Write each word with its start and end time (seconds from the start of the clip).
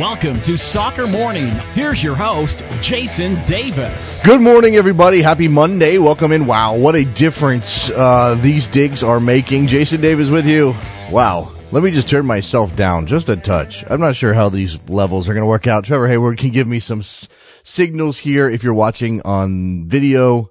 Welcome 0.00 0.40
to 0.44 0.56
Soccer 0.56 1.06
Morning. 1.06 1.48
Here's 1.74 2.02
your 2.02 2.14
host, 2.14 2.62
Jason 2.80 3.34
Davis. 3.44 4.18
Good 4.24 4.40
morning, 4.40 4.76
everybody. 4.76 5.20
Happy 5.20 5.46
Monday. 5.46 5.98
Welcome 5.98 6.32
in. 6.32 6.46
Wow, 6.46 6.74
what 6.76 6.96
a 6.96 7.04
difference 7.04 7.90
uh, 7.90 8.34
these 8.40 8.66
digs 8.66 9.02
are 9.02 9.20
making. 9.20 9.66
Jason 9.66 10.00
Davis 10.00 10.30
with 10.30 10.46
you. 10.46 10.74
Wow. 11.10 11.52
Let 11.70 11.82
me 11.82 11.90
just 11.90 12.08
turn 12.08 12.24
myself 12.24 12.74
down 12.74 13.08
just 13.08 13.28
a 13.28 13.36
touch. 13.36 13.84
I'm 13.90 14.00
not 14.00 14.16
sure 14.16 14.32
how 14.32 14.48
these 14.48 14.82
levels 14.88 15.28
are 15.28 15.34
going 15.34 15.44
to 15.44 15.48
work 15.48 15.66
out. 15.66 15.84
Trevor 15.84 16.08
Hayward 16.08 16.38
can 16.38 16.48
give 16.48 16.66
me 16.66 16.80
some 16.80 17.00
s- 17.00 17.28
signals 17.62 18.16
here. 18.16 18.48
If 18.48 18.64
you're 18.64 18.72
watching 18.72 19.20
on 19.20 19.86
video, 19.86 20.49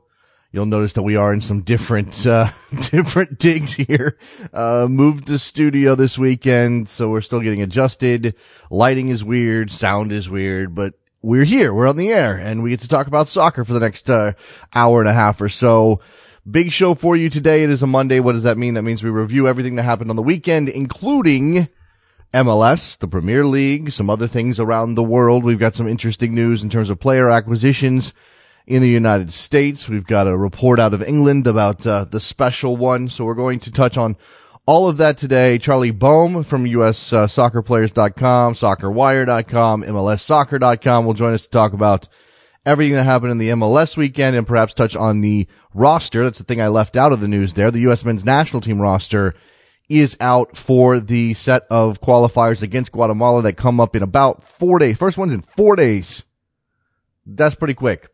you'll 0.51 0.65
notice 0.65 0.93
that 0.93 1.03
we 1.03 1.15
are 1.15 1.33
in 1.33 1.41
some 1.41 1.61
different, 1.61 2.25
uh, 2.25 2.51
different 2.91 3.37
digs 3.39 3.73
here. 3.73 4.17
Uh, 4.53 4.87
moved 4.89 5.27
the 5.27 5.39
studio 5.39 5.95
this 5.95 6.17
weekend, 6.17 6.89
so 6.89 7.09
we're 7.09 7.21
still 7.21 7.41
getting 7.41 7.61
adjusted. 7.61 8.35
Lighting 8.69 9.09
is 9.09 9.23
weird. 9.23 9.71
Sound 9.71 10.11
is 10.11 10.29
weird, 10.29 10.73
but 10.73 10.93
we're 11.21 11.45
here. 11.45 11.73
We're 11.73 11.87
on 11.87 11.97
the 11.97 12.11
air 12.11 12.35
and 12.35 12.63
we 12.63 12.71
get 12.71 12.79
to 12.81 12.87
talk 12.87 13.07
about 13.07 13.29
soccer 13.29 13.63
for 13.63 13.73
the 13.73 13.79
next, 13.79 14.09
uh, 14.09 14.33
hour 14.73 14.99
and 15.01 15.09
a 15.09 15.13
half 15.13 15.41
or 15.41 15.49
so. 15.49 15.99
Big 16.49 16.71
show 16.71 16.95
for 16.95 17.15
you 17.15 17.29
today. 17.29 17.63
It 17.63 17.69
is 17.69 17.83
a 17.83 17.87
Monday. 17.87 18.19
What 18.19 18.31
does 18.31 18.43
that 18.43 18.57
mean? 18.57 18.73
That 18.73 18.81
means 18.81 19.03
we 19.03 19.09
review 19.09 19.47
everything 19.47 19.75
that 19.75 19.83
happened 19.83 20.09
on 20.09 20.15
the 20.15 20.23
weekend, 20.23 20.69
including 20.69 21.67
MLS, 22.33 22.97
the 22.97 23.07
Premier 23.07 23.45
League, 23.45 23.91
some 23.91 24.09
other 24.09 24.27
things 24.27 24.59
around 24.59 24.95
the 24.95 25.03
world. 25.03 25.43
We've 25.43 25.59
got 25.59 25.75
some 25.75 25.87
interesting 25.87 26.33
news 26.33 26.63
in 26.63 26.69
terms 26.69 26.89
of 26.89 26.99
player 26.99 27.29
acquisitions 27.29 28.13
in 28.69 28.81
the 28.83 28.87
United 28.87 29.33
States. 29.33 29.89
We've 29.89 30.05
got 30.05 30.27
a 30.27 30.37
report 30.37 30.79
out 30.79 30.93
of 30.93 31.01
England 31.01 31.47
about 31.47 31.85
uh, 31.87 32.05
the 32.05 32.21
special 32.21 32.77
one. 32.77 33.09
So 33.09 33.25
we're 33.25 33.33
going 33.33 33.59
to 33.61 33.71
touch 33.71 33.97
on 33.97 34.15
all 34.67 34.87
of 34.87 34.97
that 34.97 35.17
today. 35.17 35.57
Charlie 35.57 35.89
Boehm 35.89 36.43
from 36.43 36.67
US 36.67 37.11
uh, 37.11 37.25
soccerwire.com, 37.25 38.53
MLSsoccer.com 39.83 41.05
will 41.05 41.15
join 41.15 41.33
us 41.33 41.43
to 41.45 41.49
talk 41.49 41.73
about 41.73 42.07
everything 42.63 42.93
that 42.93 43.05
happened 43.05 43.31
in 43.31 43.39
the 43.39 43.49
MLS 43.49 43.97
weekend 43.97 44.35
and 44.35 44.45
perhaps 44.45 44.75
touch 44.75 44.95
on 44.95 45.21
the 45.21 45.47
roster. 45.73 46.23
That's 46.23 46.37
the 46.37 46.43
thing 46.43 46.61
I 46.61 46.67
left 46.67 46.95
out 46.95 47.11
of 47.11 47.21
the 47.21 47.27
news 47.27 47.55
there. 47.55 47.71
The 47.71 47.79
U.S. 47.81 48.05
men's 48.05 48.23
national 48.23 48.61
team 48.61 48.79
roster 48.79 49.33
is 49.89 50.15
out 50.19 50.55
for 50.55 50.99
the 50.99 51.33
set 51.33 51.63
of 51.71 52.01
qualifiers 52.01 52.61
against 52.61 52.91
Guatemala 52.91 53.41
that 53.41 53.53
come 53.53 53.79
up 53.79 53.95
in 53.95 54.03
about 54.03 54.47
four 54.59 54.77
days. 54.77 54.95
First 54.95 55.17
one's 55.17 55.33
in 55.33 55.41
four 55.41 55.75
days. 55.75 56.23
That's 57.25 57.55
pretty 57.55 57.73
quick. 57.73 58.09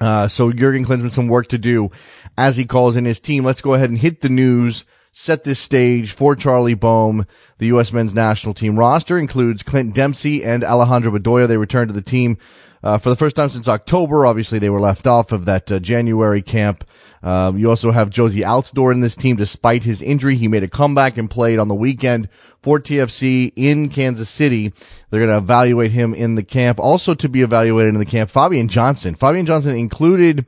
Uh, 0.00 0.28
so 0.28 0.50
Jurgen 0.52 0.84
Klinsmann 0.84 1.10
some 1.10 1.28
work 1.28 1.48
to 1.48 1.58
do 1.58 1.90
as 2.38 2.56
he 2.56 2.64
calls 2.64 2.96
in 2.96 3.04
his 3.04 3.20
team. 3.20 3.44
Let's 3.44 3.60
go 3.60 3.74
ahead 3.74 3.90
and 3.90 3.98
hit 3.98 4.22
the 4.22 4.28
news, 4.28 4.84
set 5.12 5.44
this 5.44 5.60
stage 5.60 6.12
for 6.12 6.34
Charlie 6.34 6.74
Boehm. 6.74 7.26
The 7.58 7.66
U.S. 7.66 7.92
men's 7.92 8.14
national 8.14 8.54
team 8.54 8.78
roster 8.78 9.18
includes 9.18 9.62
Clint 9.62 9.94
Dempsey 9.94 10.42
and 10.42 10.64
Alejandro 10.64 11.12
Bedoya. 11.12 11.46
They 11.46 11.58
returned 11.58 11.88
to 11.88 11.94
the 11.94 12.00
team 12.00 12.38
uh, 12.82 12.98
for 12.98 13.10
the 13.10 13.16
first 13.16 13.36
time 13.36 13.50
since 13.50 13.68
October. 13.68 14.24
Obviously, 14.24 14.58
they 14.58 14.70
were 14.70 14.80
left 14.80 15.06
off 15.06 15.32
of 15.32 15.44
that 15.44 15.70
uh, 15.70 15.78
January 15.78 16.42
camp. 16.42 16.84
Um, 17.22 17.58
you 17.58 17.68
also 17.68 17.90
have 17.90 18.10
Jozy 18.10 18.42
Altidore 18.42 18.92
in 18.92 19.00
this 19.00 19.14
team, 19.14 19.36
despite 19.36 19.82
his 19.82 20.00
injury. 20.00 20.36
He 20.36 20.48
made 20.48 20.62
a 20.62 20.68
comeback 20.68 21.18
and 21.18 21.30
played 21.30 21.58
on 21.58 21.68
the 21.68 21.74
weekend 21.74 22.28
for 22.62 22.80
TFC 22.80 23.52
in 23.56 23.90
Kansas 23.90 24.30
City. 24.30 24.72
They're 25.10 25.20
going 25.20 25.32
to 25.32 25.42
evaluate 25.42 25.90
him 25.90 26.14
in 26.14 26.34
the 26.34 26.42
camp. 26.42 26.80
Also 26.80 27.14
to 27.14 27.28
be 27.28 27.42
evaluated 27.42 27.92
in 27.92 27.98
the 27.98 28.06
camp, 28.06 28.30
Fabian 28.30 28.68
Johnson. 28.68 29.14
Fabian 29.14 29.46
Johnson 29.46 29.76
included 29.76 30.46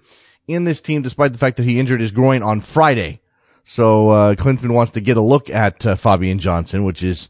in 0.48 0.64
this 0.64 0.80
team, 0.80 1.02
despite 1.02 1.32
the 1.32 1.38
fact 1.38 1.58
that 1.58 1.66
he 1.66 1.78
injured 1.78 2.00
his 2.00 2.10
groin 2.10 2.42
on 2.42 2.60
Friday. 2.60 3.20
So 3.64 4.08
uh, 4.08 4.34
wants 4.38 4.92
to 4.92 5.00
get 5.00 5.16
a 5.16 5.22
look 5.22 5.48
at 5.50 5.86
uh, 5.86 5.94
Fabian 5.94 6.38
Johnson, 6.38 6.84
which 6.84 7.02
is 7.02 7.28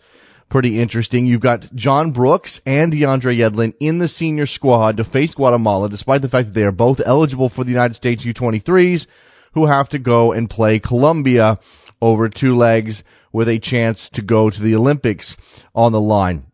pretty 0.49 0.81
interesting. 0.81 1.27
You've 1.27 1.41
got 1.41 1.75
John 1.75 2.11
Brooks 2.11 2.61
and 2.65 2.93
DeAndre 2.93 3.37
Yedlin 3.37 3.75
in 3.81 3.99
the 3.99 4.09
senior 4.09 4.47
squad 4.47 4.97
to 4.99 5.05
face 5.05 5.35
Guatemala, 5.35 5.89
despite 5.89 6.23
the 6.23 6.29
fact 6.29 6.49
that 6.49 6.55
they 6.55 6.65
are 6.65 6.73
both 6.73 7.01
eligible 7.05 7.49
for 7.49 7.65
the 7.65 7.71
United 7.71 7.95
States 7.95 8.25
U23s, 8.25 9.07
who 9.53 9.67
have 9.67 9.89
to 9.91 9.99
go 9.99 10.33
and 10.33 10.51
play 10.51 10.79
Colombia 10.79 11.59
over 12.01 12.29
two 12.29 12.57
legs 12.57 13.05
with 13.33 13.49
a 13.49 13.59
chance 13.59 14.09
to 14.11 14.23
go 14.23 14.51
to 14.51 14.63
the 14.63 14.75
Olympics 14.75 15.37
on 15.75 15.93
the 15.93 16.01
line. 16.01 16.47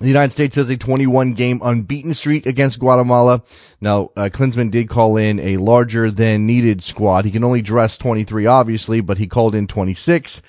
The 0.00 0.08
United 0.08 0.32
States 0.32 0.56
has 0.56 0.70
a 0.70 0.76
21 0.76 1.34
game 1.34 1.60
unbeaten 1.62 2.14
streak 2.14 2.46
against 2.46 2.80
Guatemala. 2.80 3.42
Now, 3.80 4.10
uh, 4.16 4.28
Klinsmann 4.32 4.70
did 4.70 4.88
call 4.88 5.16
in 5.16 5.38
a 5.38 5.56
larger 5.58 6.10
than 6.10 6.46
needed 6.46 6.82
squad. 6.82 7.24
He 7.24 7.30
can 7.30 7.44
only 7.44 7.62
dress 7.62 7.96
23, 7.98 8.46
obviously, 8.46 9.00
but 9.00 9.18
he 9.18 9.28
called 9.28 9.54
in 9.54 9.68
26 9.68 10.42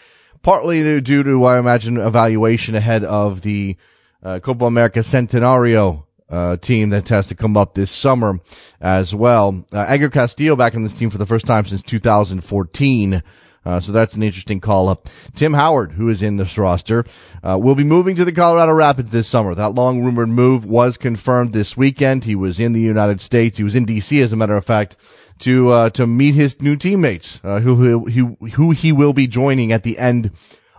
partly 0.46 1.02
due 1.02 1.24
to, 1.24 1.44
I 1.46 1.58
imagine, 1.58 1.98
evaluation 1.98 2.76
ahead 2.76 3.04
of 3.04 3.42
the 3.42 3.78
uh, 4.22 4.40
Copa 4.40 4.66
America 4.66 5.00
Centenario 5.00 6.05
uh, 6.30 6.58
team 6.58 6.90
that 6.90 7.08
has 7.10 7.28
to 7.28 7.36
come 7.36 7.56
up 7.56 7.76
this 7.76 7.92
summer 7.92 8.40
as 8.82 9.14
well. 9.14 9.66
Uh, 9.72 9.86
Edgar 9.88 10.10
Castillo 10.10 10.56
back 10.56 10.74
in 10.74 10.84
this 10.84 10.94
team 10.94 11.10
for 11.10 11.18
the 11.18 11.26
first 11.26 11.46
time 11.46 11.66
since 11.66 11.82
2014. 11.82 13.24
Uh, 13.66 13.80
so 13.80 13.92
that's 13.92 14.14
an 14.14 14.22
interesting 14.22 14.60
call 14.60 14.88
up. 14.88 15.10
Tim 15.34 15.54
Howard, 15.54 15.94
who 15.94 16.08
is 16.08 16.22
in 16.22 16.38
this 16.38 16.58
roster, 16.58 17.04
uh, 17.44 17.58
will 17.58 17.74
be 17.74 17.84
moving 17.84 18.16
to 18.16 18.24
the 18.24 18.32
Colorado 18.32 18.74
Rapids 18.74 19.10
this 19.10 19.28
summer. 19.28 19.56
That 19.56 19.74
long 19.74 20.04
rumored 20.04 20.30
move 20.30 20.66
was 20.66 20.98
confirmed 20.98 21.52
this 21.52 21.76
weekend. 21.76 22.26
He 22.26 22.36
was 22.36 22.60
in 22.60 22.74
the 22.74 22.82
United 22.82 23.22
States. 23.22 23.58
He 23.58 23.64
was 23.64 23.74
in 23.74 23.88
DC, 23.88 24.22
as 24.22 24.32
a 24.32 24.36
matter 24.36 24.56
of 24.56 24.66
fact, 24.66 24.98
to 25.40 25.72
uh, 25.72 25.90
to 25.92 26.06
meet 26.06 26.36
his 26.36 26.62
new 26.62 26.76
teammates, 26.76 27.42
uh, 27.44 27.60
who, 27.60 28.08
who 28.08 28.38
who 28.54 28.72
he 28.72 28.92
will 28.92 29.14
be 29.14 29.26
joining 29.26 29.72
at 29.72 29.84
the 29.84 29.98
end 29.98 30.32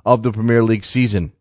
of 0.05 0.23
the 0.23 0.31
Premier 0.31 0.63
League 0.63 0.85
season. 0.85 1.33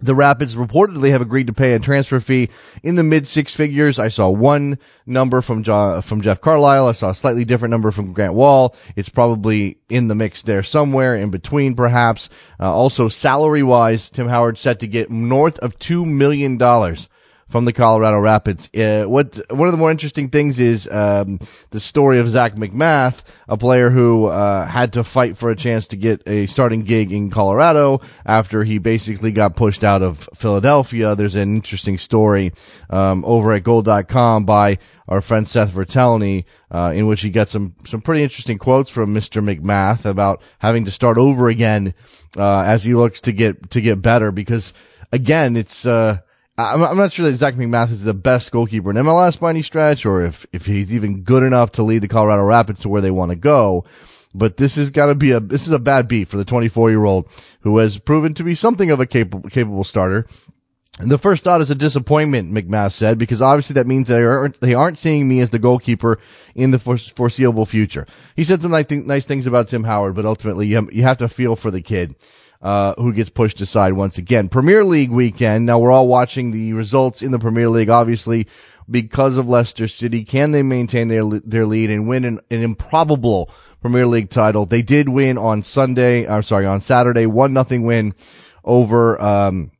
The 0.00 0.14
Rapids 0.14 0.56
reportedly 0.56 1.10
have 1.10 1.22
agreed 1.22 1.46
to 1.46 1.54
pay 1.54 1.72
a 1.72 1.78
transfer 1.78 2.20
fee 2.20 2.50
in 2.82 2.96
the 2.96 3.02
mid 3.02 3.26
six 3.26 3.54
figures. 3.54 3.98
I 3.98 4.08
saw 4.08 4.28
one 4.28 4.78
number 5.06 5.40
from 5.40 5.62
jo- 5.62 6.02
from 6.02 6.20
Jeff 6.20 6.40
Carlisle. 6.40 6.88
I 6.88 6.92
saw 6.92 7.10
a 7.10 7.14
slightly 7.14 7.46
different 7.46 7.70
number 7.70 7.90
from 7.90 8.12
Grant 8.12 8.34
Wahl. 8.34 8.76
It's 8.94 9.08
probably 9.08 9.78
in 9.88 10.08
the 10.08 10.14
mix 10.14 10.42
there 10.42 10.62
somewhere 10.62 11.16
in 11.16 11.30
between, 11.30 11.74
perhaps. 11.74 12.28
Uh, 12.60 12.70
also, 12.72 13.08
salary 13.08 13.62
wise, 13.62 14.10
Tim 14.10 14.28
Howard 14.28 14.58
set 14.58 14.80
to 14.80 14.86
get 14.86 15.10
north 15.10 15.58
of 15.60 15.78
two 15.78 16.04
million 16.04 16.58
dollars 16.58 17.08
from 17.48 17.64
the 17.64 17.72
Colorado 17.72 18.18
Rapids. 18.18 18.68
Uh, 18.74 19.04
what 19.04 19.40
one 19.50 19.68
of 19.68 19.72
the 19.72 19.78
more 19.78 19.90
interesting 19.90 20.30
things 20.30 20.58
is 20.58 20.88
um, 20.88 21.38
the 21.70 21.78
story 21.78 22.18
of 22.18 22.28
Zac 22.28 22.56
MacMath, 22.56 23.22
a 23.48 23.56
player 23.56 23.90
who 23.90 24.26
uh, 24.26 24.66
had 24.66 24.92
to 24.94 25.04
fight 25.04 25.36
for 25.36 25.50
a 25.50 25.56
chance 25.56 25.86
to 25.88 25.96
get 25.96 26.26
a 26.26 26.46
starting 26.46 26.82
gig 26.82 27.12
in 27.12 27.30
Colorado 27.30 28.00
after 28.24 28.64
he 28.64 28.78
basically 28.78 29.30
got 29.30 29.54
pushed 29.54 29.84
out 29.84 30.02
of 30.02 30.28
Philadelphia. 30.34 31.14
There's 31.14 31.36
an 31.36 31.54
interesting 31.54 31.98
story 31.98 32.52
um, 32.90 33.24
over 33.24 33.52
at 33.52 33.62
Goal.com 33.62 34.44
by 34.44 34.78
our 35.08 35.20
friend 35.20 35.46
Seth 35.46 35.72
Vertelney, 35.72 36.44
uh, 36.70 36.92
in 36.94 37.06
which 37.06 37.20
he 37.20 37.30
got 37.30 37.48
some 37.48 37.76
some 37.84 38.00
pretty 38.00 38.24
interesting 38.24 38.58
quotes 38.58 38.90
from 38.90 39.14
Mr. 39.14 39.40
MacMath 39.40 40.04
about 40.04 40.42
having 40.58 40.84
to 40.84 40.90
start 40.90 41.16
over 41.16 41.48
again 41.48 41.94
uh, 42.36 42.62
as 42.62 42.82
he 42.82 42.94
looks 42.94 43.20
to 43.20 43.32
get 43.32 43.70
to 43.70 43.80
get 43.80 44.02
better 44.02 44.32
because 44.32 44.72
again 45.12 45.56
it's 45.56 45.86
uh, 45.86 46.18
I'm, 46.58 46.82
I'm 46.82 46.96
not 46.96 47.12
sure 47.12 47.28
that 47.28 47.36
Zac 47.36 47.54
MacMath 47.54 47.92
is 47.92 48.04
the 48.04 48.14
best 48.14 48.50
goalkeeper 48.50 48.90
in 48.90 48.96
MLS 48.96 49.38
by 49.38 49.50
any 49.50 49.62
stretch, 49.62 50.06
or 50.06 50.24
if, 50.24 50.46
if 50.52 50.66
he's 50.66 50.92
even 50.92 51.22
good 51.22 51.42
enough 51.42 51.72
to 51.72 51.82
lead 51.82 52.02
the 52.02 52.08
Colorado 52.08 52.42
Rapids 52.42 52.80
to 52.80 52.88
where 52.88 53.02
they 53.02 53.10
want 53.10 53.30
to 53.30 53.36
go. 53.36 53.84
But 54.34 54.56
this 54.56 54.76
has 54.76 54.90
got 54.90 55.06
to 55.06 55.14
be 55.14 55.32
a, 55.32 55.40
this 55.40 55.66
is 55.66 55.72
a 55.72 55.78
bad 55.78 56.08
beat 56.08 56.28
for 56.28 56.36
the 56.36 56.44
24 56.44 56.90
year 56.90 57.04
old 57.04 57.28
who 57.60 57.78
has 57.78 57.98
proven 57.98 58.34
to 58.34 58.44
be 58.44 58.54
something 58.54 58.90
of 58.90 59.00
a 59.00 59.06
capable, 59.06 59.48
capable 59.48 59.84
starter. 59.84 60.26
And 60.98 61.10
the 61.10 61.18
first 61.18 61.44
thought 61.44 61.60
is 61.60 61.70
a 61.70 61.74
disappointment, 61.74 62.52
MacMath 62.52 62.92
said, 62.92 63.18
because 63.18 63.42
obviously 63.42 63.74
that 63.74 63.86
means 63.86 64.08
they 64.08 64.22
aren't, 64.22 64.58
they 64.60 64.72
aren't 64.72 64.98
seeing 64.98 65.28
me 65.28 65.40
as 65.40 65.50
the 65.50 65.58
goalkeeper 65.58 66.18
in 66.54 66.70
the 66.70 66.78
foreseeable 66.78 67.66
future. 67.66 68.06
He 68.34 68.44
said 68.44 68.62
some 68.62 68.70
nice, 68.70 68.90
nice 68.90 69.26
things 69.26 69.46
about 69.46 69.68
Tim 69.68 69.84
Howard, 69.84 70.14
but 70.14 70.24
ultimately 70.24 70.66
you 70.66 70.76
have, 70.76 70.90
you 70.90 71.02
have 71.02 71.18
to 71.18 71.28
feel 71.28 71.54
for 71.54 71.70
the 71.70 71.82
kid 71.82 72.14
uh, 72.62 72.94
who 72.94 73.12
gets 73.12 73.30
pushed 73.30 73.60
aside 73.60 73.92
once 73.92 74.18
again. 74.18 74.48
Premier 74.48 74.84
League 74.84 75.10
weekend. 75.10 75.66
Now 75.66 75.78
we're 75.78 75.90
all 75.90 76.08
watching 76.08 76.50
the 76.50 76.72
results 76.72 77.22
in 77.22 77.30
the 77.30 77.38
Premier 77.38 77.68
League, 77.68 77.90
obviously, 77.90 78.46
because 78.90 79.36
of 79.36 79.48
Leicester 79.48 79.88
City. 79.88 80.24
Can 80.24 80.52
they 80.52 80.62
maintain 80.62 81.08
their 81.08 81.24
their 81.24 81.66
lead 81.66 81.90
and 81.90 82.08
win 82.08 82.24
an, 82.24 82.40
an 82.50 82.62
improbable 82.62 83.50
Premier 83.80 84.06
League 84.06 84.30
title? 84.30 84.66
They 84.66 84.82
did 84.82 85.08
win 85.08 85.38
on 85.38 85.62
Sunday. 85.62 86.26
I'm 86.26 86.42
sorry, 86.42 86.66
on 86.66 86.80
Saturday, 86.80 87.26
one 87.26 87.52
nothing 87.52 87.84
win 87.84 88.14
over 88.64 89.20
um, 89.20 89.70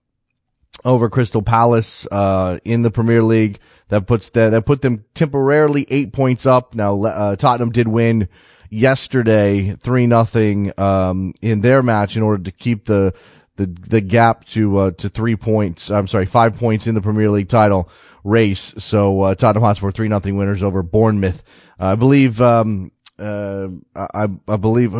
over 0.85 1.09
Crystal 1.09 1.43
Palace 1.43 2.07
uh, 2.11 2.59
in 2.65 2.83
the 2.83 2.91
Premier 2.91 3.23
League. 3.23 3.59
That 3.89 4.07
puts 4.07 4.31
the, 4.31 4.51
that 4.51 4.67
put 4.67 4.83
them 4.83 5.05
temporarily 5.15 5.87
eight 5.89 6.13
points 6.13 6.45
up. 6.45 6.75
Now 6.75 7.01
uh, 7.05 7.37
Tottenham 7.37 7.71
did 7.71 7.87
win 7.87 8.29
yesterday, 8.71 9.77
three 9.77 10.07
nothing 10.07 10.73
um, 10.79 11.35
in 11.43 11.61
their 11.61 11.83
match 11.83 12.17
in 12.17 12.23
order 12.23 12.43
to 12.45 12.51
keep 12.53 12.85
the 12.87 13.15
the 13.57 13.67
the 13.67 14.01
gap 14.01 14.45
to 14.47 14.79
uh, 14.79 14.91
to 14.93 15.09
three 15.09 15.37
points. 15.37 15.91
I'm 15.91 16.09
sorry, 16.09 16.27
five 16.27 16.57
points 16.57 16.87
in 16.87 16.95
the 16.95 17.01
Premier 17.03 17.31
League 17.31 17.49
title 17.49 17.89
race. 18.25 18.75
So 18.79 19.23
uh, 19.23 19.35
Tottenham 19.35 19.63
Hotspur 19.63 19.91
three 19.93 20.09
nothing 20.09 20.37
winners 20.37 20.63
over 20.63 20.83
Bournemouth. 20.83 21.43
Uh, 21.81 21.87
I 21.87 21.95
believe. 21.95 22.41
Um, 22.41 22.93
I 23.19 24.29
I 24.49 24.57
believe. 24.57 24.95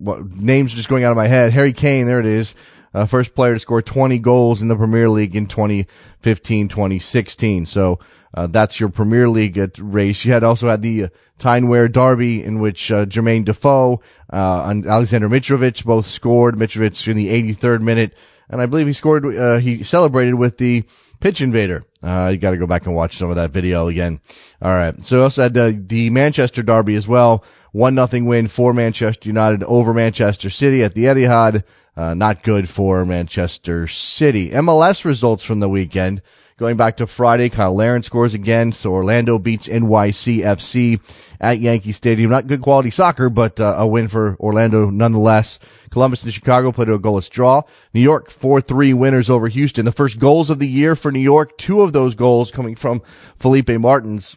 what 0.00 0.24
names 0.30 0.72
just 0.72 0.88
going 0.88 1.04
out 1.04 1.10
of 1.10 1.16
my 1.16 1.26
head. 1.26 1.52
Harry 1.52 1.72
Kane, 1.72 2.06
there 2.06 2.20
it 2.20 2.26
is. 2.26 2.54
uh, 2.94 3.04
first 3.04 3.34
player 3.34 3.54
to 3.54 3.58
score 3.58 3.82
20 3.82 4.18
goals 4.18 4.62
in 4.62 4.68
the 4.68 4.76
Premier 4.76 5.08
League 5.10 5.36
in 5.36 5.46
2015, 5.46 6.68
2016. 6.68 7.66
So, 7.66 7.98
uh, 8.34 8.46
that's 8.46 8.78
your 8.78 8.88
Premier 8.90 9.28
League 9.28 9.58
race. 9.78 10.24
You 10.24 10.32
had 10.32 10.44
also 10.44 10.68
had 10.68 10.82
the 10.82 11.08
Tyne-Wear 11.38 11.88
Derby 11.88 12.42
in 12.42 12.60
which 12.60 12.90
uh, 12.90 13.06
Jermaine 13.06 13.44
Defoe 13.44 14.00
uh, 14.32 14.64
and 14.66 14.86
Alexander 14.86 15.28
Mitrovic 15.28 15.84
both 15.84 16.06
scored. 16.06 16.56
Mitrovic 16.56 17.06
in 17.08 17.16
the 17.16 17.28
83rd 17.28 17.80
minute, 17.80 18.14
and 18.48 18.60
I 18.60 18.66
believe 18.66 18.86
he 18.86 18.92
scored. 18.92 19.24
Uh, 19.24 19.58
he 19.58 19.82
celebrated 19.82 20.34
with 20.34 20.58
the 20.58 20.84
pitch 21.20 21.40
invader. 21.40 21.82
Uh, 22.02 22.30
you 22.32 22.38
got 22.38 22.52
to 22.52 22.56
go 22.56 22.66
back 22.66 22.86
and 22.86 22.94
watch 22.94 23.16
some 23.16 23.30
of 23.30 23.36
that 23.36 23.50
video 23.50 23.88
again. 23.88 24.20
All 24.62 24.74
right. 24.74 25.04
So 25.04 25.22
also 25.22 25.42
had 25.42 25.56
uh, 25.56 25.72
the 25.74 26.10
Manchester 26.10 26.62
Derby 26.62 26.94
as 26.94 27.08
well. 27.08 27.44
One 27.72 27.94
nothing 27.94 28.26
win 28.26 28.48
for 28.48 28.72
Manchester 28.72 29.28
United 29.28 29.62
over 29.64 29.92
Manchester 29.92 30.50
City 30.50 30.82
at 30.82 30.94
the 30.94 31.04
Etihad. 31.04 31.64
Uh, 31.96 32.14
not 32.14 32.42
good 32.42 32.68
for 32.68 33.04
Manchester 33.04 33.86
City. 33.88 34.50
MLS 34.50 35.04
results 35.04 35.44
from 35.44 35.60
the 35.60 35.68
weekend. 35.68 36.22
Going 36.58 36.76
back 36.76 36.96
to 36.96 37.06
Friday, 37.06 37.50
Kyle 37.50 37.72
Larin 37.72 38.02
scores 38.02 38.34
again. 38.34 38.72
So 38.72 38.92
Orlando 38.92 39.38
beats 39.38 39.68
NYCFC 39.68 41.00
at 41.40 41.60
Yankee 41.60 41.92
Stadium. 41.92 42.32
Not 42.32 42.48
good 42.48 42.62
quality 42.62 42.90
soccer, 42.90 43.30
but 43.30 43.60
uh, 43.60 43.76
a 43.78 43.86
win 43.86 44.08
for 44.08 44.36
Orlando 44.40 44.90
nonetheless. 44.90 45.60
Columbus 45.90 46.24
and 46.24 46.34
Chicago 46.34 46.72
played 46.72 46.88
a 46.88 46.98
goalless 46.98 47.30
draw. 47.30 47.62
New 47.94 48.00
York 48.00 48.28
4-3 48.28 48.92
winners 48.94 49.30
over 49.30 49.46
Houston. 49.46 49.84
The 49.84 49.92
first 49.92 50.18
goals 50.18 50.50
of 50.50 50.58
the 50.58 50.66
year 50.66 50.96
for 50.96 51.12
New 51.12 51.20
York. 51.20 51.56
Two 51.58 51.80
of 51.82 51.92
those 51.92 52.16
goals 52.16 52.50
coming 52.50 52.74
from 52.74 53.02
Felipe 53.36 53.70
Martins. 53.70 54.36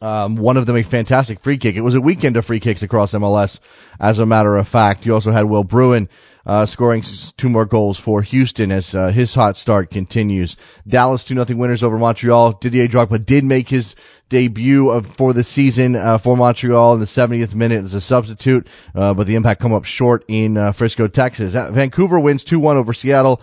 Um, 0.00 0.36
one 0.36 0.56
of 0.56 0.66
them 0.66 0.76
a 0.76 0.84
fantastic 0.84 1.40
free 1.40 1.58
kick. 1.58 1.74
It 1.74 1.80
was 1.80 1.94
a 1.94 2.00
weekend 2.00 2.36
of 2.36 2.46
free 2.46 2.60
kicks 2.60 2.82
across 2.84 3.12
MLS, 3.12 3.58
as 3.98 4.20
a 4.20 4.26
matter 4.26 4.54
of 4.56 4.68
fact. 4.68 5.04
You 5.04 5.14
also 5.14 5.32
had 5.32 5.46
Will 5.46 5.64
Bruin 5.64 6.08
uh, 6.46 6.66
scoring 6.66 7.02
two 7.36 7.48
more 7.48 7.64
goals 7.64 7.98
for 7.98 8.22
Houston 8.22 8.70
as 8.70 8.94
uh, 8.94 9.08
his 9.08 9.34
hot 9.34 9.56
start 9.56 9.90
continues. 9.90 10.56
Dallas 10.86 11.24
2 11.24 11.42
0 11.42 11.58
winners 11.58 11.82
over 11.82 11.98
Montreal. 11.98 12.52
Didier 12.52 12.88
Drogba 12.88 13.24
did 13.24 13.44
make 13.44 13.68
his 13.68 13.96
debut 14.28 14.90
of, 14.90 15.06
for 15.06 15.32
the 15.32 15.44
season 15.44 15.96
uh, 15.96 16.18
for 16.18 16.36
Montreal 16.36 16.94
in 16.94 17.00
the 17.00 17.06
70th 17.06 17.54
minute 17.54 17.84
as 17.84 17.94
a 17.94 18.00
substitute, 18.00 18.66
uh, 18.94 19.14
but 19.14 19.26
the 19.26 19.34
impact 19.34 19.60
come 19.60 19.72
up 19.72 19.84
short 19.84 20.24
in 20.28 20.56
uh, 20.56 20.72
Frisco, 20.72 21.08
Texas. 21.08 21.52
Vancouver 21.52 22.18
wins 22.18 22.44
2-1 22.44 22.76
over 22.76 22.92
Seattle. 22.92 23.40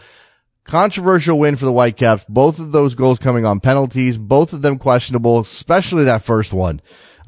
Controversial 0.63 1.39
win 1.39 1.55
for 1.55 1.65
the 1.65 1.71
Whitecaps. 1.71 2.23
Both 2.29 2.59
of 2.59 2.71
those 2.71 2.93
goals 2.93 3.17
coming 3.17 3.45
on 3.45 3.59
penalties, 3.59 4.17
both 4.17 4.53
of 4.53 4.61
them 4.61 4.77
questionable, 4.77 5.39
especially 5.39 6.03
that 6.03 6.23
first 6.23 6.53
one. 6.53 6.81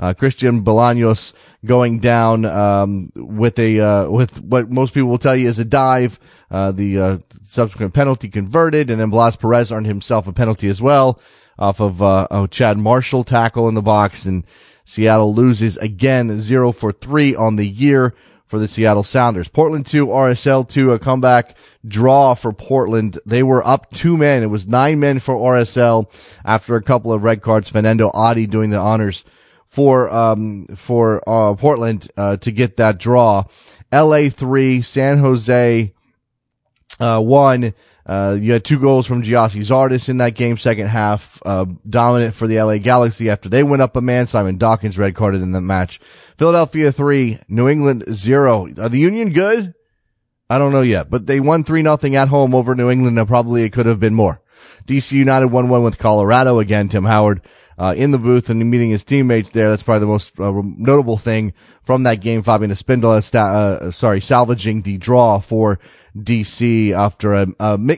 Uh, 0.03 0.13
Christian 0.13 0.65
Bolaños 0.65 1.31
going 1.65 1.99
down 1.99 2.43
um, 2.43 3.09
with 3.15 3.57
a 3.57 3.79
uh, 3.79 4.09
with 4.09 4.41
what 4.41 4.69
most 4.69 4.93
people 4.93 5.07
will 5.07 5.17
tell 5.17 5.33
you 5.33 5.47
is 5.47 5.59
a 5.59 5.63
dive. 5.63 6.19
Uh, 6.51 6.73
the 6.73 6.99
uh, 6.99 7.17
subsequent 7.47 7.93
penalty 7.93 8.27
converted, 8.27 8.89
and 8.89 8.99
then 8.99 9.09
Blas 9.09 9.37
Perez 9.37 9.71
earned 9.71 9.85
himself 9.85 10.27
a 10.27 10.33
penalty 10.33 10.67
as 10.67 10.81
well 10.81 11.21
off 11.57 11.79
of 11.79 12.01
uh, 12.01 12.27
a 12.29 12.49
Chad 12.49 12.77
Marshall 12.77 13.23
tackle 13.23 13.69
in 13.69 13.75
the 13.75 13.81
box, 13.81 14.25
and 14.25 14.43
Seattle 14.83 15.33
loses 15.33 15.77
again, 15.77 16.41
zero 16.41 16.73
for 16.73 16.91
three 16.91 17.33
on 17.33 17.55
the 17.55 17.65
year 17.65 18.13
for 18.45 18.59
the 18.59 18.67
Seattle 18.67 19.03
Sounders. 19.03 19.47
Portland 19.47 19.85
2, 19.85 20.07
RSL 20.07 20.67
2, 20.67 20.91
a 20.91 20.99
comeback 20.99 21.55
draw 21.87 22.33
for 22.33 22.51
Portland. 22.51 23.19
They 23.25 23.41
were 23.41 23.65
up 23.65 23.89
two 23.91 24.17
men. 24.17 24.43
It 24.43 24.47
was 24.47 24.67
nine 24.67 24.99
men 24.99 25.19
for 25.19 25.35
RSL 25.35 26.13
after 26.43 26.75
a 26.75 26.83
couple 26.83 27.13
of 27.13 27.23
red 27.23 27.41
cards. 27.41 27.71
Fanendo 27.71 28.11
Adi 28.13 28.47
doing 28.47 28.69
the 28.69 28.77
honors 28.77 29.23
for 29.73 30.07
um, 30.13 30.67
for 30.75 31.27
uh, 31.27 31.55
Portland 31.55 32.07
uh, 32.15 32.37
to 32.37 32.51
get 32.51 32.77
that 32.77 32.99
draw. 32.99 33.43
LA 33.91 34.29
three, 34.29 34.83
San 34.83 35.17
Jose 35.17 35.91
uh, 36.99 37.19
one. 37.19 37.73
Uh, 38.05 38.37
you 38.39 38.51
had 38.51 38.63
two 38.63 38.77
goals 38.77 39.07
from 39.07 39.23
Gyasi 39.23 39.61
Zardes 39.61 40.09
in 40.09 40.17
that 40.17 40.35
game, 40.35 40.57
second 40.57 40.87
half, 40.87 41.41
uh, 41.43 41.65
dominant 41.89 42.35
for 42.35 42.45
the 42.47 42.61
LA 42.61 42.77
Galaxy 42.77 43.31
after 43.31 43.49
they 43.49 43.63
went 43.63 43.81
up 43.81 43.95
a 43.95 44.01
man. 44.01 44.27
Simon 44.27 44.59
Dawkins 44.59 44.99
red 44.99 45.15
carded 45.15 45.41
in 45.41 45.53
the 45.53 45.61
match. 45.61 45.99
Philadelphia 46.37 46.91
three, 46.91 47.39
New 47.47 47.67
England 47.67 48.03
zero. 48.13 48.67
Are 48.77 48.89
the 48.89 48.99
Union 48.99 49.33
good? 49.33 49.73
I 50.51 50.59
don't 50.59 50.71
know 50.71 50.81
yet, 50.81 51.09
but 51.09 51.25
they 51.25 51.39
won 51.39 51.63
three 51.63 51.81
nothing 51.81 52.15
at 52.15 52.27
home 52.27 52.53
over 52.53 52.75
New 52.75 52.91
England 52.91 53.17
and 53.17 53.27
probably 53.27 53.63
it 53.63 53.73
could 53.73 53.87
have 53.87 53.99
been 53.99 54.13
more. 54.13 54.39
DC 54.85 55.13
United 55.13 55.49
1-1 55.49 55.83
with 55.83 55.97
Colorado 55.97 56.59
again. 56.59 56.89
Tim 56.89 57.05
Howard 57.05 57.41
uh, 57.77 57.93
in 57.97 58.11
the 58.11 58.17
booth 58.17 58.49
and 58.49 58.69
meeting 58.69 58.91
his 58.91 59.03
teammates 59.03 59.49
there. 59.49 59.69
That's 59.69 59.83
probably 59.83 60.01
the 60.01 60.05
most 60.07 60.39
uh, 60.39 60.51
notable 60.63 61.17
thing 61.17 61.53
from 61.81 62.03
that 62.03 62.21
game. 62.21 62.43
Fabian 62.43 62.71
Espindola, 62.71 63.33
uh, 63.35 63.91
sorry, 63.91 64.21
salvaging 64.21 64.81
the 64.81 64.97
draw 64.97 65.39
for 65.39 65.79
DC 66.17 66.91
after 66.91 67.33
a, 67.33 67.45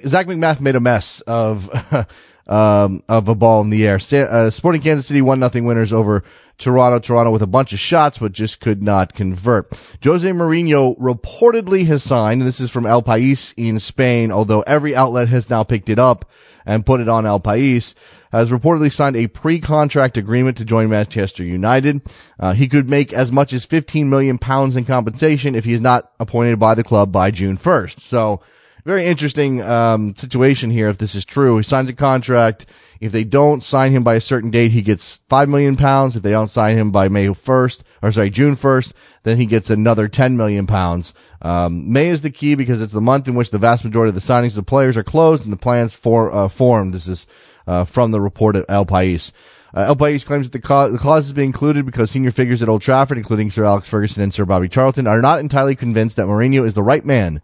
Zac 0.07 0.27
MacMath 0.27 0.62
made 0.62 0.75
a 0.75 0.80
mess 0.80 1.22
of 1.22 1.69
um, 2.48 3.04
of 3.07 3.27
a 3.27 3.36
ball 3.36 3.62
in 3.62 3.69
the 3.69 3.86
air. 3.88 4.00
Uh, 4.12 4.50
Sporting 4.50 4.81
Kansas 4.81 5.07
City 5.07 5.22
one 5.22 5.39
nothing 5.39 5.66
winners 5.66 5.92
over 5.92 6.24
Toronto. 6.57 7.00
Toronto 7.00 7.31
with 7.31 7.42
a 7.42 7.48
bunch 7.48 7.74
of 7.74 7.80
shots, 7.80 8.18
but 8.18 8.31
just 8.31 8.62
could 8.62 8.81
not 8.81 9.13
convert. 9.13 9.80
Jose 10.04 10.30
Mourinho 10.30 10.98
reportedly 10.98 11.86
has 11.88 12.04
signed. 12.04 12.42
This 12.42 12.60
is 12.60 12.72
from 12.72 12.86
El 12.86 13.04
País 13.04 13.54
in 13.57 13.80
Spain, 13.80 14.31
although 14.31 14.62
every 14.62 14.95
outlet 14.95 15.27
has 15.30 15.50
now 15.50 15.63
picked 15.63 15.89
it 15.89 16.00
up 16.00 16.30
and 16.66 16.86
put 16.86 17.01
it 17.01 17.10
on 17.10 17.25
El 17.25 17.39
País 17.39 17.94
has 18.40 18.52
reportedly 18.52 18.92
signed 18.92 19.16
a 19.16 19.28
pre-contract 19.28 20.18
agreement 20.18 20.58
to 20.58 20.66
join 20.66 20.90
Manchester 20.90 21.44
United. 21.44 22.02
Uh, 22.40 22.54
he 22.54 22.68
could 22.68 22.90
make 22.90 23.14
as 23.14 23.32
much 23.32 23.54
as 23.54 23.66
15 23.66 24.10
million 24.10 24.38
pounds 24.38 24.76
in 24.76 24.86
compensation 24.86 25.56
if 25.56 25.66
he 25.66 25.74
is 25.74 25.82
not 25.82 26.12
appointed 26.20 26.60
by 26.60 26.76
the 26.76 26.84
club 26.84 27.12
by 27.12 27.32
June 27.32 27.58
1st. 27.58 28.00
So, 28.02 28.42
very 28.86 29.06
interesting 29.06 29.64
um, 29.64 30.16
situation 30.16 30.70
here. 30.70 30.90
If 30.90 31.00
this 31.00 31.16
is 31.16 31.26
true, 31.26 31.58
he 31.58 31.64
signs 31.64 31.90
a 31.90 31.94
contract. 31.94 32.68
If 33.02 33.12
they 33.12 33.24
don't 33.24 33.64
sign 33.64 33.92
him 33.92 34.04
by 34.04 34.14
a 34.14 34.22
certain 34.22 34.52
date, 34.52 34.72
he 34.72 34.84
gets 34.84 35.22
five 35.28 35.50
million 35.50 35.76
pounds. 35.76 36.16
If 36.16 36.22
they 36.22 36.32
don't 36.32 36.50
sign 36.50 36.78
him 36.78 36.92
by 36.92 37.10
May 37.10 37.28
1st, 37.28 37.82
or 38.04 38.12
sorry, 38.12 38.30
June 38.30 38.56
1st, 38.56 38.94
then 39.24 39.38
he 39.38 39.48
gets 39.48 39.72
another 39.72 40.08
10 40.08 40.38
million 40.38 40.68
pounds. 40.68 41.14
Um, 41.42 41.92
May 41.92 42.10
is 42.10 42.22
the 42.22 42.30
key 42.30 42.54
because 42.54 42.82
it's 42.82 42.94
the 42.94 43.02
month 43.02 43.28
in 43.28 43.36
which 43.36 43.50
the 43.50 43.58
vast 43.58 43.84
majority 43.84 44.10
of 44.10 44.16
the 44.16 44.22
signings 44.22 44.50
of 44.50 44.56
the 44.56 44.64
players 44.64 44.96
are 44.96 45.04
closed 45.04 45.44
and 45.44 45.52
the 45.52 45.58
plans 45.58 45.94
for, 45.94 46.32
uh, 46.32 46.48
formed. 46.48 46.94
This 46.94 47.08
is 47.08 47.26
uh, 47.67 47.85
from 47.85 48.12
the 48.12 48.21
report 48.21 48.56
at 48.56 48.65
El 48.69 48.85
País. 48.85 49.31
Uh, 49.75 49.81
El 49.81 49.95
País 49.95 50.25
claims 50.25 50.50
that 50.50 50.62
the, 50.62 50.89
the 50.91 50.97
clause 50.97 51.25
has 51.25 51.33
been 51.33 51.45
included 51.45 51.85
because 51.85 52.09
senior 52.09 52.31
figures 52.31 52.63
at 52.63 52.69
Old 52.69 52.81
Trafford, 52.81 53.17
including 53.17 53.51
Sir 53.51 53.65
Alex 53.65 53.89
Ferguson 53.89 54.23
and 54.23 54.34
Sir 54.34 54.45
Bobby 54.45 54.69
Charlton, 54.69 55.05
are 55.07 55.22
not 55.22 55.39
entirely 55.39 55.75
convinced 55.75 56.15
that 56.15 56.27
Mourinho 56.27 56.65
is 56.65 56.74
the 56.75 56.84
right 56.84 57.03
man 57.03 57.41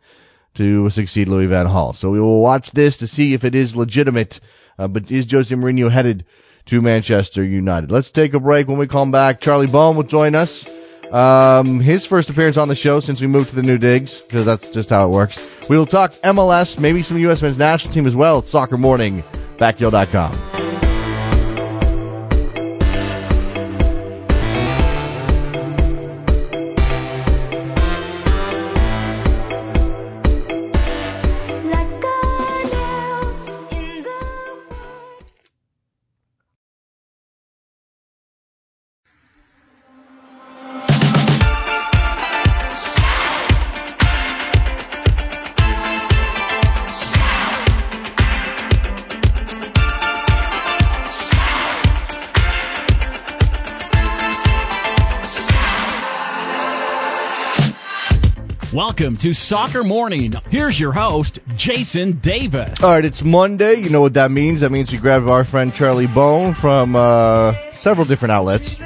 to 0.55 0.89
succeed 0.89 1.27
Louis 1.27 1.47
Van 1.47 1.67
Gaal. 1.67 1.93
So 1.95 2.09
we 2.09 2.19
will 2.19 2.41
watch 2.41 2.71
this 2.71 2.97
to 2.97 3.07
see 3.07 3.33
if 3.33 3.43
it 3.43 3.55
is 3.55 3.75
legitimate. 3.75 4.39
Uh, 4.79 4.87
but 4.87 5.11
is 5.11 5.29
Jose 5.29 5.53
Mourinho 5.53 5.91
headed 5.91 6.25
to 6.65 6.81
Manchester 6.81 7.43
United? 7.43 7.91
Let's 7.91 8.11
take 8.11 8.33
a 8.33 8.39
break. 8.39 8.67
When 8.67 8.77
we 8.77 8.87
come 8.87 9.11
back, 9.11 9.41
Charlie 9.41 9.67
Boehm 9.67 9.95
will 9.95 10.03
join 10.03 10.35
us. 10.35 10.69
Um, 11.11 11.79
his 11.79 12.05
first 12.05 12.29
appearance 12.29 12.57
on 12.57 12.67
the 12.67 12.75
show 12.75 12.99
since 12.99 13.19
we 13.19 13.27
moved 13.27 13.49
to 13.49 13.55
the 13.55 13.63
new 13.63 13.77
digs, 13.77 14.21
because 14.21 14.45
that's 14.45 14.69
just 14.69 14.89
how 14.89 15.05
it 15.05 15.09
works. 15.09 15.45
We 15.69 15.77
will 15.77 15.85
talk 15.85 16.11
MLS, 16.23 16.79
maybe 16.79 17.03
some 17.03 17.17
U.S. 17.19 17.41
men's 17.41 17.57
national 17.57 17.93
team 17.93 18.07
as 18.07 18.15
well. 18.15 18.39
It's 18.39 18.49
Soccer 18.49 18.77
Morning 18.77 19.23
backheel.com. 19.61 20.60
Welcome 58.73 59.17
to 59.17 59.33
Soccer 59.33 59.83
Morning. 59.83 60.33
Here's 60.49 60.79
your 60.79 60.93
host, 60.93 61.39
Jason 61.57 62.13
Davis. 62.19 62.81
All 62.81 62.91
right, 62.91 63.03
it's 63.03 63.21
Monday. 63.21 63.73
You 63.75 63.89
know 63.89 63.99
what 63.99 64.13
that 64.13 64.31
means. 64.31 64.61
That 64.61 64.71
means 64.71 64.89
we 64.89 64.97
grab 64.97 65.27
our 65.27 65.43
friend 65.43 65.73
Charlie 65.73 66.07
Boehm 66.07 66.53
from 66.53 66.95
uh, 66.95 67.53
several 67.75 68.05
different 68.05 68.31
outlets. 68.31 68.77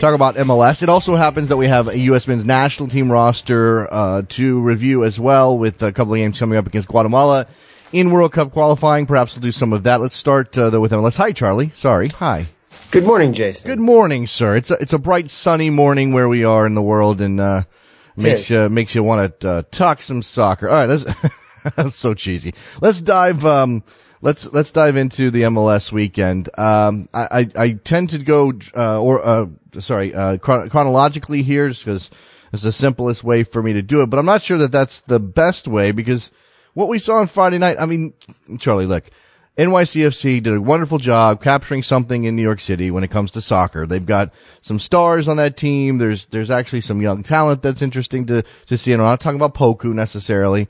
Talk 0.00 0.14
about 0.14 0.36
MLS. 0.36 0.82
It 0.82 0.88
also 0.88 1.16
happens 1.16 1.50
that 1.50 1.58
we 1.58 1.66
have 1.66 1.88
a 1.88 1.98
U.S. 1.98 2.26
men's 2.26 2.46
national 2.46 2.88
team 2.88 3.12
roster 3.12 3.92
uh, 3.92 4.22
to 4.30 4.60
review 4.62 5.04
as 5.04 5.20
well, 5.20 5.58
with 5.58 5.82
a 5.82 5.92
couple 5.92 6.14
of 6.14 6.18
games 6.18 6.38
coming 6.38 6.56
up 6.56 6.66
against 6.66 6.88
Guatemala 6.88 7.46
in 7.92 8.10
World 8.10 8.32
Cup 8.32 8.52
qualifying. 8.52 9.04
Perhaps 9.04 9.36
we'll 9.36 9.42
do 9.42 9.52
some 9.52 9.74
of 9.74 9.82
that. 9.82 10.00
Let's 10.00 10.16
start 10.16 10.56
uh, 10.56 10.70
though 10.70 10.80
with 10.80 10.92
MLS. 10.92 11.18
Hi, 11.18 11.32
Charlie. 11.32 11.68
Sorry. 11.74 12.08
Hi. 12.08 12.46
Good 12.90 13.04
morning, 13.04 13.34
Jason. 13.34 13.70
Good 13.70 13.80
morning, 13.80 14.26
sir. 14.26 14.56
It's 14.56 14.70
a, 14.70 14.74
it's 14.80 14.94
a 14.94 14.98
bright, 14.98 15.30
sunny 15.30 15.68
morning 15.68 16.14
where 16.14 16.28
we 16.28 16.42
are 16.42 16.64
in 16.64 16.74
the 16.74 16.82
world, 16.82 17.20
and 17.20 17.38
uh, 17.38 17.64
makes 18.16 18.50
you 18.50 18.68
makes 18.68 18.94
you 18.94 19.02
want 19.02 19.40
to 19.40 19.48
uh, 19.48 19.62
talk 19.70 20.02
some 20.02 20.22
soccer. 20.22 20.68
All 20.68 20.86
right, 20.86 21.04
let's 21.76 21.96
so 21.96 22.14
cheesy. 22.14 22.54
Let's 22.80 23.00
dive. 23.00 23.44
Um, 23.44 23.82
let's 24.20 24.52
let's 24.52 24.72
dive 24.72 24.96
into 24.96 25.30
the 25.30 25.42
MLS 25.42 25.92
weekend. 25.92 26.48
Um, 26.58 27.08
I, 27.12 27.28
I, 27.56 27.62
I 27.62 27.72
tend 27.72 28.10
to 28.10 28.18
go 28.18 28.52
uh, 28.76 29.00
or 29.00 29.24
uh, 29.24 29.46
sorry 29.80 30.14
uh, 30.14 30.38
chron- 30.38 30.68
chronologically 30.70 31.42
here, 31.42 31.68
just 31.68 31.84
because 31.84 32.10
it's 32.52 32.62
the 32.62 32.72
simplest 32.72 33.24
way 33.24 33.44
for 33.44 33.62
me 33.62 33.72
to 33.74 33.82
do 33.82 34.02
it. 34.02 34.06
But 34.06 34.18
I'm 34.18 34.26
not 34.26 34.42
sure 34.42 34.58
that 34.58 34.72
that's 34.72 35.00
the 35.00 35.20
best 35.20 35.68
way 35.68 35.92
because 35.92 36.30
what 36.74 36.88
we 36.88 36.98
saw 36.98 37.16
on 37.16 37.26
Friday 37.26 37.58
night. 37.58 37.76
I 37.78 37.86
mean, 37.86 38.14
Charlie, 38.58 38.86
look. 38.86 39.04
NYCFC 39.56 40.42
did 40.42 40.54
a 40.54 40.60
wonderful 40.60 40.98
job 40.98 41.40
capturing 41.40 41.82
something 41.84 42.24
in 42.24 42.34
New 42.34 42.42
York 42.42 42.60
City 42.60 42.90
when 42.90 43.04
it 43.04 43.10
comes 43.10 43.32
to 43.32 43.40
soccer. 43.40 43.86
They've 43.86 44.04
got 44.04 44.32
some 44.60 44.80
stars 44.80 45.28
on 45.28 45.36
that 45.36 45.56
team. 45.56 45.98
There's, 45.98 46.26
there's 46.26 46.50
actually 46.50 46.80
some 46.80 47.00
young 47.00 47.22
talent 47.22 47.62
that's 47.62 47.80
interesting 47.80 48.26
to, 48.26 48.42
to 48.66 48.76
see. 48.76 48.92
And 48.92 49.00
I'm 49.00 49.06
not 49.06 49.20
talking 49.20 49.40
about 49.40 49.54
Poku 49.54 49.94
necessarily, 49.94 50.68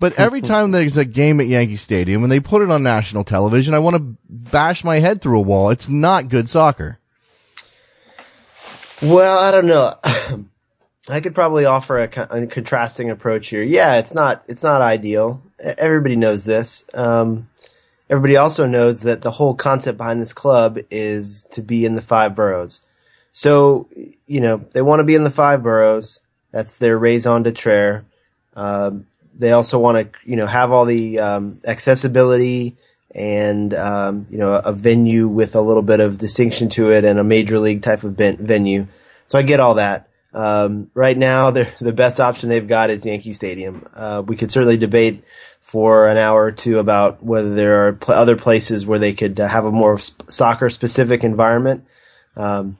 but 0.00 0.14
every 0.14 0.40
time 0.42 0.72
there's 0.72 0.96
a 0.96 1.04
game 1.04 1.40
at 1.40 1.46
Yankee 1.46 1.76
Stadium 1.76 2.24
and 2.24 2.32
they 2.32 2.40
put 2.40 2.62
it 2.62 2.70
on 2.70 2.82
national 2.82 3.22
television, 3.22 3.72
I 3.72 3.78
want 3.78 3.96
to 3.96 4.16
bash 4.28 4.82
my 4.82 4.98
head 4.98 5.20
through 5.20 5.38
a 5.38 5.42
wall. 5.42 5.70
It's 5.70 5.88
not 5.88 6.28
good 6.28 6.50
soccer. 6.50 6.98
Well, 9.00 9.38
I 9.38 9.52
don't 9.52 9.66
know. 9.66 9.94
I 11.08 11.20
could 11.20 11.34
probably 11.34 11.66
offer 11.66 11.98
a, 11.98 12.26
a, 12.30 12.46
contrasting 12.46 13.10
approach 13.10 13.48
here. 13.48 13.62
Yeah, 13.62 13.96
it's 13.96 14.14
not 14.14 14.42
it's 14.48 14.62
not 14.62 14.80
ideal. 14.80 15.42
Everybody 15.58 16.16
knows 16.16 16.46
this. 16.46 16.88
Um, 16.94 17.48
everybody 18.10 18.36
also 18.36 18.66
knows 18.66 19.02
that 19.02 19.22
the 19.22 19.32
whole 19.32 19.54
concept 19.54 19.98
behind 19.98 20.20
this 20.20 20.32
club 20.32 20.78
is 20.90 21.44
to 21.44 21.62
be 21.62 21.84
in 21.84 21.94
the 21.94 22.02
five 22.02 22.34
boroughs. 22.34 22.86
So 23.32 23.88
you 24.26 24.40
know 24.40 24.64
they 24.72 24.82
want 24.82 25.00
to 25.00 25.04
be 25.04 25.14
in 25.14 25.24
the 25.24 25.30
five 25.30 25.62
boroughs. 25.62 26.20
That's 26.52 26.78
their 26.78 26.98
raison 26.98 27.42
d'être. 27.42 28.04
Um, 28.54 29.06
they 29.36 29.50
also 29.50 29.78
want 29.78 30.12
to 30.12 30.18
you 30.24 30.36
know 30.36 30.46
have 30.46 30.70
all 30.70 30.84
the 30.84 31.18
um, 31.18 31.60
accessibility 31.66 32.76
and 33.14 33.74
um, 33.74 34.26
you 34.30 34.38
know 34.38 34.54
a 34.54 34.72
venue 34.72 35.28
with 35.28 35.54
a 35.54 35.60
little 35.60 35.82
bit 35.82 36.00
of 36.00 36.18
distinction 36.18 36.68
to 36.70 36.92
it 36.92 37.04
and 37.04 37.18
a 37.18 37.24
major 37.24 37.58
league 37.58 37.82
type 37.82 38.04
of 38.04 38.14
venue. 38.14 38.86
So 39.26 39.38
I 39.38 39.42
get 39.42 39.60
all 39.60 39.74
that. 39.74 40.08
Um, 40.32 40.90
right 40.94 41.16
now, 41.16 41.50
the 41.50 41.92
best 41.92 42.20
option 42.20 42.48
they've 42.48 42.66
got 42.66 42.90
is 42.90 43.06
Yankee 43.06 43.32
Stadium. 43.32 43.88
Uh, 43.94 44.22
we 44.24 44.36
could 44.36 44.50
certainly 44.50 44.76
debate 44.76 45.24
for 45.64 46.08
an 46.08 46.18
hour 46.18 46.44
or 46.44 46.52
two 46.52 46.78
about 46.78 47.24
whether 47.24 47.54
there 47.54 47.88
are 47.88 47.94
pl- 47.94 48.14
other 48.14 48.36
places 48.36 48.84
where 48.84 48.98
they 48.98 49.14
could 49.14 49.40
uh, 49.40 49.48
have 49.48 49.64
a 49.64 49.72
more 49.72 49.96
sp- 49.96 50.28
soccer 50.28 50.68
specific 50.68 51.24
environment. 51.24 51.86
Um, 52.36 52.76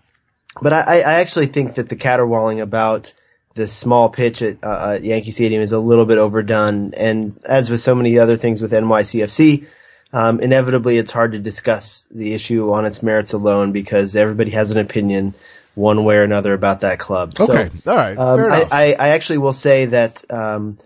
but 0.61 0.75
I, 0.75 1.01
I, 1.01 1.15
actually 1.15 1.47
think 1.47 1.77
that 1.77 1.89
the 1.89 1.97
caterwauling 1.97 2.61
about 2.61 3.15
the 3.55 3.69
small 3.69 4.11
pitch 4.11 4.43
at, 4.43 4.63
uh, 4.63 4.97
at, 4.97 5.03
Yankee 5.03 5.31
Stadium 5.31 5.63
is 5.63 5.73
a 5.73 5.79
little 5.79 6.05
bit 6.05 6.19
overdone. 6.19 6.93
And 6.93 7.41
as 7.47 7.71
with 7.71 7.81
so 7.81 7.95
many 7.95 8.19
other 8.19 8.37
things 8.37 8.61
with 8.61 8.73
NYCFC, 8.73 9.67
um, 10.13 10.39
inevitably 10.41 10.99
it's 10.99 11.11
hard 11.11 11.33
to 11.33 11.39
discuss 11.39 12.03
the 12.11 12.35
issue 12.35 12.71
on 12.71 12.85
its 12.85 13.03
merits 13.03 13.33
alone 13.33 13.73
because 13.73 14.15
everybody 14.15 14.51
has 14.51 14.71
an 14.71 14.79
opinion 14.79 15.33
one 15.75 16.05
way 16.05 16.17
or 16.17 16.23
another 16.23 16.53
about 16.53 16.81
that 16.81 16.99
club. 16.99 17.33
Okay, 17.41 17.71
so, 17.83 17.91
all 17.91 17.97
right. 17.97 18.19
Um, 18.19 18.41
I, 18.41 18.69
I, 18.71 18.85
I, 18.93 19.09
actually 19.09 19.39
will 19.39 19.55
say 19.55 19.87
that 19.87 20.31
um, 20.31 20.79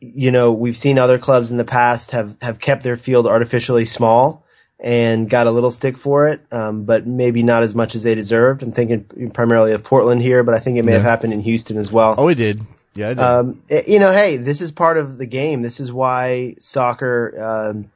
you 0.00 0.30
know 0.30 0.52
we've 0.52 0.76
seen 0.76 0.98
other 0.98 1.18
clubs 1.18 1.50
in 1.50 1.56
the 1.56 1.64
past 1.64 2.12
have 2.12 2.36
have 2.42 2.58
kept 2.58 2.82
their 2.82 2.96
field 2.96 3.26
artificially 3.26 3.84
small 3.84 4.44
and 4.78 5.30
got 5.30 5.46
a 5.46 5.50
little 5.50 5.70
stick 5.70 5.96
for 5.96 6.28
it, 6.28 6.40
um, 6.52 6.84
but 6.84 7.06
maybe 7.06 7.42
not 7.42 7.62
as 7.62 7.74
much 7.74 7.94
as 7.94 8.02
they 8.02 8.14
deserved. 8.14 8.62
I'm 8.62 8.72
thinking 8.72 9.30
primarily 9.32 9.72
of 9.72 9.82
Portland 9.82 10.20
here, 10.20 10.42
but 10.42 10.54
I 10.54 10.58
think 10.58 10.76
it 10.76 10.84
may 10.84 10.92
yeah. 10.92 10.98
have 10.98 11.06
happened 11.06 11.32
in 11.32 11.40
Houston 11.40 11.78
as 11.78 11.90
well. 11.90 12.14
Oh, 12.18 12.28
it 12.28 12.34
did. 12.34 12.60
Yeah, 12.94 13.10
it 13.10 13.14
did. 13.14 13.24
Um, 13.24 13.62
it, 13.68 13.88
you 13.88 13.98
know, 13.98 14.12
hey, 14.12 14.36
this 14.36 14.60
is 14.60 14.72
part 14.72 14.98
of 14.98 15.18
the 15.18 15.26
game. 15.26 15.62
This 15.62 15.80
is 15.80 15.92
why 15.92 16.56
soccer 16.58 17.42
um, 17.42 17.90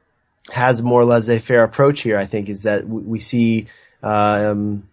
has 0.51 0.79
a 0.79 0.83
more 0.83 1.05
laissez-faire 1.05 1.63
approach 1.63 2.01
here. 2.01 2.17
I 2.17 2.25
think 2.25 2.49
is 2.49 2.63
that 2.63 2.87
we 2.87 3.19
see 3.19 3.67
um, 4.01 4.87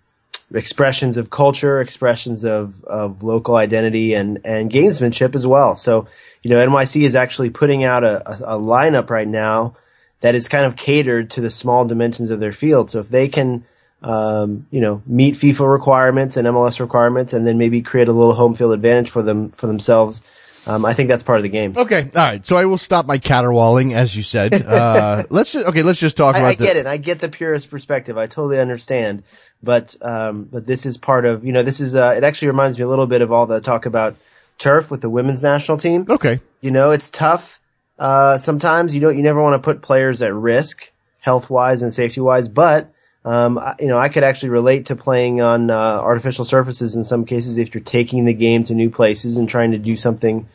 expressions 0.53 1.17
of 1.17 1.31
culture, 1.31 1.81
expressions 1.81 2.45
of, 2.45 2.83
of 2.85 3.23
local 3.23 3.57
identity 3.57 4.15
and, 4.15 4.41
and 4.45 4.71
gamesmanship 4.71 5.35
as 5.35 5.47
well. 5.47 5.75
So, 5.75 6.09
you 6.43 6.51
know, 6.51 6.67
NYC 6.67 7.03
is 7.03 7.15
actually 7.15 7.51
putting 7.51 7.85
out 7.85 8.05
a, 8.05 8.29
a, 8.29 8.57
a, 8.57 8.59
lineup 8.59 9.11
right 9.11 9.29
now 9.29 9.77
that 10.21 10.35
is 10.35 10.49
kind 10.49 10.65
of 10.65 10.77
catered 10.77 11.31
to 11.33 11.41
the 11.41 11.51
small 11.51 11.85
dimensions 11.85 12.31
of 12.31 12.41
their 12.41 12.53
field. 12.53 12.89
So 12.89 13.01
if 13.01 13.09
they 13.09 13.29
can, 13.29 13.65
um, 14.03 14.67
you 14.71 14.81
know, 14.81 15.03
meet 15.07 15.35
FIFA 15.35 15.71
requirements 15.71 16.37
and 16.37 16.47
MLS 16.49 16.81
requirements 16.81 17.33
and 17.33 17.47
then 17.47 17.59
maybe 17.59 17.83
create 17.83 18.09
a 18.09 18.13
little 18.13 18.35
home 18.35 18.55
field 18.55 18.73
advantage 18.73 19.11
for 19.11 19.23
them, 19.23 19.51
for 19.51 19.67
themselves, 19.67 20.23
um, 20.69 20.85
I 20.85 20.93
think 20.93 21.09
that's 21.09 21.23
part 21.23 21.39
of 21.39 21.43
the 21.43 21.49
game. 21.49 21.75
Okay, 21.77 22.11
all 22.15 22.23
right. 22.23 22.45
So 22.45 22.57
I 22.57 22.67
will 22.67 22.79
stop 22.79 23.07
my 23.07 23.17
caterwauling, 23.19 23.95
as 23.95 24.15
you 24.17 24.23
said. 24.23 24.67
Uh, 24.69 25.25
let's 25.31 25.53
just, 25.53 25.67
okay. 25.67 25.83
Let's 25.83 25.99
just 25.99 26.17
talk 26.17 26.37
I, 26.37 26.41
about. 26.41 26.51
I 26.51 26.55
get 26.55 26.77
it. 26.77 26.87
I 26.87 26.99
get 26.99 27.21
the 27.21 27.29
purist 27.29 27.71
perspective. 27.71 28.19
I 28.19 28.27
totally 28.27 28.61
understand. 28.61 29.23
But 29.63 29.97
um, 30.03 30.45
but 30.45 30.67
this 30.67 30.85
is 30.85 30.99
part 30.99 31.25
of 31.25 31.45
you 31.45 31.53
know 31.53 31.63
this 31.63 31.81
is 31.81 31.95
uh, 31.95 32.15
it 32.17 32.23
actually 32.23 32.49
reminds 32.49 32.79
me 32.79 32.85
a 32.85 32.89
little 32.89 33.07
bit 33.07 33.23
of 33.23 33.33
all 33.33 33.47
the 33.47 33.61
talk 33.61 33.87
about 33.87 34.17
turf 34.59 34.91
with 34.91 35.01
the 35.01 35.09
women's 35.09 35.43
national 35.43 35.79
team. 35.79 36.07
Okay, 36.09 36.41
you 36.61 36.71
know 36.71 36.91
it's 36.91 37.11
tough. 37.11 37.61
Uh, 37.99 38.37
sometimes 38.37 38.95
you 38.95 39.01
don't 39.01 39.17
you 39.17 39.23
never 39.23 39.43
want 39.43 39.55
to 39.61 39.65
put 39.65 39.81
players 39.81 40.21
at 40.21 40.35
risk 40.35 40.93
health 41.21 41.49
wise 41.49 41.83
and 41.83 41.93
safety 41.93 42.21
wise, 42.21 42.49
but 42.49 42.93
um, 43.25 43.59
I, 43.59 43.75
you 43.81 43.89
know, 43.89 43.99
I 43.99 44.09
could 44.09 44.23
actually 44.23 44.51
relate 44.51 44.87
to 44.87 44.97
playing 44.97 45.41
on 45.41 45.71
uh, 45.71 45.75
artificial 45.75 46.45
surfaces 46.45 46.95
in 46.95 47.05
some 47.05 47.25
cases 47.25 47.59
if 47.59 47.75
you're 47.75 47.83
taking 47.83 48.27
the 48.27 48.35
game 48.35 48.65
to 48.65 48.75
new 48.75 48.91
places 48.91 49.37
and 49.39 49.49
trying 49.49 49.73
to 49.73 49.79
do 49.79 49.97
something 49.97 50.49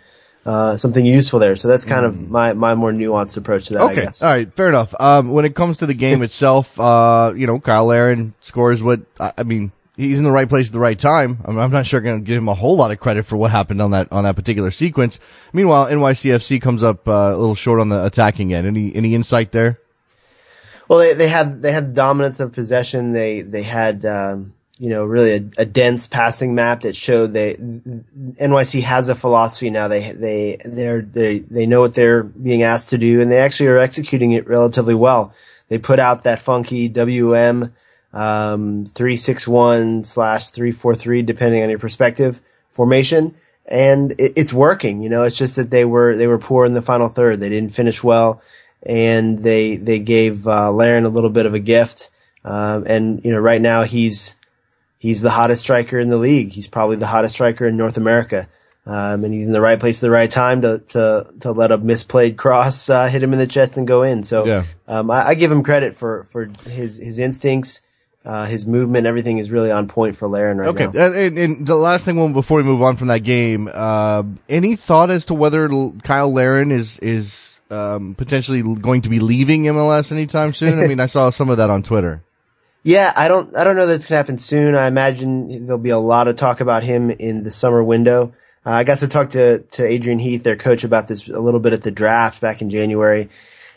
uh, 0.46 0.76
something 0.78 1.06
useful 1.06 1.40
there. 1.40 1.56
So 1.56 1.68
that's 1.68 1.86
kind 1.86 2.06
of 2.06 2.30
my, 2.30 2.54
my 2.54 2.76
more 2.76 2.92
nuanced 2.92 3.38
approach 3.38 3.68
to 3.68 3.76
that. 3.76 3.82
Okay, 3.92 4.06
all 4.06 4.30
right, 4.30 4.54
fair 4.54 4.70
enough. 4.70 4.94
Um, 5.00 5.32
when 5.32 5.46
it 5.46 5.56
comes 5.56 5.78
to 5.78 5.86
the 5.86 5.94
game 5.94 6.22
itself, 6.24 6.80
uh, 6.80 7.34
you 7.36 7.48
know, 7.48 7.60
Kyle 7.60 7.86
Larin 7.86 8.34
scores 8.42 8.84
what 8.84 9.02
I 9.20 9.44
mean. 9.44 9.72
He's 9.96 10.18
in 10.18 10.24
the 10.24 10.32
right 10.32 10.50
place 10.50 10.68
at 10.68 10.74
the 10.74 10.80
right 10.80 10.98
time. 10.98 11.38
I'm, 11.46 11.60
I'm 11.60 11.70
not 11.70 11.86
sure 11.86 12.02
going 12.02 12.20
to 12.20 12.26
give 12.26 12.40
him 12.40 12.48
a 12.48 12.56
whole 12.56 12.76
lot 12.76 12.90
of 12.90 13.00
credit 13.00 13.28
for 13.28 13.38
what 13.38 13.52
happened 13.52 13.80
on 13.80 13.92
that 13.92 14.12
on 14.12 14.24
that 14.24 14.36
particular 14.36 14.72
sequence. 14.72 15.20
Meanwhile, 15.54 15.86
NYCFC 15.86 16.60
comes 16.60 16.82
up 16.82 17.08
uh, 17.08 17.12
a 17.12 17.38
little 17.38 17.54
short 17.54 17.80
on 17.80 17.90
the 17.90 18.04
attacking 18.04 18.56
end. 18.56 18.66
Any 18.66 18.94
any 18.96 19.14
insight 19.14 19.52
there? 19.52 19.80
Well, 20.88 20.98
they, 20.98 21.14
they 21.14 21.28
had 21.28 21.62
they 21.62 21.72
had 21.72 21.94
dominance 21.94 22.40
of 22.40 22.54
possession. 22.54 23.14
They 23.14 23.42
they 23.42 23.62
had 23.62 24.04
um, 24.04 24.56
you 24.80 24.90
know, 24.90 25.04
really 25.04 25.32
a, 25.32 25.62
a, 25.62 25.66
dense 25.66 26.08
passing 26.08 26.56
map 26.56 26.82
that 26.82 26.96
showed 26.96 27.34
they 27.34 27.56
NYC 27.56 28.82
has 28.82 29.08
a 29.08 29.16
philosophy 29.16 29.70
now. 29.70 29.88
They 29.88 30.12
they 30.12 30.58
they 30.66 31.00
they 31.00 31.40
they 31.40 31.66
know 31.68 31.82
what 31.82 31.94
they're 31.94 32.24
being 32.24 32.64
asked 32.64 32.90
to 32.90 32.98
do, 32.98 33.22
and 33.22 33.32
they 33.32 33.40
actually 33.40 33.68
are 33.68 33.78
executing 33.78 34.32
it 34.32 34.48
relatively 34.48 34.96
well. 34.96 35.34
They 35.68 35.78
put 35.78 36.00
out 36.00 36.24
that 36.24 36.40
funky 36.40 36.90
WM 36.90 37.74
um, 38.14 38.86
three 38.86 39.18
six 39.18 39.48
one 39.48 40.04
slash 40.04 40.50
three 40.50 40.72
four 40.72 40.96
three, 40.96 41.22
depending 41.22 41.64
on 41.64 41.70
your 41.70 41.80
perspective, 41.80 42.42
formation, 42.70 43.36
and 43.66 44.12
it, 44.14 44.34
it's 44.36 44.54
working. 44.54 45.04
You 45.04 45.10
know, 45.10 45.24
it's 45.24 45.38
just 45.38 45.56
that 45.56 45.70
they 45.70 45.86
were 45.86 46.16
they 46.16 46.28
were 46.28 46.40
poor 46.40 46.66
in 46.66 46.74
the 46.74 46.82
final 46.82 47.10
third. 47.10 47.40
They 47.40 47.50
didn't 47.50 47.74
finish 47.74 48.04
well, 48.04 48.42
and 48.82 49.44
they 49.44 49.78
they 49.78 50.00
gave 50.00 50.48
uh, 50.48 50.72
Larin 50.72 51.06
a 51.06 51.10
little 51.10 51.30
bit 51.30 51.46
of 51.46 51.54
a 51.54 51.60
gift. 51.60 52.10
Um, 52.46 52.86
and 52.88 53.24
you 53.24 53.32
know, 53.32 53.40
right 53.40 53.62
now 53.62 53.84
he's 53.84 54.36
he's 55.04 55.22
the 55.22 55.30
hottest 55.30 55.62
striker 55.62 56.00
in 56.00 56.08
the 56.08 56.18
league. 56.18 56.54
He's 56.54 56.68
probably 56.68 56.96
the 56.96 57.08
hottest 57.08 57.36
striker 57.36 57.68
in 57.68 57.76
North 57.76 57.98
America. 57.98 58.48
Um, 58.86 59.26
and 59.26 59.34
he's 59.34 59.48
in 59.48 59.54
the 59.54 59.62
right 59.62 59.80
place 59.80 60.00
at 60.00 60.02
the 60.02 60.12
right 60.12 60.32
time 60.32 60.62
to 60.62 60.80
to 60.80 61.28
to 61.42 61.52
let 61.52 61.72
a 61.72 61.78
misplayed 61.78 62.36
cross 62.36 62.90
uh, 62.90 63.08
hit 63.08 63.24
him 63.24 63.32
in 63.32 63.40
the 63.40 63.48
chest 63.48 63.78
and 63.78 63.88
go 63.88 64.04
in. 64.04 64.24
So 64.24 64.46
yeah. 64.46 64.66
um, 64.88 65.10
I, 65.10 65.28
I, 65.30 65.34
give 65.36 65.52
him 65.52 65.64
credit 65.64 65.96
for 65.96 66.26
for 66.26 66.50
his 66.66 66.98
his 66.98 67.18
instincts, 67.18 67.82
uh, 68.26 68.46
his 68.46 68.68
movement, 68.68 69.08
everything 69.08 69.38
is 69.38 69.52
really 69.52 69.72
on 69.72 69.88
point 69.88 70.18
for 70.18 70.28
Larin 70.28 70.58
right 70.58 70.68
okay. 70.68 70.84
now. 70.84 70.90
Okay, 70.90 71.28
and, 71.28 71.40
and, 71.40 71.66
the 71.66 71.76
last 71.76 72.04
thing, 72.04 72.18
one 72.18 72.34
before 72.34 72.58
we 72.58 72.64
move 72.64 72.82
on 72.82 72.98
from 72.98 73.08
that 73.08 73.20
game, 73.20 73.70
uh, 73.74 74.24
any 74.50 74.76
thought 74.76 75.10
as 75.12 75.28
to 75.28 75.34
whether 75.34 75.70
Kyle 76.04 76.34
Larin 76.34 76.70
is 76.70 77.00
is 77.00 77.62
um, 77.70 78.16
potentially 78.16 78.62
going 78.62 79.04
to 79.04 79.10
be 79.10 79.20
leaving 79.20 79.64
MLS 79.64 80.12
anytime 80.12 80.54
soon? 80.54 80.78
I 80.78 80.88
mean, 80.88 81.00
I 81.00 81.06
saw 81.06 81.30
some 81.30 81.50
of 81.50 81.56
that 81.56 81.70
on 81.70 81.84
Twitter. 81.84 82.22
Yeah, 82.84 83.14
I 83.16 83.30
don't, 83.30 83.56
I 83.56 83.64
don't 83.64 83.78
know 83.78 83.88
that 83.88 83.94
it's 83.94 84.06
going 84.06 84.16
to 84.16 84.18
happen 84.18 84.38
soon. 84.38 84.76
I 84.76 84.88
imagine 84.88 85.66
there'll 85.66 85.78
be 85.78 85.90
a 85.90 85.98
lot 85.98 86.28
of 86.28 86.36
talk 86.36 86.60
about 86.60 86.84
him 86.84 87.10
in 87.10 87.44
the 87.44 87.52
summer 87.52 87.82
window. 87.82 88.34
Uh, 88.66 88.72
I 88.72 88.84
got 88.84 89.00
to 89.00 89.08
talk 89.08 89.30
to, 89.32 89.60
to 89.60 89.86
Adrian 89.86 90.20
Heath, 90.20 90.44
their 90.44 90.58
coach, 90.58 90.84
about 90.84 91.08
this 91.08 91.28
a 91.30 91.40
little 91.40 91.62
bit 91.62 91.74
at 91.74 91.84
the 91.84 91.92
draft 91.92 92.42
back 92.42 92.62
in 92.62 92.70
January. 92.70 93.30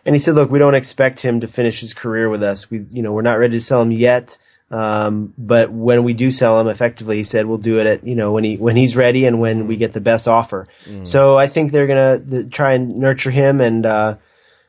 And 0.05 0.15
he 0.15 0.19
said, 0.19 0.35
look, 0.35 0.51
we 0.51 0.59
don't 0.59 0.75
expect 0.75 1.21
him 1.21 1.41
to 1.41 1.47
finish 1.47 1.81
his 1.81 1.95
career 1.95 2.29
with 2.29 2.43
us. 2.43 2.71
We, 2.71 2.85
you 2.91 3.03
know, 3.03 3.13
we're 3.13 3.23
not 3.23 3.39
ready 3.39 3.57
to 3.57 3.65
sell 3.65 3.83
him 3.83 3.93
yet. 3.93 4.39
Um, 4.71 5.35
but 5.39 5.71
when 5.71 6.03
we 6.03 6.13
do 6.13 6.33
sell 6.33 6.59
him 6.59 6.67
effectively, 6.67 7.17
he 7.17 7.25
said, 7.25 7.47
we'll 7.47 7.59
do 7.59 7.79
it 7.79 7.87
at, 7.87 8.05
you 8.05 8.17
know, 8.17 8.33
when 8.33 8.43
he, 8.43 8.57
when 8.57 8.75
he's 8.75 8.97
ready 8.97 9.25
and 9.25 9.41
when 9.41 9.69
we 9.69 9.77
get 9.77 9.93
the 9.93 10.01
best 10.01 10.27
offer. 10.27 10.67
Mm. 10.85 11.07
So 11.07 11.39
I 11.39 11.47
think 11.47 11.71
they're 11.71 11.87
going 11.87 12.29
to 12.29 12.45
try 12.45 12.73
and 12.73 12.97
nurture 12.97 13.31
him 13.31 13.61
and, 13.61 13.87
uh, 13.87 14.17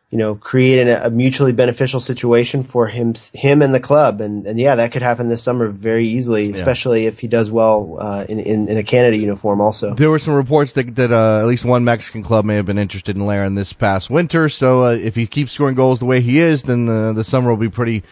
you 0.10 0.18
know, 0.18 0.36
create 0.36 0.88
a, 0.88 1.08
a 1.08 1.10
mutually 1.10 1.52
beneficial 1.52 2.00
situation 2.00 2.64
for 2.64 2.88
him, 2.88 3.14
him 3.34 3.62
and 3.62 3.74
the 3.76 3.80
club. 3.80 4.22
And, 4.22 4.48
and 4.48 4.58
yeah, 4.58 4.76
that 4.76 4.94
could 4.94 5.02
happen 5.02 5.28
this 5.28 5.44
summer 5.44 5.68
very 5.68 6.08
easily, 6.08 6.50
especially 6.50 7.02
yeah. 7.02 7.10
if 7.10 7.20
he 7.20 7.28
does 7.28 7.52
well 7.52 7.98
uh, 8.00 8.26
in, 8.30 8.40
in, 8.40 8.70
in 8.70 8.78
a 8.78 8.84
Canada 8.84 9.18
uniform. 9.18 9.60
Also, 9.60 9.94
there 9.96 10.10
were 10.10 10.20
some 10.20 10.34
reports 10.34 10.74
that 10.74 10.96
that 10.96 11.12
uh, 11.12 11.40
at 11.42 11.46
least 11.46 11.66
one 11.66 11.84
Mexican 11.84 12.24
club 12.24 12.46
may 12.46 12.56
have 12.56 12.66
been 12.66 12.78
interested 12.78 13.18
in 13.18 13.26
Larin 13.26 13.56
this 13.56 13.74
past 13.74 14.10
winter. 14.10 14.48
So 14.48 14.84
uh, 14.84 14.92
if 14.92 15.16
he 15.16 15.28
keeps 15.28 15.52
scoring 15.52 15.76
goals 15.76 16.00
the 16.00 16.06
way 16.06 16.22
he 16.22 16.40
is, 16.40 16.64
then 16.64 16.86
the, 16.86 17.12
the 17.14 17.26
summer 17.26 17.50
will 17.50 17.58
be 17.58 17.70
pretty 17.70 18.04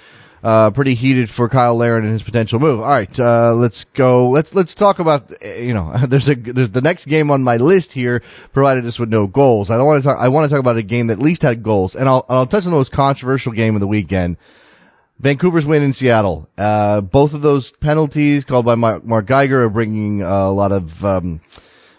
uh, 0.45 0.69
pretty 0.69 0.93
heated 0.93 1.27
for 1.27 1.49
Kyle 1.49 1.75
Larin 1.75 2.03
and 2.03 2.13
his 2.13 2.21
potential 2.21 2.59
move. 2.59 2.79
All 2.79 2.87
right, 2.87 3.19
uh, 3.19 3.55
let's 3.55 3.83
go. 3.95 4.29
Let's 4.29 4.53
let's 4.53 4.75
talk 4.75 4.99
about 4.99 5.33
you 5.43 5.73
know 5.73 5.91
there's 6.07 6.29
a 6.29 6.35
there's 6.35 6.69
the 6.69 6.81
next 6.81 7.05
game 7.05 7.31
on 7.31 7.41
my 7.41 7.57
list 7.57 7.93
here 7.93 8.21
provided 8.53 8.85
us 8.85 8.99
with 8.99 9.09
no 9.09 9.25
goals. 9.25 9.71
I 9.71 9.77
don't 9.77 9.87
want 9.87 10.03
to 10.03 10.07
talk. 10.07 10.19
I 10.19 10.27
want 10.27 10.47
to 10.47 10.53
talk 10.53 10.59
about 10.59 10.77
a 10.77 10.83
game 10.83 11.07
that 11.07 11.13
at 11.13 11.19
least 11.19 11.41
had 11.41 11.63
goals, 11.63 11.95
and 11.95 12.07
I'll 12.07 12.27
I'll 12.29 12.45
touch 12.45 12.65
on 12.65 12.71
the 12.71 12.77
most 12.77 12.91
controversial 12.91 13.53
game 13.53 13.75
of 13.75 13.81
the 13.81 13.87
weekend. 13.87 14.37
Vancouver's 15.17 15.65
win 15.65 15.81
in 15.81 15.93
Seattle. 15.93 16.47
Uh, 16.59 17.01
both 17.01 17.33
of 17.33 17.41
those 17.41 17.71
penalties 17.71 18.45
called 18.45 18.65
by 18.65 18.75
Mark, 18.75 19.03
Mark 19.03 19.25
Geiger 19.25 19.63
are 19.63 19.69
bringing 19.69 20.21
a 20.21 20.51
lot 20.51 20.71
of. 20.71 21.03
Um, 21.03 21.41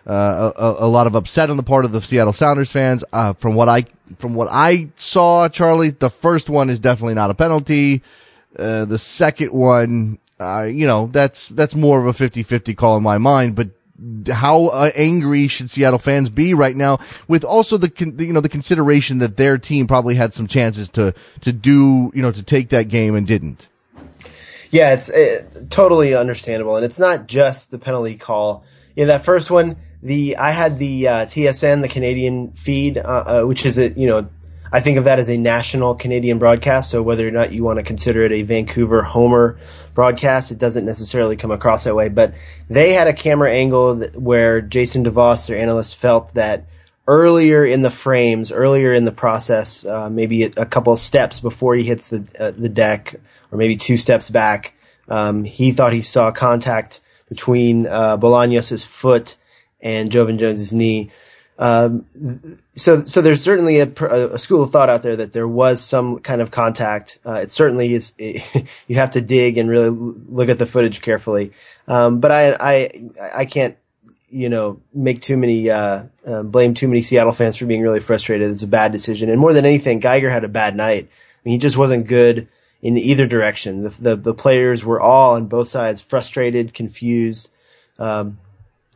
uh, 0.08 0.52
a, 0.56 0.84
a, 0.84 0.86
lot 0.86 1.08
of 1.08 1.16
upset 1.16 1.50
on 1.50 1.56
the 1.56 1.64
part 1.64 1.84
of 1.84 1.90
the 1.90 2.00
Seattle 2.00 2.32
Sounders 2.32 2.70
fans. 2.70 3.02
Uh, 3.12 3.32
from 3.32 3.56
what 3.56 3.68
I 3.68 3.86
from 4.18 4.36
what 4.36 4.46
I 4.48 4.90
saw, 4.94 5.48
Charlie, 5.48 5.90
the 5.90 6.10
first 6.10 6.48
one 6.48 6.70
is 6.70 6.78
definitely 6.78 7.14
not 7.14 7.30
a 7.30 7.34
penalty. 7.34 8.04
Uh, 8.58 8.84
the 8.84 8.98
second 8.98 9.52
one, 9.52 10.18
uh, 10.40 10.62
you 10.70 10.86
know, 10.86 11.06
that's, 11.08 11.48
that's 11.48 11.74
more 11.74 12.04
of 12.04 12.06
a 12.06 12.28
50-50 12.28 12.76
call 12.76 12.96
in 12.96 13.02
my 13.02 13.18
mind, 13.18 13.54
but 13.54 13.68
how 14.30 14.66
uh, 14.66 14.90
angry 14.94 15.48
should 15.48 15.70
Seattle 15.70 15.98
fans 15.98 16.28
be 16.28 16.54
right 16.54 16.76
now 16.76 16.98
with 17.28 17.44
also 17.44 17.76
the, 17.76 17.88
con- 17.88 18.18
you 18.18 18.32
know, 18.32 18.40
the 18.40 18.48
consideration 18.48 19.18
that 19.18 19.36
their 19.36 19.58
team 19.58 19.86
probably 19.86 20.14
had 20.14 20.34
some 20.34 20.46
chances 20.46 20.88
to, 20.90 21.14
to 21.40 21.52
do, 21.52 22.10
you 22.14 22.22
know, 22.22 22.32
to 22.32 22.42
take 22.42 22.68
that 22.70 22.88
game 22.88 23.14
and 23.14 23.26
didn't? 23.26 23.68
Yeah, 24.70 24.92
it's 24.92 25.08
uh, 25.08 25.44
totally 25.70 26.14
understandable. 26.14 26.76
And 26.76 26.84
it's 26.84 26.98
not 26.98 27.26
just 27.26 27.70
the 27.70 27.78
penalty 27.78 28.16
call. 28.16 28.64
Yeah, 28.94 29.06
that 29.06 29.24
first 29.24 29.50
one, 29.50 29.76
the, 30.02 30.36
I 30.36 30.50
had 30.50 30.78
the, 30.78 31.08
uh, 31.08 31.26
TSN, 31.26 31.82
the 31.82 31.88
Canadian 31.88 32.52
feed, 32.52 32.98
uh, 32.98 33.44
which 33.44 33.64
is 33.64 33.78
a, 33.78 33.90
you 33.90 34.06
know, 34.06 34.28
I 34.72 34.80
think 34.80 34.98
of 34.98 35.04
that 35.04 35.18
as 35.18 35.28
a 35.28 35.36
national 35.36 35.94
Canadian 35.94 36.38
broadcast. 36.38 36.90
So 36.90 37.02
whether 37.02 37.26
or 37.26 37.30
not 37.30 37.52
you 37.52 37.64
want 37.64 37.78
to 37.78 37.82
consider 37.82 38.24
it 38.24 38.32
a 38.32 38.42
Vancouver 38.42 39.02
Homer 39.02 39.58
broadcast, 39.94 40.50
it 40.50 40.58
doesn't 40.58 40.84
necessarily 40.84 41.36
come 41.36 41.50
across 41.50 41.84
that 41.84 41.94
way. 41.94 42.08
But 42.08 42.34
they 42.68 42.92
had 42.92 43.06
a 43.06 43.12
camera 43.12 43.52
angle 43.52 43.96
where 44.14 44.60
Jason 44.60 45.04
DeVos, 45.04 45.46
their 45.46 45.58
analyst, 45.58 45.96
felt 45.96 46.34
that 46.34 46.66
earlier 47.08 47.64
in 47.64 47.82
the 47.82 47.90
frames, 47.90 48.50
earlier 48.50 48.92
in 48.92 49.04
the 49.04 49.12
process, 49.12 49.84
uh, 49.86 50.10
maybe 50.10 50.44
a, 50.44 50.66
couple 50.66 50.92
of 50.92 50.98
steps 50.98 51.40
before 51.40 51.74
he 51.74 51.84
hits 51.84 52.10
the 52.10 52.26
uh, 52.38 52.50
the 52.50 52.68
deck, 52.68 53.14
or 53.50 53.58
maybe 53.58 53.76
two 53.76 53.96
steps 53.96 54.30
back, 54.30 54.74
um, 55.08 55.44
he 55.44 55.72
thought 55.72 55.92
he 55.92 56.02
saw 56.02 56.30
contact 56.32 57.00
between 57.28 57.86
uh, 57.86 58.16
Bolaños' 58.18 58.84
foot 58.84 59.36
and 59.80 60.10
Joevin 60.10 60.38
Jones's 60.38 60.72
knee. 60.72 61.10
Um, 61.58 62.04
so, 62.72 63.04
so 63.06 63.22
there's 63.22 63.42
certainly 63.42 63.80
a, 63.80 63.86
a, 63.88 64.38
school 64.38 64.62
of 64.62 64.70
thought 64.70 64.90
out 64.90 65.02
there 65.02 65.16
that 65.16 65.32
there 65.32 65.48
was 65.48 65.80
some 65.80 66.18
kind 66.18 66.42
of 66.42 66.50
contact. 66.50 67.18
Uh, 67.24 67.34
it 67.34 67.50
certainly 67.50 67.94
is. 67.94 68.14
It, 68.18 68.42
you 68.86 68.96
have 68.96 69.12
to 69.12 69.20
dig 69.20 69.56
and 69.56 69.70
really 69.70 69.88
look 69.88 70.48
at 70.48 70.58
the 70.58 70.66
footage 70.66 71.00
carefully. 71.00 71.52
Um, 71.88 72.20
but 72.20 72.30
I, 72.30 72.56
I, 72.60 73.10
I 73.34 73.44
can't, 73.46 73.76
you 74.28 74.48
know, 74.50 74.80
make 74.92 75.22
too 75.22 75.36
many, 75.36 75.70
uh, 75.70 76.04
uh, 76.26 76.42
blame 76.42 76.74
too 76.74 76.88
many 76.88 77.00
Seattle 77.00 77.32
fans 77.32 77.56
for 77.56 77.64
being 77.64 77.82
really 77.82 78.00
frustrated. 78.00 78.50
It's 78.50 78.62
a 78.62 78.66
bad 78.66 78.92
decision. 78.92 79.30
And 79.30 79.40
more 79.40 79.54
than 79.54 79.64
anything, 79.64 80.00
Geiger 80.00 80.28
had 80.28 80.44
a 80.44 80.48
bad 80.48 80.76
night. 80.76 81.08
I 81.08 81.38
mean, 81.44 81.52
he 81.52 81.58
just 81.58 81.78
wasn't 81.78 82.06
good 82.06 82.48
in 82.82 82.98
either 82.98 83.26
direction. 83.26 83.82
The, 83.82 83.88
the, 83.88 84.16
the 84.16 84.34
players 84.34 84.84
were 84.84 85.00
all 85.00 85.36
on 85.36 85.46
both 85.46 85.68
sides 85.68 86.02
frustrated, 86.02 86.74
confused. 86.74 87.50
Um, 87.98 88.38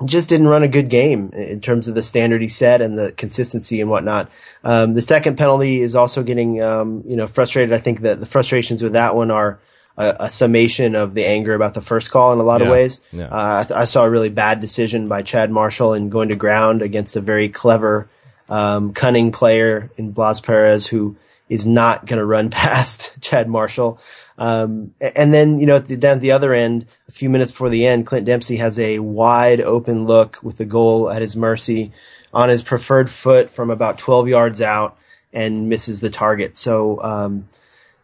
just 0.07 0.28
didn't 0.28 0.49
run 0.49 0.62
a 0.62 0.69
good 0.69 0.88
game 0.88 1.30
in 1.35 1.61
terms 1.61 1.88
of 1.88 1.95
the 1.95 2.02
standard 2.02 2.40
he 2.40 2.49
set 2.49 2.80
and 2.80 2.99
the 2.99 3.13
consistency 3.13 3.80
and 3.80 3.91
whatnot. 3.91 4.30
Um, 4.65 4.95
the 4.95 5.02
second 5.02 5.36
penalty 5.36 5.80
is 5.82 5.95
also 5.95 6.23
getting, 6.23 6.63
um, 6.63 7.02
you 7.06 7.17
know, 7.17 7.26
frustrated. 7.26 7.73
I 7.73 7.78
think 7.78 8.00
that 8.00 8.21
the 8.21 8.26
frustrations 8.26 8.82
with 8.82 8.93
that 8.93 9.15
one 9.15 9.30
are 9.30 9.58
a, 9.97 10.17
a 10.21 10.30
summation 10.30 10.95
of 10.95 11.15
the 11.15 11.26
anger 11.26 11.54
about 11.54 11.75
the 11.75 11.80
first 11.80 12.10
call 12.10 12.32
in 12.32 12.39
a 12.39 12.43
lot 12.43 12.60
yeah. 12.60 12.67
of 12.67 12.73
ways. 12.73 13.00
Yeah. 13.13 13.26
Uh, 13.26 13.60
I, 13.60 13.65
th- 13.65 13.78
I, 13.78 13.84
saw 13.84 14.04
a 14.04 14.10
really 14.10 14.30
bad 14.30 14.60
decision 14.60 15.08
by 15.08 15.23
Chad 15.23 15.50
Marshall 15.50 15.95
in 15.95 16.08
going 16.08 16.30
to 16.30 16.36
ground 16.36 16.80
against 16.80 17.17
a 17.17 17.21
very 17.21 17.49
clever, 17.49 18.08
um, 18.49 18.95
cunning 18.95 19.32
player 19.32 19.91
in 19.97 20.13
Blas 20.13 20.41
Perez 20.41 20.86
who 20.86 21.17
is 21.49 21.67
not 21.67 22.06
going 22.06 22.19
to 22.19 22.25
run 22.25 22.49
past 22.50 23.13
Chad 23.21 23.49
Marshall. 23.49 24.00
Um, 24.41 24.95
and 25.00 25.35
then, 25.35 25.61
you 25.61 25.67
know, 25.67 25.79
down 25.79 26.17
at 26.17 26.21
the 26.21 26.33
other 26.33 26.55
end, 26.55 26.87
a 27.07 27.13
few 27.13 27.29
minutes 27.29 27.50
before 27.50 27.69
the 27.69 27.87
end, 27.87 28.07
Clint 28.07 28.25
Dempsey 28.25 28.57
has 28.57 28.79
a 28.79 28.99
wide 28.99 29.61
open 29.61 30.07
look 30.07 30.39
with 30.43 30.57
the 30.57 30.65
goal 30.65 31.11
at 31.11 31.21
his 31.21 31.37
mercy 31.37 31.93
on 32.33 32.49
his 32.49 32.63
preferred 32.63 33.11
foot 33.11 33.50
from 33.50 33.69
about 33.69 33.99
12 33.99 34.29
yards 34.29 34.63
out 34.63 34.97
and 35.31 35.69
misses 35.69 36.00
the 36.00 36.09
target. 36.09 36.57
So, 36.57 37.03
um, 37.03 37.49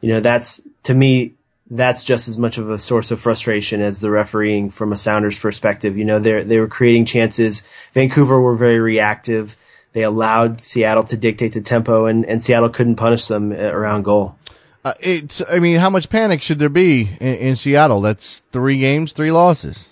you 0.02 0.10
know, 0.10 0.20
that's, 0.20 0.60
to 0.82 0.92
me, 0.92 1.32
that's 1.70 2.04
just 2.04 2.28
as 2.28 2.38
much 2.38 2.58
of 2.58 2.68
a 2.68 2.78
source 2.78 3.10
of 3.10 3.18
frustration 3.18 3.80
as 3.80 4.02
the 4.02 4.10
refereeing 4.10 4.68
from 4.70 4.92
a 4.92 4.98
Sounders 4.98 5.38
perspective. 5.38 5.96
You 5.96 6.04
know, 6.04 6.18
they 6.18 6.44
they 6.44 6.60
were 6.60 6.68
creating 6.68 7.06
chances. 7.06 7.66
Vancouver 7.92 8.40
were 8.40 8.54
very 8.54 8.78
reactive. 8.78 9.56
They 9.92 10.02
allowed 10.02 10.60
Seattle 10.60 11.02
to 11.04 11.16
dictate 11.16 11.54
the 11.54 11.60
tempo, 11.60 12.06
and, 12.06 12.24
and 12.26 12.40
Seattle 12.40 12.68
couldn't 12.68 12.96
punish 12.96 13.26
them 13.26 13.52
around 13.52 14.04
goal. 14.04 14.36
Uh, 14.86 14.94
it's. 15.00 15.42
I 15.50 15.58
mean, 15.58 15.80
how 15.80 15.90
much 15.90 16.08
panic 16.08 16.42
should 16.42 16.60
there 16.60 16.68
be 16.68 17.10
in, 17.20 17.34
in 17.34 17.56
Seattle? 17.56 18.00
That's 18.00 18.44
three 18.52 18.78
games, 18.78 19.10
three 19.10 19.32
losses. 19.32 19.88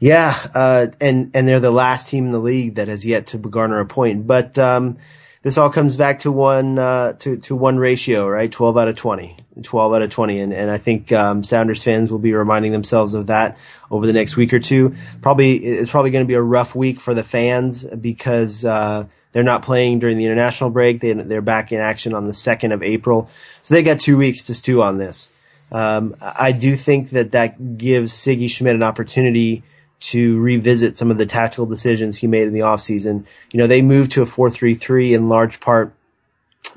Yeah, 0.00 0.36
uh, 0.52 0.88
and 1.00 1.30
and 1.32 1.46
they're 1.46 1.60
the 1.60 1.70
last 1.70 2.08
team 2.08 2.24
in 2.24 2.30
the 2.32 2.40
league 2.40 2.74
that 2.74 2.88
has 2.88 3.06
yet 3.06 3.28
to 3.28 3.38
garner 3.38 3.78
a 3.78 3.86
point. 3.86 4.26
But 4.26 4.58
um, 4.58 4.98
this 5.42 5.56
all 5.56 5.70
comes 5.70 5.96
back 5.96 6.18
to 6.20 6.32
one 6.32 6.76
uh, 6.76 7.12
to 7.20 7.36
to 7.36 7.54
one 7.54 7.78
ratio, 7.78 8.26
right? 8.26 8.50
Twelve 8.50 8.76
out 8.76 8.88
of 8.88 8.96
twenty. 8.96 9.36
12 9.62 9.92
out 9.92 10.00
of 10.00 10.10
20. 10.10 10.40
And, 10.40 10.52
and 10.54 10.70
I 10.70 10.78
think, 10.78 11.12
um, 11.12 11.42
Sounders 11.42 11.82
fans 11.82 12.10
will 12.10 12.18
be 12.18 12.32
reminding 12.32 12.72
themselves 12.72 13.12
of 13.12 13.26
that 13.26 13.58
over 13.90 14.06
the 14.06 14.12
next 14.12 14.36
week 14.36 14.54
or 14.54 14.60
two. 14.60 14.94
Probably, 15.20 15.56
it's 15.56 15.90
probably 15.90 16.10
going 16.10 16.24
to 16.24 16.28
be 16.28 16.34
a 16.34 16.40
rough 16.40 16.74
week 16.74 16.98
for 16.98 17.12
the 17.12 17.24
fans 17.24 17.84
because, 17.84 18.64
uh, 18.64 19.06
they're 19.32 19.42
not 19.42 19.62
playing 19.62 20.00
during 20.00 20.18
the 20.18 20.26
international 20.26 20.70
break. 20.70 21.00
They, 21.00 21.12
they're 21.12 21.40
back 21.40 21.72
in 21.72 21.80
action 21.80 22.14
on 22.14 22.26
the 22.26 22.32
2nd 22.32 22.72
of 22.72 22.82
April. 22.82 23.30
So 23.62 23.74
they 23.74 23.82
got 23.82 24.00
two 24.00 24.16
weeks 24.16 24.44
to 24.44 24.54
stew 24.54 24.82
on 24.82 24.98
this. 24.98 25.30
Um, 25.72 26.16
I 26.20 26.52
do 26.52 26.74
think 26.74 27.10
that 27.10 27.30
that 27.32 27.78
gives 27.78 28.12
Sigi 28.12 28.50
Schmidt 28.50 28.74
an 28.74 28.82
opportunity 28.82 29.62
to 30.00 30.40
revisit 30.40 30.96
some 30.96 31.10
of 31.10 31.18
the 31.18 31.26
tactical 31.26 31.66
decisions 31.66 32.16
he 32.16 32.26
made 32.26 32.48
in 32.48 32.54
the 32.54 32.60
offseason. 32.60 33.24
You 33.52 33.58
know, 33.58 33.66
they 33.66 33.82
moved 33.82 34.12
to 34.12 34.22
a 34.22 34.26
4-3-3 34.26 35.12
in 35.12 35.28
large 35.28 35.60
part 35.60 35.94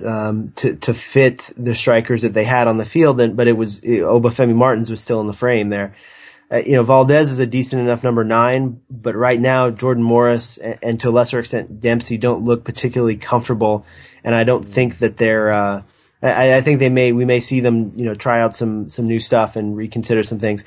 um, 0.06 0.52
to 0.56 0.76
to 0.78 0.94
fit 0.94 1.52
the 1.56 1.76
strikers 1.76 2.24
that 2.24 2.34
they 2.34 2.46
had 2.46 2.68
on 2.68 2.78
the 2.78 2.86
field, 2.86 3.22
and, 3.22 3.36
but 3.36 3.48
it 3.48 3.54
was 3.54 3.80
it, 3.80 4.02
Obafemi 4.02 4.56
Martins 4.56 4.89
was 4.89 5.02
still 5.02 5.22
in 5.22 5.28
the 5.28 5.34
frame 5.34 5.70
there 5.70 5.94
uh, 6.54 6.58
you 6.58 6.74
know, 6.74 6.84
Valdez 6.84 7.32
is 7.32 7.39
a 7.39 7.48
decent 7.48 7.82
enough 7.82 8.04
number 8.04 8.24
nine, 8.24 8.80
but 8.89 9.16
right 9.16 9.42
now 9.42 9.72
Jordan 9.72 10.04
Morris 10.04 10.58
and, 10.58 10.78
and, 10.84 11.00
to 11.00 11.10
a 11.10 11.12
lesser 11.12 11.39
extent 11.39 11.80
Dempsey 11.80 12.18
don't 12.18 12.44
look 12.44 12.63
particularly 12.63 13.16
comfortable, 13.16 13.86
and 14.24 14.36
I 14.36 14.44
don't 14.44 14.63
think 14.63 15.00
that 15.00 15.18
they're. 15.18 15.52
Uh, 15.52 15.84
I, 16.22 16.56
I, 16.56 16.62
think 16.62 16.80
they 16.80 16.89
may 16.89 17.12
we 17.12 17.26
may 17.26 17.39
see 17.39 17.60
them 17.60 17.94
you 17.96 18.06
know 18.06 18.13
try 18.13 18.39
out 18.39 18.56
some 18.56 18.88
some 18.88 19.08
new 19.08 19.20
stuff 19.20 19.56
and 19.56 19.76
reconsider 19.76 20.24
some 20.24 20.38
things. 20.38 20.63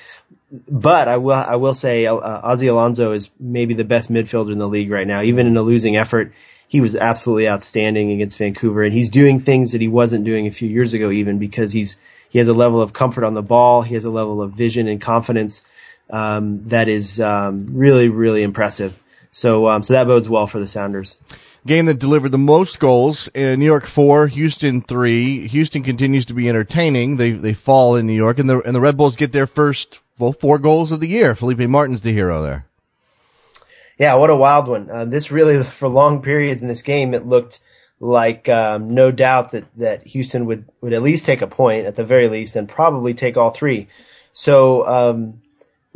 But 0.68 1.07
I 1.07 1.18
will 1.18 1.35
I 1.35 1.55
will 1.55 1.75
say 1.75 2.07
uh, 2.07 2.16
Ozzie 2.16 2.66
Alonso 2.66 3.12
is 3.12 3.31
maybe 3.38 3.72
the 3.72 3.85
best 3.85 4.11
midfielder 4.11 4.53
in 4.53 4.59
the 4.59 4.68
league 4.68 4.90
right 4.90 5.07
now. 5.07 5.22
Even 5.22 5.46
in 5.46 5.57
a 5.57 5.62
losing 5.62 5.96
effort, 5.96 6.33
he 6.66 6.81
was 6.81 6.96
absolutely 6.96 7.49
outstanding 7.49 8.11
against 8.11 8.38
Vancouver, 8.38 8.83
and 8.83 8.92
he's 8.92 9.09
doing 9.09 9.38
things 9.38 9.70
that 9.70 9.81
he 9.81 9.88
wasn't 9.88 10.25
doing 10.25 10.49
a 10.49 10.53
few 10.53 10.68
years 10.68 10.94
ago, 10.94 11.12
even 11.12 11.38
because 11.38 11.72
he's 11.72 11.96
he 12.29 12.38
has 12.38 12.49
a 12.49 12.55
level 12.55 12.83
of 12.83 12.92
comfort 12.92 13.22
on 13.22 13.35
the 13.35 13.42
ball, 13.42 13.83
he 13.83 13.94
has 13.94 14.05
a 14.05 14.11
level 14.11 14.42
of 14.42 14.53
vision 14.53 14.88
and 14.88 15.01
confidence 15.01 15.64
um, 16.10 16.62
that 16.68 16.88
is 16.88 17.20
um, 17.20 17.68
really, 17.70 18.08
really 18.08 18.42
impressive. 18.42 19.00
So, 19.30 19.68
um, 19.68 19.82
so 19.82 19.92
that 19.92 20.06
bodes 20.06 20.28
well 20.28 20.46
for 20.46 20.58
the 20.58 20.66
Sounders. 20.66 21.18
Game 21.66 21.86
that 21.86 21.98
delivered 21.98 22.30
the 22.30 22.38
most 22.38 22.78
goals: 22.78 23.28
uh, 23.34 23.56
New 23.56 23.64
York 23.64 23.86
four, 23.86 24.28
Houston 24.28 24.80
three. 24.80 25.48
Houston 25.48 25.82
continues 25.82 26.24
to 26.26 26.34
be 26.34 26.48
entertaining. 26.48 27.16
They 27.16 27.32
they 27.32 27.52
fall 27.52 27.96
in 27.96 28.06
New 28.06 28.14
York, 28.14 28.38
and 28.38 28.48
the 28.48 28.60
and 28.60 28.74
the 28.74 28.80
Red 28.80 28.96
Bulls 28.96 29.16
get 29.16 29.32
their 29.32 29.48
first 29.48 30.00
well 30.16 30.32
four 30.32 30.58
goals 30.58 30.92
of 30.92 31.00
the 31.00 31.08
year. 31.08 31.34
Felipe 31.34 31.68
Martins 31.68 32.02
the 32.02 32.12
hero 32.12 32.40
there. 32.40 32.66
Yeah, 33.98 34.14
what 34.14 34.30
a 34.30 34.36
wild 34.36 34.68
one! 34.68 34.88
Uh, 34.90 35.04
this 35.06 35.32
really, 35.32 35.62
for 35.64 35.88
long 35.88 36.22
periods 36.22 36.62
in 36.62 36.68
this 36.68 36.82
game, 36.82 37.14
it 37.14 37.26
looked 37.26 37.60
like 37.98 38.48
um, 38.48 38.94
no 38.94 39.10
doubt 39.10 39.50
that 39.50 39.64
that 39.76 40.06
Houston 40.06 40.46
would 40.46 40.66
would 40.80 40.92
at 40.92 41.02
least 41.02 41.26
take 41.26 41.42
a 41.42 41.46
point 41.48 41.86
at 41.86 41.96
the 41.96 42.04
very 42.04 42.28
least, 42.28 42.54
and 42.54 42.68
probably 42.68 43.12
take 43.12 43.36
all 43.36 43.50
three. 43.50 43.88
So 44.32 44.86
um, 44.86 45.42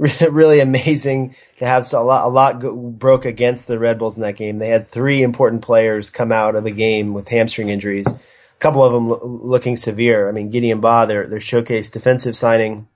really 0.30 0.60
amazing 0.60 1.36
to 1.58 1.66
have 1.66 1.84
a 1.92 2.00
lot, 2.00 2.24
a 2.26 2.28
lot 2.28 2.58
go, 2.60 2.74
broke 2.74 3.26
against 3.26 3.68
the 3.68 3.78
Red 3.78 3.98
Bulls 3.98 4.16
in 4.16 4.22
that 4.22 4.36
game. 4.36 4.56
They 4.56 4.68
had 4.68 4.88
three 4.88 5.22
important 5.22 5.60
players 5.60 6.08
come 6.08 6.32
out 6.32 6.56
of 6.56 6.64
the 6.64 6.70
game 6.70 7.12
with 7.12 7.28
hamstring 7.28 7.68
injuries. 7.68 8.06
A 8.08 8.18
couple 8.60 8.82
of 8.82 8.94
them 8.94 9.06
lo- 9.06 9.20
looking 9.22 9.76
severe. 9.76 10.26
I 10.26 10.32
mean, 10.32 10.48
Gideon 10.48 10.80
Baah, 10.80 11.06
their 11.06 11.26
their 11.26 11.40
showcase 11.40 11.90
defensive 11.90 12.34
signing, 12.34 12.88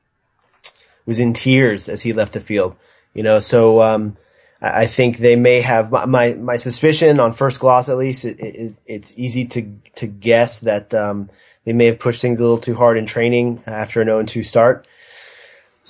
was 1.04 1.18
in 1.18 1.34
tears 1.34 1.90
as 1.90 2.02
he 2.02 2.14
left 2.14 2.32
the 2.32 2.40
field. 2.40 2.74
You 3.12 3.22
know, 3.22 3.38
so 3.38 3.82
um, 3.82 4.16
I, 4.62 4.86
think 4.86 5.18
they 5.18 5.36
may 5.36 5.60
have 5.60 5.92
my, 5.92 6.06
my, 6.06 6.34
my 6.34 6.56
suspicion 6.56 7.20
on 7.20 7.34
first 7.34 7.60
gloss 7.60 7.90
at 7.90 7.98
least. 7.98 8.24
It, 8.24 8.40
it, 8.40 8.74
it's 8.86 9.12
easy 9.18 9.44
to 9.46 9.76
to 9.96 10.06
guess 10.06 10.60
that 10.60 10.94
um, 10.94 11.28
they 11.64 11.74
may 11.74 11.86
have 11.86 11.98
pushed 11.98 12.22
things 12.22 12.40
a 12.40 12.42
little 12.42 12.58
too 12.58 12.74
hard 12.74 12.96
in 12.96 13.04
training 13.04 13.62
after 13.66 14.00
an 14.00 14.06
0 14.06 14.22
2 14.24 14.42
start. 14.42 14.86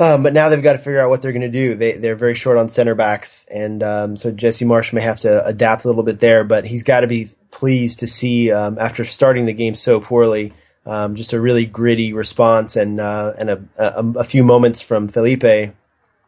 Um, 0.00 0.24
but 0.24 0.32
now 0.32 0.48
they've 0.48 0.62
got 0.62 0.72
to 0.72 0.78
figure 0.78 1.00
out 1.00 1.08
what 1.08 1.22
they're 1.22 1.32
going 1.32 1.42
to 1.42 1.48
do. 1.48 1.76
They, 1.76 1.92
they're 1.92 2.16
very 2.16 2.34
short 2.34 2.58
on 2.58 2.68
center 2.68 2.94
backs. 2.94 3.46
And, 3.50 3.82
um, 3.82 4.16
so 4.16 4.32
Jesse 4.32 4.64
Marsh 4.64 4.92
may 4.92 5.02
have 5.02 5.20
to 5.20 5.44
adapt 5.46 5.84
a 5.84 5.88
little 5.88 6.02
bit 6.02 6.18
there, 6.18 6.42
but 6.42 6.64
he's 6.64 6.82
got 6.82 7.00
to 7.00 7.06
be 7.06 7.28
pleased 7.50 8.00
to 8.00 8.06
see, 8.06 8.50
um, 8.50 8.78
after 8.78 9.04
starting 9.04 9.46
the 9.46 9.52
game 9.52 9.74
so 9.76 10.00
poorly, 10.00 10.52
um, 10.84 11.14
just 11.14 11.32
a 11.32 11.40
really 11.40 11.64
gritty 11.64 12.12
response 12.12 12.76
and, 12.76 12.98
uh, 12.98 13.32
and 13.38 13.50
a, 13.50 13.64
a, 13.78 14.04
a, 14.18 14.24
few 14.24 14.42
moments 14.42 14.82
from 14.82 15.08
Felipe 15.08 15.44
yeah. 15.44 15.72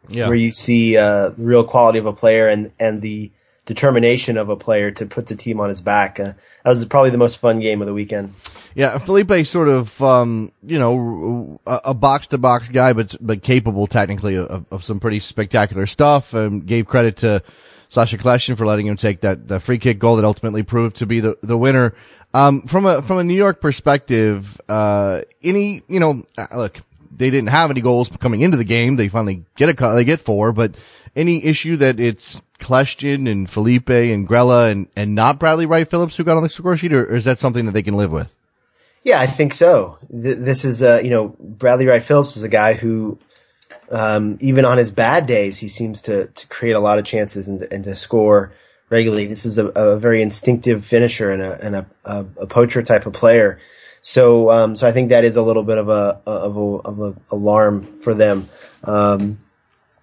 where 0.09 0.35
you 0.35 0.53
see, 0.53 0.97
uh, 0.97 1.33
real 1.37 1.65
quality 1.65 1.99
of 1.99 2.07
a 2.07 2.13
player 2.13 2.49
and, 2.49 2.71
and 2.79 3.03
the, 3.03 3.33
determination 3.67 4.39
of 4.39 4.49
a 4.49 4.57
player 4.57 4.91
to 4.93 5.05
put 5.05 5.27
the 5.27 5.37
team 5.37 5.61
on 5.61 5.69
his 5.69 5.81
back. 5.81 6.19
Uh, 6.19 6.33
that 6.65 6.71
was 6.71 6.85
probably 6.87 7.11
the 7.11 7.19
most 7.19 7.39
fun 7.39 7.61
game 7.61 7.83
of 7.83 7.87
the 7.87 7.93
weekend. 7.93 8.35
Yeah, 8.75 8.97
Felipe 8.99 9.47
sort 9.47 9.69
of, 9.69 10.01
um, 10.03 10.53
you 10.63 10.79
know, 10.79 11.61
a 11.67 11.95
box 11.95 12.29
to 12.29 12.39
box 12.39 12.69
guy, 12.69 12.93
but 12.93 13.15
but 13.21 13.43
capable 13.43 13.87
technically 13.87 14.37
of, 14.37 14.65
of 14.71 14.85
some 14.85 15.01
pretty 15.01 15.21
spectacular 15.21 15.87
stuff. 15.87 16.35
Um, 16.35 16.61
gave 16.61 16.87
credit 16.87 17.19
to 17.19 17.43
Sacha 17.89 18.19
Kljestan 18.19 18.57
for 18.57 18.67
letting 18.67 18.87
him 18.87 18.97
take 18.97 19.21
that, 19.21 19.49
that 19.49 19.61
free 19.61 19.79
kick 19.79 19.99
goal 19.99 20.17
that 20.17 20.25
ultimately 20.25 20.63
proved 20.63 20.97
to 20.97 21.07
be 21.07 21.21
the, 21.21 21.37
the 21.43 21.57
winner. 21.57 21.95
Um, 22.35 22.63
from 22.63 22.85
a 22.85 23.03
from 23.03 23.19
a 23.19 23.25
New 23.25 23.35
York 23.35 23.61
perspective, 23.61 24.61
uh, 24.69 25.23
any 25.43 25.83
you 25.89 26.01
know, 26.01 26.25
uh, 26.37 26.47
look, 26.55 26.81
they 27.17 27.31
didn't 27.31 27.49
have 27.49 27.71
any 27.71 27.81
goals 27.81 28.11
coming 28.21 28.43
into 28.43 28.59
the 28.59 28.65
game. 28.65 28.97
They 28.97 29.09
finally 29.09 29.45
get 29.57 29.71
a 29.71 29.95
they 29.95 30.05
get 30.05 30.21
four, 30.21 30.53
but 30.53 30.75
any 31.17 31.45
issue 31.45 31.77
that 31.79 31.99
it's 31.99 32.41
Kljestan 32.61 33.29
and 33.29 33.51
Felipe 33.51 33.91
and 33.91 34.29
Grella 34.29 34.71
and, 34.71 34.89
and 34.95 35.15
not 35.15 35.39
Bradley 35.39 35.67
Wright 35.67 35.89
Phillips 35.89 36.17
who 36.17 36.25
got 36.25 36.37
on 36.37 36.43
the 36.43 36.49
score 36.49 36.77
sheet, 36.77 36.93
or, 36.93 37.05
or 37.05 37.17
is 37.17 37.25
that 37.25 37.39
something 37.39 37.67
that 37.67 37.73
they 37.73 37.83
can 37.83 37.97
live 37.97 38.13
with? 38.13 38.33
Yeah, 39.03 39.21
I 39.21 39.27
think 39.27 39.55
so. 39.55 39.99
Th- 40.11 40.37
this 40.37 40.65
is, 40.65 40.83
uh, 40.83 41.01
you 41.03 41.11
know, 41.11 41.35
Bradley 41.39 41.87
Wright 41.87 42.03
Phillips 42.03 42.37
is 42.37 42.43
a 42.43 42.49
guy 42.49 42.75
who, 42.75 43.19
um, 43.91 44.37
even 44.41 44.65
on 44.65 44.79
his 44.79 44.91
bad 44.91 45.27
days, 45.27 45.59
he 45.59 45.69
seems 45.69 46.03
to, 46.03 46.27
to 46.27 46.47
create 46.49 46.73
a 46.73 46.81
lot 46.81 46.99
of 46.99 47.05
chances 47.05 47.49
and, 47.49 47.63
and 47.71 47.85
to 47.85 47.97
score 47.97 48.53
regularly. 48.91 49.27
This 49.27 49.47
is 49.47 49.59
a, 49.59 49.67
a 49.69 49.99
very 49.99 50.23
instinctive 50.23 50.85
finisher 50.85 51.31
and 51.31 51.43
a, 51.43 51.65
and 51.65 51.77
a, 51.77 51.87
a, 52.05 52.27
a 52.43 52.47
poacher 52.47 52.83
type 52.83 53.07
of 53.07 53.13
player. 53.13 53.59
So, 54.03 54.51
um, 54.51 54.77
so 54.77 54.87
I 54.87 54.93
think 54.93 55.11
that 55.11 55.25
is 55.25 55.37
a 55.37 55.43
little 55.43 55.65
bit 55.65 55.79
of 55.79 55.89
a, 55.89 56.21
of 56.27 56.57
a, 56.57 56.61
of 56.61 57.01
a 57.01 57.15
alarm 57.31 57.99
for 58.01 58.15
them. 58.15 58.49
Um, 58.85 59.39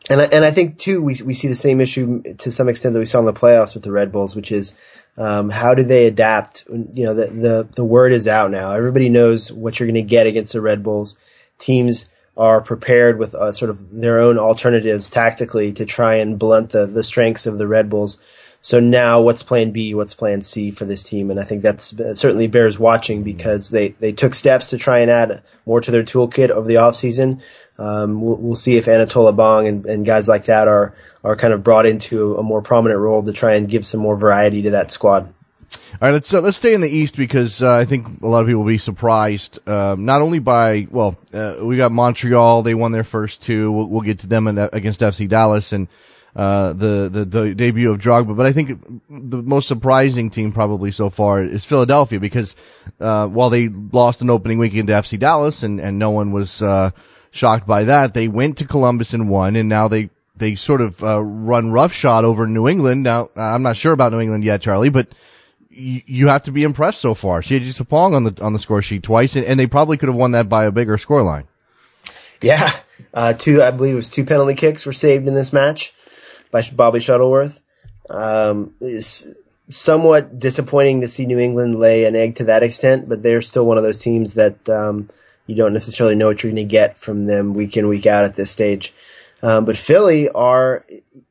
and 0.10 0.22
I, 0.22 0.26
and 0.26 0.44
I 0.46 0.52
think 0.52 0.78
too 0.78 1.02
we 1.02 1.16
we 1.26 1.34
see 1.34 1.48
the 1.48 1.56
same 1.56 1.80
issue 1.80 2.22
to 2.22 2.52
some 2.52 2.70
extent 2.70 2.94
that 2.94 3.00
we 3.00 3.06
saw 3.06 3.20
in 3.20 3.26
the 3.26 3.34
playoffs 3.34 3.74
with 3.74 3.84
the 3.84 3.92
Red 3.92 4.12
Bulls, 4.12 4.36
which 4.36 4.52
is 4.52 4.76
um, 5.18 5.50
how 5.50 5.74
do 5.74 5.84
they 5.84 6.08
adapt? 6.08 6.66
You 6.70 7.06
know, 7.06 7.14
the, 7.14 7.28
the 7.28 7.70
the 7.76 7.86
word 7.86 8.12
is 8.12 8.28
out 8.28 8.52
now. 8.52 8.72
Everybody 8.72 9.10
knows 9.10 9.52
what 9.52 9.80
you're 9.80 9.88
going 9.88 9.96
to 9.96 10.02
get 10.02 10.28
against 10.28 10.54
the 10.54 10.62
Red 10.62 10.84
Bulls. 10.84 11.18
Teams 11.58 12.10
are 12.36 12.62
prepared 12.62 13.20
with 13.20 13.36
uh, 13.36 13.52
sort 13.52 13.70
of 13.70 13.92
their 13.92 14.20
own 14.20 14.40
alternatives 14.40 15.10
tactically 15.10 15.72
to 15.72 15.86
try 15.86 16.16
and 16.16 16.40
blunt 16.40 16.72
the 16.72 16.86
the 16.86 17.04
strengths 17.04 17.46
of 17.46 17.58
the 17.58 17.68
Red 17.68 17.90
Bulls. 17.90 18.20
So 18.64 18.80
now, 18.80 19.22
what's 19.22 19.44
Plan 19.44 19.72
B? 19.72 19.94
What's 19.94 20.14
Plan 20.14 20.40
C 20.40 20.72
for 20.72 20.86
this 20.86 21.04
team? 21.04 21.30
And 21.30 21.38
I 21.38 21.44
think 21.44 21.64
that's 21.64 21.94
certainly 22.14 22.48
bears 22.48 22.80
watching 22.80 23.22
because 23.22 23.72
they 23.72 23.90
they 24.00 24.14
took 24.14 24.34
steps 24.34 24.70
to 24.70 24.78
try 24.78 25.00
and 25.00 25.12
add 25.12 25.44
more 25.66 25.82
to 25.82 25.92
their 25.92 26.04
toolkit 26.04 26.50
over 26.50 26.66
the 26.66 26.76
offseason. 26.76 27.42
Um, 27.78 28.22
we'll, 28.22 28.38
we'll, 28.38 28.56
see 28.56 28.78
if 28.78 28.88
Anatole 28.88 29.34
Abang 29.34 29.68
and, 29.68 29.86
and, 29.86 30.06
guys 30.06 30.30
like 30.30 30.46
that 30.46 30.70
are 30.70 30.96
are 31.26 31.36
kind 31.36 31.54
of 31.54 31.62
brought 31.62 31.86
into 31.86 32.38
a 32.38 32.44
more 32.44 32.62
prominent 32.62 33.02
role 33.02 33.22
to 33.24 33.34
try 33.34 33.56
and 33.56 33.68
give 33.68 33.86
some 33.86 34.00
more 34.00 34.16
variety 34.16 34.62
to 34.62 34.70
that 34.70 34.92
squad. 34.92 35.24
All 35.24 36.00
right, 36.00 36.12
let's 36.12 36.34
uh, 36.34 36.40
let's 36.40 36.56
stay 36.56 36.74
in 36.74 36.80
the 36.80 36.90
East 36.90 37.18
because 37.18 37.62
uh, 37.62 37.74
I 37.76 37.84
think 37.84 38.22
a 38.22 38.28
lot 38.28 38.42
of 38.42 38.48
people 38.48 38.62
will 38.62 38.72
be 38.72 38.78
surprised 38.78 39.60
um, 39.68 40.06
not 40.06 40.22
only 40.22 40.40
by 40.40 40.88
well, 40.90 41.18
uh, 41.34 41.58
we 41.62 41.76
got 41.76 41.92
Montreal; 41.92 42.64
they 42.64 42.76
won 42.76 42.94
their 42.94 43.04
first 43.04 43.42
two. 43.42 43.74
We'll, 43.74 43.88
we'll 43.88 44.02
get 44.02 44.20
to 44.20 44.28
them 44.28 44.48
in, 44.48 44.58
against 44.58 45.02
FC 45.02 45.28
Dallas 45.28 45.74
and 45.74 45.90
uh, 46.36 46.74
the, 46.74 47.10
the, 47.12 47.26
the 47.26 47.54
debut 47.56 47.92
of 47.92 48.00
Drogba. 48.00 48.36
But 48.36 48.46
I 48.46 48.54
think 48.54 48.82
the 49.10 49.42
most 49.42 49.68
surprising 49.68 50.30
team 50.30 50.52
probably 50.52 50.92
so 50.92 51.10
far 51.10 51.42
is 51.42 51.66
Philadelphia 51.66 52.20
because 52.20 52.56
uh, 53.00 53.28
while 53.28 53.50
they 53.50 53.70
lost 53.70 54.22
an 54.22 54.30
opening 54.30 54.58
weekend 54.58 54.88
to 54.88 54.94
FC 54.94 55.20
Dallas 55.20 55.64
and 55.64 55.80
and 55.80 56.00
no 56.00 56.10
one 56.10 56.32
was 56.32 56.62
uh, 56.62 56.92
shocked 57.32 57.68
by 57.68 57.84
that. 57.84 58.14
They 58.14 58.28
went 58.28 58.58
to 58.58 58.66
Columbus 58.66 59.14
and 59.14 59.30
won, 59.30 59.56
and 59.56 59.70
now 59.70 59.88
they 59.88 60.10
they 60.36 60.56
sort 60.56 60.82
of 60.82 61.04
uh, 61.04 61.22
run 61.22 61.72
roughshod 61.72 62.26
over 62.26 62.48
New 62.48 62.68
England. 62.68 63.04
Now 63.04 63.30
I'm 63.36 63.64
not 63.64 63.78
sure 63.78 63.94
about 63.94 64.12
New 64.12 64.20
England 64.20 64.44
yet, 64.44 64.62
Charlie, 64.62 64.90
but 64.90 65.10
you 65.70 66.28
have 66.28 66.44
to 66.44 66.52
be 66.52 66.64
impressed 66.64 67.02
so 67.02 67.14
far. 67.14 67.42
she 67.42 67.60
CJ 67.60 67.84
Sapong 67.84 68.16
on 68.16 68.24
the 68.24 68.44
on 68.44 68.54
the 68.54 68.60
score 68.60 68.82
sheet 68.82 69.04
twice, 69.04 69.36
and, 69.36 69.46
and 69.46 69.60
they 69.60 69.68
probably 69.68 69.98
could 69.98 70.10
have 70.10 70.16
won 70.16 70.32
that 70.32 70.50
by 70.50 70.66
a 70.66 70.72
bigger 70.72 70.98
scoreline. 70.98 71.46
Yeah, 72.42 72.72
uh, 73.14 73.34
two 73.34 73.62
I 73.62 73.70
believe 73.72 73.94
it 73.94 73.98
was 73.98 74.10
two 74.10 74.26
penalty 74.26 74.56
kicks 74.56 74.86
were 74.86 74.94
saved 74.94 75.28
in 75.28 75.34
this 75.34 75.54
match 75.54 75.94
by 76.54 76.64
Bobby 76.74 77.00
Shuttleworth. 77.00 77.60
Um, 78.10 78.74
it's 78.80 79.28
somewhat 79.68 80.40
disappointing 80.40 81.02
to 81.02 81.10
see 81.10 81.26
New 81.26 81.40
England 81.40 81.78
lay 81.78 82.06
an 82.06 82.16
egg 82.16 82.36
to 82.36 82.46
that 82.46 82.64
extent, 82.64 83.10
but 83.10 83.24
they're 83.24 83.42
still 83.42 83.66
one 83.66 83.78
of 83.78 83.84
those 83.84 84.00
teams 84.00 84.36
that. 84.36 84.70
Um, 84.70 85.10
you 85.48 85.56
don't 85.56 85.74
necessarily 85.74 86.16
know 86.16 86.28
what 86.28 86.44
you're 86.44 86.52
going 86.52 86.68
to 86.68 86.72
get 86.72 86.98
from 86.98 87.26
them 87.26 87.54
week 87.54 87.76
in 87.76 87.88
week 87.88 88.06
out 88.06 88.26
at 88.26 88.36
this 88.36 88.52
stage. 88.52 88.94
Um, 89.42 89.66
but 89.66 89.76
Philly 89.76 90.30
are, 90.30 90.86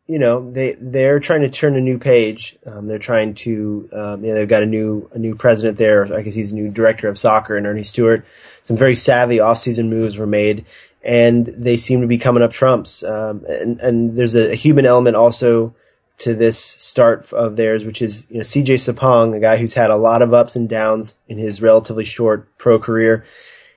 you 0.07 0.19
know, 0.19 0.51
they 0.51 0.77
they're 0.79 1.19
trying 1.19 1.41
to 1.41 1.51
turn 1.51 1.77
a 1.77 1.81
new 1.81 1.99
page. 1.99 2.59
Um, 2.67 2.87
they're 2.87 2.99
trying 2.99 3.35
to, 3.37 3.89
um, 3.93 4.23
you 4.23 4.31
know, 4.31 4.35
they've 4.35 4.49
got 4.49 4.63
a 4.63 4.67
new 4.67 5.09
a 5.13 5.19
new 5.19 5.35
president 5.35 5.79
there. 5.79 6.15
I 6.15 6.21
guess 6.21 6.35
he's 6.35 6.53
a 6.53 6.55
new 6.55 6.71
director 6.71 7.09
of 7.09 7.19
soccer, 7.19 7.57
and 7.57 7.67
Earnie 7.67 7.85
Stewart. 7.85 8.27
Some 8.61 8.77
very 8.77 8.97
savvy 8.97 9.39
offseason 9.39 9.89
moves 9.89 10.19
were 10.19 10.27
made, 10.27 10.67
and 11.05 11.47
they 11.47 11.77
seem 11.77 12.01
to 12.01 12.07
be 12.07 12.19
coming 12.19 12.43
up 12.43 12.53
trumps. 12.53 13.03
Um, 13.03 13.45
and 13.49 13.81
and 13.81 14.19
there's 14.19 14.35
a, 14.35 14.53
a 14.53 14.55
human 14.55 14.87
element 14.87 15.17
also 15.17 15.75
to 16.19 16.35
this 16.35 16.59
start 16.59 17.33
of 17.33 17.57
theirs, 17.57 17.85
which 17.85 18.03
is 18.03 18.27
you 18.31 18.37
know 18.37 18.43
CJ 18.43 18.75
Sapong, 18.75 19.37
a 19.37 19.41
guy 19.41 19.57
who's 19.57 19.75
had 19.75 19.91
a 19.91 19.97
lot 19.97 20.23
of 20.23 20.33
ups 20.33 20.57
and 20.57 20.69
downs 20.69 21.17
in 21.29 21.39
his 21.39 21.61
relatively 21.61 22.05
short 22.05 22.47
pro 22.59 22.79
career 22.79 23.25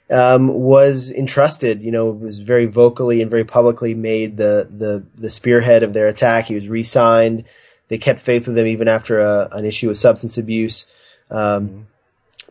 um, 0.10 0.48
was 0.48 1.12
entrusted, 1.12 1.82
you 1.82 1.92
know, 1.92 2.08
was 2.08 2.40
very 2.40 2.66
vocally 2.66 3.22
and 3.22 3.32
very 3.32 3.44
publicly 3.44 3.96
made 3.96 4.38
the, 4.38 4.68
the, 4.70 5.06
the 5.16 5.30
spearhead 5.30 5.84
of 5.84 5.94
their 5.94 6.08
attack. 6.08 6.46
He 6.46 6.56
was 6.56 6.70
re-signed. 6.70 7.46
They 7.88 7.98
kept 7.98 8.20
faith 8.20 8.48
with 8.48 8.58
him 8.58 8.68
even 8.68 8.88
after 8.88 9.20
a, 9.20 9.50
an 9.52 9.66
issue 9.66 9.90
of 9.90 9.98
substance 9.98 10.38
abuse. 10.38 10.92
Um, 11.32 11.88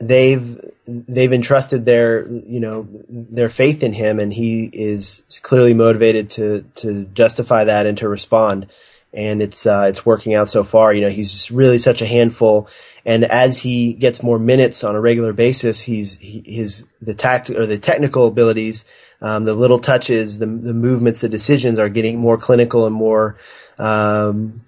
they've, 0.00 0.59
they've 0.87 1.33
entrusted 1.33 1.85
their, 1.85 2.28
you 2.28 2.61
know, 2.61 2.88
their 3.09 3.48
faith 3.48 3.83
in 3.83 3.92
him 3.92 4.20
and 4.20 4.33
he 4.33 4.70
is 4.72 5.24
clearly 5.42 5.74
motivated 5.74 6.30
to, 6.30 6.64
to 6.76 7.04
justify 7.14 7.64
that 7.64 7.87
and 7.87 7.98
to 7.98 8.09
respond. 8.09 8.66
And 9.12 9.40
it's, 9.40 9.66
uh, 9.66 9.87
it's 9.88 10.04
working 10.04 10.35
out 10.35 10.48
so 10.48 10.64
far. 10.64 10.92
You 10.92 11.02
know, 11.02 11.11
he's 11.11 11.33
just 11.33 11.50
really 11.50 11.78
such 11.78 12.02
a 12.02 12.07
handful 12.07 12.68
and 13.07 13.24
as 13.24 13.59
he 13.59 13.92
gets 13.92 14.22
more 14.22 14.38
minutes 14.38 14.83
on 14.83 14.94
a 14.94 15.00
regular 15.00 15.33
basis, 15.33 15.80
he's 15.80 16.18
he, 16.18 16.42
his 16.46 16.88
the 17.00 17.14
tact 17.14 17.50
or 17.50 17.66
the 17.66 17.78
technical 17.78 18.26
abilities, 18.26 18.87
um, 19.20 19.44
the 19.44 19.54
little 19.54 19.78
touches, 19.78 20.38
the 20.38 20.46
the 20.46 20.74
movements, 20.74 21.20
the 21.20 21.28
decisions 21.28 21.78
are 21.78 21.90
getting 21.90 22.18
more 22.18 22.38
clinical 22.38 22.87
and 22.87 22.94
more 22.94 23.37
um, 23.78 24.62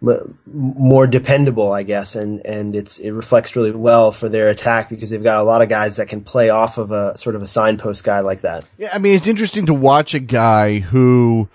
more 0.00 1.06
dependable, 1.06 1.72
I 1.72 1.82
guess, 1.82 2.14
and 2.14 2.44
and 2.46 2.76
it's 2.76 2.98
it 2.98 3.10
reflects 3.10 3.56
really 3.56 3.72
well 3.72 4.12
for 4.12 4.28
their 4.28 4.48
attack 4.48 4.88
because 4.88 5.10
they've 5.10 5.22
got 5.22 5.38
a 5.38 5.42
lot 5.42 5.60
of 5.60 5.68
guys 5.68 5.96
that 5.96 6.08
can 6.08 6.20
play 6.22 6.50
off 6.50 6.78
of 6.78 6.92
a 6.92 7.16
sort 7.18 7.34
of 7.34 7.42
a 7.42 7.46
signpost 7.46 8.04
guy 8.04 8.20
like 8.20 8.42
that. 8.42 8.64
Yeah, 8.78 8.90
I 8.92 8.98
mean 8.98 9.16
it's 9.16 9.26
interesting 9.26 9.66
to 9.66 9.74
watch 9.74 10.14
a 10.14 10.20
guy 10.20 10.78
who 10.78 11.48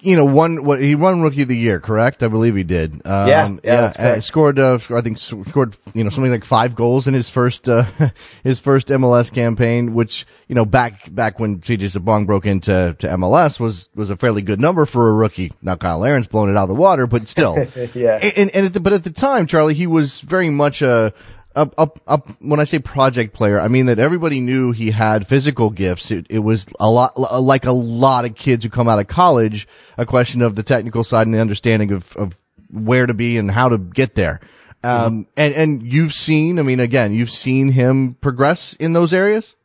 you 0.00 0.14
know, 0.14 0.24
one 0.24 0.64
what 0.64 0.80
he 0.80 0.94
won 0.94 1.22
rookie 1.22 1.42
of 1.42 1.48
the 1.48 1.56
year, 1.56 1.80
correct? 1.80 2.22
I 2.22 2.28
believe 2.28 2.54
he 2.54 2.62
did. 2.62 2.94
Um, 3.06 3.28
yeah, 3.28 3.56
yeah, 3.64 3.92
yeah 3.98 4.02
uh, 4.02 4.20
scored. 4.20 4.58
Uh, 4.58 4.78
I 4.90 5.00
think 5.00 5.18
scored. 5.18 5.76
You 5.94 6.04
know, 6.04 6.10
something 6.10 6.30
like 6.30 6.44
five 6.44 6.74
goals 6.74 7.06
in 7.06 7.14
his 7.14 7.30
first 7.30 7.68
uh, 7.68 7.86
his 8.44 8.60
first 8.60 8.88
MLS 8.88 9.32
campaign, 9.32 9.94
which 9.94 10.26
you 10.48 10.54
know 10.54 10.64
back 10.64 11.12
back 11.14 11.40
when 11.40 11.60
CJ 11.60 11.96
Sapong 11.96 12.26
broke 12.26 12.46
into 12.46 12.94
to 12.98 13.08
MLS 13.08 13.58
was 13.58 13.88
was 13.94 14.10
a 14.10 14.16
fairly 14.16 14.42
good 14.42 14.60
number 14.60 14.84
for 14.84 15.08
a 15.08 15.12
rookie. 15.12 15.52
Now 15.62 15.76
Kyle 15.76 15.98
Larin's 15.98 16.26
blown 16.26 16.50
it 16.50 16.56
out 16.56 16.64
of 16.64 16.68
the 16.68 16.74
water, 16.74 17.06
but 17.06 17.28
still, 17.28 17.56
yeah. 17.94 18.18
And, 18.22 18.50
and 18.50 18.66
the, 18.68 18.80
but 18.80 18.92
at 18.92 19.04
the 19.04 19.10
time, 19.10 19.46
Charlie, 19.46 19.74
he 19.74 19.86
was 19.86 20.20
very 20.20 20.50
much 20.50 20.82
a 20.82 21.14
up, 21.56 21.74
up, 21.78 22.00
up. 22.06 22.28
When 22.40 22.60
I 22.60 22.64
say 22.64 22.78
project 22.78 23.34
player, 23.34 23.58
I 23.58 23.68
mean 23.68 23.86
that 23.86 23.98
everybody 23.98 24.40
knew 24.40 24.72
he 24.72 24.90
had 24.90 25.26
physical 25.26 25.70
gifts. 25.70 26.10
It, 26.10 26.26
it 26.28 26.40
was 26.40 26.66
a 26.78 26.88
lot, 26.88 27.18
like 27.18 27.64
a 27.64 27.72
lot 27.72 28.24
of 28.24 28.34
kids 28.34 28.64
who 28.64 28.70
come 28.70 28.88
out 28.88 28.98
of 28.98 29.08
college, 29.08 29.66
a 29.96 30.06
question 30.06 30.42
of 30.42 30.54
the 30.54 30.62
technical 30.62 31.02
side 31.02 31.26
and 31.26 31.34
the 31.34 31.40
understanding 31.40 31.90
of, 31.92 32.14
of 32.16 32.36
where 32.70 33.06
to 33.06 33.14
be 33.14 33.38
and 33.38 33.50
how 33.50 33.70
to 33.70 33.78
get 33.78 34.14
there. 34.14 34.40
Um, 34.84 35.26
and, 35.36 35.54
and 35.54 35.82
you've 35.82 36.12
seen, 36.12 36.58
I 36.60 36.62
mean, 36.62 36.78
again, 36.78 37.12
you've 37.12 37.30
seen 37.30 37.72
him 37.72 38.14
progress 38.20 38.74
in 38.74 38.92
those 38.92 39.12
areas? 39.12 39.56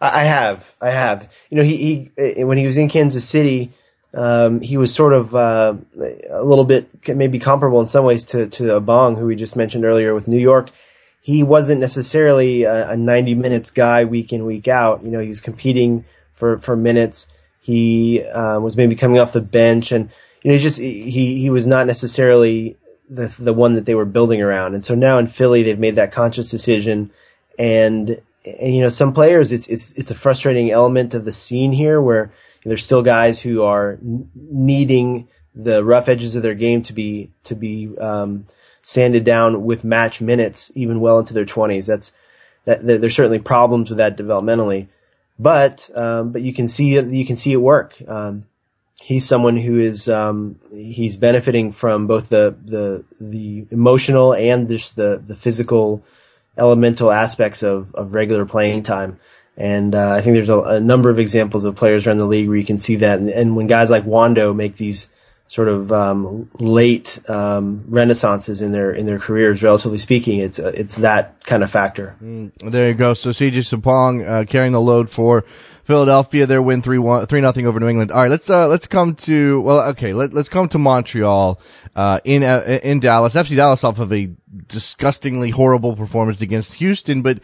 I 0.00 0.24
have, 0.24 0.74
I 0.80 0.90
have. 0.90 1.30
You 1.50 1.58
know, 1.58 1.62
he, 1.62 2.10
he 2.16 2.44
when 2.44 2.56
he 2.58 2.66
was 2.66 2.78
in 2.78 2.88
Kansas 2.88 3.28
City, 3.28 3.72
um, 4.14 4.60
he 4.60 4.76
was 4.76 4.94
sort 4.94 5.12
of 5.12 5.34
uh, 5.34 5.74
a 6.30 6.42
little 6.42 6.64
bit 6.64 6.88
maybe 7.08 7.38
comparable 7.38 7.80
in 7.80 7.86
some 7.86 8.04
ways 8.04 8.24
to 8.26 8.46
to 8.48 8.64
Abang, 8.80 9.18
who 9.18 9.26
we 9.26 9.36
just 9.36 9.56
mentioned 9.56 9.84
earlier 9.84 10.14
with 10.14 10.28
New 10.28 10.38
York. 10.38 10.70
He 11.20 11.42
wasn't 11.42 11.80
necessarily 11.80 12.62
a, 12.62 12.90
a 12.90 12.96
90 12.96 13.34
minutes 13.34 13.70
guy 13.70 14.04
week 14.04 14.32
in 14.32 14.46
week 14.46 14.66
out. 14.66 15.04
You 15.04 15.10
know, 15.10 15.20
he 15.20 15.28
was 15.28 15.40
competing 15.40 16.04
for 16.32 16.58
for 16.58 16.74
minutes. 16.76 17.32
He 17.60 18.22
um, 18.24 18.62
was 18.62 18.76
maybe 18.76 18.96
coming 18.96 19.18
off 19.18 19.34
the 19.34 19.42
bench, 19.42 19.92
and 19.92 20.08
you 20.42 20.52
know, 20.52 20.58
just 20.58 20.78
he 20.78 21.40
he 21.40 21.50
was 21.50 21.66
not 21.66 21.86
necessarily 21.86 22.78
the 23.10 23.34
the 23.38 23.52
one 23.52 23.74
that 23.74 23.84
they 23.84 23.94
were 23.94 24.06
building 24.06 24.40
around. 24.40 24.74
And 24.74 24.84
so 24.84 24.94
now 24.94 25.18
in 25.18 25.26
Philly, 25.26 25.62
they've 25.62 25.78
made 25.78 25.96
that 25.96 26.12
conscious 26.12 26.50
decision, 26.50 27.10
and 27.58 28.22
and 28.46 28.74
you 28.74 28.80
know, 28.80 28.88
some 28.88 29.12
players, 29.12 29.52
it's 29.52 29.68
it's 29.68 29.92
it's 29.92 30.10
a 30.10 30.14
frustrating 30.14 30.70
element 30.70 31.12
of 31.12 31.26
the 31.26 31.32
scene 31.32 31.72
here 31.72 32.00
where 32.00 32.32
there's 32.70 32.84
still 32.84 33.02
guys 33.02 33.40
who 33.40 33.62
are 33.62 33.98
needing 34.34 35.28
the 35.54 35.82
rough 35.82 36.08
edges 36.08 36.34
of 36.34 36.42
their 36.42 36.54
game 36.54 36.82
to 36.82 36.92
be 36.92 37.30
to 37.44 37.54
be 37.54 37.96
um, 37.98 38.46
sanded 38.82 39.24
down 39.24 39.64
with 39.64 39.84
match 39.84 40.20
minutes, 40.20 40.70
even 40.74 41.00
well 41.00 41.18
into 41.18 41.34
their 41.34 41.44
20s. 41.44 41.86
That's 41.86 42.16
that. 42.64 42.86
There's 42.86 43.14
certainly 43.14 43.38
problems 43.38 43.90
with 43.90 43.98
that 43.98 44.16
developmentally, 44.16 44.88
but 45.38 45.90
um, 45.94 46.32
but 46.32 46.42
you 46.42 46.52
can 46.52 46.68
see 46.68 46.94
it, 46.96 47.06
you 47.06 47.26
can 47.26 47.36
see 47.36 47.52
it 47.52 47.56
work. 47.56 48.00
Um, 48.06 48.46
he's 49.02 49.26
someone 49.26 49.56
who 49.56 49.78
is 49.78 50.08
um, 50.08 50.60
he's 50.72 51.16
benefiting 51.16 51.72
from 51.72 52.06
both 52.06 52.28
the 52.28 52.56
the 52.64 53.04
the 53.20 53.66
emotional 53.70 54.34
and 54.34 54.68
just 54.68 54.96
the 54.96 55.22
the 55.24 55.36
physical 55.36 56.02
elemental 56.56 57.10
aspects 57.10 57.62
of 57.62 57.94
of 57.94 58.14
regular 58.14 58.44
playing 58.44 58.82
time. 58.82 59.18
And 59.58 59.96
uh, 59.96 60.12
I 60.12 60.20
think 60.20 60.34
there's 60.34 60.48
a, 60.48 60.60
a, 60.60 60.80
number 60.80 61.10
of 61.10 61.18
examples 61.18 61.64
of 61.64 61.74
players 61.74 62.06
around 62.06 62.18
the 62.18 62.26
league 62.26 62.46
where 62.46 62.56
you 62.56 62.64
can 62.64 62.78
see 62.78 62.94
that. 62.96 63.18
And, 63.18 63.28
and 63.28 63.56
when 63.56 63.66
guys 63.66 63.90
like 63.90 64.04
Wondo 64.04 64.54
make 64.54 64.76
these 64.76 65.08
sort 65.48 65.66
of 65.66 65.90
um, 65.90 66.48
late 66.60 67.18
um, 67.28 67.84
renaissances 67.88 68.62
in 68.62 68.70
their 68.70 68.92
in 68.92 69.06
their 69.06 69.18
careers, 69.18 69.60
relatively 69.60 69.98
speaking, 69.98 70.38
it's 70.38 70.60
uh, 70.60 70.70
it's 70.74 70.96
that 70.96 71.44
kind 71.44 71.64
of 71.64 71.70
factor. 71.72 72.14
Mm, 72.22 72.52
there 72.70 72.86
you 72.88 72.94
go. 72.94 73.14
So 73.14 73.30
CJ 73.30 73.64
Sapong 73.64 74.24
uh, 74.24 74.44
carrying 74.44 74.72
the 74.72 74.80
load 74.80 75.10
for 75.10 75.44
Philadelphia. 75.82 76.46
Their 76.46 76.62
win 76.62 76.80
three 76.80 76.98
one 76.98 77.26
three 77.26 77.40
nothing 77.40 77.66
over 77.66 77.80
New 77.80 77.88
England. 77.88 78.12
All 78.12 78.22
right, 78.22 78.30
let's 78.30 78.48
uh, 78.48 78.68
let's 78.68 78.86
come 78.86 79.16
to 79.16 79.60
well, 79.62 79.80
okay, 79.88 80.12
let, 80.12 80.32
let's 80.32 80.48
come 80.48 80.68
to 80.68 80.78
Montreal 80.78 81.60
uh, 81.96 82.20
in 82.22 82.44
uh, 82.44 82.78
in 82.84 83.00
Dallas. 83.00 83.34
FC 83.34 83.56
Dallas 83.56 83.82
off 83.82 83.98
of 83.98 84.12
a 84.12 84.30
disgustingly 84.68 85.50
horrible 85.50 85.96
performance 85.96 86.40
against 86.42 86.74
Houston, 86.74 87.22
but 87.22 87.40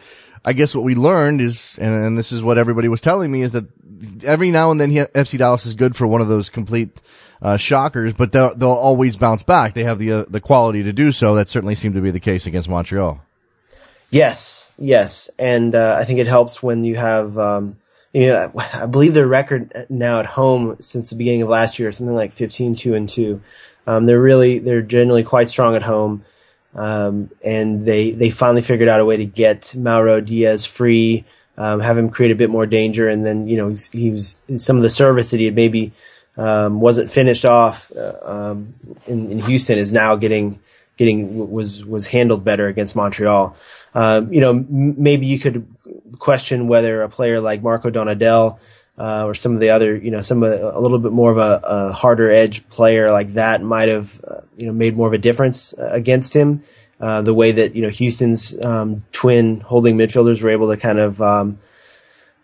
I 0.47 0.53
guess 0.53 0.75
what 0.75 0.83
we 0.83 0.93
learned 0.93 1.41
is, 1.41 1.75
and, 1.79 2.15
this 2.15 2.31
is 2.31 2.43
what 2.43 2.59
everybody 2.59 2.87
was 2.87 3.01
telling 3.01 3.31
me, 3.31 3.41
is 3.41 3.53
that 3.53 3.65
every 4.23 4.51
now 4.51 4.69
and 4.69 4.79
then 4.79 4.91
FC 4.91 5.39
Dallas 5.39 5.65
is 5.65 5.73
good 5.73 5.95
for 5.95 6.05
one 6.05 6.21
of 6.21 6.27
those 6.27 6.49
complete 6.49 7.01
uh, 7.41 7.57
shockers, 7.57 8.13
but 8.13 8.31
they'll, 8.31 8.53
they'll 8.55 8.69
always 8.69 9.15
bounce 9.15 9.41
back. 9.41 9.73
They 9.73 9.83
have 9.83 9.97
the 9.97 10.11
uh, 10.11 10.25
the 10.29 10.39
quality 10.39 10.83
to 10.83 10.93
do 10.93 11.11
so. 11.11 11.33
That 11.35 11.49
certainly 11.49 11.73
seemed 11.73 11.95
to 11.95 12.01
be 12.01 12.11
the 12.11 12.19
case 12.19 12.45
against 12.45 12.69
Montreal. 12.69 13.19
Yes, 14.11 14.71
yes, 14.77 15.31
and 15.39 15.73
uh, 15.73 15.97
I 15.99 16.05
think 16.05 16.19
it 16.19 16.27
helps 16.27 16.61
when 16.61 16.83
you 16.83 16.95
have. 16.95 17.37
Um, 17.39 17.77
you 18.13 18.27
know, 18.27 18.51
I 18.73 18.85
believe 18.85 19.13
their 19.13 19.27
record 19.27 19.87
now 19.89 20.19
at 20.19 20.25
home 20.25 20.77
since 20.79 21.09
the 21.09 21.17
beginning 21.17 21.41
of 21.41 21.49
last 21.49 21.79
year 21.79 21.89
is 21.89 21.97
something 21.97 22.15
like 22.15 22.31
15 22.31 22.75
2 22.75 22.93
and 22.93 23.09
2. 23.09 23.41
Um, 23.87 24.05
they're 24.05 24.21
really, 24.21 24.59
they're 24.59 24.81
generally 24.81 25.23
quite 25.23 25.49
strong 25.49 25.75
at 25.75 25.83
home. 25.83 26.23
Um, 26.75 27.31
and 27.43 27.85
they, 27.85 28.11
they 28.11 28.29
finally 28.29 28.61
figured 28.61 28.89
out 28.89 28.99
a 28.99 29.05
way 29.05 29.17
to 29.17 29.25
get 29.25 29.73
Mauro 29.75 30.19
Diaz 30.19 30.65
free, 30.65 31.23
um, 31.57 31.79
have 31.79 31.97
him 31.97 32.09
create 32.09 32.31
a 32.31 32.35
bit 32.35 32.49
more 32.49 32.65
danger. 32.65 33.07
And 33.07 33.25
then, 33.25 33.47
you 33.47 33.55
know, 33.57 33.73
he 33.91 34.11
was 34.11 34.39
some 34.57 34.75
of 34.75 34.83
the 34.83 34.89
service 34.89 35.31
that 35.31 35.39
he 35.39 35.45
had 35.45 35.55
maybe, 35.55 35.93
um, 36.37 36.81
wasn't 36.81 37.09
finished 37.09 37.45
off, 37.45 37.91
uh, 37.95 38.17
um, 38.23 38.73
in, 39.07 39.31
in, 39.31 39.39
Houston 39.39 39.79
is 39.79 39.93
now 39.93 40.17
getting, 40.17 40.59
getting, 40.97 41.49
was, 41.49 41.85
was 41.85 42.07
handled 42.07 42.43
better 42.43 42.67
against 42.67 42.93
Montreal. 42.93 43.55
Um, 43.93 44.33
you 44.33 44.41
know, 44.41 44.49
m- 44.49 45.01
maybe 45.01 45.27
you 45.27 45.39
could 45.39 45.65
question 46.19 46.67
whether 46.67 47.03
a 47.03 47.09
player 47.09 47.39
like 47.39 47.63
Marco 47.63 47.89
Donadel, 47.89 48.59
uh, 48.97 49.25
or 49.25 49.33
some 49.33 49.53
of 49.53 49.59
the 49.59 49.69
other, 49.69 49.95
you 49.95 50.11
know, 50.11 50.21
some 50.21 50.41
of 50.41 50.51
the, 50.51 50.77
a 50.77 50.79
little 50.79 50.99
bit 50.99 51.11
more 51.11 51.31
of 51.31 51.37
a, 51.37 51.61
a 51.63 51.91
harder 51.91 52.31
edge 52.31 52.67
player 52.69 53.11
like 53.11 53.33
that 53.33 53.61
might 53.61 53.89
have, 53.89 54.23
uh, 54.25 54.41
you 54.55 54.65
know, 54.65 54.73
made 54.73 54.95
more 54.95 55.07
of 55.07 55.13
a 55.13 55.17
difference 55.17 55.77
uh, 55.77 55.89
against 55.91 56.33
him. 56.33 56.63
Uh, 56.99 57.21
the 57.21 57.33
way 57.33 57.51
that 57.51 57.75
you 57.75 57.81
know 57.81 57.89
Houston's 57.89 58.57
um, 58.63 59.03
twin 59.11 59.59
holding 59.59 59.97
midfielders 59.97 60.41
were 60.41 60.49
able 60.49 60.69
to 60.69 60.77
kind 60.77 60.97
of 60.97 61.21
um, 61.21 61.59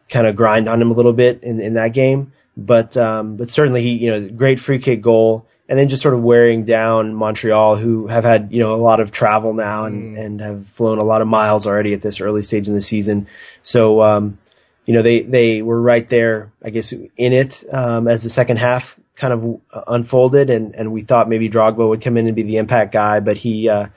kind 0.09 0.27
of 0.27 0.35
grind 0.35 0.67
on 0.67 0.81
him 0.81 0.91
a 0.91 0.93
little 0.93 1.13
bit 1.13 1.41
in, 1.41 1.61
in 1.61 1.75
that 1.75 1.93
game, 1.93 2.33
but 2.57 2.97
um, 2.97 3.37
but 3.37 3.47
certainly 3.47 3.81
he 3.81 3.91
you 3.91 4.11
know 4.11 4.29
great 4.29 4.59
free 4.59 4.77
kick 4.77 5.01
goal, 5.01 5.47
and 5.69 5.79
then 5.79 5.87
just 5.87 6.01
sort 6.03 6.13
of 6.13 6.21
wearing 6.21 6.65
down 6.65 7.15
Montreal, 7.15 7.77
who 7.77 8.07
have 8.07 8.25
had 8.25 8.49
you 8.51 8.59
know 8.59 8.73
a 8.73 8.75
lot 8.75 8.99
of 8.99 9.13
travel 9.13 9.53
now 9.53 9.85
and 9.85 10.17
mm. 10.17 10.21
and 10.21 10.41
have 10.41 10.67
flown 10.67 10.97
a 10.97 11.03
lot 11.05 11.21
of 11.21 11.29
miles 11.29 11.65
already 11.65 11.93
at 11.93 12.01
this 12.01 12.19
early 12.19 12.41
stage 12.41 12.67
in 12.67 12.73
the 12.73 12.81
season. 12.81 13.27
So 13.63 14.03
um, 14.03 14.37
you 14.85 14.93
know, 14.93 15.01
they, 15.01 15.21
they 15.21 15.61
were 15.61 15.81
right 15.81 16.07
there, 16.09 16.51
I 16.63 16.69
guess, 16.69 16.91
in 16.91 17.33
it, 17.33 17.63
um, 17.71 18.07
as 18.07 18.23
the 18.23 18.29
second 18.29 18.57
half 18.57 18.99
kind 19.15 19.33
of 19.33 19.61
uh, 19.71 19.83
unfolded 19.87 20.49
and, 20.49 20.73
and 20.75 20.91
we 20.91 21.01
thought 21.01 21.29
maybe 21.29 21.49
Drogba 21.49 21.87
would 21.87 22.01
come 22.01 22.17
in 22.17 22.27
and 22.27 22.35
be 22.35 22.43
the 22.43 22.57
impact 22.57 22.91
guy, 22.91 23.19
but 23.19 23.37
he, 23.37 23.69
uh, 23.69 23.87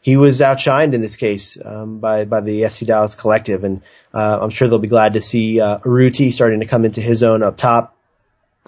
he 0.00 0.16
was 0.16 0.40
outshined 0.40 0.94
in 0.94 1.02
this 1.02 1.16
case, 1.16 1.58
um, 1.64 1.98
by, 1.98 2.24
by 2.24 2.40
the 2.40 2.62
FC 2.62 2.86
Dallas 2.86 3.14
collective. 3.14 3.62
And, 3.64 3.82
uh, 4.14 4.38
I'm 4.40 4.50
sure 4.50 4.68
they'll 4.68 4.78
be 4.78 4.88
glad 4.88 5.12
to 5.12 5.20
see, 5.20 5.60
uh, 5.60 5.78
Urruti 5.78 6.32
starting 6.32 6.60
to 6.60 6.66
come 6.66 6.84
into 6.84 7.00
his 7.00 7.22
own 7.22 7.42
up 7.42 7.56
top. 7.56 7.96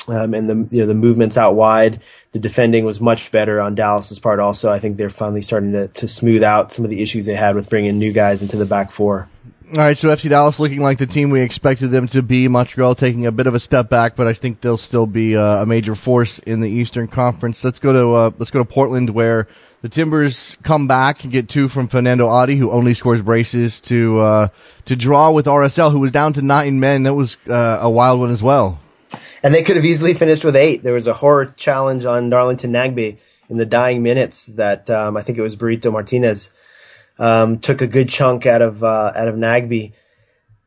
Um, 0.08 0.34
and 0.34 0.50
the, 0.50 0.68
you 0.74 0.82
know, 0.82 0.86
the 0.86 0.94
movements 0.94 1.36
out 1.36 1.54
wide, 1.54 2.00
the 2.32 2.38
defending 2.40 2.84
was 2.84 3.00
much 3.00 3.30
better 3.30 3.60
on 3.60 3.76
Dallas's 3.76 4.18
part 4.18 4.40
also. 4.40 4.70
I 4.70 4.80
think 4.80 4.96
they're 4.96 5.08
finally 5.08 5.40
starting 5.40 5.72
to, 5.72 5.88
to 5.88 6.08
smooth 6.08 6.42
out 6.42 6.72
some 6.72 6.84
of 6.84 6.90
the 6.90 7.00
issues 7.00 7.26
they 7.26 7.36
had 7.36 7.54
with 7.54 7.70
bringing 7.70 7.98
new 7.98 8.12
guys 8.12 8.42
into 8.42 8.56
the 8.56 8.66
back 8.66 8.90
four. 8.90 9.28
All 9.72 9.78
right, 9.78 9.96
so 9.96 10.08
FC 10.08 10.28
Dallas 10.28 10.60
looking 10.60 10.82
like 10.82 10.98
the 10.98 11.06
team 11.06 11.30
we 11.30 11.40
expected 11.40 11.88
them 11.88 12.06
to 12.08 12.20
be. 12.20 12.48
Montreal 12.48 12.94
taking 12.94 13.24
a 13.24 13.32
bit 13.32 13.46
of 13.46 13.54
a 13.54 13.60
step 13.60 13.88
back, 13.88 14.14
but 14.14 14.26
I 14.26 14.34
think 14.34 14.60
they'll 14.60 14.76
still 14.76 15.06
be 15.06 15.38
uh, 15.38 15.62
a 15.62 15.66
major 15.66 15.94
force 15.94 16.38
in 16.40 16.60
the 16.60 16.68
Eastern 16.68 17.08
Conference. 17.08 17.64
Let's 17.64 17.78
go 17.78 17.92
to 17.94 18.12
uh, 18.12 18.30
let's 18.38 18.50
go 18.50 18.58
to 18.58 18.64
Portland, 18.66 19.10
where 19.10 19.48
the 19.80 19.88
Timbers 19.88 20.58
come 20.62 20.86
back 20.86 21.24
and 21.24 21.32
get 21.32 21.48
two 21.48 21.68
from 21.68 21.88
Fanendo 21.88 22.28
Adi, 22.28 22.56
who 22.56 22.70
only 22.70 22.92
scores 22.92 23.22
braces 23.22 23.80
to 23.82 24.20
uh, 24.20 24.48
to 24.84 24.96
draw 24.96 25.30
with 25.30 25.46
RSL, 25.46 25.90
who 25.90 26.00
was 26.00 26.10
down 26.10 26.34
to 26.34 26.42
nine 26.42 26.78
men. 26.78 27.04
That 27.04 27.14
was 27.14 27.38
uh, 27.48 27.78
a 27.80 27.88
wild 27.88 28.20
one 28.20 28.30
as 28.30 28.42
well. 28.42 28.80
And 29.42 29.54
they 29.54 29.62
could 29.62 29.76
have 29.76 29.84
easily 29.86 30.12
finished 30.12 30.44
with 30.44 30.56
eight. 30.56 30.82
There 30.82 30.94
was 30.94 31.06
a 31.06 31.14
horror 31.14 31.46
challenge 31.46 32.04
on 32.04 32.28
Darlington 32.28 32.70
Nagbe 32.70 33.16
in 33.48 33.56
the 33.56 33.66
dying 33.66 34.02
minutes 34.02 34.46
that 34.46 34.90
um, 34.90 35.16
I 35.16 35.22
think 35.22 35.38
it 35.38 35.42
was 35.42 35.56
Burrito 35.56 35.90
Martinez 35.90 36.52
um, 37.18 37.58
took 37.58 37.80
a 37.80 37.86
good 37.86 38.08
chunk 38.08 38.46
out 38.46 38.62
of 38.62 38.82
uh, 38.82 39.12
out 39.14 39.28
of 39.28 39.34
Nagbe. 39.34 39.92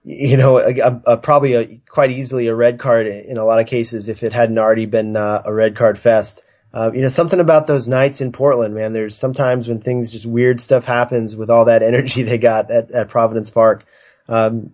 You 0.04 0.38
know, 0.38 0.58
a, 0.60 1.02
a, 1.06 1.18
probably 1.18 1.54
a, 1.54 1.82
quite 1.90 2.12
easily 2.12 2.48
a 2.48 2.56
red 2.56 2.80
card 2.80 3.08
in 3.08 3.36
a 3.38 3.44
lot 3.44 3.60
of 3.60 3.68
cases 3.68 4.08
if 4.08 4.24
it 4.24 4.32
hadn't 4.32 4.58
already 4.58 4.86
been 4.86 5.18
uh, 5.18 5.42
a 5.44 5.54
red 5.54 5.76
card 5.76 5.98
fest. 5.98 6.44
Uh, 6.74 6.92
you 6.94 7.02
know, 7.02 7.10
something 7.10 7.40
about 7.40 7.68
those 7.68 7.88
nights 7.88 8.22
in 8.22 8.32
Portland, 8.32 8.74
man. 8.74 8.94
There's 8.94 9.18
sometimes 9.18 9.68
when 9.68 9.82
things 9.82 10.12
just 10.12 10.26
weird 10.26 10.62
stuff 10.62 10.86
happens 10.86 11.36
with 11.36 11.50
all 11.50 11.66
that 11.66 11.84
energy 11.84 12.24
they 12.24 12.38
got 12.38 12.72
at, 12.72 12.90
at 12.92 13.10
Providence 13.10 13.50
Park. 13.50 13.86
Um, 14.30 14.74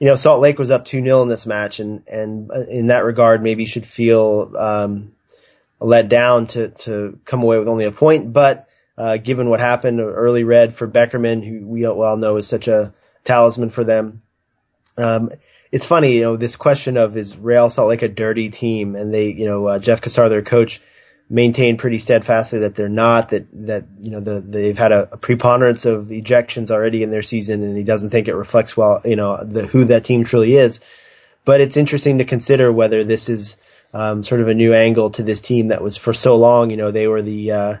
you 0.00 0.06
know, 0.06 0.16
Salt 0.16 0.40
Lake 0.40 0.58
was 0.58 0.72
up 0.72 0.84
2 0.84 1.00
0 1.00 1.22
in 1.22 1.28
this 1.28 1.46
match, 1.46 1.78
and, 1.78 2.02
and 2.08 2.50
uh, 2.50 2.62
in 2.62 2.88
that 2.88 3.04
regard, 3.04 3.40
maybe 3.40 3.64
should 3.66 3.86
feel 3.86 4.52
um, 4.58 5.12
let 5.78 6.08
down 6.08 6.48
to, 6.48 6.70
to 6.70 7.20
come 7.24 7.42
away 7.42 7.58
with 7.58 7.68
only 7.68 7.84
a 7.84 7.92
point. 7.92 8.32
But 8.32 8.68
uh, 8.96 9.16
given 9.16 9.48
what 9.48 9.60
happened 9.60 10.00
early 10.00 10.44
red 10.44 10.74
for 10.74 10.86
Beckerman, 10.86 11.44
who 11.44 11.66
we 11.66 11.86
all 11.86 12.16
know 12.16 12.36
is 12.36 12.46
such 12.46 12.68
a 12.68 12.92
talisman 13.24 13.70
for 13.70 13.84
them. 13.84 14.22
Um, 14.96 15.30
it's 15.70 15.86
funny, 15.86 16.16
you 16.16 16.22
know, 16.22 16.36
this 16.36 16.54
question 16.54 16.98
of 16.98 17.16
is 17.16 17.38
Real 17.38 17.70
Salt 17.70 17.88
Lake 17.88 18.02
a 18.02 18.08
dirty 18.08 18.50
team? 18.50 18.94
And 18.94 19.12
they, 19.12 19.30
you 19.30 19.46
know, 19.46 19.68
uh, 19.68 19.78
Jeff 19.78 20.02
Cassar, 20.02 20.28
their 20.28 20.42
coach, 20.42 20.82
maintained 21.30 21.78
pretty 21.78 21.98
steadfastly 21.98 22.58
that 22.58 22.74
they're 22.74 22.90
not, 22.90 23.30
that, 23.30 23.46
that, 23.52 23.86
you 23.98 24.10
know, 24.10 24.20
the, 24.20 24.40
they've 24.40 24.76
had 24.76 24.92
a, 24.92 25.08
a, 25.12 25.16
preponderance 25.16 25.86
of 25.86 26.08
ejections 26.08 26.70
already 26.70 27.02
in 27.02 27.10
their 27.10 27.22
season 27.22 27.62
and 27.62 27.74
he 27.74 27.82
doesn't 27.82 28.10
think 28.10 28.28
it 28.28 28.34
reflects 28.34 28.76
well, 28.76 29.00
you 29.02 29.16
know, 29.16 29.42
the, 29.42 29.66
who 29.66 29.84
that 29.84 30.04
team 30.04 30.24
truly 30.24 30.56
is. 30.56 30.84
But 31.46 31.62
it's 31.62 31.78
interesting 31.78 32.18
to 32.18 32.24
consider 32.26 32.70
whether 32.70 33.02
this 33.02 33.30
is, 33.30 33.56
um, 33.94 34.22
sort 34.22 34.42
of 34.42 34.48
a 34.48 34.54
new 34.54 34.74
angle 34.74 35.08
to 35.10 35.22
this 35.22 35.40
team 35.40 35.68
that 35.68 35.82
was 35.82 35.96
for 35.96 36.12
so 36.12 36.36
long, 36.36 36.68
you 36.68 36.76
know, 36.76 36.90
they 36.90 37.06
were 37.06 37.22
the, 37.22 37.50
uh, 37.50 37.76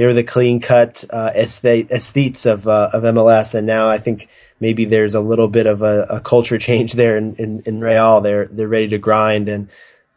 they 0.00 0.06
were 0.06 0.14
the 0.14 0.24
clean 0.24 0.60
cut 0.60 1.04
uh, 1.10 1.30
aesthetes 1.34 2.50
of 2.50 2.66
uh, 2.66 2.88
of 2.94 3.02
MLS, 3.02 3.54
and 3.54 3.66
now 3.66 3.90
I 3.90 3.98
think 3.98 4.30
maybe 4.58 4.86
there's 4.86 5.14
a 5.14 5.20
little 5.20 5.46
bit 5.46 5.66
of 5.66 5.82
a, 5.82 6.06
a 6.08 6.20
culture 6.20 6.56
change 6.68 6.94
there 6.94 7.18
in, 7.18 7.36
in, 7.36 7.62
in, 7.66 7.80
Real. 7.82 8.22
They're 8.22 8.46
they're 8.46 8.66
ready 8.66 8.88
to 8.88 8.98
grind, 8.98 9.50
and 9.50 9.68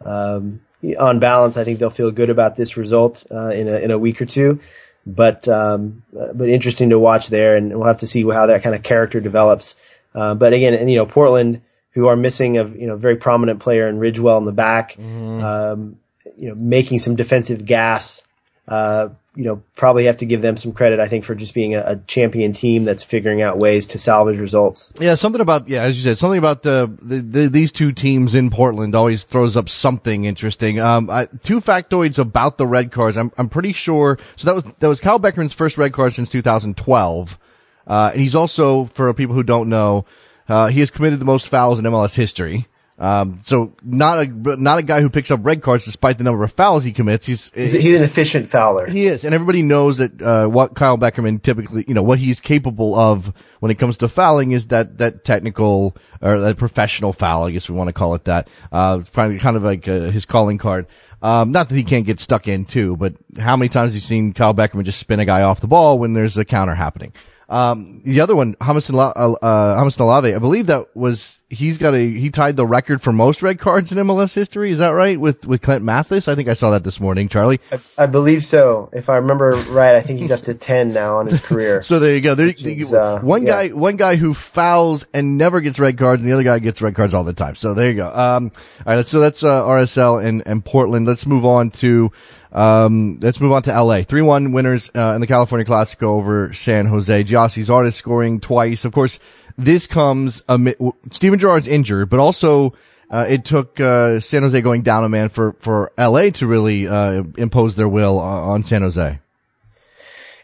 um, 0.05 0.61
on 0.97 1.19
balance, 1.19 1.57
I 1.57 1.65
think 1.65 1.79
they'll 1.79 1.89
feel 1.89 2.11
good 2.11 2.29
about 2.29 2.55
this 2.55 2.77
result 2.77 3.25
uh, 3.29 3.49
in 3.49 3.67
a 3.67 3.75
in 3.79 3.91
a 3.91 3.99
week 3.99 4.21
or 4.21 4.25
two. 4.25 4.61
but 5.05 5.49
um, 5.49 6.03
but 6.13 6.47
interesting 6.47 6.91
to 6.91 6.97
watch 6.97 7.27
there, 7.27 7.57
and 7.57 7.75
we'll 7.75 7.87
have 7.87 7.97
to 7.97 8.07
see 8.07 8.23
how 8.23 8.45
that 8.45 8.63
kind 8.63 8.75
of 8.75 8.83
character 8.83 9.19
develops. 9.19 9.75
Uh, 10.15 10.33
but 10.33 10.53
again, 10.53 10.73
and 10.75 10.89
you 10.89 10.95
know, 10.95 11.05
Portland, 11.05 11.61
who 11.91 12.07
are 12.07 12.15
missing 12.15 12.57
a 12.57 12.65
you 12.69 12.87
know 12.87 12.95
very 12.95 13.17
prominent 13.17 13.59
player 13.59 13.89
in 13.89 13.99
Ridgewell 13.99 14.37
in 14.37 14.45
the 14.45 14.53
back, 14.53 14.93
mm. 14.93 15.43
um, 15.43 15.99
you 16.37 16.47
know, 16.47 16.55
making 16.55 16.99
some 16.99 17.17
defensive 17.17 17.63
gaffes. 17.63 18.23
Uh, 18.67 19.09
you 19.35 19.43
know, 19.43 19.63
probably 19.75 20.05
have 20.05 20.17
to 20.17 20.25
give 20.25 20.41
them 20.41 20.57
some 20.57 20.73
credit, 20.73 20.99
I 20.99 21.07
think, 21.07 21.25
for 21.25 21.33
just 21.33 21.55
being 21.55 21.73
a, 21.73 21.83
a, 21.85 21.95
champion 22.05 22.53
team 22.53 22.85
that's 22.85 23.01
figuring 23.03 23.41
out 23.41 23.57
ways 23.57 23.87
to 23.87 23.97
salvage 23.97 24.37
results. 24.37 24.93
Yeah, 24.99 25.15
something 25.15 25.41
about, 25.41 25.67
yeah, 25.67 25.81
as 25.81 25.97
you 25.97 26.03
said, 26.03 26.19
something 26.19 26.37
about 26.37 26.61
the, 26.61 26.95
the, 27.01 27.19
the 27.19 27.49
these 27.49 27.71
two 27.71 27.91
teams 27.91 28.35
in 28.35 28.51
Portland 28.51 28.93
always 28.93 29.23
throws 29.23 29.57
up 29.57 29.69
something 29.69 30.25
interesting. 30.25 30.79
Um, 30.79 31.09
I, 31.09 31.25
two 31.41 31.61
factoids 31.61 32.19
about 32.19 32.57
the 32.57 32.67
red 32.67 32.91
cards. 32.91 33.17
I'm, 33.17 33.31
I'm 33.37 33.49
pretty 33.49 33.73
sure, 33.73 34.19
so 34.35 34.45
that 34.45 34.55
was, 34.55 34.63
that 34.79 34.87
was 34.87 34.99
Kyle 34.99 35.19
Beckerman's 35.19 35.53
first 35.53 35.79
red 35.79 35.93
card 35.93 36.13
since 36.13 36.29
2012. 36.29 37.39
Uh, 37.87 38.11
and 38.13 38.21
he's 38.21 38.35
also, 38.35 38.85
for 38.85 39.11
people 39.15 39.35
who 39.35 39.43
don't 39.43 39.67
know, 39.67 40.05
uh, 40.47 40.67
he 40.67 40.79
has 40.79 40.91
committed 40.91 41.19
the 41.19 41.25
most 41.25 41.47
fouls 41.47 41.79
in 41.79 41.85
MLS 41.85 42.15
history. 42.15 42.67
Um, 42.99 43.41
so 43.43 43.75
not 43.83 44.19
a 44.19 44.25
not 44.27 44.77
a 44.77 44.83
guy 44.83 45.01
who 45.01 45.09
picks 45.09 45.31
up 45.31 45.39
red 45.43 45.61
cards 45.61 45.83
despite 45.83 46.19
the 46.19 46.23
number 46.23 46.43
of 46.43 46.53
fouls 46.53 46.83
he 46.83 46.91
commits. 46.91 47.25
He's 47.25 47.51
he's, 47.55 47.73
he's 47.73 47.97
an 47.97 48.03
efficient 48.03 48.47
fouler. 48.49 48.87
He 48.87 49.07
is, 49.07 49.23
and 49.23 49.33
everybody 49.33 49.63
knows 49.63 49.97
that 49.97 50.21
uh, 50.21 50.47
what 50.47 50.75
Kyle 50.75 50.97
Beckerman 50.97 51.41
typically, 51.41 51.85
you 51.87 51.95
know, 51.95 52.03
what 52.03 52.19
he's 52.19 52.39
capable 52.39 52.93
of 52.95 53.33
when 53.61 53.71
it 53.71 53.79
comes 53.79 53.97
to 53.97 54.07
fouling 54.07 54.51
is 54.51 54.67
that 54.67 54.99
that 54.99 55.23
technical 55.23 55.97
or 56.21 56.39
that 56.39 56.57
professional 56.57 57.13
foul. 57.13 57.45
I 57.45 57.51
guess 57.51 57.67
we 57.67 57.75
want 57.75 57.87
to 57.87 57.93
call 57.93 58.13
it 58.13 58.25
that. 58.25 58.47
Uh, 58.71 58.99
it's 59.01 59.09
probably 59.09 59.39
kind 59.39 59.57
of 59.57 59.63
like 59.63 59.87
uh, 59.87 60.11
his 60.11 60.25
calling 60.25 60.59
card. 60.59 60.85
Um, 61.23 61.51
not 61.51 61.69
that 61.69 61.75
he 61.75 61.85
can't 61.85 62.05
get 62.05 62.19
stuck 62.19 62.47
in 62.49 62.65
too, 62.65 62.97
but 62.97 63.15
how 63.39 63.55
many 63.55 63.69
times 63.69 63.91
have 63.91 63.95
you 63.95 64.01
seen 64.01 64.33
Kyle 64.33 64.53
Beckerman 64.53 64.83
just 64.83 64.99
spin 64.99 65.21
a 65.21 65.25
guy 65.25 65.41
off 65.41 65.61
the 65.61 65.67
ball 65.67 65.97
when 65.97 66.13
there's 66.13 66.37
a 66.37 66.45
counter 66.45 66.75
happening? 66.75 67.13
Um, 67.53 68.01
the 68.03 68.19
other 68.19 68.35
one, 68.35 68.55
Jamison 68.59 68.95
uh, 68.95 69.09
uh 69.09 69.91
Olave, 69.99 70.33
I 70.33 70.39
believe 70.39 70.65
that 70.65 70.95
was, 70.95 71.39
he's 71.49 71.77
got 71.77 71.93
a, 71.93 71.99
he 71.99 72.31
tied 72.31 72.55
the 72.55 72.65
record 72.65 72.99
for 72.99 73.13
most 73.13 73.43
red 73.43 73.59
cards 73.59 73.91
in 73.91 73.99
MLS 73.99 74.33
history. 74.33 74.71
Is 74.71 74.79
that 74.79 74.89
right? 74.89 75.19
With, 75.19 75.45
with 75.45 75.61
Clint 75.61 75.85
Mathis? 75.85 76.27
I 76.27 76.33
think 76.33 76.49
I 76.49 76.55
saw 76.55 76.71
that 76.71 76.83
this 76.83 76.99
morning, 76.99 77.29
Charlie. 77.29 77.59
I, 77.71 77.79
I 77.99 78.05
believe 78.07 78.43
so. 78.43 78.89
If 78.91 79.07
I 79.07 79.17
remember 79.17 79.51
right, 79.69 79.95
I 79.95 80.01
think 80.01 80.17
he's 80.17 80.31
up 80.31 80.41
to 80.41 80.55
10 80.55 80.93
now 80.93 81.17
on 81.17 81.27
his 81.27 81.39
career. 81.41 81.83
so 81.83 81.99
there 81.99 82.15
you 82.15 82.21
go. 82.21 82.33
There, 82.33 82.47
is, 82.47 82.91
uh, 82.91 83.19
one 83.19 83.45
yeah. 83.45 83.67
guy, 83.67 83.73
one 83.75 83.97
guy 83.97 84.15
who 84.15 84.33
fouls 84.33 85.05
and 85.13 85.37
never 85.37 85.61
gets 85.61 85.77
red 85.77 85.95
cards 85.95 86.23
and 86.23 86.27
the 86.27 86.33
other 86.33 86.43
guy 86.43 86.57
gets 86.57 86.81
red 86.81 86.95
cards 86.95 87.13
all 87.13 87.23
the 87.23 87.33
time. 87.33 87.53
So 87.53 87.75
there 87.75 87.87
you 87.87 87.97
go. 87.97 88.07
Um, 88.07 88.51
all 88.87 88.95
right. 88.95 89.05
So 89.05 89.19
that's, 89.19 89.43
uh, 89.43 89.61
RSL 89.61 90.25
and, 90.25 90.41
and 90.47 90.65
Portland. 90.65 91.05
Let's 91.05 91.27
move 91.27 91.45
on 91.45 91.69
to, 91.69 92.11
um, 92.53 93.19
let's 93.21 93.41
move 93.41 93.51
on 93.51 93.63
to 93.63 93.71
LA. 93.71 94.01
3-1 94.01 94.53
winners, 94.53 94.91
uh, 94.95 95.13
in 95.15 95.21
the 95.21 95.27
California 95.27 95.65
Classico 95.65 96.03
over 96.03 96.53
San 96.53 96.85
Jose. 96.85 97.23
Gyasi 97.23 97.63
Zardes 97.63 97.95
scoring 97.95 98.39
twice. 98.39 98.85
Of 98.85 98.93
course, 98.93 99.19
this 99.57 99.87
comes, 99.87 100.43
amid, 100.47 100.77
Steven 101.11 101.39
Gerrard's 101.39 101.67
injured, 101.67 102.09
but 102.09 102.19
also, 102.19 102.73
uh, 103.09 103.25
it 103.27 103.43
took, 103.43 103.79
uh, 103.79 104.19
San 104.19 104.43
Jose 104.43 104.61
going 104.61 104.83
down 104.83 105.03
a 105.03 105.09
man 105.09 105.29
for, 105.29 105.53
for 105.53 105.91
LA 105.97 106.29
to 106.29 106.47
really, 106.47 106.87
uh, 106.87 107.23
impose 107.37 107.75
their 107.75 107.89
will 107.89 108.19
on 108.19 108.63
San 108.63 108.83
Jose. 108.83 109.19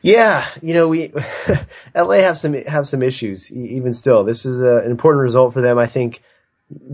Yeah, 0.02 0.48
you 0.62 0.74
know, 0.74 0.88
we, 0.88 1.12
LA 1.96 2.22
have 2.22 2.38
some, 2.38 2.54
have 2.54 2.88
some 2.88 3.04
issues 3.04 3.52
even 3.52 3.94
still. 3.94 4.24
This 4.24 4.46
is 4.46 4.62
a, 4.62 4.78
an 4.78 4.90
important 4.90 5.22
result 5.22 5.54
for 5.54 5.62
them, 5.62 5.78
I 5.78 5.86
think, 5.86 6.24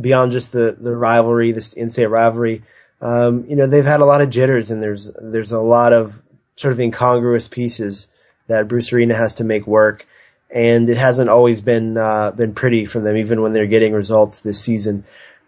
beyond 0.01 0.34
just 0.34 0.51
the, 0.51 0.75
the 0.78 0.95
rivalry, 0.95 1.54
this 1.54 1.73
in-state 1.73 2.08
rivalry 2.08 2.63
um, 3.06 3.46
you 3.48 3.56
know, 3.56 3.68
they've 3.68 3.86
had 3.86 4.00
a 4.02 4.06
lot 4.06 4.22
of 4.22 4.32
jitters 4.32 4.72
and 4.72 4.82
there's, 4.82 5.12
there's 5.22 5.52
a 5.52 5.60
lot 5.60 5.94
of 5.94 6.24
sort 6.56 6.72
of 6.72 6.80
incongruous 6.80 7.48
pieces 7.48 8.08
that 8.48 8.68
Bruce 8.68 8.91
Arena 8.91 9.15
has 9.15 9.36
to 9.36 9.44
make 9.44 9.68
work. 9.68 10.08
And 10.50 10.89
it 10.89 10.98
hasn't 10.98 11.30
always 11.30 11.62
been, 11.62 11.98
uh, 11.98 12.32
been 12.32 12.56
pretty 12.56 12.88
from 12.88 13.04
them, 13.04 13.15
even 13.15 13.44
when 13.44 13.54
they're 13.54 13.68
getting 13.68 13.94
results 13.94 14.39
this 14.39 14.60
season. 14.60 15.04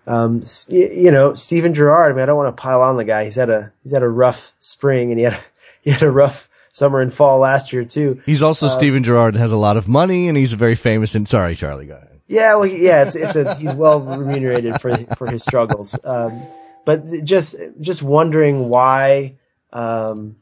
Um, 0.06 0.44
you 0.70 1.10
know, 1.10 1.34
Steven 1.34 1.74
Gerrard, 1.74 2.12
I 2.12 2.16
mean, 2.16 2.22
I 2.22 2.26
don't 2.28 2.38
want 2.38 2.56
to 2.56 2.62
pile 2.62 2.84
on 2.84 2.96
the 2.96 3.04
guy. 3.04 3.24
He's 3.24 3.36
had 3.36 3.50
a, 3.50 3.72
he's 3.82 3.92
had 3.92 4.04
a 4.04 4.10
rough 4.10 4.54
spring 4.60 5.10
and 5.10 5.20
he 5.20 5.24
had, 5.24 5.34
a, 5.34 5.40
he 5.82 5.90
had 5.90 6.04
a 6.04 6.12
rough 6.12 6.50
summer 6.70 7.02
and 7.02 7.12
fall 7.12 7.40
last 7.40 7.74
year 7.74 7.86
too. 7.86 8.22
He's 8.24 8.44
also 8.44 8.68
uh, 8.68 8.70
Steven 8.70 9.04
Gerrard 9.04 9.36
has 9.36 9.52
a 9.52 9.58
lot 9.58 9.78
of 9.78 9.88
money 9.88 10.28
and 10.28 10.38
he's 10.38 10.54
a 10.54 10.58
very 10.58 10.76
famous 10.76 11.16
and 11.16 11.28
sorry, 11.28 11.56
Charlie, 11.56 11.88
go 11.88 11.96
ahead. 11.96 12.20
Yeah, 12.28 12.56
well, 12.56 12.68
yeah, 12.68 13.02
it's, 13.02 13.16
it's 13.16 13.36
a, 13.36 13.56
he's 13.56 13.74
well 13.74 14.02
remunerated 14.02 14.80
for, 14.80 14.96
for 15.16 15.32
his 15.32 15.42
struggles. 15.42 15.98
Um, 16.04 16.46
but 16.88 17.26
just 17.26 17.58
just 17.82 18.02
wondering 18.02 18.70
why. 18.70 19.36
Um, 19.74 20.38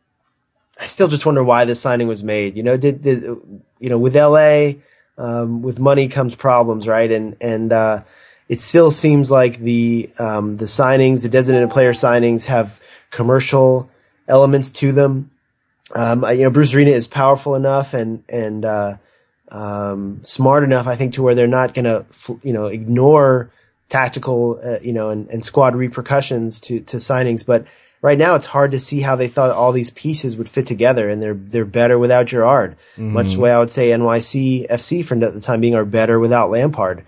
I 0.80 0.86
still 0.86 1.08
just 1.08 1.26
wonder 1.26 1.44
why 1.44 1.66
this 1.66 1.82
signing 1.82 2.08
was 2.08 2.24
made. 2.24 2.56
You 2.56 2.62
know, 2.62 2.78
did, 2.78 3.02
did 3.02 3.24
you 3.24 3.90
know 3.90 3.98
with 3.98 4.16
LA, 4.16 4.74
um, 5.18 5.64
with 5.64 5.80
money 5.80 6.08
comes 6.08 6.36
problems, 6.36 6.88
right? 6.88 7.12
And 7.12 7.36
and 7.42 7.74
uh, 7.74 8.04
it 8.48 8.62
still 8.62 8.92
seems 8.92 9.32
like 9.32 9.58
the 9.58 10.12
um, 10.20 10.58
the 10.58 10.66
signings, 10.66 11.24
the 11.24 11.30
designated 11.30 11.72
player 11.72 11.94
signings, 11.94 12.46
have 12.46 12.80
commercial 13.10 13.90
elements 14.28 14.70
to 14.70 14.92
them. 14.92 15.32
Um, 15.96 16.24
you 16.26 16.44
know, 16.44 16.52
Bruce 16.52 16.76
Arena 16.76 16.92
is 16.92 17.08
powerful 17.08 17.56
enough 17.56 17.96
and 17.96 18.24
and 18.30 18.64
uh, 18.66 18.98
um, 19.50 20.20
smart 20.22 20.64
enough, 20.64 20.86
I 20.86 20.96
think, 20.96 21.16
to 21.16 21.24
where 21.24 21.34
they're 21.34 21.48
not 21.48 21.74
going 21.74 21.86
to 21.86 22.06
you 22.44 22.54
know 22.54 22.68
ignore 22.68 23.50
tactical, 23.90 24.60
uh, 24.64 24.80
you 24.82 24.94
know, 24.94 25.10
and, 25.10 25.30
and 25.30 25.46
squad 25.46 25.76
repercussions 25.76 26.60
to, 26.62 26.80
to 26.82 26.98
signings. 26.98 27.46
But 27.46 27.68
right 28.02 28.18
now 28.18 28.36
it's 28.36 28.46
hard 28.46 28.72
to 28.72 28.80
see 28.80 29.02
how 29.02 29.16
they 29.16 29.28
thought 29.28 29.52
all 29.52 29.72
these 29.72 29.90
pieces 29.90 30.38
would 30.38 30.50
fit 30.50 30.68
together 30.68 31.10
and 31.10 31.22
they're, 31.22 31.34
they're 31.34 31.66
better 31.66 31.98
without 31.98 32.28
Gerrard. 32.28 32.76
Mm-hmm. 32.94 33.14
Much 33.14 33.34
the 33.34 33.40
way 33.40 33.52
I 33.52 33.60
would 33.60 33.70
say 33.70 33.90
NYC 33.90 34.70
FC 34.70 35.04
for 35.04 35.16
the 35.16 35.42
time 35.42 35.62
being 35.62 35.76
are 35.76 35.86
better 35.86 36.20
without 36.20 36.52
Lampard. 36.52 37.06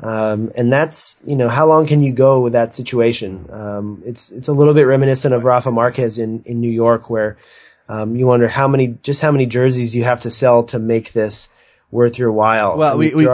Um, 0.00 0.52
and 0.54 0.72
that's, 0.72 1.20
you 1.26 1.34
know, 1.34 1.48
how 1.48 1.66
long 1.66 1.86
can 1.86 2.02
you 2.02 2.12
go 2.12 2.40
with 2.40 2.52
that 2.52 2.72
situation? 2.72 3.48
Um, 3.50 4.02
it's, 4.06 4.30
it's 4.30 4.48
a 4.48 4.52
little 4.52 4.74
bit 4.74 4.84
reminiscent 4.84 5.34
of 5.34 5.44
Rafa 5.44 5.72
Marquez 5.72 6.18
in, 6.18 6.42
in 6.44 6.60
New 6.60 6.70
York 6.70 7.10
where, 7.10 7.36
um, 7.88 8.14
you 8.16 8.26
wonder 8.26 8.48
how 8.48 8.68
many, 8.68 8.98
just 9.02 9.22
how 9.22 9.32
many 9.32 9.46
jerseys 9.46 9.96
you 9.96 10.04
have 10.04 10.20
to 10.20 10.30
sell 10.30 10.62
to 10.64 10.78
make 10.78 11.12
this, 11.14 11.48
worth 11.90 12.18
your 12.18 12.30
while. 12.30 12.76
Well, 12.76 12.98
we, 12.98 13.14
we, 13.14 13.26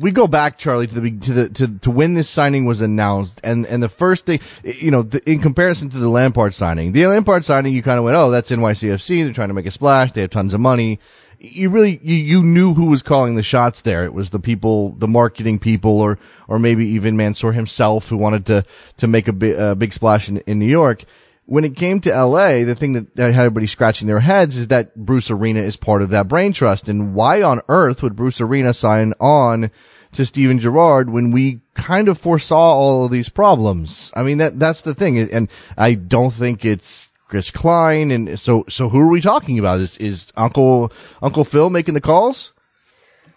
we 0.00 0.10
go 0.12 0.26
back, 0.26 0.58
Charlie, 0.58 0.86
to 0.86 1.00
the, 1.00 1.10
to 1.10 1.32
the, 1.32 1.48
to, 1.50 1.78
to 1.78 1.90
when 1.90 2.14
this 2.14 2.28
signing 2.28 2.64
was 2.64 2.80
announced. 2.80 3.40
And, 3.42 3.66
and 3.66 3.82
the 3.82 3.88
first 3.88 4.26
thing, 4.26 4.40
you 4.62 4.90
know, 4.90 5.02
the, 5.02 5.28
in 5.30 5.40
comparison 5.40 5.88
to 5.90 5.98
the 5.98 6.08
Lampard 6.08 6.54
signing, 6.54 6.92
the 6.92 7.06
Lampard 7.06 7.44
signing, 7.44 7.72
you 7.72 7.82
kind 7.82 7.98
of 7.98 8.04
went, 8.04 8.16
oh, 8.16 8.30
that's 8.30 8.50
NYCFC. 8.50 9.24
They're 9.24 9.32
trying 9.32 9.48
to 9.48 9.54
make 9.54 9.66
a 9.66 9.70
splash. 9.70 10.12
They 10.12 10.20
have 10.20 10.30
tons 10.30 10.54
of 10.54 10.60
money. 10.60 11.00
You 11.42 11.70
really, 11.70 11.98
you, 12.02 12.16
you 12.16 12.42
knew 12.42 12.74
who 12.74 12.86
was 12.86 13.02
calling 13.02 13.34
the 13.34 13.42
shots 13.42 13.80
there. 13.80 14.04
It 14.04 14.12
was 14.12 14.30
the 14.30 14.38
people, 14.38 14.90
the 14.92 15.08
marketing 15.08 15.58
people, 15.58 15.98
or, 15.98 16.18
or 16.48 16.58
maybe 16.58 16.86
even 16.88 17.16
Mansour 17.16 17.52
himself 17.52 18.08
who 18.10 18.18
wanted 18.18 18.44
to, 18.46 18.64
to 18.98 19.06
make 19.06 19.26
a, 19.26 19.32
bi- 19.32 19.46
a 19.46 19.74
big 19.74 19.94
splash 19.94 20.28
in, 20.28 20.38
in 20.40 20.58
New 20.58 20.66
York 20.66 21.04
when 21.50 21.64
it 21.64 21.74
came 21.74 22.00
to 22.00 22.10
LA, 22.10 22.62
the 22.62 22.76
thing 22.76 22.92
that 22.92 23.08
had 23.16 23.34
everybody 23.34 23.66
scratching 23.66 24.06
their 24.06 24.20
heads 24.20 24.56
is 24.56 24.68
that 24.68 24.94
Bruce 24.94 25.32
Arena 25.32 25.58
is 25.58 25.74
part 25.74 26.00
of 26.00 26.10
that 26.10 26.28
brain 26.28 26.52
trust. 26.52 26.88
And 26.88 27.12
why 27.12 27.42
on 27.42 27.60
earth 27.68 28.04
would 28.04 28.14
Bruce 28.14 28.40
Arena 28.40 28.72
sign 28.72 29.14
on 29.18 29.72
to 30.12 30.24
Steven 30.24 30.60
Gerrard 30.60 31.10
when 31.10 31.32
we 31.32 31.60
kind 31.74 32.06
of 32.06 32.18
foresaw 32.18 32.74
all 32.74 33.04
of 33.04 33.10
these 33.10 33.28
problems? 33.28 34.12
I 34.14 34.22
mean, 34.22 34.38
that, 34.38 34.60
that's 34.60 34.82
the 34.82 34.94
thing. 34.94 35.18
And 35.18 35.48
I 35.76 35.94
don't 35.94 36.32
think 36.32 36.64
it's 36.64 37.10
Chris 37.26 37.50
Klein. 37.50 38.12
And 38.12 38.38
so, 38.38 38.64
so 38.68 38.88
who 38.88 39.00
are 39.00 39.08
we 39.08 39.20
talking 39.20 39.58
about? 39.58 39.80
Is, 39.80 39.98
is 39.98 40.32
Uncle, 40.36 40.92
Uncle 41.20 41.42
Phil 41.42 41.68
making 41.68 41.94
the 41.94 42.00
calls? 42.00 42.52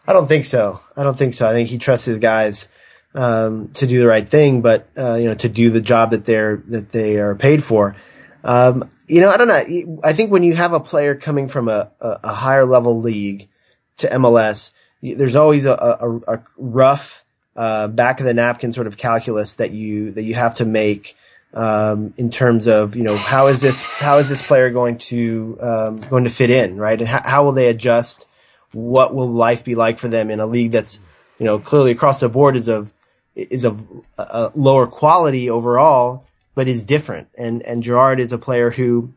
I 0.05 0.13
don't 0.13 0.27
think 0.27 0.45
so. 0.45 0.81
I 0.95 1.01
don't 1.01 1.17
think 1.17 1.33
so. 1.33 1.49
I 1.49 1.53
think 1.53 1.69
he 1.69 1.79
trusts 1.79 2.05
his 2.05 2.19
guys 2.19 2.69
um, 3.15 3.69
to 3.73 3.87
do 3.87 3.99
the 3.99 4.07
right 4.07 4.27
thing, 4.27 4.61
but 4.61 4.87
uh, 4.97 5.15
you 5.15 5.25
know, 5.25 5.35
to 5.35 5.49
do 5.49 5.69
the 5.69 5.81
job 5.81 6.11
that 6.11 6.25
they're 6.25 6.63
that 6.67 6.91
they 6.91 7.17
are 7.17 7.35
paid 7.35 7.63
for. 7.63 7.95
Um, 8.43 8.89
you 9.07 9.21
know, 9.21 9.29
I 9.29 9.37
don't 9.37 9.47
know. 9.47 9.99
I 10.03 10.13
think 10.13 10.31
when 10.31 10.43
you 10.43 10.55
have 10.55 10.73
a 10.73 10.79
player 10.79 11.15
coming 11.15 11.47
from 11.47 11.67
a, 11.67 11.91
a, 11.99 12.19
a 12.23 12.33
higher 12.33 12.65
level 12.65 12.99
league 12.99 13.49
to 13.97 14.09
MLS, 14.09 14.71
there's 15.01 15.35
always 15.35 15.65
a, 15.65 15.73
a, 15.73 16.35
a 16.35 16.43
rough 16.57 17.23
uh, 17.55 17.87
back 17.87 18.19
of 18.19 18.25
the 18.25 18.33
napkin 18.33 18.71
sort 18.71 18.87
of 18.87 18.97
calculus 18.97 19.55
that 19.55 19.71
you 19.71 20.11
that 20.11 20.23
you 20.23 20.33
have 20.33 20.55
to 20.55 20.65
make 20.65 21.15
um, 21.53 22.13
in 22.17 22.29
terms 22.29 22.67
of 22.67 22.95
you 22.95 23.03
know 23.03 23.15
how 23.15 23.47
is 23.47 23.61
this 23.61 23.81
how 23.81 24.17
is 24.17 24.29
this 24.29 24.41
player 24.41 24.71
going 24.71 24.97
to 24.97 25.57
um, 25.61 25.97
going 25.97 26.23
to 26.23 26.29
fit 26.29 26.49
in 26.49 26.77
right 26.77 26.99
and 26.99 27.07
how, 27.07 27.21
how 27.23 27.43
will 27.43 27.51
they 27.51 27.67
adjust 27.67 28.25
what 28.71 29.13
will 29.13 29.31
life 29.31 29.63
be 29.63 29.75
like 29.75 29.99
for 29.99 30.07
them 30.07 30.31
in 30.31 30.39
a 30.39 30.47
league 30.47 30.71
that's 30.71 30.99
you 31.37 31.45
know 31.45 31.59
clearly 31.59 31.91
across 31.91 32.21
the 32.21 32.29
board 32.29 32.55
is 32.55 32.67
of 32.67 32.91
is 33.35 33.63
of 33.63 33.85
a 34.17 34.51
lower 34.55 34.87
quality 34.87 35.49
overall, 35.49 36.25
but 36.55 36.67
is 36.67 36.83
different. 36.83 37.27
And 37.37 37.61
and 37.63 37.83
Gerrard 37.83 38.19
is 38.19 38.31
a 38.31 38.37
player 38.37 38.71
who 38.71 39.13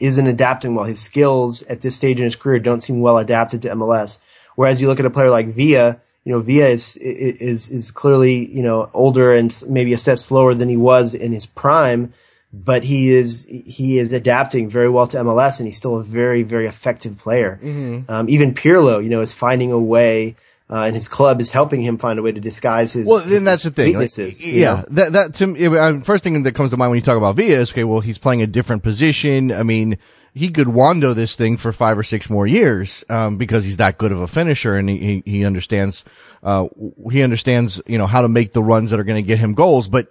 isn't 0.00 0.26
adapting 0.26 0.74
well. 0.74 0.84
His 0.84 1.00
skills 1.00 1.62
at 1.64 1.80
this 1.80 1.96
stage 1.96 2.18
in 2.18 2.24
his 2.24 2.36
career 2.36 2.58
don't 2.58 2.80
seem 2.80 3.00
well 3.00 3.18
adapted 3.18 3.62
to 3.62 3.70
MLS. 3.70 4.20
Whereas 4.56 4.80
you 4.80 4.86
look 4.86 5.00
at 5.00 5.06
a 5.06 5.10
player 5.10 5.30
like 5.30 5.48
Villa, 5.48 6.00
you 6.24 6.32
know, 6.32 6.40
Villa 6.40 6.68
is 6.68 6.96
is 6.96 7.70
is 7.70 7.90
clearly 7.90 8.46
you 8.46 8.62
know 8.62 8.88
older 8.92 9.34
and 9.34 9.62
maybe 9.68 9.92
a 9.92 9.98
step 9.98 10.18
slower 10.18 10.54
than 10.54 10.68
he 10.68 10.76
was 10.76 11.14
in 11.14 11.32
his 11.32 11.46
prime, 11.46 12.12
but 12.52 12.84
he 12.84 13.10
is 13.10 13.46
he 13.46 13.98
is 13.98 14.12
adapting 14.12 14.68
very 14.70 14.88
well 14.88 15.06
to 15.08 15.18
MLS, 15.18 15.58
and 15.58 15.66
he's 15.66 15.76
still 15.76 15.96
a 15.96 16.04
very 16.04 16.42
very 16.42 16.66
effective 16.66 17.18
player. 17.18 17.60
Mm-hmm. 17.62 18.10
Um, 18.10 18.28
even 18.28 18.54
Pirlo, 18.54 19.02
you 19.02 19.10
know, 19.10 19.20
is 19.20 19.32
finding 19.32 19.70
a 19.70 19.78
way. 19.78 20.36
Uh, 20.70 20.84
and 20.84 20.94
his 20.94 21.08
club 21.08 21.42
is 21.42 21.50
helping 21.50 21.82
him 21.82 21.98
find 21.98 22.18
a 22.18 22.22
way 22.22 22.32
to 22.32 22.40
disguise 22.40 22.92
his. 22.92 23.06
Well, 23.06 23.20
then 23.20 23.44
that's 23.44 23.64
the 23.64 23.70
thing. 23.70 23.98
Like, 23.98 24.10
yeah, 24.40 24.76
know? 24.76 24.84
that 24.90 25.12
that 25.12 25.34
to 25.34 25.46
me, 25.46 25.66
uh, 25.66 26.00
first 26.00 26.24
thing 26.24 26.42
that 26.42 26.54
comes 26.54 26.70
to 26.70 26.78
mind 26.78 26.90
when 26.90 26.96
you 26.96 27.02
talk 27.02 27.18
about 27.18 27.36
Villa 27.36 27.58
is 27.58 27.70
okay. 27.72 27.84
Well, 27.84 28.00
he's 28.00 28.16
playing 28.16 28.40
a 28.40 28.46
different 28.46 28.82
position. 28.82 29.52
I 29.52 29.62
mean, 29.62 29.98
he 30.32 30.50
could 30.50 30.66
wando 30.66 31.14
this 31.14 31.36
thing 31.36 31.58
for 31.58 31.70
five 31.70 31.98
or 31.98 32.02
six 32.02 32.30
more 32.30 32.46
years 32.46 33.04
um, 33.10 33.36
because 33.36 33.66
he's 33.66 33.76
that 33.76 33.98
good 33.98 34.10
of 34.10 34.20
a 34.20 34.26
finisher 34.26 34.76
and 34.76 34.88
he 34.88 35.22
he 35.26 35.44
understands 35.44 36.02
uh, 36.42 36.66
he 37.10 37.22
understands 37.22 37.82
you 37.86 37.98
know 37.98 38.06
how 38.06 38.22
to 38.22 38.28
make 38.28 38.54
the 38.54 38.62
runs 38.62 38.90
that 38.90 38.98
are 38.98 39.04
going 39.04 39.22
to 39.22 39.26
get 39.26 39.38
him 39.38 39.52
goals. 39.52 39.86
But 39.86 40.08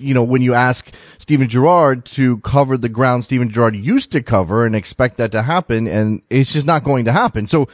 you 0.00 0.14
know, 0.14 0.22
when 0.22 0.42
you 0.42 0.54
ask 0.54 0.90
Steven 1.18 1.48
Gerrard 1.48 2.04
to 2.06 2.38
cover 2.38 2.76
the 2.76 2.88
ground 2.88 3.24
Steven 3.24 3.50
Gerrard 3.50 3.76
used 3.76 4.12
to 4.12 4.22
cover 4.22 4.64
and 4.64 4.74
expect 4.74 5.16
that 5.18 5.32
to 5.32 5.42
happen, 5.42 5.86
and 5.86 6.22
it's 6.30 6.52
just 6.52 6.66
not 6.66 6.84
going 6.84 7.04
to 7.04 7.12
happen. 7.12 7.46
So, 7.46 7.68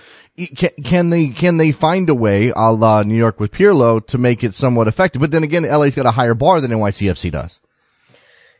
can, 0.56 0.70
can 0.82 1.10
they 1.10 1.28
can 1.28 1.56
they 1.56 1.72
find 1.72 2.08
a 2.08 2.14
way, 2.14 2.52
a 2.54 2.72
la 2.72 3.02
New 3.02 3.16
York 3.16 3.38
with 3.40 3.52
Pirlo, 3.52 4.04
to 4.06 4.18
make 4.18 4.42
it 4.42 4.54
somewhat 4.54 4.88
effective? 4.88 5.20
But 5.20 5.30
then 5.30 5.44
again, 5.44 5.62
LA's 5.62 5.94
got 5.94 6.06
a 6.06 6.10
higher 6.10 6.34
bar 6.34 6.60
than 6.60 6.70
NYCFC 6.70 7.30
does. 7.30 7.60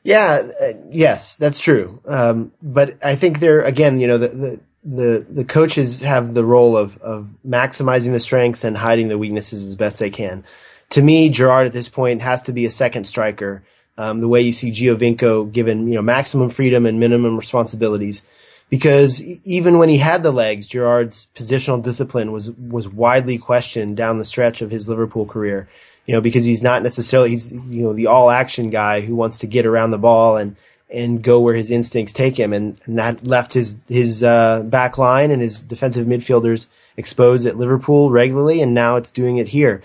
Yeah, 0.02 0.50
uh, 0.60 0.72
yes, 0.90 1.36
that's 1.36 1.58
true. 1.58 2.00
Um, 2.04 2.52
but 2.62 2.98
I 3.02 3.16
think 3.16 3.40
they're 3.40 3.62
again, 3.62 4.00
you 4.00 4.06
know, 4.06 4.18
the, 4.18 4.28
the 4.28 4.60
the 4.84 5.26
the 5.28 5.44
coaches 5.44 6.00
have 6.00 6.34
the 6.34 6.44
role 6.44 6.76
of 6.76 6.98
of 6.98 7.28
maximizing 7.46 8.12
the 8.12 8.20
strengths 8.20 8.64
and 8.64 8.76
hiding 8.76 9.08
the 9.08 9.18
weaknesses 9.18 9.64
as 9.64 9.76
best 9.76 9.98
they 9.98 10.10
can 10.10 10.44
to 10.90 11.02
me, 11.02 11.28
Gerrard 11.28 11.66
at 11.66 11.72
this 11.72 11.88
point 11.88 12.22
has 12.22 12.42
to 12.42 12.52
be 12.52 12.66
a 12.66 12.70
second 12.70 13.04
striker. 13.04 13.62
Um, 13.96 14.20
the 14.20 14.28
way 14.28 14.40
you 14.40 14.52
see 14.52 14.72
Giovinco 14.72 15.52
given, 15.52 15.86
you 15.86 15.94
know, 15.94 16.02
maximum 16.02 16.50
freedom 16.50 16.84
and 16.84 16.98
minimum 16.98 17.36
responsibilities. 17.36 18.22
Because 18.70 19.22
even 19.22 19.78
when 19.78 19.88
he 19.88 19.98
had 19.98 20.22
the 20.22 20.32
legs, 20.32 20.66
Gerrard's 20.66 21.28
positional 21.34 21.82
discipline 21.82 22.32
was, 22.32 22.50
was 22.50 22.88
widely 22.88 23.38
questioned 23.38 23.96
down 23.96 24.18
the 24.18 24.24
stretch 24.24 24.62
of 24.62 24.70
his 24.70 24.88
Liverpool 24.88 25.26
career. 25.26 25.68
You 26.06 26.14
know, 26.14 26.20
because 26.20 26.44
he's 26.44 26.62
not 26.62 26.82
necessarily, 26.82 27.30
he's, 27.30 27.52
you 27.52 27.84
know, 27.84 27.92
the 27.92 28.08
all 28.08 28.30
action 28.30 28.70
guy 28.70 29.00
who 29.00 29.14
wants 29.14 29.38
to 29.38 29.46
get 29.46 29.64
around 29.64 29.90
the 29.90 29.98
ball 29.98 30.36
and, 30.36 30.56
and 30.90 31.22
go 31.22 31.40
where 31.40 31.54
his 31.54 31.70
instincts 31.70 32.12
take 32.12 32.36
him. 32.36 32.52
And, 32.52 32.78
and 32.84 32.98
that 32.98 33.26
left 33.26 33.52
his, 33.52 33.78
his, 33.88 34.22
uh, 34.22 34.62
back 34.64 34.98
line 34.98 35.30
and 35.30 35.40
his 35.40 35.62
defensive 35.62 36.06
midfielders 36.06 36.66
exposed 36.96 37.46
at 37.46 37.56
Liverpool 37.56 38.10
regularly. 38.10 38.60
And 38.60 38.74
now 38.74 38.96
it's 38.96 39.10
doing 39.10 39.38
it 39.38 39.48
here. 39.48 39.82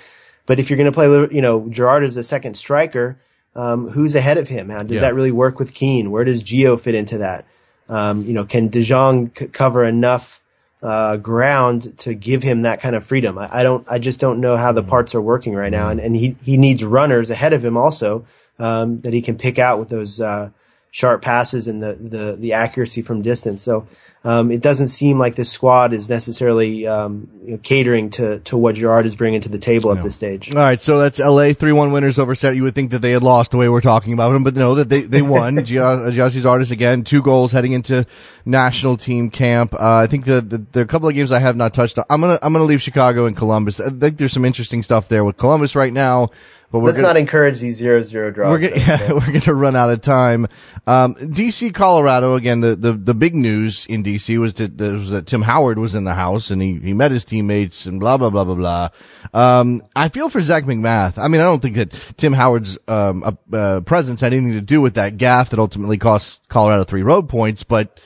But 0.49 0.59
if 0.59 0.71
you're 0.71 0.77
going 0.77 0.91
to 0.91 0.91
play, 0.91 1.05
you 1.29 1.43
know, 1.43 1.69
Gerrard 1.69 2.03
as 2.03 2.17
a 2.17 2.23
second 2.23 2.55
striker, 2.55 3.19
um, 3.55 3.87
who's 3.89 4.15
ahead 4.15 4.39
of 4.39 4.47
him? 4.47 4.69
How 4.69 4.81
does 4.81 4.95
yeah. 4.95 5.01
that 5.01 5.13
really 5.13 5.29
work 5.29 5.59
with 5.59 5.75
Keane? 5.75 6.09
Where 6.09 6.23
does 6.23 6.41
Gio 6.41 6.79
fit 6.79 6.95
into 6.95 7.19
that? 7.19 7.45
Um, 7.87 8.23
you 8.23 8.33
know, 8.33 8.45
can 8.45 8.67
De 8.69 8.81
Jong 8.81 9.29
c- 9.37 9.45
cover 9.49 9.83
enough 9.83 10.41
uh, 10.81 11.17
ground 11.17 11.95
to 11.99 12.15
give 12.15 12.41
him 12.41 12.63
that 12.63 12.81
kind 12.81 12.95
of 12.95 13.05
freedom? 13.05 13.37
I, 13.37 13.59
I, 13.59 13.61
don't. 13.61 13.85
I 13.87 13.99
just 13.99 14.19
don't 14.19 14.41
know 14.41 14.57
how 14.57 14.71
the 14.71 14.81
mm-hmm. 14.81 14.89
parts 14.89 15.13
are 15.13 15.21
working 15.21 15.53
right 15.53 15.71
now, 15.71 15.89
and, 15.89 15.99
and 15.99 16.15
he 16.15 16.35
he 16.43 16.57
needs 16.57 16.83
runners 16.83 17.29
ahead 17.29 17.53
of 17.53 17.63
him 17.63 17.77
also 17.77 18.25
um, 18.57 19.01
that 19.01 19.13
he 19.13 19.21
can 19.21 19.37
pick 19.37 19.59
out 19.59 19.77
with 19.77 19.89
those 19.89 20.19
uh, 20.19 20.49
sharp 20.91 21.21
passes 21.21 21.67
and 21.67 21.81
the 21.81 21.93
the 21.93 22.35
the 22.37 22.53
accuracy 22.53 23.01
from 23.01 23.21
distance. 23.21 23.61
So 23.63 23.87
um, 24.25 24.51
it 24.51 24.59
doesn't 24.59 24.89
seem 24.89 25.17
like 25.17 25.35
this 25.35 25.49
squad 25.49 25.93
is 25.93 26.09
necessarily 26.09 26.85
um, 26.85 27.29
you 27.45 27.51
know, 27.51 27.57
catering 27.59 28.09
to, 28.11 28.39
to 28.39 28.57
what 28.57 28.75
Gerrard 28.75 29.05
is 29.05 29.15
bringing 29.15 29.39
to 29.41 29.49
the 29.49 29.57
table 29.57 29.95
at 29.95 30.03
this 30.03 30.13
stage. 30.13 30.53
All 30.53 30.61
right, 30.61 30.81
so 30.81 30.99
that's 30.99 31.19
LA 31.19 31.53
three 31.53 31.71
one 31.71 31.93
winners 31.93 32.19
over 32.19 32.35
set. 32.35 32.57
You 32.57 32.63
would 32.63 32.75
think 32.75 32.91
that 32.91 32.99
they 32.99 33.11
had 33.11 33.23
lost 33.23 33.51
the 33.51 33.57
way 33.57 33.69
we're 33.69 33.79
talking 33.79 34.11
about 34.11 34.33
them, 34.33 34.43
but 34.43 34.55
no, 34.55 34.75
that 34.75 34.89
they 34.89 35.01
they 35.01 35.21
won. 35.21 35.55
Gyasi 35.59 36.41
Zardes 36.41 36.71
again, 36.71 37.05
two 37.05 37.21
goals 37.21 37.53
heading 37.53 37.71
into 37.71 38.05
national 38.43 38.97
team 38.97 39.29
camp. 39.29 39.73
Uh, 39.73 39.97
I 39.97 40.07
think 40.07 40.25
the, 40.25 40.41
the 40.41 40.57
the 40.57 40.85
couple 40.85 41.07
of 41.07 41.15
games 41.15 41.31
I 41.31 41.39
have 41.39 41.55
not 41.55 41.73
touched 41.73 41.97
on. 41.97 42.03
I'm 42.09 42.19
gonna 42.19 42.39
I'm 42.41 42.51
gonna 42.51 42.65
leave 42.65 42.81
Chicago 42.81 43.25
and 43.25 43.37
Columbus. 43.37 43.79
I 43.79 43.89
think 43.89 44.17
there's 44.17 44.33
some 44.33 44.43
interesting 44.43 44.83
stuff 44.83 45.07
there 45.07 45.23
with 45.23 45.37
Columbus 45.37 45.77
right 45.77 45.93
now. 45.93 46.31
But 46.71 46.79
let's 46.79 46.97
gonna, 46.97 47.07
not 47.07 47.17
encourage 47.17 47.59
these 47.59 47.77
zero 47.77 48.03
zero 48.03 48.29
draws. 48.29 48.51
We're, 48.61 48.69
gonna, 48.69 48.81
yeah, 48.81 49.11
we're 49.11 49.25
going 49.25 49.41
to 49.41 49.55
run 49.55 49.75
out 49.75 49.89
of 49.89 50.01
time. 50.01 50.47
Um, 50.85 51.15
DC, 51.15 51.73
Colorado. 51.73 52.35
Again, 52.35 52.61
the, 52.61 52.75
the, 52.75 52.93
the 52.93 53.15
big 53.15 53.35
news 53.35 53.87
in 53.87 54.03
DC 54.03 54.37
was 54.37 54.53
that, 54.55 54.79
was 54.79 55.09
that 55.09 55.25
Tim 55.25 55.41
Howard 55.41 55.79
was 55.79 55.95
in 55.95 56.03
the 56.03 56.13
house 56.13 56.51
and 56.51 56.61
he, 56.61 56.77
he 56.77 56.93
met 56.93 57.09
his 57.09 57.25
teammates 57.25 57.87
and 57.87 57.99
blah 57.99 58.17
blah 58.17 58.29
blah 58.29 58.43
blah 58.43 58.55
blah. 58.55 58.89
Um, 59.33 59.81
I 59.95 60.09
feel 60.09 60.29
for 60.29 60.41
Zac 60.41 60.65
MacMath. 60.65 61.17
I 61.17 61.27
mean, 61.27 61.41
I 61.41 61.45
don't 61.45 61.61
think 61.61 61.75
that 61.75 61.93
Tim 62.17 62.33
Howard's 62.33 62.77
um, 62.87 63.23
uh, 63.23 63.55
uh, 63.55 63.81
presence 63.81 64.21
had 64.21 64.33
anything 64.33 64.53
to 64.53 64.61
do 64.61 64.79
with 64.79 64.93
that 64.93 65.17
gaff 65.17 65.49
that 65.49 65.59
ultimately 65.59 65.97
cost 65.97 66.47
Colorado 66.49 66.83
three 66.83 67.03
road 67.03 67.29
points. 67.29 67.63
But 67.63 67.99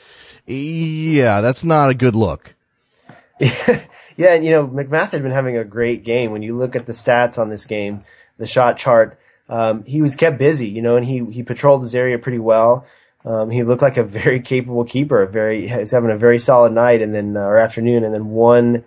yeah, 0.46 1.42
that's 1.42 1.66
not 1.66 1.90
a 1.90 1.94
good 1.94 2.16
look. 2.16 2.56
yeah, 3.40 4.34
and 4.36 4.46
you 4.46 4.52
know, 4.52 4.66
MacMath 4.66 5.12
had 5.12 5.22
been 5.22 5.32
having 5.32 5.58
a 5.58 5.66
great 5.66 6.06
game. 6.06 6.32
When 6.32 6.44
you 6.44 6.56
look 6.56 6.78
at 6.78 6.86
the 6.86 6.94
stats 6.94 7.38
on 7.38 7.50
this 7.50 7.66
game 7.66 8.06
the 8.38 8.48
shot 8.48 8.78
chart. 8.78 9.20
Um, 9.50 9.84
he 9.86 10.02
was 10.02 10.16
kept 10.16 10.38
busy, 10.38 10.68
you 10.68 10.82
know, 10.82 10.96
and 10.96 11.06
he, 11.06 11.26
he 11.26 11.44
patrolled 11.44 11.82
his 11.82 11.94
area 11.94 12.18
pretty 12.18 12.40
well. 12.40 12.86
Um, 13.26 13.52
he 13.52 13.64
looked 13.64 13.82
like 13.82 13.98
a 13.98 14.04
very 14.04 14.40
capable 14.40 14.84
keeper, 14.84 15.26
very, 15.26 15.68
he's 15.68 15.92
having 15.92 16.12
a 16.12 16.18
very 16.18 16.40
solid 16.40 16.74
night 16.74 17.02
and 17.02 17.14
then, 17.14 17.38
uh, 17.38 17.42
or 17.42 17.58
afternoon 17.58 18.04
and 18.04 18.14
then 18.14 18.28
one, 18.28 18.84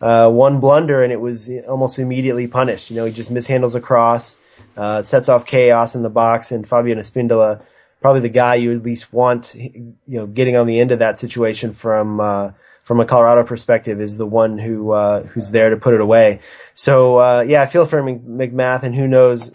uh, 0.00 0.30
one 0.30 0.60
blunder 0.60 1.02
and 1.02 1.12
it 1.12 1.20
was 1.20 1.50
almost 1.68 1.98
immediately 1.98 2.46
punished. 2.46 2.90
You 2.90 2.96
know, 2.96 3.04
he 3.04 3.12
just 3.12 3.32
mishandles 3.32 3.74
a 3.74 3.80
cross, 3.80 4.38
uh, 4.76 5.02
sets 5.02 5.28
off 5.28 5.44
chaos 5.44 5.94
in 5.94 6.02
the 6.02 6.10
box 6.10 6.52
and 6.52 6.68
Fabian 6.68 6.98
Espindola, 6.98 7.62
probably 8.00 8.20
the 8.20 8.28
guy 8.28 8.54
you 8.54 8.72
at 8.72 8.82
least 8.82 9.12
want, 9.12 9.54
you 9.54 9.94
know, 10.06 10.26
getting 10.26 10.56
on 10.56 10.66
the 10.66 10.78
end 10.78 10.92
of 10.92 11.00
that 11.00 11.18
situation 11.18 11.72
from, 11.72 12.20
uh, 12.20 12.52
from 12.90 12.98
a 12.98 13.06
Colorado 13.06 13.44
perspective 13.44 14.00
is 14.00 14.18
the 14.18 14.26
one 14.26 14.58
who 14.58 14.90
uh, 14.90 15.22
who's 15.22 15.52
there 15.52 15.70
to 15.70 15.76
put 15.76 15.94
it 15.94 16.00
away. 16.00 16.40
So 16.74 17.18
uh, 17.18 17.44
yeah, 17.46 17.62
I 17.62 17.66
feel 17.66 17.86
for 17.86 18.02
MacMath, 18.02 18.82
and 18.82 18.96
who 18.96 19.06
knows 19.06 19.48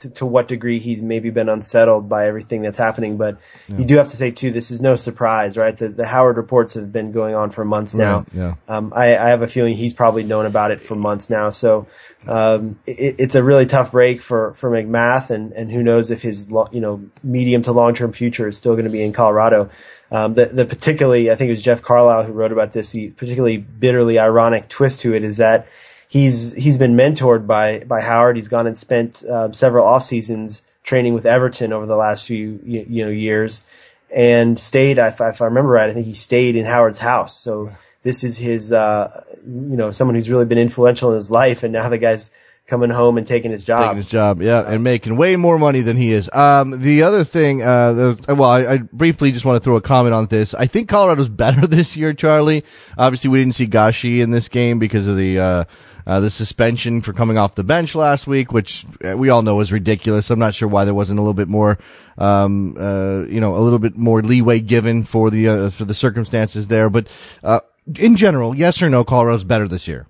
to, 0.00 0.10
to, 0.10 0.26
what 0.26 0.48
degree 0.48 0.80
he's 0.80 1.00
maybe 1.00 1.30
been 1.30 1.48
unsettled 1.48 2.08
by 2.08 2.26
everything 2.26 2.62
that's 2.62 2.76
happening. 2.76 3.16
But 3.16 3.38
yeah. 3.68 3.76
you 3.76 3.84
do 3.84 3.96
have 3.96 4.08
to 4.08 4.16
say 4.16 4.32
too, 4.32 4.50
this 4.50 4.72
is 4.72 4.80
no 4.80 4.96
surprise, 4.96 5.56
right? 5.56 5.76
The, 5.76 5.90
the 5.90 6.04
Howard 6.04 6.36
reports 6.36 6.74
have 6.74 6.90
been 6.90 7.12
going 7.12 7.36
on 7.36 7.50
for 7.52 7.64
months 7.64 7.94
now. 7.94 8.18
Right, 8.18 8.28
yeah. 8.34 8.54
Um, 8.66 8.92
I, 8.96 9.16
I, 9.16 9.28
have 9.28 9.42
a 9.42 9.46
feeling 9.46 9.76
he's 9.76 9.94
probably 9.94 10.24
known 10.24 10.44
about 10.44 10.72
it 10.72 10.80
for 10.80 10.96
months 10.96 11.30
now. 11.30 11.50
So 11.50 11.86
um, 12.26 12.80
it, 12.86 13.14
it's 13.20 13.36
a 13.36 13.44
really 13.44 13.66
tough 13.66 13.92
break 13.92 14.20
for 14.20 14.52
for 14.54 14.68
MacMath, 14.68 15.30
and 15.30 15.52
and 15.52 15.70
who 15.70 15.84
knows 15.84 16.10
if 16.10 16.22
his 16.22 16.50
you 16.72 16.80
know 16.80 17.04
medium 17.22 17.62
to 17.62 17.70
long 17.70 17.94
term 17.94 18.12
future 18.12 18.48
is 18.48 18.56
still 18.56 18.72
going 18.72 18.84
to 18.84 18.90
be 18.90 19.04
in 19.04 19.12
Colorado. 19.12 19.70
Um, 20.12 20.34
the, 20.34 20.46
the 20.46 20.66
particularly, 20.66 21.30
I 21.30 21.36
think 21.36 21.48
it 21.48 21.52
was 21.52 21.62
Jeff 21.62 21.82
Carlisle 21.82 22.24
who 22.24 22.32
wrote 22.32 22.52
about 22.52 22.72
this. 22.72 22.90
The 22.92 23.10
particularly 23.10 23.58
bitterly 23.58 24.18
ironic 24.18 24.68
twist 24.68 25.00
to 25.02 25.14
it 25.14 25.22
is 25.22 25.36
that 25.36 25.68
he's 26.08 26.52
he's 26.52 26.78
been 26.78 26.94
mentored 26.94 27.46
by 27.46 27.80
by 27.80 28.00
Howard. 28.00 28.36
He's 28.36 28.48
gone 28.48 28.66
and 28.66 28.76
spent 28.76 29.24
uh, 29.24 29.52
several 29.52 29.86
off 29.86 30.02
seasons 30.02 30.62
training 30.82 31.14
with 31.14 31.26
Everton 31.26 31.72
over 31.72 31.86
the 31.86 31.96
last 31.96 32.26
few 32.26 32.60
you, 32.64 32.84
you 32.88 33.04
know 33.04 33.10
years, 33.10 33.64
and 34.12 34.58
stayed. 34.58 34.98
If, 34.98 35.20
if, 35.20 35.40
I 35.40 35.44
remember 35.44 35.70
right, 35.70 35.88
I 35.88 35.94
think 35.94 36.06
he 36.06 36.14
stayed 36.14 36.56
in 36.56 36.66
Howard's 36.66 36.98
house. 36.98 37.38
So 37.38 37.70
this 38.02 38.24
is 38.24 38.38
his, 38.38 38.72
uh, 38.72 39.24
you 39.44 39.76
know, 39.76 39.90
someone 39.90 40.14
who's 40.14 40.30
really 40.30 40.46
been 40.46 40.58
influential 40.58 41.10
in 41.10 41.16
his 41.16 41.30
life, 41.30 41.62
and 41.62 41.72
now 41.72 41.88
the 41.88 41.98
guy's 41.98 42.30
coming 42.66 42.90
home 42.90 43.18
and 43.18 43.26
taking 43.26 43.50
his 43.50 43.64
job. 43.64 43.80
Taking 43.80 43.96
his 43.96 44.08
job, 44.08 44.40
yeah, 44.40 44.62
and 44.66 44.82
making 44.84 45.16
way 45.16 45.36
more 45.36 45.58
money 45.58 45.80
than 45.80 45.96
he 45.96 46.12
is. 46.12 46.30
Um, 46.32 46.80
the 46.80 47.02
other 47.02 47.24
thing, 47.24 47.62
uh, 47.62 48.14
well, 48.28 48.44
I, 48.44 48.66
I, 48.66 48.76
briefly 48.78 49.32
just 49.32 49.44
want 49.44 49.60
to 49.60 49.64
throw 49.64 49.76
a 49.76 49.80
comment 49.80 50.14
on 50.14 50.26
this. 50.26 50.54
I 50.54 50.66
think 50.66 50.88
Colorado's 50.88 51.28
better 51.40 51.66
this 51.66 51.96
year, 51.96 52.14
Charlie. 52.14 52.64
Obviously, 52.96 53.28
we 53.30 53.40
didn't 53.40 53.56
see 53.56 53.66
Gashi 53.66 54.20
in 54.20 54.30
this 54.30 54.48
game 54.48 54.78
because 54.78 55.06
of 55.06 55.16
the, 55.16 55.38
uh, 55.38 55.64
uh, 56.06 56.20
the 56.20 56.30
suspension 56.30 57.02
for 57.02 57.12
coming 57.12 57.38
off 57.38 57.54
the 57.54 57.64
bench 57.64 57.94
last 57.94 58.26
week, 58.26 58.52
which 58.52 58.84
uh, 59.04 59.16
we 59.16 59.30
all 59.30 59.42
know 59.42 59.60
is 59.60 59.72
ridiculous. 59.72 60.30
I'm 60.30 60.38
not 60.38 60.54
sure 60.54 60.68
why 60.68 60.84
there 60.84 60.94
wasn't 60.94 61.18
a 61.18 61.22
little 61.22 61.34
bit 61.34 61.48
more, 61.48 61.78
um, 62.18 62.76
uh, 62.78 63.24
you 63.28 63.40
know, 63.40 63.56
a 63.56 63.60
little 63.60 63.78
bit 63.78 63.96
more 63.96 64.22
leeway 64.22 64.60
given 64.60 65.04
for 65.04 65.30
the, 65.30 65.48
uh, 65.48 65.70
for 65.70 65.84
the 65.84 65.94
circumstances 65.94 66.68
there. 66.68 66.88
But, 66.88 67.08
uh, 67.42 67.60
in 67.98 68.16
general, 68.16 68.54
yes 68.54 68.80
or 68.80 68.88
no, 68.88 69.04
Colorado's 69.04 69.44
better 69.44 69.66
this 69.66 69.88
year? 69.88 70.06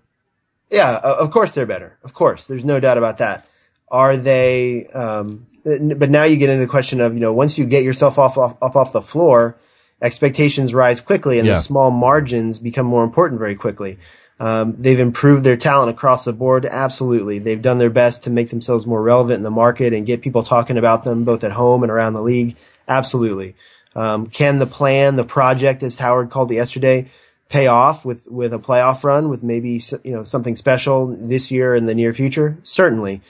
Yeah, 0.71 0.97
of 0.97 1.31
course 1.31 1.55
they're 1.55 1.67
better. 1.67 1.99
Of 2.05 2.15
course, 2.15 2.47
there's 2.47 2.65
no 2.65 2.81
doubt 2.81 2.99
about 2.99 3.19
that. 3.19 3.47
Are 3.89 4.17
they? 4.17 4.87
Um, 4.87 5.47
but 5.65 6.11
now 6.11 6.25
you 6.25 6.37
get 6.37 6.49
into 6.49 6.65
the 6.65 6.71
question 6.71 7.01
of 7.01 7.15
you 7.15 7.21
know 7.21 7.33
once 7.33 7.59
you 7.59 7.67
get 7.67 7.85
yourself 7.85 8.19
off 8.19 8.39
off 8.39 8.57
up 8.63 8.77
off 8.77 8.93
the 8.93 9.03
floor, 9.03 9.59
expectations 10.01 10.73
rise 10.73 11.01
quickly, 11.01 11.39
and 11.39 11.47
yeah. 11.47 11.55
the 11.55 11.61
small 11.61 11.91
margins 11.91 12.59
become 12.59 12.87
more 12.87 13.05
important 13.05 13.39
very 13.39 13.57
quickly. 13.57 13.99
Um, 14.39 14.77
they've 14.79 14.99
improved 14.99 15.45
their 15.45 15.59
talent 15.59 15.91
across 15.91 16.25
the 16.25 16.33
board. 16.33 16.65
Absolutely. 16.65 17.39
They've 17.39 17.61
done 17.61 17.77
their 17.77 17.91
best 17.91 18.25
to 18.25 18.31
make 18.31 18.49
themselves 18.49 18.87
more 18.87 19.03
relevant 19.03 19.37
in 19.37 19.43
the 19.43 19.51
market 19.51 19.93
and 19.93 20.07
get 20.07 20.23
people 20.23 20.43
talking 20.43 20.79
about 20.79 21.05
them 21.05 21.25
both 21.25 21.45
at 21.45 21.53
home 21.53 21.83
and 21.83 21.93
around 21.93 22.15
the 22.15 22.23
league. 22.23 22.57
Absolutely. 22.89 23.55
Um, 23.95 24.29
can 24.29 24.59
the 24.59 24.67
plan, 24.67 25.17
the 25.17 25.25
project, 25.25 25.83
as 25.83 25.99
Howard 25.99 26.31
called 26.31 26.51
it 26.53 26.55
yesterday, 26.55 27.11
pay 27.51 27.67
off 27.67 28.07
with 28.07 28.27
with 28.29 28.55
a 28.55 28.59
playoff 28.59 29.05
run 29.05 29.29
with 29.29 29.43
maybe 29.43 29.79
you 30.03 30.13
know 30.13 30.25
something 30.25 30.57
special 30.57 31.07
this 31.21 31.51
year 31.51 31.75
in 31.75 31.85
the 31.85 31.95
near 31.95 32.15
future 32.15 32.57
certainly 32.63 33.21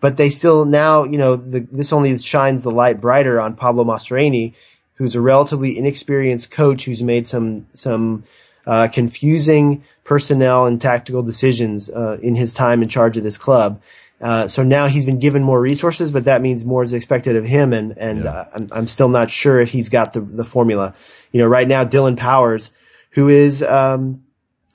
but 0.00 0.16
they 0.16 0.30
still 0.30 0.64
now, 0.64 1.04
you 1.04 1.18
know, 1.18 1.36
the, 1.36 1.60
this 1.72 1.92
only 1.92 2.16
shines 2.18 2.62
the 2.62 2.70
light 2.70 3.00
brighter 3.00 3.40
on 3.40 3.56
Pablo 3.56 3.84
Mastroeni, 3.84 4.54
who's 4.94 5.14
a 5.14 5.20
relatively 5.20 5.78
inexperienced 5.78 6.50
coach 6.50 6.84
who's 6.84 7.02
made 7.02 7.26
some 7.26 7.66
some 7.72 8.24
uh, 8.66 8.88
confusing 8.88 9.84
personnel 10.04 10.66
and 10.66 10.80
tactical 10.80 11.22
decisions 11.22 11.88
uh, 11.90 12.18
in 12.22 12.34
his 12.34 12.52
time 12.52 12.82
in 12.82 12.88
charge 12.88 13.16
of 13.16 13.24
this 13.24 13.38
club. 13.38 13.80
Uh, 14.20 14.48
so 14.48 14.62
now 14.62 14.86
he's 14.86 15.04
been 15.04 15.18
given 15.18 15.42
more 15.42 15.60
resources, 15.60 16.10
but 16.10 16.24
that 16.24 16.40
means 16.40 16.64
more 16.64 16.82
is 16.82 16.92
expected 16.92 17.36
of 17.36 17.44
him, 17.44 17.72
and 17.72 17.96
and 17.98 18.24
yeah. 18.24 18.30
Uh, 18.30 18.48
I'm, 18.54 18.68
I'm 18.72 18.86
still 18.86 19.08
not 19.08 19.30
sure 19.30 19.60
if 19.60 19.70
he's 19.70 19.88
got 19.88 20.12
the 20.12 20.20
the 20.20 20.44
formula. 20.44 20.94
You 21.32 21.40
know, 21.40 21.46
right 21.46 21.68
now 21.68 21.84
Dillon 21.84 22.16
Powers, 22.16 22.70
who 23.16 23.28
is 23.28 23.62
um, 23.62 24.22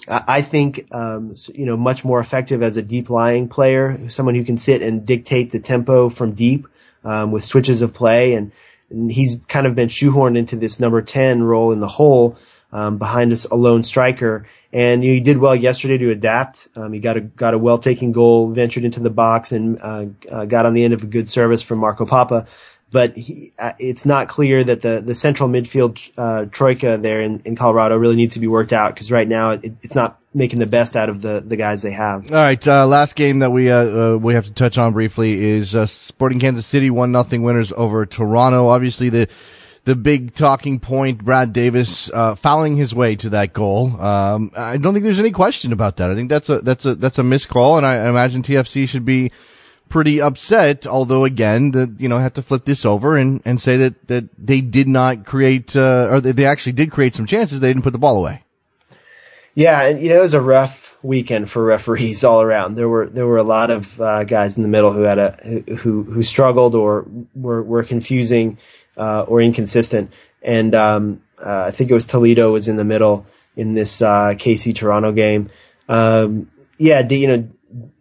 I 0.08 0.42
think, 0.42 0.88
um, 0.92 1.36
you 1.54 1.66
know, 1.66 1.78
much 1.78 2.04
more 2.04 2.20
effective 2.20 2.64
as 2.64 2.76
a 2.76 2.82
deep 2.82 3.10
lying 3.10 3.48
player, 3.48 4.10
someone 4.10 4.34
who 4.34 4.44
can 4.44 4.58
sit 4.58 4.82
and 4.82 5.06
dictate 5.06 5.52
the 5.52 5.60
tempo 5.60 6.10
from 6.10 6.34
deep, 6.34 6.68
um, 7.04 7.32
with 7.32 7.46
switches 7.46 7.82
of 7.82 7.94
play. 7.94 8.34
And, 8.34 8.52
and, 8.90 9.12
he's 9.12 9.42
kind 9.48 9.68
of 9.68 9.76
been 9.76 9.90
shoehorned 9.90 10.38
into 10.38 10.56
this 10.56 10.80
number 10.80 11.04
10 11.04 11.44
role 11.44 11.72
in 11.72 11.82
the 11.82 11.88
hole, 11.88 12.36
um, 12.72 12.98
behind 12.98 13.32
us 13.32 13.46
a 13.46 13.56
lone 13.56 13.84
striker. 13.84 14.48
And 14.74 15.04
he 15.04 15.20
did 15.20 15.38
well 15.38 15.56
yesterday 15.56 16.00
to 16.00 16.10
adapt. 16.10 16.68
Um, 16.76 16.94
he 16.94 17.00
got 17.00 17.18
a, 17.18 17.22
got 17.22 17.54
a 17.54 17.60
well 17.60 17.78
taken 17.78 18.12
goal, 18.12 18.50
ventured 18.50 18.84
into 18.84 19.02
the 19.02 19.10
box 19.12 19.52
and, 19.52 19.80
uh, 19.82 20.06
uh, 20.32 20.46
got 20.46 20.66
on 20.66 20.74
the 20.74 20.84
end 20.84 20.96
of 20.96 21.04
a 21.04 21.08
good 21.08 21.30
service 21.30 21.62
from 21.62 21.78
Marco 21.78 22.08
Pappa 22.08 22.48
but 22.92 23.16
he, 23.16 23.54
uh, 23.58 23.74
it's 23.80 24.06
not 24.06 24.28
clear 24.28 24.64
that 24.64 24.82
the, 24.82 25.02
the 25.02 25.16
central 25.16 25.48
midfield 25.48 26.12
uh, 26.18 26.46
troika 26.52 26.98
there 26.98 27.22
in, 27.22 27.42
in 27.46 27.56
Colorado 27.56 27.98
really 27.98 28.16
needs 28.16 28.34
to 28.34 28.40
be 28.40 28.48
worked 28.48 28.74
out 28.74 28.94
because 28.94 29.12
right 29.12 29.28
now 29.28 29.52
it, 29.52 29.74
it's 29.82 29.96
not 29.96 30.20
making 30.34 30.60
the 30.60 30.66
best 30.66 30.96
out 30.96 31.10
of 31.10 31.22
the, 31.22 31.42
the 31.46 31.56
guys 31.56 31.82
they 31.82 31.92
have. 31.92 32.32
All 32.32 32.38
right, 32.38 32.66
uh, 32.68 32.86
last 32.86 33.16
game 33.16 33.40
that 33.40 33.52
we 33.52 33.70
uh, 33.70 34.14
uh, 34.14 34.18
we 34.18 34.34
have 34.34 34.46
to 34.46 34.54
touch 34.54 34.78
on 34.78 34.94
briefly 34.94 35.42
is 35.42 35.76
uh, 35.76 35.86
Sporting 35.86 36.40
Kansas 36.40 36.66
City 36.66 36.90
one 36.90 37.12
nothing 37.12 37.44
winners 37.44 37.72
over 37.72 38.06
Toronto. 38.06 38.68
Obviously 38.68 39.10
the 39.10 39.28
the 39.84 39.96
big 39.96 40.36
talking 40.36 40.80
point, 40.80 41.24
Brad 41.24 41.54
Davis 41.54 42.08
fouling 42.36 42.78
his 42.78 42.94
way 42.94 43.16
to 43.16 43.30
that 43.30 43.52
goal. 43.52 44.00
Um, 44.00 44.52
I 44.56 44.78
don't 44.78 44.94
think 44.94 45.04
there's 45.04 45.20
any 45.20 45.32
question 45.32 45.74
about 45.74 45.98
that. 45.98 46.12
I 46.12 46.16
think 46.16 46.30
that's 46.30 46.50
a 46.50 46.60
that's 46.60 46.86
a 46.86 46.94
that's 46.94 47.18
a 47.18 47.24
missed 47.24 47.50
call, 47.50 47.78
and 47.78 47.86
I 47.86 48.08
imagine 48.08 48.44
TFC 48.44 48.88
should 48.88 49.06
be 49.06 49.32
pretty 49.92 50.20
upset. 50.20 50.88
Although 50.88 51.26
again, 51.26 51.72
the, 51.72 51.94
you 52.00 52.10
know, 52.10 52.18
have 52.18 52.34
to 52.34 52.42
flip 52.42 52.66
this 52.66 52.86
over 52.86 53.18
and, 53.18 53.42
and 53.46 53.62
say 53.62 53.78
that, 53.78 54.08
that 54.08 54.30
they 54.38 54.62
did 54.62 54.88
not 54.88 55.26
create, 55.26 55.76
uh, 55.76 56.08
or 56.10 56.22
they 56.22 56.46
actually 56.46 56.72
did 56.72 56.92
create 56.92 57.14
some 57.14 57.28
chances. 57.28 57.60
They 57.60 57.70
didn't 57.70 57.84
put 57.84 57.94
the 57.94 58.00
ball 58.00 58.18
away. 58.18 58.44
Yeah. 59.54 59.84
And, 59.84 60.02
you 60.02 60.10
know, 60.10 60.20
it 60.20 60.22
was 60.22 60.34
a 60.34 60.42
rough 60.42 60.98
weekend 61.04 61.50
for 61.50 61.64
referees 61.64 62.24
all 62.24 62.42
around. 62.42 62.76
There 62.76 62.90
were, 62.90 63.08
there 63.08 63.28
were 63.28 63.38
a 63.38 63.44
lot 63.44 63.70
of, 63.70 64.02
uh, 64.02 64.24
guys 64.24 64.58
in 64.58 64.64
the 64.64 64.70
middle 64.70 64.94
who 64.94 65.02
had 65.02 65.20
a, 65.20 65.32
who, 65.82 66.04
who 66.04 66.24
struggled 66.24 66.74
or 66.74 67.06
were, 67.36 67.62
were 67.62 67.84
confusing, 67.84 68.58
uh, 68.98 69.22
or 69.24 69.42
inconsistent. 69.42 70.12
And, 70.42 70.74
um, 70.74 71.22
uh, 71.38 71.66
I 71.68 71.72
think 71.72 71.92
it 71.92 71.94
was 71.94 72.08
Toledo 72.08 72.52
was 72.54 72.68
in 72.68 72.78
the 72.78 72.84
middle 72.84 73.26
in 73.56 73.74
this, 73.74 74.02
uh, 74.02 74.34
KC 74.36 74.74
Toronto 74.74 75.12
game. 75.12 75.50
Um, 75.90 76.50
yeah, 76.78 77.08
you 77.08 77.28
know, 77.28 77.50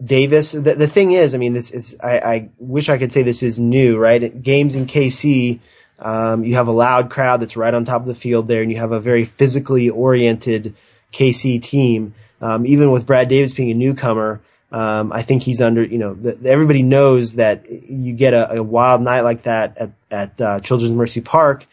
Davis. 0.02 0.52
The, 0.52 0.74
the 0.74 0.88
thing 0.88 1.12
is, 1.12 1.34
I 1.34 1.38
mean, 1.38 1.52
this 1.52 1.70
is, 1.70 1.96
I, 2.02 2.18
I 2.18 2.50
wish 2.58 2.88
I 2.88 2.98
could 2.98 3.12
say 3.12 3.22
this 3.22 3.42
is 3.42 3.58
new, 3.58 3.98
right? 3.98 4.42
Games 4.42 4.74
in 4.74 4.86
KC, 4.86 5.60
um, 5.98 6.44
you 6.44 6.54
have 6.54 6.68
a 6.68 6.72
loud 6.72 7.10
crowd 7.10 7.40
that's 7.40 7.56
right 7.56 7.72
on 7.72 7.84
top 7.84 8.02
of 8.02 8.08
the 8.08 8.14
field 8.14 8.48
there, 8.48 8.62
and 8.62 8.70
you 8.70 8.78
have 8.78 8.92
a 8.92 9.00
very 9.00 9.24
physically 9.24 9.88
oriented 9.90 10.74
KC 11.12 11.60
team. 11.60 12.14
Um, 12.40 12.66
even 12.66 12.90
with 12.90 13.06
Brad 13.06 13.28
Davis 13.28 13.52
being 13.52 13.70
a 13.70 13.74
newcomer, 13.74 14.40
um, 14.72 15.12
I 15.12 15.22
think 15.22 15.42
he's 15.42 15.60
under, 15.60 15.82
you 15.82 15.98
know, 15.98 16.14
the, 16.14 16.38
everybody 16.48 16.82
knows 16.82 17.34
that 17.34 17.70
you 17.70 18.14
get 18.14 18.34
a, 18.34 18.58
a, 18.58 18.62
wild 18.62 19.02
night 19.02 19.22
like 19.22 19.42
that 19.42 19.76
at, 19.76 19.90
at 20.10 20.40
uh, 20.40 20.60
Children's 20.60 20.94
Mercy 20.94 21.20
Park 21.20 21.66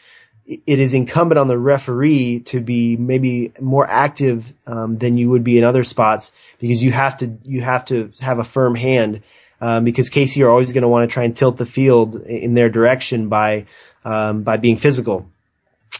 it 0.47 0.79
is 0.79 0.93
incumbent 0.93 1.37
on 1.37 1.49
the 1.49 1.57
referee 1.57 2.39
to 2.39 2.61
be 2.61 2.95
maybe 2.95 3.51
more 3.59 3.85
active 3.89 4.53
um, 4.65 4.95
than 4.95 5.17
you 5.17 5.29
would 5.29 5.43
be 5.43 5.57
in 5.57 5.63
other 5.63 5.83
spots 5.83 6.31
because 6.59 6.81
you 6.81 6.91
have 6.91 7.17
to 7.17 7.37
you 7.43 7.61
have 7.61 7.83
to 7.85 8.11
have 8.21 8.39
a 8.39 8.43
firm 8.43 8.75
hand 8.75 9.21
um, 9.59 9.83
because 9.83 10.09
KC 10.09 10.43
are 10.45 10.49
always 10.49 10.71
going 10.71 10.83
to 10.83 10.87
want 10.87 11.09
to 11.09 11.13
try 11.13 11.23
and 11.23 11.35
tilt 11.35 11.57
the 11.57 11.65
field 11.65 12.15
in 12.15 12.53
their 12.53 12.69
direction 12.69 13.27
by 13.27 13.65
um, 14.05 14.43
by 14.43 14.57
being 14.57 14.77
physical. 14.77 15.29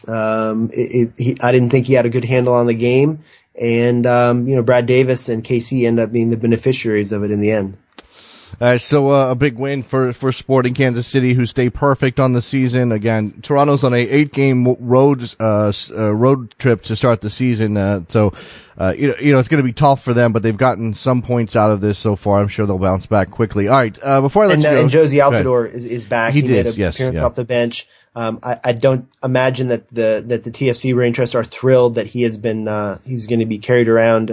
Um, 0.06 0.70
it, 0.72 0.78
it, 0.78 1.12
he, 1.18 1.36
I 1.40 1.52
didn't 1.52 1.70
think 1.70 1.86
he 1.86 1.94
had 1.94 2.06
a 2.06 2.10
good 2.10 2.24
handle 2.24 2.54
on 2.54 2.66
the 2.66 2.74
game, 2.74 3.24
and 3.60 4.06
um, 4.06 4.48
you 4.48 4.56
know 4.56 4.62
Brad 4.62 4.86
Davis 4.86 5.28
and 5.28 5.44
KC 5.44 5.86
end 5.86 6.00
up 6.00 6.10
being 6.10 6.30
the 6.30 6.36
beneficiaries 6.38 7.12
of 7.12 7.22
it 7.22 7.30
in 7.30 7.40
the 7.40 7.50
end. 7.50 7.76
Uh, 8.60 8.78
so 8.78 9.10
uh, 9.10 9.30
a 9.30 9.34
big 9.34 9.56
win 9.56 9.82
for 9.82 10.12
for 10.12 10.32
Sporting 10.32 10.74
Kansas 10.74 11.06
City, 11.06 11.34
who 11.34 11.46
stay 11.46 11.70
perfect 11.70 12.18
on 12.18 12.32
the 12.32 12.42
season. 12.42 12.92
Again, 12.92 13.40
Toronto's 13.42 13.84
on 13.84 13.94
a 13.94 13.98
eight 13.98 14.32
game 14.32 14.76
road 14.80 15.34
uh, 15.38 15.72
uh, 15.90 16.14
road 16.14 16.54
trip 16.58 16.82
to 16.82 16.96
start 16.96 17.20
the 17.20 17.30
season. 17.30 17.76
Uh, 17.76 18.02
so 18.08 18.32
uh, 18.76 18.94
you 18.96 19.08
know, 19.08 19.14
you 19.20 19.32
know 19.32 19.38
it's 19.38 19.48
going 19.48 19.62
to 19.62 19.66
be 19.66 19.72
tough 19.72 20.02
for 20.02 20.14
them, 20.14 20.32
but 20.32 20.42
they've 20.42 20.56
gotten 20.56 20.94
some 20.94 21.22
points 21.22 21.56
out 21.56 21.70
of 21.70 21.80
this 21.80 21.98
so 21.98 22.16
far. 22.16 22.40
I'm 22.40 22.48
sure 22.48 22.66
they'll 22.66 22.78
bounce 22.78 23.06
back 23.06 23.30
quickly. 23.30 23.68
All 23.68 23.76
right, 23.76 23.94
before 24.22 24.44
I 24.44 24.46
let 24.46 24.54
and, 24.54 24.62
you 24.64 24.70
go, 24.70 24.80
and 24.80 24.90
Jozy 24.90 25.22
Altidore 25.22 25.72
is, 25.72 25.86
is 25.86 26.06
back. 26.06 26.32
He, 26.32 26.40
he 26.40 26.46
did, 26.46 26.66
made 26.66 26.74
an 26.74 26.80
yes, 26.80 26.96
appearance 26.96 27.20
yeah. 27.20 27.26
off 27.26 27.34
the 27.34 27.44
bench. 27.44 27.86
Um, 28.16 28.40
I, 28.42 28.58
I, 28.64 28.72
don't 28.72 29.06
imagine 29.22 29.68
that 29.68 29.88
the 29.90 30.24
that 30.26 30.42
the 30.42 30.50
TFC 30.50 30.96
Rangers 30.96 31.36
are 31.36 31.44
thrilled 31.44 31.94
that 31.96 32.08
he 32.08 32.22
has 32.22 32.36
been 32.36 32.98
he's 33.04 33.26
going 33.28 33.38
to 33.40 33.46
be 33.46 33.58
carried 33.58 33.86
around 33.88 34.30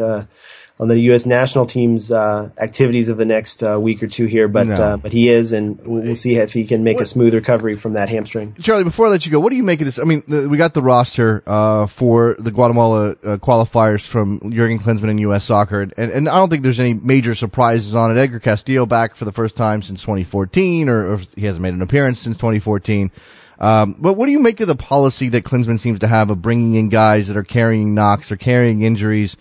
on 0.78 0.90
the 0.90 1.00
U.S. 1.00 1.26
national 1.26 1.66
team's 1.66 2.12
uh, 2.12 2.50
activities 2.58 3.08
of 3.08 3.16
the 3.16 3.24
next 3.24 3.64
uh, 3.64 3.80
week 3.80 4.04
or 4.04 4.08
two 4.08 4.26
here, 4.26 4.50
but 4.50 4.68
no. 4.68 4.76
uh, 4.76 4.98
but 4.98 5.14
he 5.14 5.30
is, 5.30 5.54
and 5.54 5.80
we'll 5.86 6.16
see 6.18 6.36
if 6.36 6.52
he 6.52 6.66
can 6.66 6.84
make 6.84 6.96
what? 6.98 7.04
a 7.04 7.06
smooth 7.06 7.34
recovery 7.34 7.78
from 7.78 7.94
that 7.94 8.10
hamstring. 8.10 8.56
Charlie, 8.62 8.84
before 8.84 9.08
I 9.08 9.10
let 9.10 9.26
you 9.26 9.32
go, 9.32 9.40
what 9.40 9.52
do 9.52 9.56
you 9.56 9.64
make 9.64 9.80
of 9.80 9.86
this? 9.86 10.00
I 10.00 10.04
mean, 10.04 10.24
the, 10.28 10.50
we 10.50 10.58
got 10.58 10.74
the 10.74 10.82
roster 10.82 11.44
uh, 11.48 11.86
for 11.88 12.36
the 12.40 12.52
Guatemala 12.52 13.12
uh, 13.12 13.38
qualifiers 13.38 14.06
from 14.06 14.52
Jurgen 14.52 14.80
Klinsmann 14.80 15.10
and 15.10 15.20
U.S. 15.22 15.46
Soccer, 15.46 15.82
and, 15.82 15.94
and 15.98 16.28
I 16.28 16.36
don't 16.36 16.50
think 16.50 16.64
there's 16.64 16.80
any 16.80 16.94
major 16.94 17.36
surprises 17.36 17.96
on 17.96 18.16
it. 18.16 18.20
Edgar 18.20 18.42
Castillo 18.42 18.86
back 18.86 19.16
for 19.16 19.24
the 19.24 19.32
first 19.32 19.56
time 19.56 19.82
since 19.82 20.02
2014, 20.02 20.90
or, 20.90 21.14
or 21.14 21.18
he 21.38 21.46
hasn't 21.46 21.64
made 21.64 21.74
an 21.74 21.82
appearance 21.82 22.20
since 22.20 22.36
2014. 22.38 23.12
Um, 23.58 23.96
but 23.98 24.16
what 24.16 24.26
do 24.26 24.34
you 24.34 24.40
make 24.40 24.60
of 24.60 24.68
the 24.68 24.76
policy 24.76 25.30
that 25.30 25.46
Klinsmann 25.46 25.80
seems 25.80 26.00
to 26.00 26.08
have 26.08 26.30
of 26.30 26.42
bringing 26.42 26.76
in 26.76 26.90
guys 26.90 27.30
that 27.30 27.38
are 27.38 27.44
carrying 27.44 27.96
knocks 27.96 28.30
or 28.30 28.36
carrying 28.36 28.82
injuries? 28.82 29.38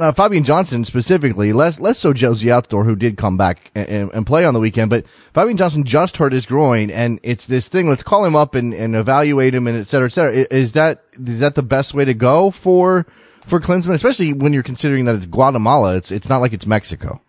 Uh, 0.00 0.10
Fabian 0.10 0.42
Johnson 0.42 0.84
specifically, 0.84 1.52
less 1.52 1.78
less 1.78 2.00
so 2.00 2.12
Jozy 2.12 2.50
Altidore, 2.50 2.84
who 2.84 2.96
did 2.96 3.16
come 3.16 3.36
back 3.36 3.70
and, 3.76 4.10
and, 4.12 4.26
play 4.26 4.44
on 4.44 4.52
the 4.52 4.58
weekend, 4.58 4.90
but 4.90 5.04
Fabian 5.34 5.56
Johnson 5.56 5.84
just 5.84 6.16
hurt 6.16 6.32
his 6.32 6.46
groin, 6.46 6.90
and 6.90 7.20
it's 7.22 7.46
this 7.46 7.68
thing. 7.68 7.88
Let's 7.88 8.02
call 8.02 8.24
him 8.24 8.34
up 8.34 8.56
and, 8.56 8.74
and 8.74 8.96
evaluate 8.96 9.54
him, 9.54 9.68
and 9.68 9.78
et 9.78 9.86
cetera, 9.86 10.06
et 10.06 10.12
cetera. 10.12 10.46
Is 10.50 10.72
that 10.72 11.04
is 11.12 11.38
that 11.38 11.54
the 11.54 11.62
best 11.62 11.94
way 11.94 12.04
to 12.04 12.12
go 12.12 12.50
for 12.50 13.06
for 13.46 13.60
Klinsmann, 13.60 13.94
especially 13.94 14.32
when 14.32 14.52
you're 14.52 14.64
considering 14.64 15.04
that 15.04 15.14
it's 15.14 15.26
Guatemala? 15.26 15.94
It's 15.94 16.10
it's 16.10 16.28
not 16.28 16.38
like 16.38 16.52
it's 16.52 16.66
Mexico. 16.66 17.20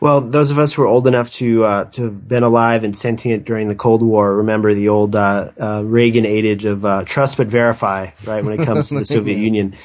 Well, 0.00 0.20
those 0.20 0.50
of 0.50 0.58
us 0.58 0.74
who 0.74 0.82
are 0.82 0.86
old 0.86 1.06
enough 1.06 1.30
to 1.34 1.64
uh, 1.64 1.84
to 1.84 2.02
have 2.02 2.26
been 2.26 2.42
alive 2.42 2.82
and 2.82 2.96
sentient 2.96 3.44
during 3.44 3.68
the 3.68 3.76
Cold 3.76 4.02
War 4.02 4.34
remember 4.34 4.74
the 4.74 4.88
old 4.88 5.14
uh, 5.14 5.52
uh 5.56 5.82
Reagan 5.86 6.26
adage 6.26 6.64
of 6.64 6.84
uh, 6.84 7.04
trust 7.04 7.36
but 7.36 7.46
verify, 7.46 8.10
right? 8.24 8.44
When 8.44 8.60
it 8.60 8.66
comes 8.66 8.88
to 8.88 8.98
the 8.98 9.04
Soviet 9.04 9.38
Union 9.38 9.76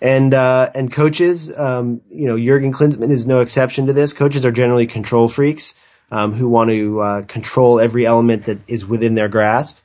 and 0.00 0.34
uh, 0.34 0.70
and 0.74 0.92
coaches, 0.92 1.56
um, 1.56 2.00
you 2.10 2.26
know, 2.26 2.38
Jurgen 2.38 2.72
Klinsmann 2.72 3.10
is 3.10 3.26
no 3.26 3.40
exception 3.40 3.86
to 3.86 3.92
this. 3.92 4.12
Coaches 4.12 4.44
are 4.44 4.52
generally 4.52 4.86
control 4.86 5.28
freaks 5.28 5.74
um, 6.10 6.32
who 6.32 6.48
want 6.48 6.70
to 6.70 7.00
uh, 7.00 7.22
control 7.22 7.80
every 7.80 8.06
element 8.06 8.44
that 8.44 8.58
is 8.68 8.86
within 8.86 9.14
their 9.14 9.28
grasp, 9.28 9.78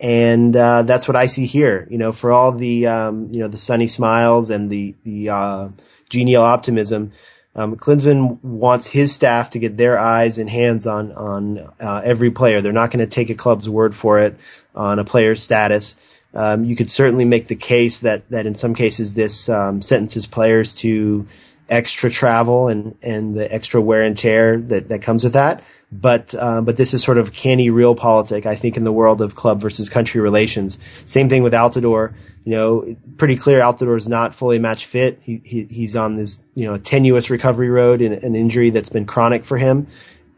and 0.00 0.54
uh, 0.56 0.82
that's 0.82 1.08
what 1.08 1.16
I 1.16 1.26
see 1.26 1.46
here. 1.46 1.86
You 1.90 1.98
know, 1.98 2.12
for 2.12 2.32
all 2.32 2.52
the 2.52 2.86
um, 2.86 3.32
you 3.32 3.40
know 3.40 3.48
the 3.48 3.58
sunny 3.58 3.86
smiles 3.86 4.50
and 4.50 4.70
the 4.70 4.94
the 5.04 5.28
uh, 5.30 5.68
genial 6.08 6.42
optimism. 6.42 7.12
Um, 7.54 7.76
Klinsmann 7.76 8.42
wants 8.42 8.86
his 8.86 9.14
staff 9.14 9.50
to 9.50 9.58
get 9.58 9.76
their 9.76 9.98
eyes 9.98 10.38
and 10.38 10.48
hands 10.48 10.86
on 10.86 11.12
on 11.12 11.58
uh, 11.80 12.00
every 12.02 12.30
player. 12.30 12.62
They're 12.62 12.72
not 12.72 12.90
going 12.90 13.06
to 13.06 13.06
take 13.06 13.28
a 13.28 13.34
club's 13.34 13.68
word 13.68 13.94
for 13.94 14.18
it 14.18 14.36
on 14.74 14.98
a 14.98 15.04
player's 15.04 15.42
status. 15.42 15.96
Um, 16.34 16.64
you 16.64 16.76
could 16.76 16.90
certainly 16.90 17.24
make 17.24 17.48
the 17.48 17.56
case 17.56 18.00
that 18.00 18.28
that 18.30 18.46
in 18.46 18.54
some 18.54 18.74
cases 18.74 19.14
this 19.14 19.48
um, 19.48 19.82
sentences 19.82 20.26
players 20.26 20.74
to 20.76 21.26
extra 21.68 22.10
travel 22.10 22.68
and 22.68 22.96
and 23.02 23.34
the 23.34 23.52
extra 23.52 23.80
wear 23.80 24.02
and 24.02 24.16
tear 24.16 24.58
that 24.58 24.88
that 24.88 25.02
comes 25.02 25.24
with 25.24 25.34
that. 25.34 25.62
But 25.90 26.34
uh, 26.38 26.62
but 26.62 26.76
this 26.78 26.94
is 26.94 27.02
sort 27.02 27.18
of 27.18 27.34
canny 27.34 27.68
real 27.68 27.94
realpolitik, 27.94 28.46
I 28.46 28.56
think, 28.56 28.78
in 28.78 28.84
the 28.84 28.92
world 28.92 29.20
of 29.20 29.34
club 29.34 29.60
versus 29.60 29.90
country 29.90 30.22
relations. 30.22 30.78
Same 31.04 31.28
thing 31.28 31.42
with 31.42 31.52
Altidore. 31.52 32.14
You 32.44 32.52
know, 32.52 32.96
pretty 33.18 33.36
clear 33.36 33.60
Altidore 33.60 33.96
is 33.96 34.08
not 34.08 34.34
fully 34.34 34.58
match 34.58 34.86
fit. 34.86 35.20
He, 35.22 35.42
he 35.44 35.64
he's 35.64 35.94
on 35.94 36.16
this 36.16 36.42
you 36.54 36.66
know 36.66 36.78
tenuous 36.78 37.28
recovery 37.28 37.68
road 37.68 38.00
in 38.00 38.12
an 38.12 38.34
injury 38.34 38.70
that's 38.70 38.88
been 38.88 39.04
chronic 39.04 39.44
for 39.44 39.58
him. 39.58 39.86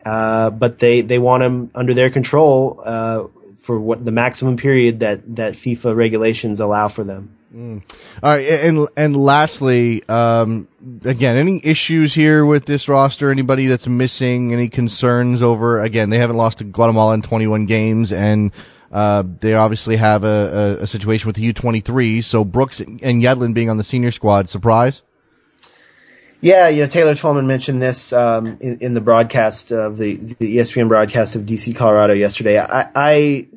Uh, 0.05 0.51
but 0.51 0.81
they 0.81 1.03
they 1.03 1.21
want 1.21 1.45
him 1.45 1.71
under 1.75 1.95
their 1.95 2.11
control. 2.11 2.83
Uh, 2.85 3.27
for 3.57 3.79
what 3.79 4.05
the 4.05 4.13
maximum 4.13 4.57
period 4.57 5.01
that 5.01 5.37
that 5.37 5.55
FIFA 5.55 5.97
regulations 5.97 6.61
allow 6.61 6.89
for 6.89 7.05
them. 7.05 7.37
Mm. 7.55 7.83
All 8.23 8.31
right, 8.31 8.49
and 8.49 8.89
and 8.97 9.17
lastly, 9.17 10.03
um, 10.09 10.67
again, 11.05 11.37
any 11.37 11.61
issues 11.65 12.13
here 12.13 12.45
with 12.45 12.67
this 12.67 12.89
roster? 12.89 13.31
Anybody 13.31 13.67
that's 13.67 13.87
missing? 13.87 14.53
Any 14.53 14.69
concerns 14.69 15.41
over? 15.41 15.81
Again, 15.81 16.11
they 16.11 16.19
haven't 16.19 16.37
lost 16.37 16.59
to 16.59 16.65
Guatemala 16.65 17.15
in 17.15 17.23
21 17.23 17.67
games, 17.67 18.11
and 18.11 18.51
uh, 18.91 19.23
they 19.41 19.55
obviously 19.55 19.97
have 19.97 20.25
a, 20.25 20.79
a, 20.81 20.83
a 20.83 20.87
situation 20.89 21.29
with 21.29 21.37
the 21.37 21.53
U23. 21.53 22.25
So 22.25 22.45
Brooks 22.45 22.81
and 22.81 23.01
Yedlin 23.01 23.55
being 23.55 23.71
on 23.71 23.77
the 23.77 23.85
senior 23.85 24.11
squad, 24.11 24.49
surprise? 24.49 25.03
Yeah, 26.45 26.69
you 26.69 26.83
know 26.83 26.89
Taylor 26.89 27.15
Twellman 27.15 27.47
mentioned 27.47 27.81
this 27.81 28.13
um, 28.13 28.59
in, 28.61 28.79
in, 28.81 28.93
the 28.93 29.01
broadcast 29.01 29.73
of 29.73 29.97
the, 29.97 30.17
the 30.17 30.59
ESPN 30.59 30.89
broadcast 30.89 31.37
of 31.37 31.45
DC 31.45 31.75
Colorado 31.75 32.13
yesterday. 32.13 32.59
I, 32.59 32.91
I 32.95 33.49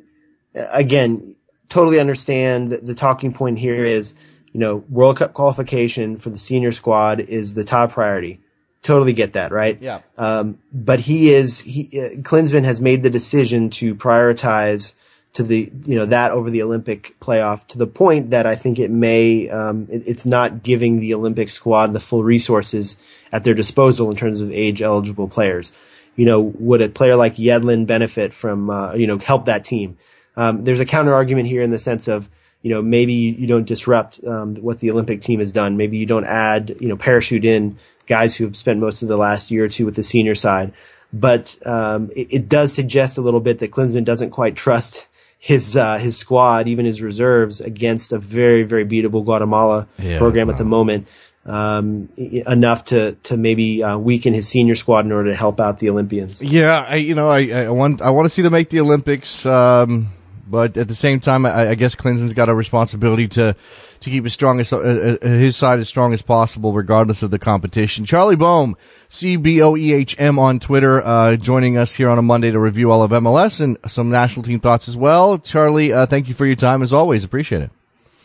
again 0.54 1.36
totally 1.68 2.00
understand 2.00 2.72
the 2.72 2.94
talking 2.94 3.34
point 3.34 3.58
here 3.58 3.84
is 3.84 4.14
you 4.52 4.60
know 4.60 4.76
World 4.88 5.18
Cup 5.18 5.34
qualification 5.34 6.16
for 6.16 6.30
the 6.30 6.38
senior 6.38 6.72
squad 6.72 7.20
is 7.20 7.54
the 7.54 7.62
top 7.62 7.92
priority. 7.92 8.40
Totally 8.80 9.12
get 9.12 9.34
that, 9.34 9.52
right? 9.52 9.78
Yeah. 9.78 10.00
Um, 10.16 10.58
but 10.72 11.00
he 11.00 11.34
is 11.34 11.60
he 11.60 11.90
uh, 11.92 12.16
Klinsmann 12.22 12.64
has 12.64 12.80
made 12.80 13.02
the 13.02 13.10
decision 13.10 13.68
to 13.68 13.94
prioritize 13.94 14.94
to 15.34 15.42
the 15.42 15.70
you 15.84 15.96
know 15.96 16.06
that 16.06 16.32
over 16.32 16.50
the 16.50 16.62
Olympic 16.62 17.18
playoff 17.20 17.66
to 17.68 17.78
the 17.78 17.86
point 17.86 18.30
that 18.30 18.46
I 18.46 18.56
think 18.56 18.78
it 18.78 18.90
may 18.90 19.48
um, 19.48 19.86
it, 19.90 20.02
it's 20.06 20.26
not 20.26 20.62
giving 20.62 21.00
the 21.00 21.14
Olympic 21.14 21.50
squad 21.50 21.92
the 21.92 22.00
full 22.00 22.24
resources 22.24 22.96
at 23.30 23.44
their 23.44 23.54
disposal 23.54 24.10
in 24.10 24.16
terms 24.16 24.40
of 24.40 24.50
age 24.50 24.82
eligible 24.82 25.28
players. 25.28 25.72
You 26.16 26.24
know, 26.24 26.40
would 26.40 26.82
a 26.82 26.88
player 26.88 27.14
like 27.14 27.36
Yedlin 27.36 27.86
benefit 27.86 28.32
from 28.32 28.70
uh, 28.70 28.94
you 28.94 29.06
know 29.06 29.18
help 29.18 29.46
that 29.46 29.64
team? 29.64 29.98
Um, 30.36 30.64
there's 30.64 30.80
a 30.80 30.86
counter 30.86 31.14
argument 31.14 31.48
here 31.48 31.62
in 31.62 31.70
the 31.70 31.78
sense 31.78 32.08
of 32.08 32.28
you 32.62 32.70
know 32.70 32.82
maybe 32.82 33.12
you 33.12 33.46
don't 33.46 33.66
disrupt 33.66 34.24
um, 34.24 34.56
what 34.56 34.80
the 34.80 34.90
Olympic 34.90 35.20
team 35.20 35.38
has 35.40 35.52
done. 35.52 35.76
Maybe 35.76 35.98
you 35.98 36.06
don't 36.06 36.26
add 36.26 36.76
you 36.80 36.88
know 36.88 36.96
parachute 36.96 37.44
in 37.44 37.78
guys 38.06 38.36
who 38.36 38.44
have 38.44 38.56
spent 38.56 38.80
most 38.80 39.02
of 39.02 39.08
the 39.08 39.18
last 39.18 39.50
year 39.50 39.66
or 39.66 39.68
two 39.68 39.84
with 39.84 39.94
the 39.94 40.02
senior 40.02 40.34
side. 40.34 40.72
But 41.12 41.56
um, 41.64 42.10
it, 42.16 42.32
it, 42.32 42.48
does 42.48 42.72
suggest 42.72 43.16
a 43.16 43.22
little 43.22 43.40
bit 43.40 43.60
that 43.60 43.70
Klinsmann 43.70 44.04
doesn't 44.04 44.30
quite 44.30 44.56
trust 44.56 45.07
his 45.38 45.76
uh, 45.76 45.98
his 45.98 46.16
squad, 46.16 46.68
even 46.68 46.84
his 46.84 47.00
reserves, 47.00 47.60
against 47.60 48.12
a 48.12 48.18
very 48.18 48.64
very 48.64 48.84
beatable 48.84 49.24
Guatemala 49.24 49.88
yeah, 49.98 50.18
program 50.18 50.48
wow. 50.48 50.52
at 50.52 50.58
the 50.58 50.64
moment. 50.64 51.06
Um, 51.46 52.10
enough 52.16 52.84
to 52.86 53.12
to 53.22 53.36
maybe 53.38 53.82
uh, 53.82 53.96
weaken 53.96 54.34
his 54.34 54.46
senior 54.46 54.74
squad 54.74 55.06
in 55.06 55.12
order 55.12 55.30
to 55.30 55.36
help 55.36 55.60
out 55.60 55.78
the 55.78 55.88
Olympians. 55.88 56.42
Yeah, 56.42 56.84
I, 56.86 56.96
you 56.96 57.14
know, 57.14 57.28
I, 57.28 57.48
I 57.48 57.68
want 57.70 58.02
I 58.02 58.10
want 58.10 58.26
to 58.26 58.30
see 58.30 58.42
them 58.42 58.52
make 58.52 58.68
the 58.68 58.80
Olympics, 58.80 59.46
um, 59.46 60.08
but 60.46 60.76
at 60.76 60.88
the 60.88 60.94
same 60.94 61.20
time, 61.20 61.46
I, 61.46 61.70
I 61.70 61.74
guess 61.74 61.94
Klinsmann's 61.94 62.34
got 62.34 62.50
a 62.50 62.54
responsibility 62.54 63.28
to 63.28 63.56
to 64.00 64.10
keep 64.10 64.24
as 64.24 64.32
strong 64.32 64.60
as 64.60 64.72
uh, 64.72 65.18
uh, 65.22 65.26
his 65.26 65.56
side 65.56 65.78
as 65.78 65.88
strong 65.88 66.12
as 66.12 66.22
possible, 66.22 66.72
regardless 66.72 67.22
of 67.22 67.30
the 67.30 67.38
competition. 67.38 68.04
Charlie 68.04 68.36
Boehm, 68.36 68.76
C 69.08 69.36
B 69.36 69.60
O 69.62 69.76
E 69.76 69.92
H 69.92 70.16
M 70.18 70.38
on 70.38 70.60
Twitter, 70.60 71.04
uh, 71.04 71.36
joining 71.36 71.76
us 71.76 71.94
here 71.94 72.08
on 72.08 72.18
a 72.18 72.22
Monday 72.22 72.50
to 72.50 72.58
review 72.58 72.90
all 72.90 73.02
of 73.02 73.10
MLS 73.10 73.60
and 73.60 73.76
some 73.86 74.10
national 74.10 74.42
team 74.42 74.60
thoughts 74.60 74.88
as 74.88 74.96
well. 74.96 75.38
Charlie, 75.38 75.92
uh, 75.92 76.06
thank 76.06 76.28
you 76.28 76.34
for 76.34 76.46
your 76.46 76.56
time 76.56 76.82
as 76.82 76.92
always. 76.92 77.24
Appreciate 77.24 77.62
it. 77.62 77.70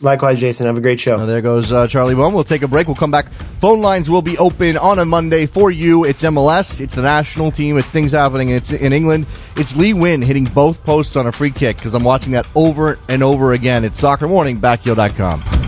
Likewise, 0.00 0.40
Jason. 0.40 0.66
Have 0.66 0.76
a 0.76 0.80
great 0.80 1.00
show. 1.00 1.24
there 1.24 1.40
goes 1.40 1.70
uh, 1.70 1.86
Charlie 1.86 2.14
Boehm. 2.14 2.34
We'll 2.34 2.44
take 2.44 2.62
a 2.62 2.68
break. 2.68 2.88
We'll 2.88 2.96
come 2.96 3.10
back. 3.10 3.32
Phone 3.60 3.80
lines 3.80 4.10
will 4.10 4.22
be 4.22 4.36
open 4.38 4.76
on 4.76 4.98
a 4.98 5.04
Monday 5.04 5.46
for 5.46 5.70
you. 5.70 6.04
It's 6.04 6.22
MLS. 6.22 6.80
It's 6.80 6.94
the 6.94 7.02
national 7.02 7.52
team. 7.52 7.78
It's 7.78 7.90
things 7.90 8.12
happening. 8.12 8.50
It's 8.50 8.70
in 8.70 8.92
England. 8.92 9.26
It's 9.56 9.76
Lee 9.76 9.92
Nguyen 9.92 10.22
hitting 10.22 10.44
both 10.44 10.82
posts 10.82 11.16
on 11.16 11.26
a 11.26 11.32
free 11.32 11.52
kick 11.52 11.76
because 11.76 11.94
I'm 11.94 12.04
watching 12.04 12.32
that 12.32 12.46
over 12.54 12.98
and 13.08 13.22
over 13.22 13.52
again. 13.52 13.84
It's 13.84 13.98
Soccer 13.98 14.28
Morning, 14.28 14.60
backheel.com. 14.60 15.63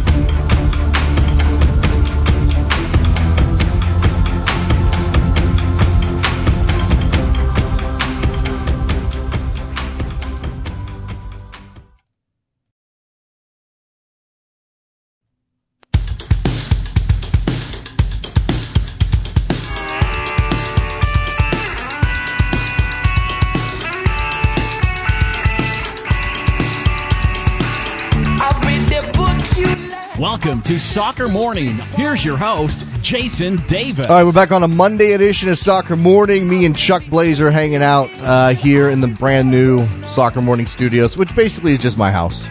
Welcome 30.37 30.61
to 30.64 30.78
Soccer 30.78 31.30
Morning. 31.30 31.70
Here's 31.95 32.22
your 32.22 32.37
host, 32.37 32.78
Jason 33.01 33.57
Davis. 33.68 34.07
All 34.07 34.16
right, 34.16 34.22
we're 34.22 34.32
back 34.32 34.53
on 34.53 34.62
a 34.62 34.68
Monday 34.68 35.12
edition 35.12 35.49
of 35.49 35.59
Soccer 35.59 35.97
Morning. 35.97 36.47
Me 36.47 36.66
and 36.66 36.76
Chuck 36.76 37.07
Blazer 37.07 37.51
hanging 37.51 37.82
out 37.82 38.11
uh, 38.18 38.51
here 38.51 38.91
in 38.91 39.01
the 39.01 39.09
brand 39.09 39.51
new 39.51 39.87
Soccer 40.09 40.43
Morning 40.43 40.66
studios, 40.66 41.16
which 41.16 41.34
basically 41.34 41.72
is 41.72 41.78
just 41.78 41.97
my 41.97 42.11
house. 42.11 42.47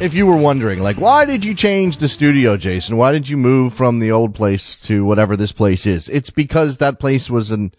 If 0.00 0.14
you 0.14 0.24
were 0.24 0.38
wondering, 0.38 0.78
like, 0.78 0.96
why 0.96 1.26
did 1.26 1.44
you 1.44 1.54
change 1.54 1.98
the 1.98 2.08
studio, 2.08 2.56
Jason? 2.56 2.96
Why 2.96 3.12
did 3.12 3.28
you 3.28 3.36
move 3.36 3.74
from 3.74 3.98
the 3.98 4.10
old 4.10 4.34
place 4.34 4.80
to 4.86 5.04
whatever 5.04 5.36
this 5.36 5.52
place 5.52 5.84
is? 5.84 6.08
It's 6.08 6.30
because 6.30 6.78
that 6.78 6.98
place 6.98 7.28
was 7.28 7.50
an, 7.50 7.74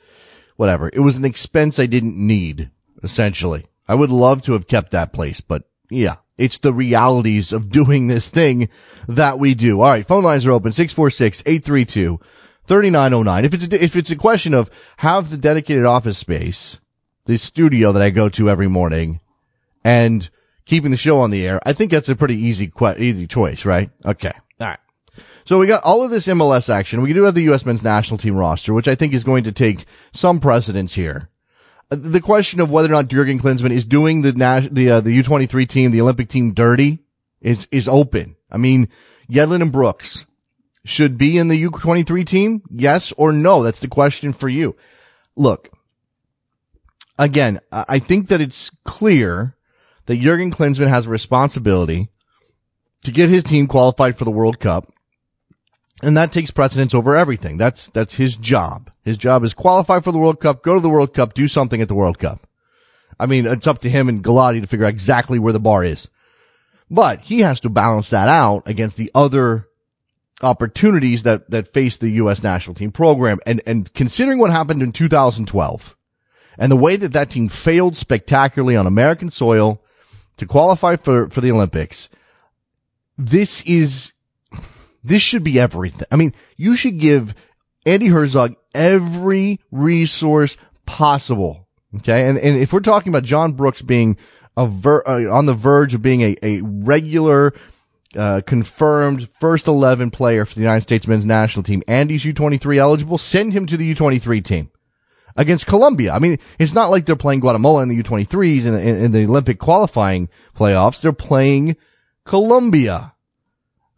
whatever, 0.56 0.88
it 0.94 1.00
was 1.00 1.18
an 1.18 1.26
expense 1.26 1.80
I 1.80 1.88
didn't 1.88 2.16
need, 2.16 2.70
essentially. 3.02 3.66
I 3.88 3.96
would 3.96 4.12
love 4.12 4.44
to 4.44 4.54
have 4.54 4.68
kept 4.68 4.92
that 4.92 5.14
place, 5.14 5.42
but 5.42 5.64
yeah, 5.90 6.18
it's 6.40 6.58
the 6.58 6.74
realities 6.74 7.52
of 7.52 7.70
doing 7.70 8.08
this 8.08 8.30
thing 8.30 8.70
that 9.08 9.38
we 9.38 9.54
do. 9.54 9.82
All 9.82 9.90
right. 9.90 10.06
Phone 10.06 10.24
lines 10.24 10.46
are 10.46 10.52
open. 10.52 10.72
646-832-3909. 10.72 13.44
If 13.44 13.54
it's, 13.54 13.68
a, 13.68 13.84
if 13.84 13.96
it's 13.96 14.12
a 14.12 14.16
question 14.16 14.54
of 14.54 14.70
have 14.98 15.30
the 15.30 15.38
dedicated 15.38 15.86
office 15.86 16.18
space, 16.18 16.80
the 17.26 17.38
studio 17.38 17.92
that 17.92 18.02
I 18.02 18.10
go 18.10 18.30
to 18.30 18.50
every 18.50 18.68
morning 18.68 19.20
and 19.84 20.30
keeping 20.66 20.92
the 20.92 20.98
show 20.98 21.20
on 21.20 21.32
the 21.32 21.48
air, 21.48 21.60
I 21.66 21.74
think 21.74 21.92
that's 21.92 22.10
a 22.10 22.16
pretty 22.16 22.38
easy, 22.38 22.72
easy 22.98 23.28
choice, 23.28 23.66
right? 23.66 23.90
Okay. 24.06 24.34
All 24.60 24.68
right. 24.68 24.80
So 25.46 25.58
we 25.58 25.68
got 25.68 25.84
all 25.84 26.04
of 26.04 26.12
this 26.12 26.28
MLS 26.28 26.70
action. 26.70 27.02
We 27.02 27.14
do 27.14 27.24
have 27.24 27.36
the 27.36 27.44
U.S. 27.44 27.66
men's 27.66 27.84
national 27.84 28.18
team 28.18 28.36
roster, 28.36 28.74
which 28.74 28.88
I 28.88 28.96
think 28.96 29.14
is 29.14 29.24
going 29.24 29.44
to 29.46 29.52
take 29.52 29.86
some 30.14 30.40
precedence 30.40 30.94
here 30.94 31.29
the 31.90 32.22
question 32.22 32.60
of 32.60 32.70
whether 32.72 32.88
or 32.88 32.92
not 32.92 33.08
Jurgen 33.08 33.40
Klinsmann 33.40 33.72
is 33.72 33.86
doing 33.86 34.22
the 34.22 34.32
the 34.72 34.90
uh, 34.90 35.02
the 35.02 35.14
U 35.14 35.24
twenty 35.24 35.46
three 35.46 35.66
team, 35.66 35.92
the 35.92 36.02
Olympic 36.02 36.30
team, 36.30 36.54
dirty 36.54 37.00
is 37.42 37.68
is 37.72 37.88
open. 37.88 38.36
I 38.52 38.58
mean, 38.58 38.90
Yedlin 39.30 39.62
and 39.62 39.72
Brooks 39.72 40.26
should 40.86 41.18
be 41.18 41.38
in 41.38 41.48
the 41.48 41.58
U 41.58 41.72
twenty 41.72 42.04
three 42.04 42.24
team. 42.24 42.62
Yes 42.70 43.12
or 43.18 43.32
no? 43.32 43.64
That's 43.64 43.80
the 43.80 43.88
question 43.88 44.34
for 44.34 44.50
you. 44.50 44.76
Look, 45.36 45.70
again, 47.18 47.60
I 47.72 48.00
think 48.00 48.28
that 48.28 48.42
it's 48.42 48.72
clear 48.84 49.56
that 50.06 50.20
Jurgen 50.20 50.52
Klinsmann 50.52 50.90
has 50.90 51.06
a 51.06 51.10
responsibility 51.10 52.10
to 53.04 53.12
get 53.12 53.30
his 53.30 53.44
team 53.44 53.68
qualified 53.68 54.18
for 54.18 54.26
the 54.26 54.32
World 54.32 54.60
Cup 54.60 54.92
and 56.02 56.16
that 56.16 56.32
takes 56.32 56.52
precedence 56.52 56.94
over 56.94 57.16
everything. 57.16 57.58
That's, 57.58 57.88
that's 57.88 58.16
his 58.16 58.36
job. 58.36 58.92
His 59.10 59.18
job 59.18 59.44
is 59.44 59.56
qualify 59.56 60.02
for 60.02 60.12
the 60.12 60.20
World 60.20 60.40
Cup, 60.40 60.62
go 60.62 60.76
to 60.76 60.80
the 60.80 60.88
World 60.88 61.16
Cup, 61.16 61.34
do 61.34 61.48
something 61.48 61.82
at 61.82 61.88
the 61.88 61.96
World 61.96 62.20
Cup. 62.20 62.46
I 63.20 63.26
mean, 63.26 63.48
it's 63.48 63.66
up 63.66 63.82
to 63.82 63.90
him 63.90 64.08
and 64.08 64.24
Gulati 64.24 64.62
to 64.62 64.68
figure 64.68 64.86
out 64.86 64.94
exactly 64.94 65.40
where 65.40 65.52
the 65.52 65.60
bar 65.60 65.84
is. 65.84 66.10
But 66.92 67.22
he 67.22 67.40
has 67.40 67.60
to 67.62 67.70
balance 67.70 68.12
that 68.12 68.30
out 68.30 68.68
against 68.68 68.98
the 68.98 69.10
other 69.16 69.68
opportunities 70.44 71.24
that, 71.24 71.50
that 71.50 71.74
face 71.74 71.98
the 71.98 72.12
U.S. 72.12 72.44
national 72.44 72.76
team 72.76 72.92
program. 72.92 73.40
And, 73.48 73.64
and 73.66 73.92
considering 73.96 74.38
what 74.38 74.52
happened 74.52 74.84
in 74.84 74.92
2012 74.92 75.98
and 76.60 76.72
the 76.72 76.76
way 76.76 76.96
that 76.96 77.14
that 77.14 77.32
team 77.32 77.50
failed 77.50 77.98
spectacularly 77.98 78.76
on 78.76 78.86
American 78.86 79.32
soil 79.32 79.82
to 80.38 80.46
qualify 80.46 80.98
for, 80.98 81.32
for 81.32 81.42
the 81.42 81.52
Olympics, 81.52 82.10
this 83.18 83.62
is 83.64 84.14
this 85.04 85.24
should 85.24 85.44
be 85.44 85.60
everything. 85.60 86.08
I 86.12 86.16
mean, 86.16 86.36
you 86.58 86.76
should 86.76 87.00
give 87.00 87.34
Andi 87.90 88.12
Herzog 88.12 88.56
every 88.74 89.60
resource 89.72 90.58
possible. 90.86 91.68
Okay. 91.98 92.28
And, 92.28 92.38
and 92.38 92.62
if 92.62 92.72
we're 92.72 92.82
talking 92.82 93.12
about 93.12 93.24
John 93.24 93.54
Brooks 93.54 93.82
being 93.82 94.18
a 94.56 94.68
ver- 94.68 95.04
uh, 95.08 95.32
on 95.32 95.46
the 95.46 95.54
verge 95.54 95.94
of 95.94 96.02
being 96.02 96.22
a, 96.22 96.36
a 96.44 96.62
regular, 96.62 97.54
uh, 98.16 98.42
confirmed 98.46 99.30
first 99.40 99.68
11 99.68 100.12
player 100.12 100.46
for 100.46 100.56
the 100.56 100.62
United 100.62 100.82
States 100.82 101.08
men's 101.08 101.26
national 101.26 101.64
team, 101.64 101.84
Andy's 101.88 102.24
U23 102.24 102.78
eligible, 102.78 103.18
send 103.18 103.54
him 103.54 103.66
to 103.68 103.78
the 103.78 103.96
U23 103.96 104.44
team 104.44 104.72
against 105.36 105.68
Colombia. 105.68 106.14
I 106.14 106.20
mean, 106.20 106.38
it's 106.58 106.74
not 106.74 106.90
like 106.90 107.06
they're 107.06 107.16
playing 107.16 107.40
Guatemala 107.40 107.84
in 107.84 107.90
the 107.90 108.02
U23s 108.02 108.66
in, 108.66 108.74
in, 108.74 109.04
in 109.04 109.12
the 109.12 109.26
Olympic 109.26 109.60
qualifying 109.60 110.30
playoffs. 110.56 111.02
They're 111.02 111.14
playing 111.14 111.76
Colombia. 112.26 113.14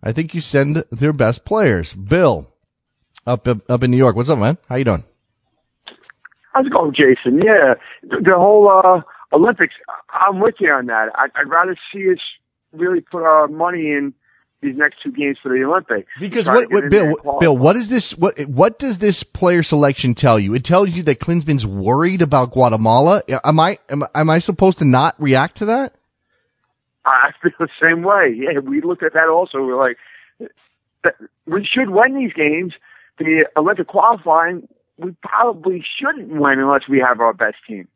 I 0.04 0.12
think 0.12 0.34
you 0.34 0.42
send 0.42 0.84
their 0.92 1.14
best 1.14 1.46
players. 1.46 1.94
Bill, 1.94 2.51
up 3.26 3.48
up, 3.48 3.84
in 3.84 3.92
New 3.92 3.98
York. 3.98 4.16
What's 4.16 4.30
up, 4.30 4.40
man? 4.40 4.58
How 4.68 4.76
you 4.76 4.86
doing? 4.86 5.04
How's 6.54 6.66
it 6.66 6.74
going, 6.74 6.94
Jason? 6.94 7.42
Yeah, 7.42 7.76
the, 8.04 8.34
whole 8.36 8.70
uh, 8.70 9.02
Olympics. 9.34 9.74
I'm 10.12 10.42
with 10.42 10.56
you 10.60 10.72
on 10.72 10.88
that. 10.88 11.10
I, 11.16 11.28
I'd 11.36 11.50
rather 11.50 11.78
see 11.94 12.12
us 12.12 12.20
really 12.74 13.00
put 13.00 13.24
our 13.24 13.48
money 13.48 13.88
in 13.88 14.14
these 14.62 14.76
next 14.76 14.98
two 15.02 15.12
games 15.12 15.38
for 15.42 15.50
the 15.50 15.64
Olympics. 15.64 16.12
Because 16.20 16.48
what, 16.48 16.72
what 16.72 16.90
Bill, 16.90 16.90
there 16.90 17.04
and 17.04 17.12
what- 17.12 17.22
qualify. 17.22 17.40
Bill, 17.40 17.58
what 17.58 17.76
is 17.78 17.88
this? 17.88 18.18
What 18.18 18.40
what 18.48 18.80
does 18.80 18.98
this 18.98 19.24
player 19.24 19.64
selection 19.64 20.14
tell 20.14 20.38
you? 20.38 20.54
It 20.54 20.64
tells 20.64 20.90
you 20.90 21.04
that 21.04 21.20
Klinsmann's 21.20 21.66
worried 21.66 22.22
about 22.22 22.52
Guatemala. 22.52 23.24
Am 23.44 23.60
I 23.60 23.80
am, 23.90 24.04
am 24.14 24.30
I 24.30 24.40
supposed 24.40 24.80
to 24.80 24.86
not 24.86 25.16
react 25.22 25.58
to 25.58 25.66
that? 25.66 25.96
I 27.06 27.32
feel 27.42 27.52
the 27.60 27.68
same 27.82 28.04
way. 28.04 28.36
Yeah, 28.36 28.60
we 28.60 28.82
looked 28.82 29.04
at 29.04 29.14
that 29.14 29.28
also. 29.28 29.60
We're 29.60 29.76
like, 29.76 29.98
we 31.48 31.66
should 31.66 31.90
win 31.90 32.16
these 32.16 32.34
games. 32.34 32.74
The 33.24 33.46
Olympic 33.58 33.88
qualifying, 33.88 34.68
we 34.98 35.16
probably 35.22 35.84
shouldn't 36.00 36.30
win 36.30 36.60
unless 36.60 36.88
we 36.88 37.00
have 37.00 37.20
our 37.20 37.34
best 37.34 37.58
team. 37.68 37.88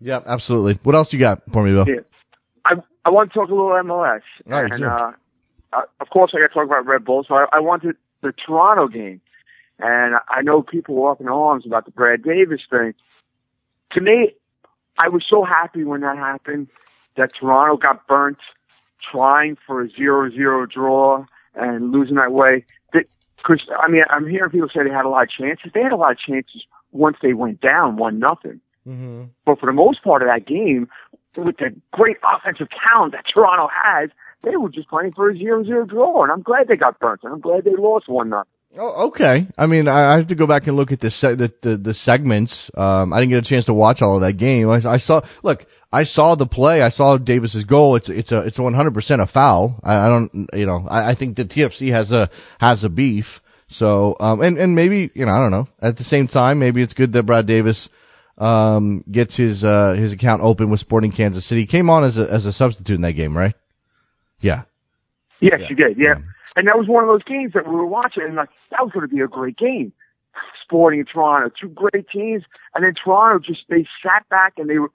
Yeah, 0.00 0.20
absolutely. 0.26 0.78
What 0.82 0.94
else 0.94 1.08
do 1.08 1.16
you 1.16 1.20
got 1.20 1.42
for 1.52 1.64
me, 1.64 1.72
Bill? 1.72 1.86
Yeah. 1.88 2.00
I 2.64 2.74
I 3.04 3.10
want 3.10 3.32
to 3.32 3.38
talk 3.38 3.48
a 3.48 3.54
little 3.54 3.70
MLS, 3.70 4.22
right, 4.46 4.70
and 4.70 4.80
sure. 4.80 4.90
uh, 4.90 5.12
uh, 5.72 5.82
of 6.00 6.10
course 6.10 6.32
I 6.34 6.40
got 6.40 6.48
to 6.48 6.54
talk 6.54 6.64
about 6.64 6.86
Red 6.86 7.04
Bull. 7.04 7.24
So 7.26 7.34
I, 7.34 7.46
I 7.52 7.60
wanted 7.60 7.96
the 8.22 8.32
Toronto 8.32 8.88
game, 8.88 9.20
and 9.78 10.16
I 10.28 10.42
know 10.42 10.62
people 10.62 10.96
were 10.96 11.10
up 11.10 11.20
in 11.20 11.28
arms 11.28 11.64
about 11.66 11.84
the 11.84 11.92
Brad 11.92 12.22
Davis 12.22 12.62
thing. 12.68 12.94
To 13.92 14.00
me, 14.00 14.32
I 14.98 15.08
was 15.08 15.24
so 15.28 15.44
happy 15.44 15.84
when 15.84 16.00
that 16.00 16.16
happened 16.16 16.68
that 17.16 17.30
Toronto 17.38 17.76
got 17.76 18.06
burnt 18.06 18.38
trying 19.10 19.56
for 19.66 19.82
a 19.82 19.88
zero-zero 19.88 20.66
draw 20.66 21.24
and 21.54 21.92
losing 21.92 22.16
that 22.16 22.32
way. 22.32 22.64
Because 23.36 23.62
I 23.78 23.88
mean, 23.88 24.02
I'm 24.10 24.28
hearing 24.28 24.50
people 24.50 24.68
say 24.68 24.82
they 24.82 24.90
had 24.90 25.04
a 25.04 25.08
lot 25.08 25.24
of 25.24 25.30
chances. 25.30 25.70
They 25.74 25.82
had 25.82 25.92
a 25.92 25.96
lot 25.96 26.12
of 26.12 26.18
chances 26.18 26.64
once 26.92 27.16
they 27.22 27.32
went 27.32 27.60
down 27.60 27.96
one 27.96 28.18
nothing. 28.18 28.60
Mm-hmm. 28.86 29.24
But 29.44 29.60
for 29.60 29.66
the 29.66 29.72
most 29.72 30.02
part 30.02 30.22
of 30.22 30.28
that 30.28 30.46
game, 30.46 30.88
with 31.36 31.56
the 31.58 31.74
great 31.92 32.16
offensive 32.22 32.68
talent 32.88 33.12
that 33.12 33.24
Toronto 33.32 33.68
has, 33.84 34.10
they 34.42 34.56
were 34.56 34.70
just 34.70 34.88
playing 34.88 35.12
for 35.12 35.30
a 35.30 35.36
zero-zero 35.36 35.84
draw, 35.84 36.22
and 36.22 36.32
I'm 36.32 36.42
glad 36.42 36.68
they 36.68 36.76
got 36.76 36.98
burnt, 36.98 37.20
and 37.24 37.32
I'm 37.32 37.40
glad 37.40 37.64
they 37.64 37.74
lost 37.76 38.08
one 38.08 38.30
nothing. 38.30 38.50
Oh, 38.78 39.06
okay. 39.08 39.46
I 39.56 39.66
mean, 39.66 39.88
I, 39.88 40.12
I 40.12 40.16
have 40.16 40.26
to 40.26 40.34
go 40.34 40.46
back 40.46 40.66
and 40.66 40.76
look 40.76 40.92
at 40.92 41.00
the 41.00 41.10
se- 41.10 41.36
the, 41.36 41.52
the, 41.62 41.76
the 41.76 41.94
segments. 41.94 42.70
Um, 42.76 43.12
I 43.12 43.20
didn't 43.20 43.30
get 43.30 43.38
a 43.38 43.48
chance 43.48 43.64
to 43.66 43.74
watch 43.74 44.02
all 44.02 44.16
of 44.16 44.20
that 44.20 44.34
game. 44.34 44.68
I, 44.68 44.82
I 44.84 44.96
saw, 44.98 45.22
look, 45.42 45.66
I 45.92 46.04
saw 46.04 46.34
the 46.34 46.46
play. 46.46 46.82
I 46.82 46.88
saw 46.88 47.16
Davis's 47.16 47.64
goal. 47.64 47.96
It's, 47.96 48.08
it's 48.08 48.32
a, 48.32 48.40
it's 48.40 48.58
a 48.58 48.62
100% 48.62 49.20
a 49.22 49.26
foul. 49.26 49.78
I, 49.82 49.96
I 50.06 50.08
don't, 50.08 50.48
you 50.52 50.66
know, 50.66 50.86
I, 50.88 51.10
I 51.10 51.14
think 51.14 51.36
the 51.36 51.44
TFC 51.44 51.90
has 51.90 52.12
a, 52.12 52.28
has 52.60 52.84
a 52.84 52.88
beef. 52.88 53.40
So, 53.68 54.16
um, 54.20 54.42
and, 54.42 54.58
and 54.58 54.74
maybe, 54.74 55.10
you 55.14 55.24
know, 55.26 55.32
I 55.32 55.38
don't 55.38 55.50
know. 55.50 55.68
At 55.80 55.96
the 55.96 56.04
same 56.04 56.26
time, 56.26 56.58
maybe 56.58 56.82
it's 56.82 56.94
good 56.94 57.12
that 57.12 57.22
Brad 57.24 57.46
Davis, 57.46 57.88
um, 58.38 59.02
gets 59.10 59.36
his, 59.36 59.64
uh, 59.64 59.92
his 59.94 60.12
account 60.12 60.42
open 60.42 60.70
with 60.70 60.80
Sporting 60.80 61.12
Kansas 61.12 61.44
City. 61.46 61.62
He 61.62 61.66
came 61.66 61.88
on 61.88 62.04
as 62.04 62.18
a, 62.18 62.30
as 62.30 62.46
a 62.46 62.52
substitute 62.52 62.94
in 62.96 63.00
that 63.02 63.12
game, 63.14 63.36
right? 63.36 63.54
Yeah. 64.40 64.62
Yes, 65.40 65.60
Yeah. 65.60 65.66
you 65.70 65.76
did. 65.76 65.96
Yeah. 65.98 66.04
Yeah. 66.08 66.14
And 66.56 66.68
that 66.68 66.78
was 66.78 66.86
one 66.88 67.02
of 67.04 67.08
those 67.08 67.22
games 67.24 67.52
that 67.54 67.66
we 67.66 67.74
were 67.74 67.86
watching, 67.86 68.22
and 68.22 68.34
like 68.36 68.48
that 68.70 68.82
was 68.82 68.90
going 68.92 69.06
to 69.06 69.14
be 69.14 69.20
a 69.20 69.26
great 69.28 69.58
game. 69.58 69.92
Sporting 70.62 71.00
and 71.00 71.08
Toronto, 71.08 71.50
two 71.60 71.68
great 71.68 72.08
teams, 72.08 72.44
and 72.74 72.84
then 72.84 72.94
Toronto 72.94 73.44
just 73.46 73.62
they 73.68 73.86
sat 74.02 74.26
back 74.30 74.54
and 74.56 74.68
they 74.70 74.78
were 74.78 74.90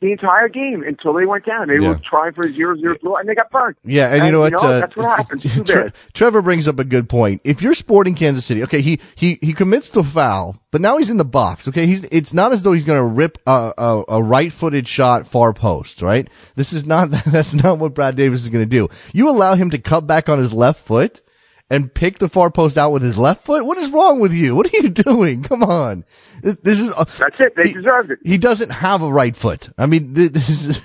the 0.00 0.12
entire 0.12 0.48
game 0.48 0.82
until 0.86 1.14
they 1.14 1.24
went 1.24 1.46
down. 1.46 1.68
They 1.68 1.80
Yeah. 1.80 1.88
were 1.90 2.00
trying 2.08 2.32
for 2.32 2.44
a 2.44 2.52
draw, 2.52 3.16
and 3.16 3.28
they 3.28 3.34
got 3.34 3.50
burned. 3.50 3.76
Yeah, 3.84 4.08
and, 4.08 4.16
you 4.18 4.22
And, 4.24 4.32
know 4.32 4.38
you 4.46 4.52
what? 4.52 4.62
know, 4.62 4.68
uh, 4.68 4.80
that's 4.80 4.96
what 4.96 5.06
happens. 5.18 5.42
Tre- 5.70 5.92
Trevor 6.12 6.42
brings 6.42 6.68
up 6.68 6.78
a 6.78 6.84
good 6.84 7.08
point. 7.08 7.40
If 7.44 7.62
you're 7.62 7.74
sporting 7.74 8.14
Kansas 8.14 8.44
City, 8.44 8.62
okay, 8.64 8.82
he 8.82 9.00
he 9.14 9.38
he 9.40 9.52
commits 9.54 9.88
the 9.90 10.04
foul, 10.04 10.56
but 10.70 10.80
now 10.82 10.98
he's 10.98 11.08
in 11.10 11.16
the 11.16 11.24
box. 11.24 11.66
Okay, 11.68 11.86
he's 11.86 12.04
it's 12.10 12.34
not 12.34 12.52
as 12.52 12.62
though 12.62 12.72
he's 12.72 12.84
going 12.84 12.98
to 13.00 13.04
rip 13.06 13.38
a, 13.46 13.72
a, 13.78 14.04
a 14.08 14.22
right-footed 14.22 14.86
shot 14.86 15.26
far 15.26 15.52
post, 15.54 16.02
right? 16.02 16.28
This 16.56 16.72
is 16.74 16.84
not 16.84 17.10
that's 17.26 17.54
not 17.54 17.78
what 17.78 17.94
Brad 17.94 18.16
Davis 18.16 18.42
is 18.42 18.50
going 18.50 18.64
to 18.64 18.68
do. 18.68 18.88
You 19.14 19.30
allow 19.30 19.54
him 19.54 19.70
to 19.70 19.78
cut 19.78 20.06
back 20.06 20.28
on 20.28 20.38
his 20.38 20.52
left 20.52 20.84
foot 20.84 21.22
and 21.70 21.92
pick 21.92 22.18
the 22.18 22.28
far 22.28 22.50
post 22.50 22.78
out 22.78 22.92
with 22.92 23.02
his 23.02 23.18
left 23.18 23.44
foot. 23.44 23.64
What 23.64 23.78
is 23.78 23.88
wrong 23.90 24.20
with 24.20 24.32
you? 24.32 24.54
What 24.54 24.72
are 24.72 24.76
you 24.76 24.88
doing? 24.88 25.42
Come 25.42 25.62
on, 25.62 26.04
this, 26.42 26.78
is 26.80 26.92
That's 27.18 27.40
it. 27.40 27.54
They 27.56 27.68
he- 27.68 27.72
deserved 27.74 28.10
it. 28.12 28.18
he 28.24 28.38
doesn't 28.38 28.70
have 28.70 29.02
a 29.02 29.12
right 29.12 29.34
foot. 29.34 29.70
I 29.78 29.86
mean, 29.86 30.12
this 30.14 30.48
is. 30.48 30.80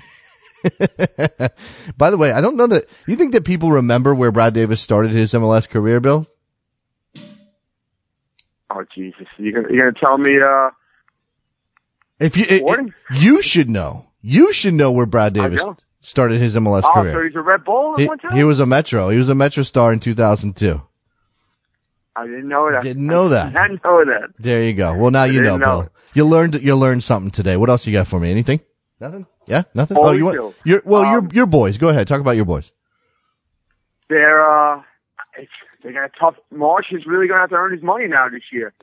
By 1.96 2.10
the 2.10 2.16
way, 2.16 2.30
I 2.32 2.40
don't 2.40 2.56
know 2.56 2.68
that 2.68 2.86
you 3.06 3.16
think 3.16 3.32
that 3.32 3.44
people 3.44 3.70
remember 3.72 4.14
where 4.14 4.30
Brad 4.30 4.54
Davis 4.54 4.80
started 4.80 5.10
his 5.12 5.32
MLS 5.32 5.68
career, 5.68 5.98
Bill. 6.00 6.26
Oh 8.70 8.84
Jesus! 8.94 9.26
You're 9.38 9.60
gonna, 9.60 9.74
you're 9.74 9.90
gonna 9.90 10.00
tell 10.00 10.16
me? 10.18 10.38
Uh, 10.40 10.70
If 12.20 12.36
you, 12.36 12.44
it- 12.48 12.62
it- 12.64 12.92
you 13.20 13.42
should 13.42 13.68
know, 13.68 14.06
you 14.20 14.52
should 14.52 14.74
know 14.74 14.92
where 14.92 15.04
Brad 15.06 15.36
I 15.36 15.42
Davis. 15.48 15.64
Started 16.04 16.40
his 16.40 16.56
MLS 16.56 16.82
oh, 16.84 16.90
so 16.94 17.02
career. 17.02 17.28
he's 17.28 17.36
a 17.36 17.40
Red 17.40 17.64
Bull 17.64 17.96
He, 17.96 18.10
he 18.34 18.42
was 18.42 18.58
a 18.58 18.66
Metro. 18.66 19.08
He 19.08 19.18
was 19.18 19.28
a 19.28 19.36
Metro 19.36 19.62
star 19.62 19.92
in 19.92 20.00
2002. 20.00 20.82
I 22.14 22.26
didn't 22.26 22.46
know 22.46 22.70
that. 22.70 22.82
Didn't 22.82 23.06
know 23.06 23.28
that. 23.28 23.56
I 23.56 23.68
didn't 23.68 23.84
know 23.84 24.04
that. 24.04 24.30
There 24.38 24.64
you 24.64 24.74
go. 24.74 24.94
Well, 24.94 25.12
now 25.12 25.24
you 25.24 25.40
know, 25.40 25.56
know 25.56 25.82
Bill. 25.82 25.88
You 26.14 26.26
learned 26.26 26.60
you 26.62 26.76
learned 26.76 27.04
something 27.04 27.30
today. 27.30 27.56
What 27.56 27.70
else 27.70 27.86
you 27.86 27.92
got 27.92 28.08
for 28.08 28.18
me? 28.20 28.30
Anything? 28.30 28.60
Nothing. 29.00 29.26
Yeah, 29.46 29.62
nothing. 29.74 29.96
Oh, 29.96 30.08
oh, 30.08 30.12
you 30.12 30.24
want 30.24 30.54
your 30.64 30.82
well, 30.84 31.02
Um, 31.02 31.12
your 31.12 31.28
your 31.32 31.46
boys. 31.46 31.78
Go 31.78 31.88
ahead. 31.88 32.06
Talk 32.08 32.20
about 32.20 32.36
your 32.36 32.44
boys. 32.44 32.72
They're 34.08 34.42
uh, 34.44 34.82
it's, 35.38 35.50
they 35.82 35.92
got 35.92 36.04
a 36.04 36.10
tough. 36.18 36.34
Marsch 36.52 36.92
is 36.92 37.06
really 37.06 37.28
going 37.28 37.38
to 37.38 37.42
have 37.42 37.50
to 37.50 37.56
earn 37.56 37.72
his 37.72 37.82
money 37.82 38.08
now 38.08 38.28
this 38.28 38.42
year. 38.52 38.74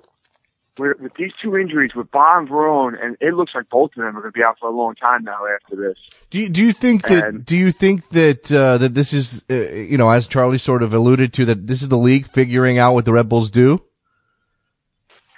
With, 0.80 1.00
with 1.00 1.14
these 1.16 1.34
two 1.34 1.58
injuries, 1.58 1.94
with 1.94 2.10
Baah 2.10 2.40
and 2.40 2.48
Verón, 2.50 2.94
and 3.04 3.18
it 3.20 3.34
looks 3.34 3.54
like 3.54 3.70
both 3.70 3.92
of 3.92 3.98
them 3.98 4.18
are 4.18 4.22
going 4.22 4.32
to 4.32 4.38
be 4.38 4.44
out 4.44 4.58
for 4.60 4.70
a 4.70 4.72
long 4.76 4.96
time 4.96 5.24
now 5.26 5.40
after 5.54 5.76
this. 5.76 5.98
Do 6.30 6.40
you, 6.40 6.50
do 6.50 6.66
you 6.66 6.72
think 6.74 7.04
that 7.08 7.26
And- 7.26 7.46
do 7.46 7.58
you 7.58 7.72
think 7.72 8.10
that 8.10 8.52
uh, 8.52 8.78
that 8.80 8.94
this 8.96 9.12
is 9.14 9.44
uh, 9.50 9.54
you 9.54 9.98
know 9.98 10.10
as 10.10 10.26
Charlie 10.26 10.58
sort 10.58 10.82
of 10.82 10.94
alluded 10.94 11.34
to 11.34 11.46
that 11.46 11.68
this 11.68 11.82
is 11.82 11.90
the 11.90 11.98
league 11.98 12.28
figuring 12.28 12.80
out 12.80 12.94
what 12.94 13.06
the 13.06 13.14
Red 13.14 13.28
Bulls 13.30 13.50
do? 13.52 13.82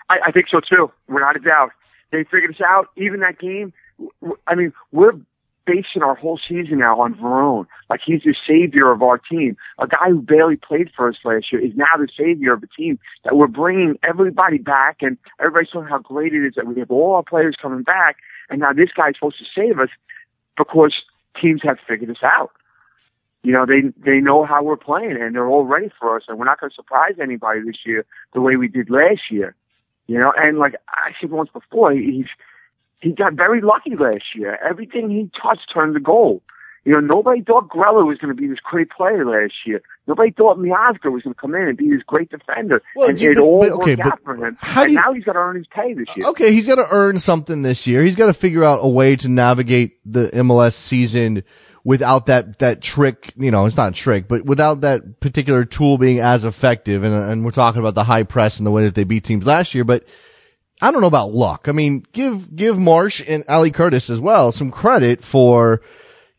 I, 0.10 0.18
I 0.28 0.32
think 0.32 0.48
so 0.50 0.60
too, 0.60 0.92
without 1.08 1.36
a 1.36 1.39
doubt. 1.39 1.72
They 2.12 2.24
figured 2.26 2.52
this 2.52 2.62
out. 2.62 2.88
Even 2.98 3.22
that 3.22 3.39
game, 3.39 3.74
I 4.48 4.56
mean, 4.56 4.74
we're 4.92 5.14
basing 5.72 6.01
our 6.03 6.15
whole 6.15 6.38
season 6.38 6.80
now 6.80 6.99
on 6.99 7.13
Verón. 7.15 7.65
Like 7.89 8.01
he's 8.05 8.24
the 8.24 8.36
savior 8.47 8.91
of 8.91 9.01
our 9.01 9.17
team. 9.17 9.55
A 9.80 9.88
guy 9.88 10.09
who 10.09 10.22
barely 10.22 10.57
played 10.57 10.89
for 10.95 11.07
us 11.09 11.15
last 11.24 11.51
year 11.51 11.63
is 11.63 11.72
now 11.76 11.95
the 11.97 12.07
savior 12.17 12.53
of 12.53 12.61
the 12.61 12.67
team. 12.67 12.99
That 13.24 13.36
we're 13.38 13.47
bringing 13.47 13.97
everybody 14.03 14.57
back, 14.57 14.97
and 15.01 15.17
everybody's 15.39 15.69
talking 15.69 15.88
how 15.88 15.99
great 15.99 16.34
it 16.34 16.45
is 16.45 16.53
that 16.55 16.67
we 16.67 16.80
have 16.80 16.91
all 16.91 17.15
our 17.15 17.24
players 17.24 17.55
coming 17.61 17.84
back, 17.84 18.17
and 18.49 18.59
now 18.59 18.74
this 18.74 18.89
guy's 18.95 19.15
supposed 19.15 19.39
to 19.39 19.45
save 19.55 19.80
us 19.80 19.89
because 20.57 20.93
teams 21.41 21.61
have 21.63 21.78
figured 21.88 22.09
this 22.09 22.24
out. 22.24 22.51
You 23.43 23.53
know, 23.53 23.65
they 23.65 23.82
they 23.97 24.19
know 24.19 24.45
how 24.45 24.61
we're 24.63 24.78
playing, 24.78 25.17
and 25.19 25.36
they're 25.36 25.47
all 25.47 25.65
ready 25.65 25.89
for 25.99 26.15
us, 26.15 26.24
and 26.28 26.38
we're 26.38 26.45
not 26.45 26.59
going 26.59 26.69
to 26.69 26.76
surprise 26.76 27.15
anybody 27.22 27.61
this 27.65 27.86
year 27.86 28.05
the 28.34 28.41
way 28.41 28.55
we 28.55 28.67
did 28.67 28.89
last 28.89 29.32
year. 29.32 29.55
You 30.07 30.19
know, 30.19 30.34
and 30.36 30.59
like 30.59 30.76
I 30.89 31.11
said 31.19 31.32
once 31.32 31.49
before, 31.51 31.91
he- 31.93 32.11
he's 32.11 32.28
he 33.02 33.12
got 33.12 33.34
very 33.34 33.62
lucky 33.62 33.95
last 33.95 34.24
year. 34.36 34.58
Everything 34.68 35.10
he 35.10 35.30
touched 35.41 35.72
turned 35.74 35.93
to 35.95 35.99
gold. 35.99 36.41
You 36.84 36.93
know, 36.93 36.99
nobody 36.99 37.43
thought 37.43 37.70
Grella 37.70 38.08
was 38.08 38.18
going 38.18 38.36
to 38.36 38.41
be 38.41 38.47
this 38.47 38.58
great 38.64 38.89
player 38.89 39.24
last 39.24 39.54
year. 39.68 39.84
Nobody 40.08 40.32
thought 40.32 40.58
Miazga 40.58 41.12
was 41.12 41.22
going 41.22 41.36
to 41.36 41.39
come 41.39 41.54
in 41.54 41.68
and 41.68 41.78
be 41.78 41.89
this 41.91 42.02
great 42.08 42.32
defender. 42.32 42.82
Well, 42.95 43.10
and 43.10 43.22
you- 43.22 43.32
it 43.32 43.36
but- 43.36 43.43
all 43.43 43.60
but- 43.60 43.72
okay, 43.74 43.95
worked 43.97 44.08
out 44.08 44.20
for 44.24 44.36
him. 44.36 44.58
how 44.60 44.82
and 44.82 44.91
you- 44.91 44.95
now 44.97 45.14
he's 45.14 45.24
got 45.24 45.34
to 45.34 45.39
earn 45.39 45.58
his 45.58 45.68
pay 45.68 45.93
this 45.93 46.08
year. 46.16 46.26
Okay, 46.30 46.52
he's 46.54 46.66
got 46.66 46.76
to 46.76 46.88
earn 46.89 47.20
something 47.20 47.62
this 47.62 47.86
year. 47.86 48.04
He's 48.04 48.16
got 48.16 48.26
to 48.28 48.34
figure 48.34 48.64
out 48.64 48.80
a 48.82 48.88
way 48.89 49.16
to 49.18 49.30
navigate 49.30 49.99
the 50.12 50.32
MLS 50.34 50.74
season 50.76 51.43
without 51.84 52.26
that 52.26 52.58
that 52.58 52.82
trick. 52.82 53.32
You 53.38 53.52
know, 53.52 53.68
it's 53.68 53.78
not 53.78 53.89
a 53.91 53.95
trick, 53.95 54.28
but 54.28 54.45
without 54.45 54.82
that 54.82 55.20
particular 55.20 55.66
tool 55.66 55.99
being 55.99 56.20
as 56.20 56.45
effective. 56.45 57.04
And 57.04 57.14
and 57.14 57.45
we're 57.45 57.52
talking 57.52 57.80
about 57.80 57.93
the 57.93 58.06
high 58.06 58.24
press 58.24 58.58
and 58.58 58.66
the 58.66 58.72
way 58.72 58.86
that 58.86 58.95
they 58.95 59.04
beat 59.04 59.24
teams 59.24 59.45
last 59.45 59.76
year, 59.76 59.84
but. 59.84 60.04
I 60.82 60.92
don't 60.92 61.02
know 61.02 61.08
about 61.08 61.34
luck. 61.34 61.68
I 61.68 61.74
mean, 61.74 62.06
give, 62.12 62.56
give 62.56 62.76
Marsch 62.78 63.24
and 63.28 63.44
Ali 63.48 63.72
Curtis 63.72 64.10
as 64.10 64.20
well 64.20 64.52
some 64.52 64.72
credit 64.72 65.24
for, 65.24 65.82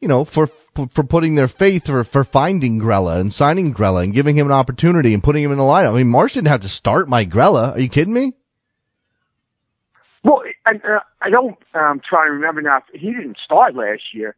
you 0.01 0.09
know, 0.09 0.25
for, 0.25 0.49
for 0.49 1.05
putting 1.05 1.37
their 1.37 1.49
faith 1.49 1.87
for, 1.87 2.03
for 2.03 2.25
finding 2.25 2.81
Grella 2.81 3.21
and 3.21 3.33
signing 3.33 3.73
Grella 3.73 4.03
and 4.03 4.13
giving 4.13 4.37
him 4.37 4.47
an 4.47 4.53
opportunity 4.53 5.15
and 5.15 5.23
putting 5.23 5.45
him 5.45 5.53
in 5.53 5.59
the 5.59 5.65
lineup. 5.65 5.95
I 5.95 6.03
mean, 6.03 6.13
Marsch 6.13 6.33
didn't 6.33 6.49
have 6.49 6.63
to 6.63 6.69
start 6.69 7.09
Mike 7.09 7.31
Grella. 7.31 7.77
Are 7.77 7.81
you 7.81 7.89
kidding 7.89 8.15
me? 8.15 8.33
Well, 10.25 10.43
I, 10.67 10.73
uh, 10.75 11.01
I 11.21 11.31
don't 11.31 11.57
um, 11.75 12.01
try 12.09 12.27
to 12.27 12.33
remember 12.33 12.63
now. 12.63 12.83
He 12.93 13.13
didn't 13.13 13.39
start 13.45 13.75
last 13.75 14.15
year. 14.15 14.37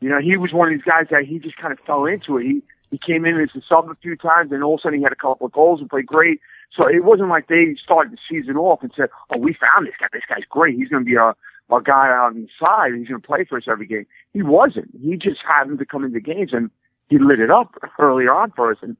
You 0.00 0.10
know, 0.10 0.20
he 0.20 0.36
was 0.36 0.52
one 0.52 0.68
of 0.68 0.74
these 0.74 0.84
guys 0.84 1.06
that 1.10 1.24
he 1.24 1.38
just 1.38 1.56
kind 1.56 1.72
of 1.72 1.80
fell 1.80 2.04
into 2.04 2.38
it. 2.38 2.44
He 2.44 2.62
he 2.94 3.12
came 3.12 3.24
in 3.24 3.40
as 3.40 3.48
a 3.56 3.60
sub 3.68 3.90
a 3.90 3.96
few 3.96 4.14
times, 4.14 4.52
and 4.52 4.62
all 4.62 4.74
of 4.74 4.78
a 4.78 4.82
sudden 4.82 4.98
he 5.00 5.02
had 5.02 5.12
a 5.12 5.16
couple 5.16 5.46
of 5.46 5.52
goals 5.52 5.80
and 5.80 5.90
played 5.90 6.06
great. 6.06 6.40
So 6.72 6.86
it 6.86 7.02
wasn't 7.02 7.28
like 7.28 7.48
they 7.48 7.74
started 7.82 8.12
the 8.12 8.18
season 8.30 8.56
off 8.56 8.84
and 8.84 8.92
said, 8.96 9.08
"Oh, 9.34 9.38
we 9.38 9.52
found 9.52 9.88
this 9.88 9.94
guy. 9.98 10.06
This 10.12 10.22
guy's 10.28 10.44
great. 10.48 10.76
He's 10.76 10.88
going 10.88 11.04
to 11.04 11.10
be 11.10 11.16
our 11.16 11.34
our 11.70 11.80
guy 11.80 12.08
on 12.10 12.34
the 12.34 12.48
side. 12.60 12.92
He's 12.96 13.08
going 13.08 13.20
to 13.20 13.26
play 13.26 13.44
for 13.48 13.58
us 13.58 13.64
every 13.68 13.86
game." 13.86 14.06
He 14.32 14.42
wasn't. 14.42 14.90
He 15.02 15.16
just 15.16 15.40
happened 15.44 15.80
to 15.80 15.86
come 15.86 16.04
into 16.04 16.20
games 16.20 16.50
and 16.52 16.70
he 17.08 17.18
lit 17.18 17.40
it 17.40 17.50
up 17.50 17.74
earlier 17.98 18.32
on 18.32 18.52
for 18.52 18.70
us. 18.70 18.78
And 18.80 18.96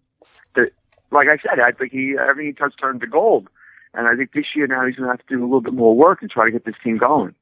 the, 0.57 0.71
like 1.13 1.29
I 1.29 1.37
said, 1.37 1.61
I 1.61 1.71
think 1.71 1.93
he 1.93 2.17
everything 2.21 2.47
he 2.47 2.53
touched 2.53 2.81
turned 2.81 3.01
to 3.03 3.07
gold. 3.07 3.49
And 3.93 4.09
I 4.09 4.17
think 4.17 4.33
this 4.33 4.47
year 4.57 4.67
now 4.67 4.85
he's 4.85 4.97
going 4.97 5.07
to 5.07 5.13
have 5.13 5.25
to 5.25 5.37
do 5.37 5.41
a 5.41 5.47
little 5.47 5.61
bit 5.61 5.73
more 5.73 5.97
work 5.97 6.21
and 6.21 6.29
try 6.29 6.47
to 6.47 6.51
get 6.51 6.65
this 6.65 6.75
team 6.83 6.99
going. 6.99 7.33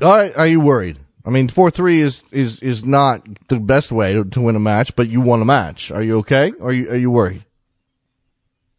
All 0.00 0.16
right, 0.16 0.34
are 0.36 0.46
you 0.46 0.60
worried? 0.60 0.98
I 1.28 1.30
mean, 1.30 1.48
four 1.48 1.70
three 1.70 2.00
is 2.00 2.24
is 2.32 2.58
is 2.60 2.86
not 2.86 3.22
the 3.48 3.58
best 3.58 3.92
way 3.92 4.14
to, 4.14 4.24
to 4.24 4.40
win 4.40 4.56
a 4.56 4.60
match, 4.60 4.96
but 4.96 5.10
you 5.10 5.20
won 5.20 5.42
a 5.42 5.44
match. 5.44 5.90
Are 5.90 6.02
you 6.02 6.16
okay? 6.20 6.54
Are 6.58 6.72
you 6.72 6.88
are 6.90 6.96
you 6.96 7.10
worried? 7.10 7.44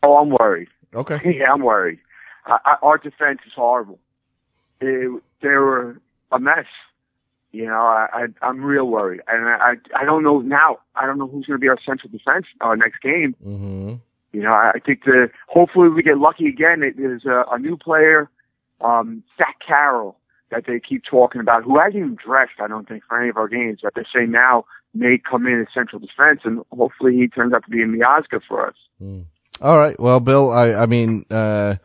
Oh, 0.02 0.18
I'm 0.18 0.32
worried. 0.32 0.68
Okay. 0.96 1.20
Yeah, 1.38 1.54
I'm 1.54 1.62
worried. 1.62 2.00
I, 2.48 2.58
I, 2.66 2.76
our 2.82 2.98
defense 2.98 3.42
is 3.46 3.54
horrible. 3.56 4.00
It, 4.82 5.22
they 5.44 5.50
were 5.50 6.02
a 6.32 6.40
mess. 6.40 6.66
You 7.52 7.68
know, 7.68 7.82
I, 7.82 8.08
I 8.12 8.26
I'm 8.42 8.64
real 8.64 8.88
worried, 8.88 9.22
and 9.28 9.48
I 9.48 9.74
I 9.96 10.04
don't 10.04 10.24
know 10.24 10.40
now. 10.40 10.80
I 10.96 11.06
don't 11.06 11.20
know 11.20 11.28
who's 11.28 11.46
going 11.46 11.60
to 11.60 11.62
be 11.62 11.70
our 11.70 11.78
central 11.86 12.10
defense 12.12 12.48
our 12.62 12.76
next 12.76 13.00
game. 13.04 13.36
Mm-hmm. 13.46 13.94
You 14.34 14.42
know, 14.42 14.54
I 14.54 14.80
think 14.84 15.04
the 15.04 15.30
hopefully 15.48 15.90
we 15.90 16.02
get 16.02 16.18
lucky 16.18 16.48
again. 16.48 16.82
It, 16.82 16.98
there's 16.98 17.26
a, 17.26 17.44
a 17.52 17.60
new 17.60 17.78
player, 17.78 18.28
um, 18.82 19.22
Zach 19.38 19.58
Carroll, 19.66 20.18
that 20.52 20.66
they 20.68 20.80
keep 20.80 21.04
talking 21.10 21.42
about, 21.42 21.64
who 21.64 21.78
hasn't 21.78 21.96
even 21.96 22.18
dressed. 22.24 22.60
I 22.60 22.68
don't 22.68 22.88
think 22.88 23.04
for 23.08 23.20
any 23.20 23.30
of 23.30 23.38
our 23.38 23.48
games. 23.48 23.80
That 23.84 23.94
they 23.96 24.04
say 24.04 24.26
now 24.26 24.66
may 24.94 25.20
come 25.20 25.46
in 25.46 25.62
as 25.62 25.68
central 25.74 26.00
defense, 26.00 26.42
and 26.44 26.62
hopefully 26.72 27.16
he 27.16 27.28
turns 27.28 27.54
out 27.54 27.64
to 27.66 27.70
be 27.70 27.82
a 27.82 27.86
Miazga 27.86 28.42
for 28.48 28.68
us. 28.68 28.76
Mm. 29.02 29.26
All 29.62 29.78
right. 29.78 30.00
Well, 30.00 30.20
Bill, 30.20 30.52
I, 30.52 30.74
I 30.74 30.86
mean, 30.86 31.26
uh, 31.30 31.76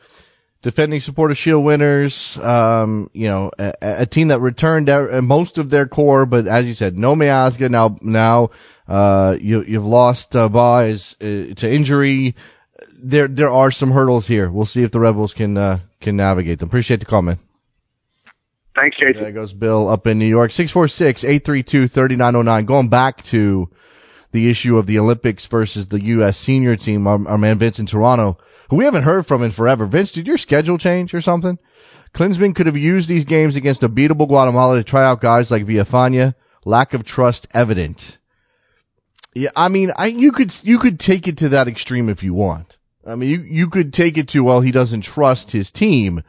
defending 0.62 1.00
supporter 1.00 1.34
shield 1.34 1.64
winners, 1.64 2.38
um, 2.38 3.10
you 3.12 3.28
know, 3.28 3.50
a, 3.58 3.74
a 3.82 4.06
team 4.06 4.28
that 4.28 4.40
returned 4.40 4.86
most 5.26 5.58
of 5.58 5.70
their 5.70 5.86
core, 5.86 6.24
but 6.24 6.46
as 6.46 6.66
you 6.66 6.74
said, 6.74 6.96
no 6.96 7.14
Miazga. 7.14 7.68
Now, 7.68 7.98
now, 8.00 8.50
uh, 8.88 9.36
you, 9.40 9.62
you've 9.64 9.84
lost, 9.84 10.34
uh, 10.34 10.48
Baez 10.48 11.16
uh, 11.20 11.52
to 11.54 11.70
injury. 11.70 12.34
There, 12.96 13.28
there 13.28 13.50
are 13.50 13.70
some 13.70 13.90
hurdles 13.90 14.26
here. 14.26 14.50
We'll 14.50 14.66
see 14.66 14.82
if 14.82 14.92
the 14.92 15.00
Red 15.00 15.12
Bulls 15.12 15.34
can, 15.34 15.58
uh, 15.58 15.80
can 16.00 16.16
navigate 16.16 16.60
them. 16.60 16.68
Appreciate 16.68 17.00
the 17.00 17.06
comment. 17.06 17.40
Thanks, 18.76 18.96
Jason. 18.98 19.22
There 19.22 19.32
goes 19.32 19.52
Bill 19.52 19.88
up 19.88 20.06
in 20.06 20.18
New 20.18 20.26
York. 20.26 20.50
646-832-3909. 20.50 22.66
Going 22.66 22.88
back 22.88 23.22
to 23.24 23.70
the 24.32 24.50
issue 24.50 24.76
of 24.76 24.86
the 24.86 24.98
Olympics 24.98 25.46
versus 25.46 25.88
the 25.88 26.02
U.S. 26.02 26.36
senior 26.36 26.74
team, 26.74 27.06
our, 27.06 27.28
our 27.28 27.38
man 27.38 27.58
Vince 27.58 27.78
in 27.78 27.86
Toronto, 27.86 28.36
who 28.68 28.76
we 28.76 28.84
haven't 28.84 29.04
heard 29.04 29.26
from 29.26 29.44
in 29.44 29.52
forever. 29.52 29.86
Vince, 29.86 30.10
did 30.10 30.26
your 30.26 30.38
schedule 30.38 30.76
change 30.76 31.14
or 31.14 31.20
something? 31.20 31.58
Klinsmann 32.14 32.54
could 32.54 32.66
have 32.66 32.76
used 32.76 33.08
these 33.08 33.24
games 33.24 33.54
against 33.54 33.84
a 33.84 33.88
beatable 33.88 34.26
Guatemala 34.26 34.78
to 34.78 34.84
try 34.84 35.04
out 35.04 35.20
guys 35.20 35.50
like 35.50 35.66
Villafaña. 35.66 36.34
Lack 36.64 36.94
of 36.94 37.04
trust 37.04 37.46
evident. 37.52 38.18
Yeah, 39.34 39.50
I 39.54 39.68
mean, 39.68 39.92
I, 39.96 40.06
you 40.06 40.32
could, 40.32 40.54
you 40.64 40.78
could 40.78 40.98
take 40.98 41.28
it 41.28 41.36
to 41.38 41.48
that 41.50 41.68
extreme 41.68 42.08
if 42.08 42.22
you 42.22 42.34
want. 42.34 42.78
I 43.06 43.16
mean, 43.16 43.30
you, 43.30 43.40
you 43.40 43.68
could 43.68 43.92
take 43.92 44.16
it 44.16 44.28
to, 44.28 44.42
well, 44.42 44.62
he 44.62 44.70
doesn't 44.70 45.02
trust 45.02 45.50
his 45.50 45.70
team. 45.70 46.22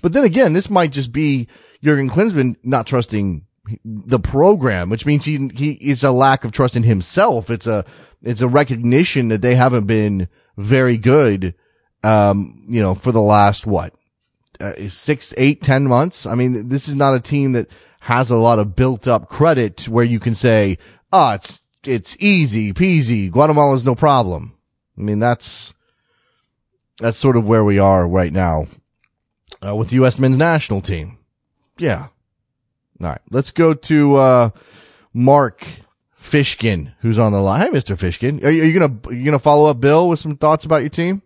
But 0.00 0.12
then 0.12 0.24
again, 0.24 0.52
this 0.52 0.70
might 0.70 0.92
just 0.92 1.12
be 1.12 1.48
Jurgen 1.82 2.10
Klinsmann 2.10 2.56
not 2.62 2.86
trusting 2.86 3.46
the 3.84 4.18
program, 4.18 4.90
which 4.90 5.06
means 5.06 5.24
he, 5.24 5.48
he, 5.54 5.72
it's 5.72 6.02
a 6.02 6.10
lack 6.10 6.44
of 6.44 6.52
trust 6.52 6.76
in 6.76 6.82
himself. 6.82 7.50
It's 7.50 7.66
a, 7.66 7.84
it's 8.22 8.40
a 8.40 8.48
recognition 8.48 9.28
that 9.28 9.42
they 9.42 9.54
haven't 9.54 9.86
been 9.86 10.28
very 10.56 10.96
good, 10.96 11.54
um, 12.02 12.64
you 12.68 12.80
know, 12.80 12.94
for 12.94 13.12
the 13.12 13.20
last 13.20 13.66
what, 13.66 13.94
uh, 14.60 14.88
six, 14.88 15.32
eight, 15.36 15.62
ten 15.62 15.84
months. 15.84 16.26
I 16.26 16.34
mean, 16.34 16.68
this 16.68 16.88
is 16.88 16.96
not 16.96 17.14
a 17.14 17.20
team 17.20 17.52
that 17.52 17.68
has 18.00 18.30
a 18.30 18.36
lot 18.36 18.58
of 18.58 18.76
built 18.76 19.06
up 19.06 19.28
credit 19.28 19.88
where 19.88 20.04
you 20.04 20.20
can 20.20 20.34
say, 20.34 20.78
oh, 21.12 21.32
it's, 21.32 21.62
it's 21.84 22.16
easy 22.20 22.72
peasy. 22.72 23.30
Guatemala's 23.30 23.84
no 23.84 23.94
problem. 23.94 24.56
I 24.98 25.02
mean, 25.02 25.18
that's, 25.18 25.72
that's 26.98 27.18
sort 27.18 27.36
of 27.36 27.48
where 27.48 27.64
we 27.64 27.78
are 27.78 28.06
right 28.06 28.32
now, 28.32 28.66
uh, 29.64 29.74
with 29.74 29.88
the 29.88 29.96
U.S. 29.96 30.18
men's 30.18 30.36
national 30.36 30.80
team. 30.80 31.18
Yeah. 31.78 32.08
All 33.00 33.08
right. 33.08 33.20
Let's 33.30 33.50
go 33.50 33.74
to, 33.74 34.16
uh, 34.16 34.50
Mark 35.12 35.66
Fishkin, 36.20 36.92
who's 37.00 37.18
on 37.18 37.32
the 37.32 37.40
line. 37.40 37.60
Hi, 37.60 37.68
Mr. 37.68 37.96
Fishkin. 37.96 38.44
Are 38.44 38.50
you, 38.50 38.62
are 38.62 38.66
you 38.66 38.78
gonna, 38.78 38.98
are 39.06 39.12
you 39.12 39.24
gonna 39.24 39.38
follow 39.38 39.68
up 39.68 39.80
Bill 39.80 40.08
with 40.08 40.20
some 40.20 40.36
thoughts 40.36 40.64
about 40.64 40.82
your 40.82 40.88
team? 40.88 41.22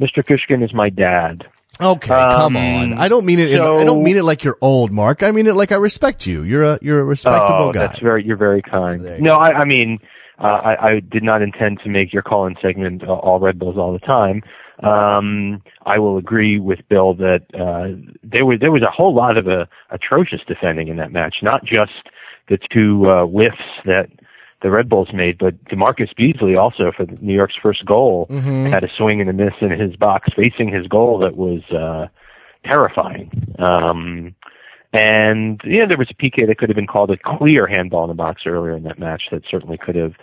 Mr. 0.00 0.24
Fishkin 0.24 0.64
is 0.64 0.72
my 0.72 0.88
dad. 0.90 1.44
Okay, 1.80 2.08
come 2.08 2.56
Um, 2.56 2.92
on. 2.92 2.98
I 2.98 3.08
don't 3.08 3.24
mean 3.24 3.38
it. 3.38 3.56
so- 3.56 3.78
I 3.78 3.84
don't 3.84 4.02
mean 4.02 4.16
it 4.18 4.24
like 4.24 4.44
you're 4.44 4.58
old, 4.60 4.92
Mark. 4.92 5.22
I 5.22 5.30
mean 5.30 5.46
it 5.46 5.54
like 5.54 5.72
I 5.72 5.76
respect 5.76 6.26
you. 6.26 6.42
You're 6.42 6.62
a 6.62 6.78
you're 6.82 7.00
a 7.00 7.04
respectable 7.04 7.54
oh, 7.68 7.72
guy. 7.72 7.86
that's 7.86 7.98
very 8.00 8.24
you're 8.24 8.36
very 8.36 8.60
kind. 8.62 9.02
You 9.04 9.20
No, 9.20 9.34
I, 9.36 9.60
I 9.60 9.64
mean, 9.64 9.98
uh, 10.38 10.46
I, 10.46 10.88
I 10.90 11.00
did 11.00 11.22
not 11.22 11.42
intend 11.42 11.80
to 11.84 11.88
make 11.90 12.12
your 12.12 12.22
call-in 12.22 12.56
segment 12.62 13.02
uh, 13.02 13.12
all 13.12 13.40
Red 13.40 13.58
Bulls 13.58 13.76
all 13.78 13.92
the 13.92 13.98
time. 14.00 14.42
Um, 14.82 15.62
I 15.84 15.98
will 15.98 16.16
agree 16.16 16.58
with 16.58 16.80
Bill 16.88 17.14
that 17.14 17.42
uh, 17.54 17.96
there 18.22 18.46
was 18.46 18.58
there 18.60 18.72
was 18.72 18.82
a 18.86 18.90
whole 18.90 19.14
lot 19.14 19.36
of 19.36 19.46
uh, 19.48 19.66
atrocious 19.90 20.40
defending 20.46 20.88
in 20.88 20.96
that 20.96 21.12
match. 21.12 21.36
Not 21.42 21.64
just 21.64 22.08
the 22.48 22.58
two 22.72 23.06
uh, 23.06 23.24
whiffs 23.26 23.56
that 23.84 24.08
the 24.62 24.70
Red 24.70 24.88
Bulls 24.88 25.08
made, 25.14 25.38
but 25.38 25.62
DaMarcus 25.66 26.14
Beasley 26.16 26.54
also 26.56 26.92
for 26.94 27.06
New 27.20 27.34
York's 27.34 27.56
first 27.62 27.84
goal 27.86 28.26
Mhm. 28.30 28.68
had 28.70 28.84
a 28.84 28.88
swing 28.94 29.20
and 29.20 29.30
a 29.30 29.32
miss 29.32 29.54
in 29.60 29.70
his 29.70 29.96
box 29.96 30.28
facing 30.36 30.68
his 30.68 30.86
goal 30.86 31.18
that 31.20 31.36
was 31.36 31.62
uh, 31.70 32.08
terrifying. 32.66 33.30
Um, 33.58 34.34
and 34.92 35.60
yeah, 35.64 35.86
there 35.86 35.96
was 35.96 36.10
a 36.10 36.14
PK 36.14 36.46
that 36.46 36.58
could 36.58 36.68
have 36.68 36.76
been 36.76 36.86
called 36.86 37.10
a 37.10 37.16
clear 37.16 37.66
handball 37.66 38.04
in 38.04 38.08
the 38.08 38.14
box 38.14 38.42
earlier 38.46 38.76
in 38.76 38.82
that 38.84 38.98
match 38.98 39.24
that 39.30 39.42
certainly 39.50 39.78
could 39.78 39.94
have 39.94 40.14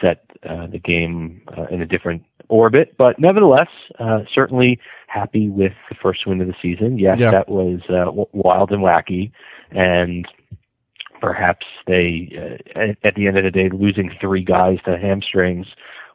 set 0.00 0.24
uh, 0.48 0.66
the 0.66 0.78
game 0.78 1.40
uh, 1.56 1.64
in 1.70 1.80
a 1.80 1.86
different 1.86 2.22
orbit. 2.48 2.94
But 2.96 3.18
nevertheless, 3.18 3.68
uh, 3.98 4.20
certainly 4.34 4.78
happy 5.06 5.48
with 5.48 5.72
the 5.88 5.94
first 6.02 6.26
win 6.26 6.40
of 6.40 6.46
the 6.46 6.54
season. 6.60 6.98
Yes, 6.98 7.18
Yeah. 7.18 7.30
that 7.30 7.48
was 7.48 7.80
uh, 7.88 8.04
w- 8.06 8.26
wild 8.32 8.70
and 8.70 8.82
wacky, 8.82 9.30
and 9.70 10.26
perhaps 11.20 11.66
they, 11.86 12.30
uh, 12.36 12.78
at, 12.78 12.96
at 13.04 13.14
the 13.14 13.26
end 13.26 13.38
of 13.38 13.44
the 13.44 13.50
day, 13.50 13.68
losing 13.72 14.10
three 14.20 14.42
guys 14.44 14.78
to 14.84 14.98
hamstrings 14.98 15.66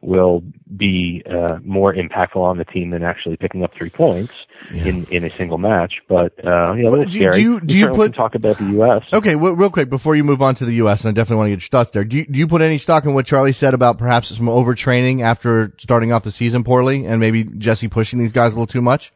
will 0.03 0.43
be 0.75 1.23
uh, 1.31 1.57
more 1.63 1.93
impactful 1.93 2.35
on 2.35 2.57
the 2.57 2.65
team 2.65 2.89
than 2.89 3.03
actually 3.03 3.37
picking 3.37 3.63
up 3.63 3.71
three 3.77 3.89
points 3.89 4.33
Yeah. 4.73 4.85
in 4.85 5.05
in 5.05 5.23
a 5.23 5.29
single 5.37 5.57
match. 5.57 5.93
But 6.09 6.33
uh, 6.45 6.73
yeah, 6.73 6.89
a 6.89 6.91
little 6.91 7.05
do- 7.05 7.11
do 7.11 7.19
scary. 7.19 7.41
you- 7.41 7.55
We 7.55 7.59
do 7.61 7.77
you 7.79 7.87
put- 7.89 8.13
talk 8.13 8.35
about 8.35 8.57
the 8.57 8.65
U.S. 8.71 9.03
Okay, 9.13 9.35
well, 9.35 9.53
real 9.53 9.69
quick 9.69 9.89
before 9.89 10.15
you 10.15 10.23
move 10.23 10.41
on 10.41 10.55
to 10.55 10.65
the 10.65 10.73
U.S., 10.75 11.05
and 11.05 11.09
I 11.09 11.13
definitely 11.13 11.37
want 11.37 11.47
to 11.47 11.55
get 11.55 11.63
your 11.63 11.69
thoughts 11.69 11.91
there. 11.91 12.03
Do 12.03 12.17
you, 12.17 12.25
do 12.25 12.37
you 12.37 12.47
put 12.47 12.61
any 12.61 12.77
stock 12.77 13.05
in 13.05 13.13
what 13.13 13.25
Charlie 13.25 13.53
said 13.53 13.73
about 13.73 13.97
perhaps 13.97 14.27
some 14.35 14.47
overtraining 14.47 15.21
after 15.21 15.73
starting 15.77 16.11
off 16.11 16.23
the 16.23 16.31
season 16.31 16.63
poorly, 16.63 17.05
and 17.05 17.19
maybe 17.19 17.45
Jesse 17.45 17.87
pushing 17.87 18.19
these 18.19 18.33
guys 18.33 18.53
a 18.53 18.55
little 18.55 18.67
too 18.67 18.81
much? 18.81 19.13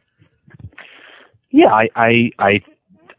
Yeah, 1.49 1.67
I, 1.73 1.87
I, 1.95 2.29
I, 2.39 2.61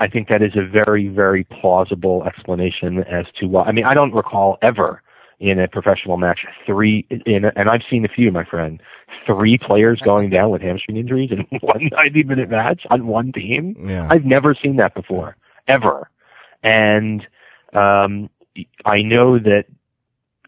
I 0.01 0.09
think 0.09 0.29
that 0.29 0.43
is 0.43 0.53
a 0.57 0.64
very, 0.66 1.09
very 1.09 1.45
plausible 1.45 2.25
explanation 2.25 2.99
as 3.05 3.27
to 3.41 3.47
why. 3.47 3.64
I 3.64 3.73
mean, 3.73 3.85
I 3.85 3.95
don't 3.95 4.12
recall 4.14 4.59
ever 4.62 5.03
in 5.41 5.61
a 5.61 5.68
professional 5.68 6.16
match 6.16 6.41
three, 6.66 7.07
in, 7.26 7.45
a, 7.45 7.53
and 7.55 7.68
I've 7.68 7.82
seen 7.89 8.05
a 8.05 8.09
few, 8.09 8.32
my 8.32 8.45
friend, 8.45 8.82
three 9.26 9.59
players 9.59 10.01
going 10.01 10.30
down 10.30 10.51
with 10.51 10.62
hamstring 10.62 10.97
injuries 10.97 11.30
in 11.30 11.39
one 11.61 11.91
90 11.93 12.22
minute 12.24 12.51
match 12.51 12.82
on 12.91 13.07
one 13.07 13.32
team. 13.32 13.76
Yeah. 13.89 14.09
I've 14.11 14.24
never 14.24 14.55
seen 14.55 14.76
that 14.76 14.95
before, 14.95 15.36
ever. 15.68 16.11
And, 16.62 17.26
um, 17.72 18.30
I 18.84 19.03
know 19.03 19.39
that 19.39 19.66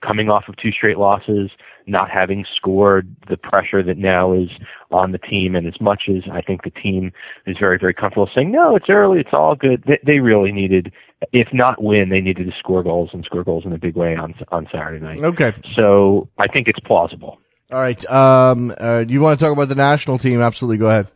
coming 0.00 0.30
off 0.30 0.48
of 0.48 0.56
two 0.56 0.72
straight 0.72 0.98
losses, 0.98 1.50
not 1.86 2.10
having 2.10 2.44
scored, 2.56 3.14
the 3.28 3.36
pressure 3.36 3.82
that 3.82 3.98
now 3.98 4.32
is 4.32 4.48
on 4.90 5.12
the 5.12 5.18
team, 5.18 5.54
and 5.54 5.66
as 5.66 5.80
much 5.80 6.02
as 6.08 6.22
I 6.32 6.40
think 6.40 6.62
the 6.62 6.70
team 6.70 7.12
is 7.46 7.56
very, 7.58 7.78
very 7.78 7.94
comfortable 7.94 8.28
saying, 8.34 8.50
no, 8.52 8.76
it's 8.76 8.88
early, 8.88 9.20
it's 9.20 9.32
all 9.32 9.54
good, 9.54 9.84
they, 9.86 9.98
they 10.04 10.20
really 10.20 10.52
needed, 10.52 10.92
if 11.32 11.48
not 11.52 11.82
win, 11.82 12.08
they 12.08 12.20
needed 12.20 12.46
to 12.46 12.52
score 12.58 12.82
goals 12.82 13.10
and 13.12 13.24
score 13.24 13.44
goals 13.44 13.64
in 13.64 13.72
a 13.72 13.78
big 13.78 13.96
way 13.96 14.16
on 14.16 14.34
on 14.50 14.66
Saturday 14.72 15.04
night. 15.04 15.22
Okay. 15.22 15.52
So 15.74 16.28
I 16.38 16.46
think 16.48 16.68
it's 16.68 16.80
plausible. 16.80 17.38
All 17.72 17.78
right. 17.78 18.04
Um, 18.10 18.74
uh, 18.80 19.04
you 19.06 19.20
want 19.20 19.38
to 19.38 19.44
talk 19.44 19.52
about 19.52 19.68
the 19.68 19.76
national 19.76 20.18
team? 20.18 20.40
Absolutely. 20.40 20.78
Go 20.78 20.88
ahead. 20.88 21.08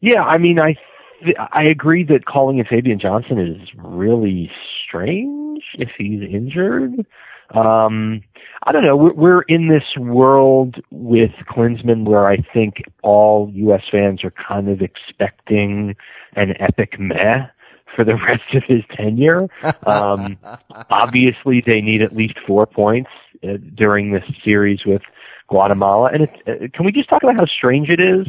Yeah, 0.00 0.22
I 0.22 0.38
mean, 0.38 0.58
I 0.58 0.76
th- 1.24 1.36
I 1.38 1.64
agree 1.64 2.04
that 2.04 2.24
calling 2.26 2.58
in 2.58 2.64
Fabian 2.64 2.98
Johnson 2.98 3.38
is 3.38 3.68
really 3.76 4.50
strange 4.86 5.62
if 5.74 5.90
he's 5.96 6.22
injured. 6.22 7.06
Um, 7.54 8.22
I 8.64 8.72
don't 8.72 8.82
know. 8.82 8.96
We're, 8.96 9.14
we're 9.14 9.42
in 9.42 9.68
this 9.68 9.96
world 9.96 10.76
with 10.90 11.30
Klinsmann 11.48 12.04
where 12.04 12.26
I 12.26 12.38
think 12.52 12.82
all 13.02 13.50
U.S. 13.54 13.82
fans 13.90 14.24
are 14.24 14.32
kind 14.32 14.68
of 14.68 14.82
expecting 14.82 15.94
an 16.34 16.54
epic 16.60 16.98
meh 16.98 17.46
for 17.94 18.04
the 18.04 18.14
rest 18.26 18.54
of 18.54 18.64
his 18.64 18.82
tenure. 18.96 19.48
Um, 19.86 20.38
obviously, 20.90 21.62
they 21.64 21.80
need 21.80 22.02
at 22.02 22.16
least 22.16 22.38
four 22.46 22.66
points 22.66 23.10
uh, 23.44 23.58
during 23.74 24.12
this 24.12 24.24
series 24.44 24.84
with 24.84 25.02
Guatemala. 25.48 26.10
And 26.12 26.22
it, 26.24 26.30
uh, 26.46 26.66
can 26.74 26.84
we 26.84 26.92
just 26.92 27.08
talk 27.08 27.22
about 27.22 27.36
how 27.36 27.46
strange 27.46 27.88
it 27.88 28.00
is? 28.00 28.26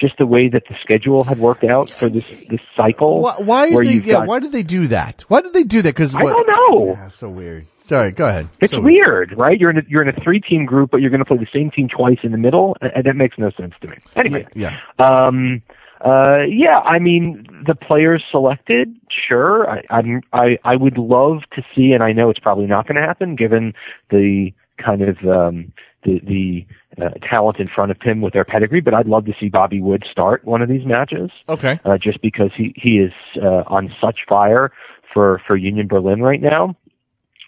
Just 0.00 0.18
the 0.18 0.26
way 0.26 0.48
that 0.48 0.64
the 0.68 0.74
schedule 0.82 1.22
had 1.22 1.38
worked 1.38 1.62
out 1.62 1.88
for 1.90 2.08
this 2.08 2.24
this 2.50 2.60
cycle. 2.76 3.22
Why, 3.22 3.36
why 3.38 3.70
did 3.70 3.86
they? 3.86 3.92
Yeah. 4.08 4.12
got- 4.14 4.26
Why 4.26 4.40
did 4.40 4.50
they 4.50 4.64
do 4.64 4.88
that? 4.88 5.24
Why 5.28 5.40
did 5.40 5.52
they 5.52 5.62
do 5.62 5.82
that? 5.82 5.94
Because 5.94 6.14
I 6.16 6.22
don't 6.22 6.46
know. 6.48 6.86
Yeah, 6.94 7.08
so 7.10 7.28
weird. 7.28 7.66
Sorry. 7.84 8.10
Go 8.10 8.26
ahead. 8.26 8.48
It's 8.60 8.72
So 8.72 8.80
weird, 8.80 9.34
right? 9.36 9.56
You're 9.60 9.70
in 9.70 9.78
a, 9.78 9.82
you're 9.86 10.02
in 10.02 10.08
a 10.08 10.20
three 10.24 10.40
team 10.40 10.64
group, 10.64 10.90
but 10.90 11.00
you're 11.00 11.10
going 11.10 11.20
to 11.20 11.24
play 11.24 11.36
the 11.36 11.46
same 11.52 11.70
team 11.70 11.88
twice 11.88 12.18
in 12.24 12.32
the 12.32 12.38
middle, 12.38 12.76
and, 12.80 12.90
and 12.96 13.04
that 13.04 13.14
makes 13.14 13.38
no 13.38 13.50
sense 13.50 13.74
to 13.82 13.88
me. 13.88 13.96
Anyway, 14.16 14.46
Yeah. 14.54 14.76
um, 14.98 15.62
uh, 16.04 16.38
yeah, 16.48 16.78
I 16.80 16.98
mean 16.98 17.46
the 17.66 17.74
players 17.76 18.24
selected, 18.30 18.94
sure. 19.28 19.70
I, 19.70 19.82
I'm, 19.90 20.22
I 20.32 20.58
I 20.64 20.74
would 20.76 20.98
love 20.98 21.42
to 21.54 21.62
see, 21.74 21.92
and 21.92 22.02
I 22.02 22.12
know 22.12 22.30
it's 22.30 22.40
probably 22.40 22.66
not 22.66 22.88
going 22.88 22.96
to 22.96 23.04
happen 23.04 23.36
given 23.36 23.74
the 24.10 24.50
kind 24.84 25.02
of 25.02 25.18
um, 25.28 25.72
the 26.04 26.20
the 26.20 26.66
uh, 27.02 27.10
talent 27.28 27.58
in 27.58 27.68
front 27.68 27.90
of 27.90 27.96
him 28.00 28.20
with 28.20 28.32
their 28.32 28.44
pedigree. 28.44 28.80
But 28.80 28.94
I'd 28.94 29.06
love 29.06 29.24
to 29.26 29.32
see 29.40 29.48
Bobby 29.48 29.80
Wood 29.80 30.04
start 30.10 30.44
one 30.44 30.62
of 30.62 30.68
these 30.68 30.86
matches. 30.86 31.30
Okay. 31.48 31.80
Uh, 31.84 31.98
just 31.98 32.20
because 32.22 32.50
he 32.56 32.74
he 32.76 32.98
is 32.98 33.12
uh, 33.42 33.64
on 33.66 33.92
such 34.00 34.20
fire 34.28 34.72
for 35.12 35.40
for 35.46 35.56
Union 35.56 35.88
Berlin 35.88 36.22
right 36.22 36.40
now. 36.40 36.76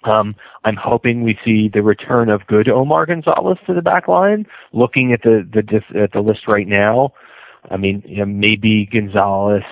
Um, 0.04 0.36
I'm 0.64 0.76
hoping 0.76 1.24
we 1.24 1.36
see 1.44 1.68
the 1.72 1.82
return 1.82 2.28
of 2.28 2.46
good 2.46 2.68
Omar 2.68 3.06
Gonzalez 3.06 3.58
to 3.66 3.74
the 3.74 3.82
back 3.82 4.06
line. 4.08 4.46
Looking 4.72 5.12
at 5.12 5.22
the 5.22 5.48
the 5.52 6.00
at 6.00 6.12
the 6.12 6.20
list 6.20 6.46
right 6.46 6.66
now, 6.66 7.12
I 7.70 7.76
mean, 7.76 8.02
you 8.06 8.18
know, 8.18 8.26
maybe 8.26 8.88
Gonzalez 8.90 9.64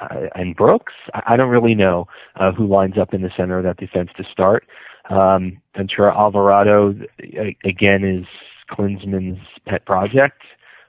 uh, 0.00 0.28
and 0.34 0.54
Brooks. 0.54 0.92
I, 1.14 1.34
I 1.34 1.36
don't 1.36 1.50
really 1.50 1.74
know 1.74 2.06
uh, 2.36 2.52
who 2.52 2.66
lines 2.66 2.94
up 3.00 3.14
in 3.14 3.22
the 3.22 3.30
center 3.36 3.58
of 3.58 3.64
that 3.64 3.78
defense 3.78 4.10
to 4.16 4.24
start. 4.30 4.64
Um, 5.08 5.60
Ventura 5.76 6.16
Alvarado 6.16 6.94
again 7.64 8.04
is 8.04 8.26
Klinsmann's 8.70 9.40
pet 9.66 9.84
project, 9.86 10.42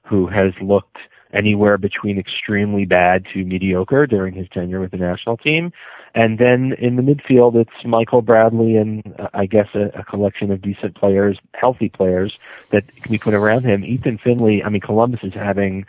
who 0.04 0.28
has 0.28 0.54
looked 0.62 0.98
anywhere 1.32 1.78
between 1.78 2.18
extremely 2.18 2.86
bad 2.86 3.26
to 3.34 3.46
mediocre 3.46 4.08
during 4.08 4.34
his 4.34 4.48
tenure 4.50 4.80
with 4.80 4.92
the 4.92 4.98
national 4.98 5.38
team. 5.38 5.72
And 6.16 6.40
then 6.40 6.74
in 6.80 6.96
the 6.96 7.04
midfield, 7.04 7.56
it's 7.56 7.86
Michael 7.86 8.24
Bradley 8.24 8.76
and 8.76 9.14
uh, 9.20 9.30
I 9.34 9.46
guess 9.46 9.68
a, 9.76 9.92
a 10.00 10.04
collection 10.04 10.52
of 10.52 10.62
decent 10.62 10.96
players, 10.96 11.38
healthy 11.54 11.90
players 11.90 12.38
that 12.72 12.84
we 13.10 13.20
put 13.20 13.36
around 13.36 13.64
him. 13.64 13.86
Ethan 13.86 14.18
Finlay, 14.18 14.64
I 14.64 14.70
mean, 14.70 14.82
Columbus 14.82 15.20
is 15.22 15.34
having 15.34 15.86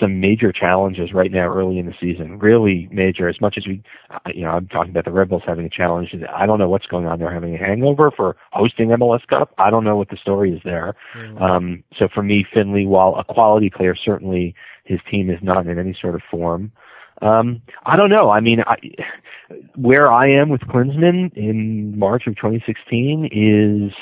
some 0.00 0.20
major 0.20 0.52
challenges 0.52 1.12
right 1.12 1.30
now 1.30 1.46
early 1.46 1.78
in 1.78 1.86
the 1.86 1.94
season, 2.00 2.38
really 2.38 2.88
major. 2.90 3.28
As 3.28 3.40
much 3.40 3.56
as 3.56 3.66
we, 3.66 3.82
you 4.34 4.42
know, 4.42 4.50
I'm 4.50 4.68
talking 4.68 4.90
about 4.90 5.04
the 5.04 5.12
Red 5.12 5.28
Bulls 5.28 5.42
having 5.46 5.66
a 5.66 5.70
challenge. 5.70 6.14
I 6.34 6.46
don't 6.46 6.58
know 6.58 6.68
what's 6.68 6.86
going 6.86 7.06
on. 7.06 7.18
They're 7.18 7.32
having 7.32 7.54
a 7.54 7.58
hangover 7.58 8.10
for 8.10 8.36
hosting 8.52 8.88
MLS 8.88 9.26
Cup. 9.26 9.52
I 9.58 9.70
don't 9.70 9.84
know 9.84 9.96
what 9.96 10.10
the 10.10 10.16
story 10.16 10.52
is 10.52 10.60
there. 10.64 10.94
Mm-hmm. 11.16 11.42
Um, 11.42 11.84
so 11.98 12.08
for 12.12 12.22
me, 12.22 12.44
Finlay, 12.52 12.86
while 12.86 13.14
a 13.16 13.24
quality 13.24 13.70
player, 13.70 13.94
certainly 13.94 14.54
his 14.84 15.00
team 15.10 15.30
is 15.30 15.38
not 15.42 15.66
in 15.66 15.78
any 15.78 15.96
sort 16.00 16.14
of 16.14 16.22
form. 16.30 16.72
Um, 17.20 17.62
I 17.84 17.96
don't 17.96 18.10
know. 18.10 18.30
I 18.30 18.40
mean, 18.40 18.60
I, 18.66 18.76
where 19.74 20.12
I 20.12 20.30
am 20.30 20.50
with 20.50 20.60
Klinsmann 20.62 21.36
in 21.36 21.98
March 21.98 22.26
of 22.26 22.36
2016 22.36 23.28
is, 23.32 23.92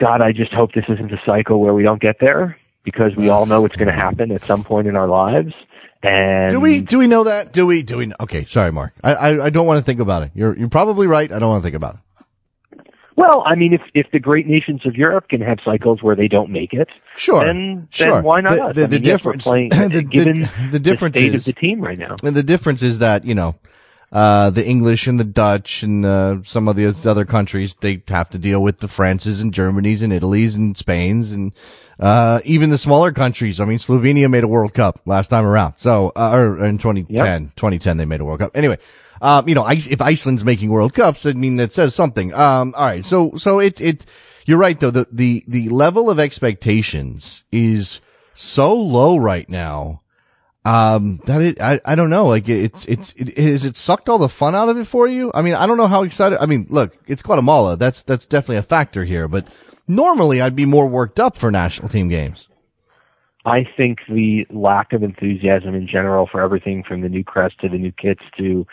God, 0.00 0.20
I 0.20 0.32
just 0.32 0.52
hope 0.52 0.72
this 0.72 0.86
isn't 0.88 1.12
a 1.12 1.20
cycle 1.24 1.60
where 1.60 1.74
we 1.74 1.82
don't 1.82 2.00
get 2.00 2.16
there 2.20 2.56
because 2.92 3.16
we 3.16 3.28
all 3.28 3.46
know 3.46 3.64
it's 3.64 3.76
going 3.76 3.88
to 3.88 3.94
happen 3.94 4.30
at 4.32 4.42
some 4.44 4.64
point 4.64 4.86
in 4.86 4.96
our 4.96 5.08
lives. 5.08 5.52
And 6.02 6.50
do 6.50 6.60
we 6.60 6.80
do 6.80 6.98
we 6.98 7.06
know 7.06 7.24
that? 7.24 7.52
Do 7.52 7.66
we 7.66 7.82
do 7.82 7.98
we? 7.98 8.12
Okay, 8.20 8.46
sorry, 8.46 8.72
Mark. 8.72 8.94
I 9.04 9.14
I, 9.14 9.44
I 9.46 9.50
don't 9.50 9.66
want 9.66 9.78
to 9.78 9.84
think 9.84 10.00
about 10.00 10.22
it. 10.22 10.30
You're 10.34 10.56
you're 10.56 10.70
probably 10.70 11.06
right. 11.06 11.30
I 11.30 11.38
don't 11.38 11.50
want 11.50 11.62
to 11.62 11.66
think 11.66 11.76
about 11.76 11.96
it. 11.96 12.00
Well, 13.16 13.42
I 13.44 13.54
mean, 13.54 13.74
if 13.74 13.82
if 13.92 14.06
the 14.12 14.18
great 14.18 14.46
nations 14.46 14.86
of 14.86 14.96
Europe 14.96 15.28
can 15.28 15.42
have 15.42 15.58
cycles 15.62 16.02
where 16.02 16.16
they 16.16 16.26
don't 16.26 16.50
make 16.50 16.72
it, 16.72 16.88
sure, 17.16 17.44
then, 17.44 17.86
sure. 17.90 18.14
then 18.14 18.24
why 18.24 18.40
not 18.40 18.56
the, 18.56 18.64
us? 18.64 18.76
The, 18.76 18.82
I 18.84 18.86
the 18.86 18.96
mean, 18.96 19.04
yes, 19.04 19.18
difference, 19.18 19.44
playing, 19.44 19.68
the, 19.68 20.02
given 20.02 20.40
the, 20.40 20.68
the 20.72 20.78
difference 20.78 21.14
the 21.14 21.20
state 21.20 21.34
is 21.34 21.46
of 21.46 21.54
the 21.54 21.60
team 21.60 21.82
right 21.82 21.98
now, 21.98 22.16
and 22.22 22.34
the 22.34 22.42
difference 22.42 22.82
is 22.82 23.00
that 23.00 23.26
you 23.26 23.34
know 23.34 23.56
uh, 24.12 24.50
the 24.50 24.66
English 24.66 25.06
and 25.06 25.20
the 25.20 25.24
Dutch 25.24 25.82
and 25.82 26.04
uh, 26.04 26.42
some 26.42 26.66
of 26.68 26.76
the 26.76 26.86
other 27.08 27.24
countries 27.24 27.74
they 27.80 28.02
have 28.08 28.30
to 28.30 28.38
deal 28.38 28.60
with 28.60 28.80
the 28.80 28.88
Frances 28.88 29.40
and 29.40 29.52
Germanys 29.52 30.02
and 30.02 30.12
Italies 30.12 30.56
and 30.56 30.76
Spains 30.76 31.32
and 31.32 31.52
uh, 32.00 32.40
even 32.44 32.70
the 32.70 32.78
smaller 32.78 33.12
countries. 33.12 33.60
I 33.60 33.66
mean, 33.66 33.78
Slovenia 33.78 34.28
made 34.28 34.42
a 34.42 34.48
World 34.48 34.74
Cup 34.74 35.00
last 35.04 35.28
time 35.28 35.44
around. 35.44 35.76
So, 35.76 36.12
uh, 36.16 36.32
or 36.32 36.64
in 36.64 36.78
2010, 36.78 37.42
yep. 37.42 37.54
2010, 37.56 37.98
they 37.98 38.04
made 38.04 38.20
a 38.20 38.24
World 38.24 38.40
Cup. 38.40 38.56
Anyway, 38.56 38.78
um, 39.20 39.48
you 39.48 39.54
know, 39.54 39.66
if 39.68 40.00
Iceland's 40.00 40.44
making 40.44 40.70
World 40.70 40.94
Cups, 40.94 41.26
I 41.26 41.32
mean, 41.32 41.56
that 41.56 41.72
says 41.72 41.94
something. 41.94 42.32
Um, 42.34 42.74
all 42.76 42.86
right. 42.86 43.04
So, 43.04 43.36
so 43.36 43.60
it, 43.60 43.80
it, 43.80 44.06
you're 44.46 44.58
right 44.58 44.80
though. 44.80 44.90
The, 44.90 45.06
the, 45.12 45.44
the 45.46 45.68
level 45.68 46.08
of 46.08 46.18
expectations 46.18 47.44
is 47.52 48.00
so 48.34 48.74
low 48.74 49.16
right 49.16 49.48
now. 49.48 49.99
Um, 50.64 51.20
that 51.24 51.40
it, 51.40 51.60
I, 51.60 51.80
I 51.84 51.94
don't 51.94 52.10
know. 52.10 52.26
Like 52.26 52.48
it's, 52.48 52.84
it's, 52.84 53.14
it, 53.14 53.38
is 53.38 53.64
it 53.64 53.76
sucked 53.76 54.08
all 54.08 54.18
the 54.18 54.28
fun 54.28 54.54
out 54.54 54.68
of 54.68 54.76
it 54.76 54.86
for 54.86 55.06
you? 55.06 55.30
I 55.34 55.42
mean, 55.42 55.54
I 55.54 55.66
don't 55.66 55.78
know 55.78 55.86
how 55.86 56.02
excited. 56.02 56.38
I 56.40 56.46
mean, 56.46 56.66
look, 56.68 56.96
it's 57.06 57.22
Guatemala. 57.22 57.76
That's, 57.76 58.02
that's 58.02 58.26
definitely 58.26 58.56
a 58.56 58.62
factor 58.62 59.04
here, 59.04 59.26
but 59.26 59.46
normally 59.88 60.40
I'd 60.40 60.56
be 60.56 60.66
more 60.66 60.86
worked 60.86 61.18
up 61.18 61.38
for 61.38 61.50
national 61.50 61.88
team 61.88 62.08
games. 62.08 62.48
I 63.46 63.64
think 63.76 64.00
the 64.06 64.46
lack 64.50 64.92
of 64.92 65.02
enthusiasm 65.02 65.74
in 65.74 65.88
general 65.88 66.28
for 66.30 66.42
everything 66.42 66.84
from 66.86 67.00
the 67.00 67.08
new 67.08 67.24
crest 67.24 67.58
to 67.60 67.68
the 67.70 67.78
new 67.78 67.92
kits 67.92 68.22
to 68.36 68.66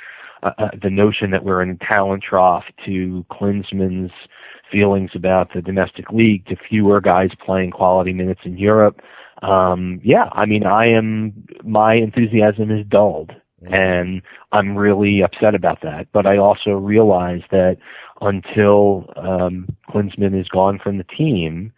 uh, 0.43 0.51
uh, 0.57 0.69
the 0.81 0.89
notion 0.89 1.31
that 1.31 1.43
we're 1.43 1.61
in 1.61 1.77
talent 1.77 2.23
trough 2.27 2.65
to 2.85 3.25
Klinsmann's 3.31 4.11
feelings 4.71 5.11
about 5.15 5.53
the 5.53 5.61
domestic 5.61 6.11
league 6.11 6.45
to 6.47 6.55
fewer 6.69 6.99
guys 6.99 7.29
playing 7.45 7.71
quality 7.71 8.11
minutes 8.11 8.41
in 8.43 8.57
Europe. 8.57 8.99
Um, 9.41 10.01
yeah, 10.03 10.29
I 10.31 10.45
mean, 10.45 10.65
I 10.65 10.87
am, 10.87 11.47
my 11.63 11.93
enthusiasm 11.93 12.71
is 12.71 12.85
dulled 12.87 13.33
and 13.61 14.21
I'm 14.51 14.77
really 14.77 15.21
upset 15.21 15.55
about 15.55 15.81
that. 15.81 16.07
But 16.11 16.25
I 16.25 16.37
also 16.37 16.71
realize 16.71 17.41
that 17.51 17.77
until 18.21 19.11
um, 19.15 19.67
Klinsmann 19.89 20.39
is 20.39 20.47
gone 20.47 20.79
from 20.81 20.97
the 20.97 21.03
team, 21.03 21.71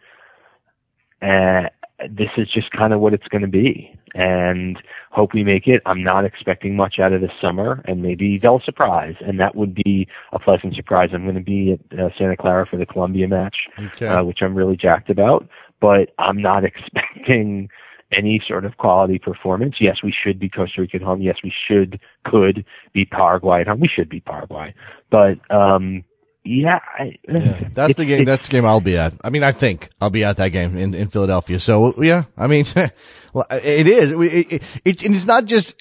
uh, 1.22 1.68
this 2.08 2.30
is 2.36 2.48
just 2.50 2.70
kind 2.70 2.92
of 2.92 3.00
what 3.00 3.12
it's 3.12 3.28
going 3.28 3.42
to 3.42 3.48
be. 3.48 3.94
And 4.14 4.78
hope 5.12 5.34
we 5.34 5.44
make 5.44 5.68
it. 5.68 5.82
I'm 5.86 6.02
not 6.02 6.24
expecting 6.24 6.74
much 6.74 6.98
out 6.98 7.12
of 7.12 7.20
this 7.20 7.30
summer, 7.40 7.80
and 7.84 8.02
maybe 8.02 8.38
they'll 8.38 8.60
surprise, 8.60 9.14
and 9.20 9.38
that 9.38 9.54
would 9.54 9.72
be 9.72 10.08
a 10.32 10.38
pleasant 10.38 10.74
surprise. 10.74 11.10
I'm 11.12 11.22
going 11.22 11.36
to 11.36 11.40
be 11.40 11.72
at 11.72 11.98
uh, 11.98 12.08
Santa 12.18 12.36
Clara 12.36 12.66
for 12.66 12.76
the 12.76 12.86
Colombia 12.86 13.28
match, 13.28 13.56
okay. 13.78 14.08
uh, 14.08 14.24
which 14.24 14.38
I'm 14.42 14.56
really 14.56 14.76
jacked 14.76 15.10
about. 15.10 15.48
But 15.80 16.12
I'm 16.18 16.40
not 16.40 16.64
expecting 16.64 17.68
any 18.12 18.42
sort 18.46 18.64
of 18.64 18.76
quality 18.76 19.18
performance. 19.18 19.76
Yes, 19.80 19.98
we 20.02 20.12
should 20.12 20.38
be 20.38 20.48
Costa 20.48 20.80
Rica 20.80 20.96
at 20.96 21.02
home. 21.02 21.22
Yes, 21.22 21.36
we 21.44 21.52
should, 21.68 22.00
could 22.24 22.64
be 22.92 23.04
Paraguay 23.04 23.60
at 23.60 23.68
home. 23.68 23.80
We 23.80 23.88
should 23.88 24.08
be 24.08 24.20
Paraguay. 24.20 24.74
But, 25.10 25.38
um, 25.54 26.04
yeah, 26.44 26.78
I, 26.98 27.16
yeah, 27.28 27.68
that's 27.74 27.94
the 27.94 28.06
game. 28.06 28.24
That's 28.24 28.46
the 28.46 28.52
game 28.52 28.64
I'll 28.64 28.80
be 28.80 28.96
at. 28.96 29.12
I 29.22 29.28
mean, 29.28 29.42
I 29.42 29.52
think 29.52 29.90
I'll 30.00 30.10
be 30.10 30.24
at 30.24 30.38
that 30.38 30.48
game 30.48 30.76
in, 30.76 30.94
in 30.94 31.08
Philadelphia. 31.08 31.60
So 31.60 32.02
yeah, 32.02 32.24
I 32.36 32.46
mean, 32.46 32.64
well, 33.34 33.44
it 33.50 33.86
is. 33.86 34.10
It, 34.10 34.52
it, 34.52 34.62
it, 34.84 35.02
and 35.02 35.14
it's 35.14 35.26
not 35.26 35.44
just. 35.44 35.74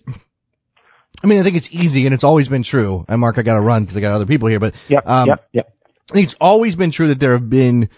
I 1.24 1.28
mean, 1.28 1.40
I 1.40 1.44
think 1.44 1.56
it's 1.56 1.72
easy, 1.72 2.06
and 2.06 2.14
it's 2.14 2.26
always 2.26 2.50
been 2.50 2.64
true. 2.64 3.06
And 3.08 3.22
Mark, 3.22 3.38
I 3.38 3.44
got 3.44 3.54
to 3.54 3.62
run 3.62 3.84
because 3.84 3.96
I 3.96 4.02
got 4.02 4.14
other 4.14 4.26
people 4.26 4.50
here. 4.50 4.60
But 4.60 4.76
yep, 4.90 5.08
um, 5.08 5.30
yep, 5.30 5.48
yep. 5.54 5.74
I 6.10 6.14
think 6.14 6.26
it's 6.26 6.36
always 6.42 6.76
been 6.76 6.92
true 6.92 7.08
that 7.08 7.22
there 7.22 7.32
have 7.34 7.50
been 7.50 7.90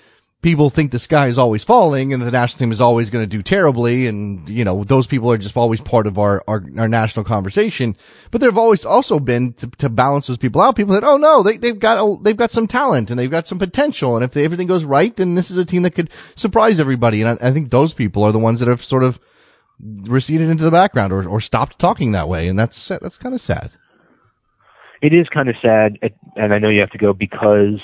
people 0.42 0.72
think 0.72 0.92
the 0.92 1.00
sky 1.00 1.28
is 1.28 1.38
always 1.38 1.64
falling 1.64 2.14
and 2.14 2.22
the 2.22 2.32
national 2.32 2.58
team 2.58 2.72
is 2.72 2.82
always 2.82 3.10
going 3.10 3.24
to 3.24 3.30
do 3.30 3.44
terribly. 3.44 4.08
And, 4.08 4.48
you 4.50 4.64
know, 4.64 4.84
those 4.84 5.06
people 5.06 5.32
are 5.32 5.38
just 5.38 5.56
always 5.56 5.82
part 5.82 6.08
of 6.08 6.18
our, 6.18 6.44
our, 6.48 6.64
our 6.78 6.88
national 6.88 7.26
conversation. 7.26 7.96
But 8.32 8.42
there 8.42 8.50
have 8.50 8.58
always 8.58 8.84
also 8.84 9.20
been 9.20 9.54
to, 9.54 9.68
to 9.78 9.90
balance 9.90 10.28
those 10.28 10.38
people 10.38 10.62
out. 10.62 10.76
People 10.76 10.96
that, 10.96 11.04
oh 11.04 11.18
no, 11.18 11.44
they, 11.44 11.58
they've 11.58 11.78
got, 11.78 11.98
a, 11.98 12.18
they've 12.24 12.38
got 12.38 12.52
some 12.52 12.68
talent 12.68 13.12
and 13.12 13.20
they've 13.20 13.30
got 13.30 13.48
some 13.48 13.60
potential. 13.60 14.16
And 14.16 14.26
if 14.26 14.32
they, 14.32 14.44
everything 14.44 14.68
goes 14.68 14.84
right, 14.84 15.16
then 15.16 15.36
this 15.36 15.52
is 15.52 15.58
a 15.58 15.66
team 15.66 15.84
that 15.84 15.92
could 15.92 16.10
surprise 16.36 16.80
everybody. 16.80 17.22
And 17.22 17.40
I, 17.40 17.50
I 17.50 17.52
think 17.52 17.70
those 17.70 17.94
people 17.94 18.24
are 18.24 18.32
the 18.32 18.40
ones 18.40 18.60
that 18.62 18.70
have 18.70 18.84
sort 18.84 19.04
of 19.04 19.20
receded 19.80 20.50
into 20.50 20.64
the 20.64 20.72
background 20.72 21.14
or, 21.14 21.28
or 21.28 21.40
stopped 21.40 21.78
talking 21.78 22.14
that 22.14 22.28
way. 22.30 22.48
And 22.48 22.58
that's, 22.58 22.88
that's 22.88 23.18
kind 23.18 23.36
of 23.36 23.42
sad. 23.42 23.72
It 25.04 25.14
is 25.14 25.28
kind 25.34 25.50
of 25.50 25.56
sad. 25.62 25.98
And 26.36 26.54
I 26.54 26.60
know 26.60 26.70
you 26.70 26.82
have 26.82 26.92
to 26.92 26.98
go 26.98 27.14
because 27.14 27.80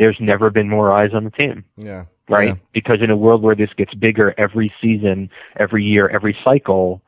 there's 0.00 0.16
never 0.18 0.48
been 0.50 0.68
more 0.68 0.90
eyes 0.90 1.10
on 1.14 1.24
the 1.24 1.30
team. 1.30 1.62
Yeah. 1.76 2.06
Right? 2.28 2.48
Yeah. 2.48 2.54
Because 2.72 3.02
in 3.02 3.10
a 3.10 3.16
world 3.16 3.42
where 3.42 3.54
this 3.54 3.68
gets 3.76 3.92
bigger 3.94 4.34
every 4.38 4.72
season, 4.80 5.30
every 5.58 5.84
year, 5.84 6.08
every 6.08 6.36
cycle, 6.42 7.02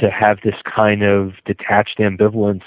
to 0.00 0.08
have 0.08 0.38
this 0.44 0.54
kind 0.64 1.02
of 1.02 1.32
detached 1.44 1.98
ambivalence 1.98 2.62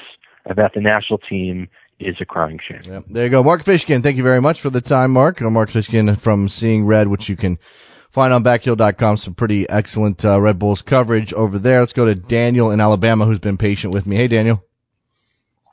about 0.45 0.73
the 0.73 0.81
national 0.81 1.19
team 1.19 1.69
is 1.99 2.17
a 2.19 2.25
crying 2.25 2.59
shame. 2.67 2.81
Yep. 2.83 3.03
There 3.09 3.23
you 3.23 3.29
go. 3.29 3.43
Mark 3.43 3.63
Fishkin, 3.63 4.03
thank 4.03 4.17
you 4.17 4.23
very 4.23 4.41
much 4.41 4.59
for 4.59 4.69
the 4.69 4.81
time, 4.81 5.11
Mark. 5.11 5.39
I'm 5.39 5.53
Mark 5.53 5.69
Fishkin 5.69 6.19
from 6.19 6.49
Seeing 6.49 6.85
Red, 6.85 7.07
which 7.07 7.29
you 7.29 7.37
can 7.37 7.57
find 8.09 8.33
on 8.33 8.43
backheel.com. 8.43 9.17
Some 9.17 9.35
pretty 9.35 9.69
excellent 9.69 10.25
uh, 10.25 10.41
Red 10.41 10.59
Bulls 10.59 10.81
coverage 10.81 11.31
over 11.31 11.57
there. 11.57 11.79
Let's 11.79 11.93
go 11.93 12.05
to 12.05 12.15
Daniel 12.15 12.71
in 12.71 12.81
Alabama, 12.81 13.25
who's 13.25 13.39
been 13.39 13.57
patient 13.57 13.93
with 13.93 14.05
me. 14.05 14.17
Hey, 14.17 14.27
Daniel. 14.27 14.65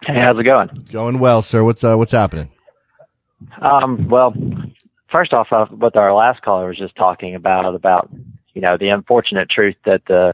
Hey, 0.07 0.21
how's 0.21 0.39
it 0.39 0.45
going? 0.45 0.87
Going 0.93 1.19
well, 1.19 1.43
sir. 1.43 1.65
What's 1.65 1.83
uh, 1.83 1.97
what's 1.97 2.13
happening? 2.13 2.53
Um, 3.61 4.09
well, 4.09 4.35
first 5.11 5.33
off, 5.33 5.49
uh, 5.53 5.67
what 5.67 5.97
our 5.97 6.15
last 6.15 6.43
caller 6.43 6.69
was 6.69 6.79
just 6.79 6.97
talking 6.97 7.35
about, 7.35 7.75
about, 7.75 8.11
you 8.55 8.61
know, 8.61 8.77
the 8.79 8.89
unfortunate 8.89 9.49
truth 9.51 9.77
that 9.85 10.03
the 10.07 10.33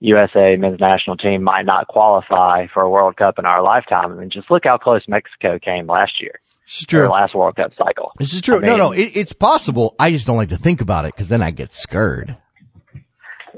USA 0.00 0.56
men's 0.56 0.80
national 0.80 1.16
team 1.16 1.42
might 1.42 1.64
not 1.64 1.88
qualify 1.88 2.66
for 2.72 2.82
a 2.82 2.90
World 2.90 3.16
Cup 3.16 3.38
in 3.38 3.46
our 3.46 3.62
lifetime. 3.62 4.12
I 4.12 4.14
mean, 4.14 4.30
just 4.30 4.50
look 4.50 4.64
how 4.64 4.76
close 4.78 5.02
Mexico 5.08 5.58
came 5.58 5.86
last 5.86 6.20
year. 6.20 6.40
This 6.66 6.80
is 6.80 6.86
true. 6.86 7.06
last 7.08 7.34
World 7.34 7.56
Cup 7.56 7.72
cycle. 7.78 8.12
This 8.18 8.34
is 8.34 8.40
true. 8.40 8.56
I 8.56 8.60
mean, 8.60 8.70
no, 8.70 8.76
no, 8.76 8.92
it, 8.92 9.12
it's 9.14 9.32
possible. 9.32 9.94
I 9.98 10.10
just 10.10 10.26
don't 10.26 10.36
like 10.36 10.48
to 10.48 10.58
think 10.58 10.80
about 10.80 11.04
it 11.04 11.14
because 11.14 11.28
then 11.28 11.42
I 11.42 11.52
get 11.52 11.72
scared. 11.72 12.36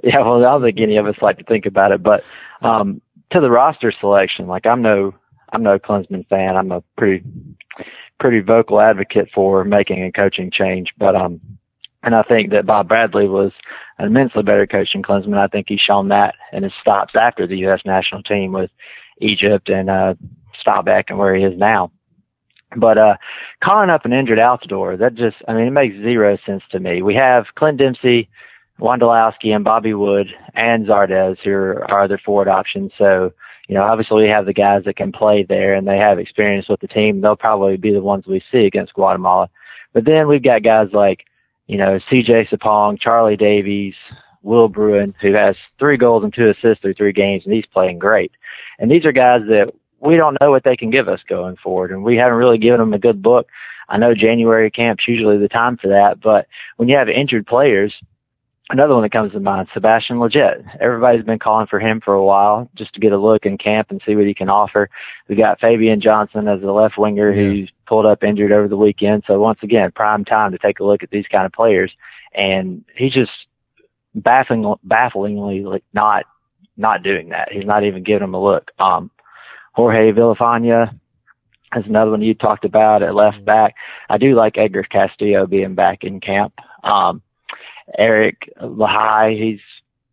Yeah, 0.05 0.21
well, 0.21 0.37
I 0.37 0.51
don't 0.51 0.63
think 0.63 0.79
any 0.79 0.97
of 0.99 1.09
us 1.09 1.17
like 1.21 1.39
to 1.39 1.45
think 1.45 1.67
about 1.67 1.91
it, 1.91 2.03
but 2.03 2.25
um, 2.63 3.01
to 3.33 3.41
the 3.41 3.51
roster 3.51 3.93
selection, 3.99 4.47
like 4.47 4.67
I'm 4.67 4.83
no, 4.83 5.15
I'm 5.53 5.63
no 5.63 5.79
Klinsmann 5.79 6.29
fan. 6.29 6.57
I'm 6.57 6.71
a 6.71 6.83
pretty, 6.97 7.25
pretty 8.19 8.41
vocal 8.41 8.81
advocate 8.81 9.29
for 9.35 9.65
making 9.65 10.05
a 10.05 10.13
coaching 10.13 10.51
change, 10.51 10.89
but 10.99 11.15
um, 11.15 11.41
and 12.03 12.15
I 12.15 12.23
think 12.23 12.51
that 12.51 12.67
Bob 12.67 12.89
Bradley 12.89 13.29
was 13.29 13.53
an 13.99 14.07
immensely 14.07 14.43
better 14.43 14.67
coach 14.67 14.91
than 14.93 15.03
Klinsmann. 15.03 15.39
I 15.39 15.49
think 15.49 15.67
he's 15.69 15.81
shown 15.81 16.09
that 16.09 16.35
in 16.53 16.63
his 16.63 16.73
stops 16.81 17.15
after 17.21 17.47
the 17.47 17.59
U.S. 17.59 17.81
national 17.85 18.23
team 18.23 18.53
with 18.53 18.71
Egypt 19.21 19.69
and 19.69 19.91
uh, 19.91 20.15
back 20.85 21.07
and 21.09 21.19
where 21.19 21.35
he 21.35 21.45
is 21.45 21.59
now. 21.59 21.91
But 22.77 22.99
uh, 22.99 23.17
calling 23.65 23.91
up 23.91 24.05
an 24.05 24.13
injured 24.13 24.39
Altidore, 24.39 24.99
that 24.99 25.15
just, 25.15 25.37
I 25.49 25.55
mean, 25.55 25.69
it 25.69 25.71
makes 25.71 25.97
zero 25.97 26.37
sense 26.45 26.63
to 26.71 26.79
me. 26.79 27.01
We 27.01 27.15
have 27.15 27.47
Clint 27.57 27.79
Dempsey, 27.79 28.29
Wondolowski, 28.79 29.55
and 29.55 29.65
Bobby 29.65 29.95
Wood, 29.95 30.29
and 30.55 30.87
Zardes, 30.87 31.39
who 31.43 31.51
are 31.51 31.91
our 31.91 32.03
other 32.03 32.21
forward 32.23 32.49
options. 32.49 32.93
So, 32.99 33.33
you 33.69 33.75
know, 33.75 33.83
obviously 33.83 34.25
we 34.25 34.29
have 34.29 34.47
the 34.47 34.53
guys 34.53 34.85
that 34.85 34.97
can 34.97 35.13
play 35.13 35.45
there 35.49 35.75
and 35.75 35.87
they 35.87 35.99
have 35.99 36.19
experience 36.19 36.69
with 36.69 36.81
the 36.81 36.89
team. 36.89 37.21
They'll 37.21 37.37
probably 37.37 37.77
be 37.77 37.93
the 37.93 38.01
ones 38.01 38.27
we 38.27 38.43
see 38.51 38.67
against 38.67 38.95
Guatemala. 38.95 39.49
But 39.93 40.05
then 40.05 40.27
we've 40.27 40.43
got 40.43 40.63
guys 40.63 40.89
like 40.93 41.25
you 41.69 41.77
know, 41.77 42.01
CJ 42.11 42.49
Sapong, 42.49 42.99
Charlie 42.99 43.37
Davies, 43.37 43.95
Will 44.43 44.69
Bruin, 44.69 45.15
who 45.21 45.35
has 45.35 45.55
three 45.79 45.97
goals 45.97 46.25
and 46.25 46.35
two 46.35 46.49
assists 46.49 46.81
through 46.81 46.95
three 46.95 47.13
games, 47.13 47.45
and 47.45 47.55
he's 47.55 47.67
playing 47.67 47.99
great. 47.99 48.33
And 48.79 48.91
these 48.91 49.05
are 49.05 49.13
guys 49.13 49.43
that 49.49 49.73
we 50.01 50.17
don't 50.17 50.39
know 50.41 50.51
what 50.51 50.65
they 50.65 50.77
can 50.77 50.91
give 50.91 51.09
us 51.09 51.21
going 51.29 51.57
forward, 51.57 51.93
and 51.93 52.03
we 52.03 52.17
haven't 52.17 52.39
really 52.39 52.59
given 52.59 52.81
them 52.81 52.95
a 52.95 52.99
good 52.99 53.23
book. 53.23 53.49
I 53.91 53.99
know 53.99 54.15
January 54.15 54.71
camp's 54.71 55.07
usually 55.07 55.39
the 55.39 55.49
time 55.49 55.77
for 55.77 55.89
that, 55.89 56.21
but 56.21 56.47
when 56.77 56.89
you 56.89 56.97
have 56.97 57.09
injured 57.09 57.47
players, 57.47 57.95
another 58.71 58.95
one 58.95 59.03
that 59.03 59.13
comes 59.13 59.33
to 59.33 59.41
mind, 59.41 59.69
Sebastian 59.73 60.19
Lletget. 60.19 60.65
Everybody's 60.81 61.25
been 61.25 61.39
calling 61.39 61.67
for 61.67 61.81
him 61.81 62.01
for 62.05 62.15
a 62.15 62.25
while 62.25 62.71
just 62.75 62.93
to 62.95 63.01
get 63.01 63.13
a 63.13 63.19
look 63.19 63.47
in 63.47 63.59
camp 63.59 63.91
and 63.91 64.01
see 64.05 64.15
what 64.15 64.27
he 64.27 64.35
can 64.35 64.49
offer. 64.49 64.91
We 65.29 65.37
got 65.37 65.61
Fabian 65.61 66.01
Johnson 66.01 66.49
as 66.49 66.61
the 66.61 66.73
left 66.73 66.99
winger 66.99 67.31
yeah. 67.31 67.35
who's 67.35 67.73
pulled 67.87 68.07
up 68.07 68.23
injured 68.23 68.53
over 68.53 68.69
the 68.69 68.77
weekend. 68.77 69.25
So 69.27 69.41
once 69.41 69.61
again, 69.63 69.93
prime 69.93 70.25
time 70.25 70.53
to 70.53 70.59
take 70.59 70.81
a 70.81 70.85
look 70.85 71.03
at 71.03 71.11
these 71.11 71.27
kind 71.31 71.47
of 71.47 71.53
players. 71.53 71.93
And 72.35 72.85
he's 72.97 73.13
just 73.13 73.33
baffling, 74.15 74.75
bafflingly 74.85 75.65
like 75.65 75.85
not, 75.93 76.25
not 76.77 77.03
doing 77.03 77.31
that. 77.31 77.51
He's 77.51 77.67
not 77.67 77.85
even 77.85 78.03
giving 78.03 78.21
them 78.21 78.35
a 78.35 78.43
look. 78.43 78.71
Um, 78.79 79.11
Jorge 79.73 80.13
Villafaña 80.13 80.93
is 81.77 81.85
another 81.87 82.11
one 82.11 82.23
you 82.23 82.35
talked 82.35 82.65
about 82.65 83.03
at 83.03 83.15
left 83.15 83.45
back. 83.45 83.75
I 84.09 84.19
do 84.19 84.35
like 84.35 84.59
Edgar 84.59 84.83
Castillo 84.83 85.47
being 85.47 85.75
back 85.75 86.03
in 86.03 86.21
camp. 86.21 86.55
Um, 86.83 87.23
Eric 87.97 88.53
Lichaj, 88.61 89.39
he's 89.39 89.61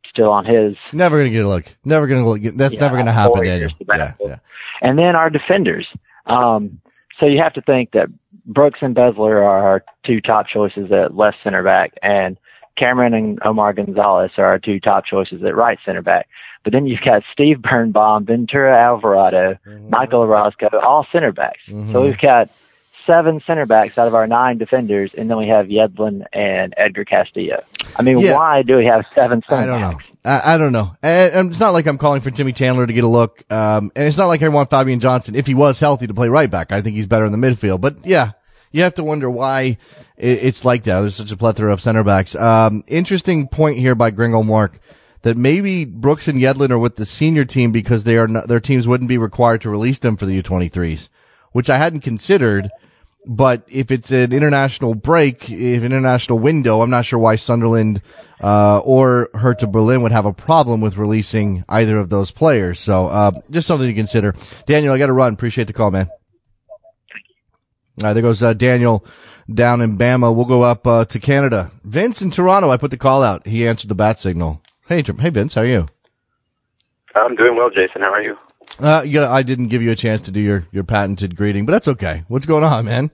still 0.10 0.32
on 0.32 0.46
his. 0.46 0.76
Never 0.94 1.18
going 1.18 1.32
to 1.32 1.36
get 1.36 1.46
a 1.46 1.50
look. 1.50 1.66
Never 1.84 2.08
going 2.08 2.24
to 2.24 2.30
look. 2.30 2.42
That's 2.56 2.76
yeah, 2.76 2.80
never 2.80 2.96
going 2.96 3.08
to 3.08 3.12
happen. 3.12 3.46
Yeah, 3.46 4.14
yeah. 4.20 4.40
And 4.82 4.98
then 4.98 5.16
our 5.16 5.30
defenders. 5.30 5.88
Um, 6.26 6.80
so 7.20 7.26
you 7.26 7.42
have 7.42 7.54
to 7.54 7.62
think 7.62 7.92
that 7.92 8.08
Brooks 8.46 8.80
and 8.82 8.96
Besler 8.96 9.38
are 9.38 9.68
our 9.68 9.84
two 10.06 10.22
top 10.22 10.48
choices 10.48 10.92
at 10.92 11.16
left 11.16 11.38
center 11.44 11.64
back, 11.64 11.94
and 12.02 12.38
Cameron 12.78 13.14
and 13.14 13.40
Omar 13.44 13.74
Gonzalez 13.74 14.32
are 14.38 14.46
our 14.46 14.60
two 14.60 14.80
top 14.80 15.06
choices 15.06 15.44
at 15.44 15.56
right 15.56 15.80
center 15.86 16.02
back. 16.02 16.28
But 16.64 16.74
then 16.74 16.88
you've 16.88 17.02
got 17.02 17.24
Steve 17.32 17.62
Birnbaum, 17.62 18.26
Ventura 18.26 18.78
Alvarado, 18.78 19.58
mm-hmm. 19.66 19.90
Michael 19.90 20.22
Orozco, 20.22 20.68
all 20.80 21.08
center 21.12 21.32
backs. 21.32 21.62
Mm-hmm. 21.68 21.94
So 21.94 22.04
we've 22.04 22.18
got 22.18 22.50
seven 23.06 23.42
center 23.46 23.66
backs 23.66 23.98
out 23.98 24.08
of 24.08 24.16
our 24.16 24.28
nine 24.28 24.58
defenders, 24.58 25.14
and 25.14 25.30
then 25.30 25.38
we 25.38 25.48
have 25.48 25.68
Yedlin 25.68 26.26
and 26.34 26.74
Edgar 26.78 27.06
Castillo. 27.06 27.64
I 27.96 28.02
mean, 28.02 28.20
yeah. 28.20 28.34
why 28.34 28.62
do 28.62 28.78
we 28.78 28.86
have 28.86 29.06
seven 29.14 29.42
center 29.48 29.62
I 29.62 29.66
don't 29.66 29.82
backs? 29.82 30.06
know. 30.24 30.32
I, 30.32 30.56
I, 30.56 30.58
don't 30.58 30.72
know. 30.72 30.96
And 31.04 31.52
it's 31.52 31.60
not 31.60 31.74
like 31.74 31.86
I'm 31.86 31.98
calling 31.98 32.22
for 32.22 32.32
Timmy 32.32 32.52
Chandler 32.52 32.88
to 32.88 32.94
get 32.94 33.04
a 33.04 33.08
look. 33.08 33.44
Um, 33.52 33.92
and 33.96 34.08
it's 34.08 34.18
not 34.18 34.26
like 34.26 34.42
I 34.42 34.50
want 34.50 34.70
Fabian 34.70 35.00
Johnson, 35.00 35.36
if 35.36 35.46
he 35.46 35.54
was 35.54 35.80
healthy, 35.80 36.08
to 36.08 36.14
play 36.14 36.30
right 36.30 36.50
back. 36.50 36.72
I 36.72 36.82
think 36.82 36.96
he's 36.96 37.06
better 37.06 37.26
in 37.26 37.32
the 37.32 37.38
midfield. 37.38 37.82
But 37.82 38.06
yeah, 38.06 38.32
you 38.72 38.84
have 38.84 38.96
to 38.96 39.04
wonder 39.04 39.30
why 39.30 39.78
it's 40.18 40.66
like 40.66 40.84
that. 40.84 41.02
There's 41.02 41.16
such 41.16 41.32
a 41.32 41.38
plethora 41.38 41.72
of 41.72 41.82
center 41.82 42.04
backs. 42.04 42.36
Um, 42.36 42.84
interesting 42.88 43.48
point 43.48 43.78
here 43.78 43.96
by 43.96 44.12
Gringo 44.12 44.44
Mark 44.44 44.80
that 45.22 45.38
maybe 45.38 45.86
Brooks 45.86 46.28
and 46.28 46.38
Yedlin 46.38 46.70
are 46.70 46.78
with 46.78 46.98
the 46.98 47.06
senior 47.06 47.46
team 47.46 47.72
because 47.72 48.04
they 48.04 48.16
are 48.16 48.28
not, 48.28 48.48
their 48.48 48.60
teams 48.60 48.88
wouldn't 48.88 49.10
be 49.10 49.18
required 49.18 49.62
to 49.62 49.70
release 49.70 49.98
them 49.98 50.18
for 50.18 50.26
the 50.26 50.42
U23s, 50.42 51.10
which 51.52 51.70
I 51.70 51.78
hadn't 51.78 52.02
considered. 52.02 52.70
But 53.28 53.64
if 53.68 53.92
it's 53.92 54.12
an 54.12 54.32
international 54.32 54.94
break, 54.94 55.50
if 55.50 55.84
an 55.84 55.92
international 55.92 56.40
window, 56.40 56.82
I'm 56.82 56.90
not 56.90 57.06
sure 57.06 57.18
why 57.18 57.38
Sunderland 57.38 58.02
uh, 58.42 58.80
or 58.80 59.30
Hertha 59.34 59.68
Berlin 59.68 60.04
would 60.04 60.12
have 60.12 60.26
a 60.26 60.34
problem 60.34 60.82
with 60.82 60.98
releasing 60.98 61.64
either 61.68 61.98
of 61.98 62.10
those 62.10 62.32
players. 62.32 62.80
So 62.80 63.08
uh, 63.08 63.32
just 63.50 63.68
something 63.68 63.88
to 63.88 63.94
consider. 63.94 64.36
Daniel, 64.68 64.94
I 64.94 64.98
got 64.98 65.08
to 65.08 65.14
run. 65.14 65.34
Appreciate 65.34 65.66
the 65.66 65.74
call, 65.74 65.92
man. 65.92 66.10
All 68.02 68.08
right, 68.10 68.14
there 68.14 68.22
goes 68.22 68.44
uh, 68.44 68.54
Daniel 68.54 69.06
down 69.52 69.82
in 69.82 69.98
Bama. 69.98 70.36
We'll 70.36 70.46
go 70.46 70.64
up 70.64 70.86
uh, 70.86 71.06
to 71.06 71.20
Canada. 71.20 71.72
Vince 71.84 72.22
in 72.22 72.30
Toronto. 72.30 72.70
I 72.70 72.78
put 72.78 72.92
the 72.92 72.98
call 72.98 73.24
out. 73.24 73.48
He 73.48 73.68
answered 73.68 73.90
the 73.90 73.96
bat 73.96 74.20
signal. 74.20 74.62
Hey, 74.88 75.02
hey, 75.02 75.30
Vince, 75.30 75.56
how 75.56 75.62
are 75.62 75.66
you? 75.66 75.88
I'm 77.16 77.36
doing 77.36 77.56
well, 77.56 77.70
Jason. 77.70 78.02
How 78.02 78.12
are 78.12 78.22
you? 78.22 78.36
Uh, 78.80 79.04
you 79.06 79.20
know, 79.20 79.32
I 79.32 79.44
didn't 79.44 79.70
give 79.70 79.82
you 79.82 79.92
a 79.92 79.96
chance 79.96 80.22
to 80.22 80.32
do 80.32 80.40
your, 80.40 80.66
your 80.72 80.84
patented 80.84 81.36
greeting, 81.36 81.66
but 81.66 81.72
that's 81.72 81.88
okay. 81.88 82.24
What's 82.28 82.46
going 82.46 82.64
on, 82.64 82.86
man? 82.86 83.12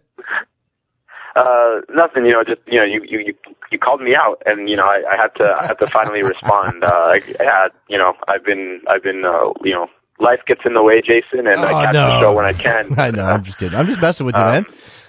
Uh, 1.35 1.81
nothing. 1.93 2.25
You 2.25 2.33
know, 2.33 2.43
just 2.43 2.61
you 2.67 2.79
know, 2.79 2.85
you 2.85 3.01
you 3.07 3.19
you, 3.19 3.33
you 3.71 3.79
called 3.79 4.01
me 4.01 4.15
out, 4.15 4.41
and 4.45 4.67
you 4.67 4.75
know, 4.75 4.83
I, 4.83 5.01
I 5.13 5.15
had 5.15 5.29
to 5.35 5.57
I 5.61 5.65
had 5.67 5.79
to 5.79 5.87
finally 5.87 6.23
respond. 6.23 6.83
Uh, 6.83 6.87
I, 6.87 7.21
I 7.39 7.43
had, 7.43 7.69
you 7.87 7.97
know, 7.97 8.13
I've 8.27 8.43
been 8.43 8.81
I've 8.89 9.03
been 9.03 9.23
uh, 9.23 9.53
you 9.63 9.71
know, 9.71 9.87
life 10.19 10.39
gets 10.45 10.61
in 10.65 10.73
the 10.73 10.83
way, 10.83 11.01
Jason, 11.01 11.47
and 11.47 11.59
oh, 11.59 11.67
I 11.67 11.85
catch 11.85 11.93
no. 11.93 12.07
the 12.07 12.19
show 12.19 12.33
when 12.33 12.45
I 12.45 12.53
can. 12.53 12.87
I 12.99 13.11
know. 13.11 13.25
I'm 13.25 13.43
just 13.43 13.57
kidding. 13.57 13.77
I'm 13.77 13.87
just 13.87 14.01
messing 14.01 14.25
with 14.25 14.35
you, 14.35 14.41
um, 14.41 14.51
man. 14.51 14.65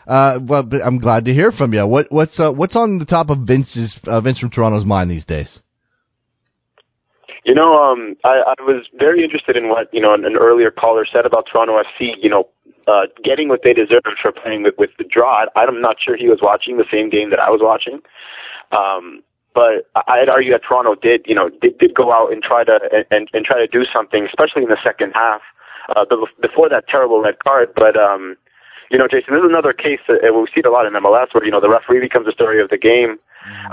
Uh, 0.06 0.38
well, 0.42 0.68
I'm 0.84 0.98
glad 0.98 1.24
to 1.24 1.34
hear 1.34 1.50
from 1.50 1.74
you. 1.74 1.86
What 1.86 2.10
what's 2.12 2.38
uh, 2.38 2.52
what's 2.52 2.76
on 2.76 2.98
the 2.98 3.04
top 3.04 3.28
of 3.30 3.38
Vince's 3.38 4.00
uh, 4.06 4.20
Vince 4.20 4.38
from 4.38 4.50
Toronto's 4.50 4.84
mind 4.84 5.10
these 5.10 5.24
days? 5.24 5.60
You 7.44 7.54
know, 7.54 7.82
um, 7.82 8.16
I, 8.24 8.54
I 8.58 8.62
was 8.62 8.86
very 8.98 9.24
interested 9.24 9.56
in 9.56 9.68
what 9.68 9.92
you 9.92 10.00
know 10.00 10.14
an, 10.14 10.24
an 10.24 10.36
earlier 10.36 10.70
caller 10.70 11.04
said 11.10 11.26
about 11.26 11.46
Toronto 11.50 11.74
FC. 11.82 12.14
You 12.22 12.30
know, 12.30 12.48
uh, 12.86 13.06
getting 13.24 13.48
what 13.48 13.60
they 13.64 13.72
deserve 13.72 14.02
for 14.20 14.32
playing 14.32 14.62
with, 14.62 14.74
with 14.78 14.90
the 14.98 15.04
draw. 15.04 15.46
I'm 15.56 15.80
not 15.80 15.96
sure 16.02 16.16
he 16.16 16.28
was 16.28 16.38
watching 16.40 16.76
the 16.76 16.86
same 16.90 17.10
game 17.10 17.30
that 17.30 17.40
I 17.40 17.50
was 17.50 17.60
watching. 17.62 18.00
Um, 18.70 19.22
but 19.54 19.90
I'd 20.08 20.28
argue 20.28 20.50
that 20.52 20.62
Toronto 20.66 20.94
did, 20.94 21.26
you 21.26 21.34
know, 21.34 21.50
did, 21.60 21.76
did 21.78 21.94
go 21.94 22.12
out 22.12 22.32
and 22.32 22.42
try 22.42 22.64
to 22.64 22.78
and, 23.10 23.28
and 23.32 23.44
try 23.44 23.58
to 23.58 23.66
do 23.66 23.84
something, 23.92 24.24
especially 24.24 24.62
in 24.62 24.70
the 24.70 24.80
second 24.82 25.12
half, 25.12 25.42
uh, 25.94 26.04
before 26.40 26.68
that 26.70 26.88
terrible 26.88 27.20
red 27.20 27.36
card. 27.44 27.72
But 27.74 27.96
um, 27.96 28.36
you 28.92 28.98
know, 28.98 29.08
Jason, 29.08 29.34
this 29.34 29.40
is 29.40 29.48
another 29.48 29.72
case 29.72 30.00
that 30.06 30.20
we 30.20 30.46
see 30.54 30.60
it 30.60 30.66
a 30.66 30.70
lot 30.70 30.86
in 30.86 30.92
MLS, 30.92 31.32
where 31.32 31.44
you 31.44 31.50
know 31.50 31.60
the 31.60 31.70
referee 31.70 32.00
becomes 32.00 32.26
the 32.26 32.32
story 32.32 32.62
of 32.62 32.68
the 32.68 32.76
game 32.76 33.18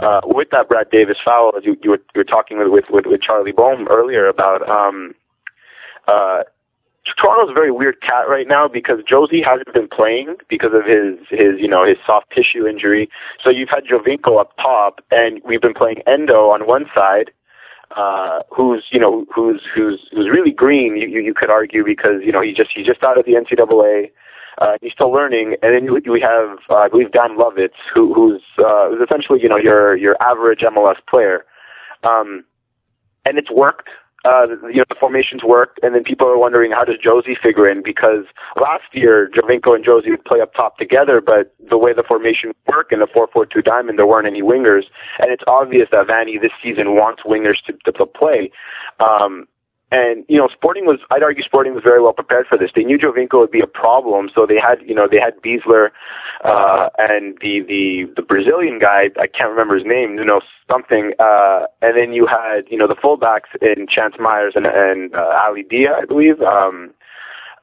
uh, 0.01 0.21
with 0.23 0.49
that 0.51 0.69
Brad 0.69 0.89
Davis 0.89 1.17
foul, 1.23 1.51
as 1.57 1.65
you, 1.65 1.77
you, 1.83 1.91
were, 1.91 2.01
you 2.15 2.19
were 2.19 2.23
talking 2.23 2.57
with, 2.57 2.89
with, 2.89 3.05
with 3.05 3.21
Charlie 3.21 3.51
Boehm 3.51 3.87
earlier 3.89 4.27
about, 4.27 4.67
um, 4.67 5.13
uh, 6.07 6.43
Toronto's 7.19 7.51
a 7.51 7.53
very 7.53 7.71
weird 7.71 8.01
cat 8.01 8.29
right 8.29 8.47
now 8.47 8.67
because 8.67 8.99
Jozy 8.99 9.43
hasn't 9.43 9.73
been 9.73 9.87
playing 9.87 10.35
because 10.47 10.71
of 10.73 10.85
his 10.85 11.17
his 11.29 11.59
you 11.59 11.67
know 11.67 11.85
his 11.85 11.97
soft 12.05 12.31
tissue 12.31 12.67
injury. 12.67 13.09
So 13.43 13.49
you've 13.49 13.69
had 13.69 13.85
Giovinco 13.85 14.39
up 14.39 14.55
top, 14.57 15.03
and 15.09 15.41
we've 15.43 15.61
been 15.61 15.73
playing 15.73 16.03
Endoh 16.07 16.53
on 16.53 16.67
one 16.67 16.85
side, 16.93 17.31
uh, 17.95 18.41
who's 18.55 18.85
you 18.91 18.99
know 18.99 19.25
who's 19.33 19.61
who's 19.73 20.07
who's 20.11 20.29
really 20.31 20.51
green. 20.51 20.97
You, 20.97 21.07
you 21.07 21.21
you 21.21 21.33
could 21.33 21.49
argue 21.49 21.83
because 21.83 22.21
you 22.23 22.31
know 22.31 22.41
he 22.41 22.53
just 22.53 22.69
he 22.75 22.83
just 22.83 23.03
out 23.03 23.17
of 23.17 23.25
the 23.25 23.33
NCAA. 23.33 24.11
Uh, 24.59 24.77
he's 24.81 24.91
still 24.91 25.11
learning, 25.11 25.55
and 25.61 25.73
then 25.73 25.93
we 25.93 26.19
have, 26.19 26.59
uh, 26.69 26.75
I 26.75 26.89
believe, 26.89 27.11
Dan 27.11 27.37
Lovitz, 27.37 27.79
who, 27.93 28.13
who's, 28.13 28.41
uh, 28.59 28.89
who's 28.89 28.99
essentially, 29.01 29.39
you 29.41 29.47
know, 29.47 29.57
your 29.57 29.95
your 29.95 30.21
average 30.21 30.59
MLS 30.59 30.97
player, 31.09 31.45
um, 32.03 32.43
and 33.25 33.37
it's 33.37 33.49
worked. 33.49 33.89
Uh, 34.25 34.47
you 34.67 34.75
know, 34.75 34.83
the 34.89 34.99
formations 34.99 35.45
worked, 35.45 35.79
and 35.81 35.95
then 35.95 36.03
people 36.03 36.27
are 36.27 36.37
wondering 36.37 36.71
how 36.71 36.83
does 36.83 36.97
Jozy 36.97 37.39
figure 37.41 37.69
in? 37.69 37.81
Because 37.81 38.25
last 38.59 38.83
year 38.91 39.31
Giovinco 39.33 39.73
and 39.73 39.85
Jozy 39.85 40.09
would 40.09 40.25
play 40.25 40.41
up 40.41 40.53
top 40.53 40.77
together, 40.77 41.21
but 41.25 41.55
the 41.69 41.77
way 41.77 41.93
the 41.93 42.03
formation 42.05 42.51
worked 42.67 42.91
in 42.91 42.99
the 42.99 43.07
four-four-two 43.13 43.61
diamond, 43.61 43.97
there 43.97 44.05
weren't 44.05 44.27
any 44.27 44.41
wingers, 44.41 44.83
and 45.19 45.31
it's 45.31 45.43
obvious 45.47 45.87
that 45.93 46.07
Vanney 46.07 46.35
this 46.41 46.51
season 46.61 46.95
wants 46.95 47.23
wingers 47.25 47.63
to 47.65 47.73
to, 47.85 47.97
to 47.97 48.05
play. 48.05 48.51
Um, 48.99 49.47
and, 49.91 50.23
you 50.27 50.37
know, 50.37 50.47
Sporting 50.53 50.85
was, 50.85 50.99
I'd 51.09 51.23
argue 51.23 51.43
Sporting 51.43 51.73
was 51.73 51.83
very 51.83 52.01
well 52.01 52.13
prepared 52.13 52.45
for 52.47 52.57
this. 52.57 52.69
They 52.75 52.83
knew 52.83 52.97
Giovinco 52.97 53.39
would 53.39 53.51
be 53.51 53.61
a 53.61 53.67
problem, 53.67 54.29
so 54.33 54.45
they 54.45 54.59
had, 54.61 54.77
you 54.85 54.93
know, 54.93 55.07
they 55.09 55.17
had 55.17 55.41
Besler, 55.41 55.89
uh, 56.43 56.89
and 56.97 57.37
the, 57.41 57.61
the, 57.67 58.05
the 58.15 58.21
Brazilian 58.21 58.79
guy, 58.79 59.09
I 59.19 59.27
can't 59.27 59.49
remember 59.49 59.75
his 59.75 59.85
name, 59.85 60.17
you 60.17 60.25
know, 60.25 60.41
something, 60.69 61.13
uh, 61.19 61.65
and 61.81 61.97
then 61.97 62.13
you 62.13 62.27
had, 62.27 62.69
you 62.69 62.77
know, 62.77 62.87
the 62.87 62.95
fullbacks 62.95 63.49
in 63.61 63.87
Chance 63.87 64.15
Myers 64.19 64.53
and, 64.55 64.67
and, 64.67 65.15
uh, 65.15 65.41
Ali 65.43 65.63
Dia, 65.63 65.97
I 65.99 66.05
believe, 66.05 66.39
um, 66.41 66.93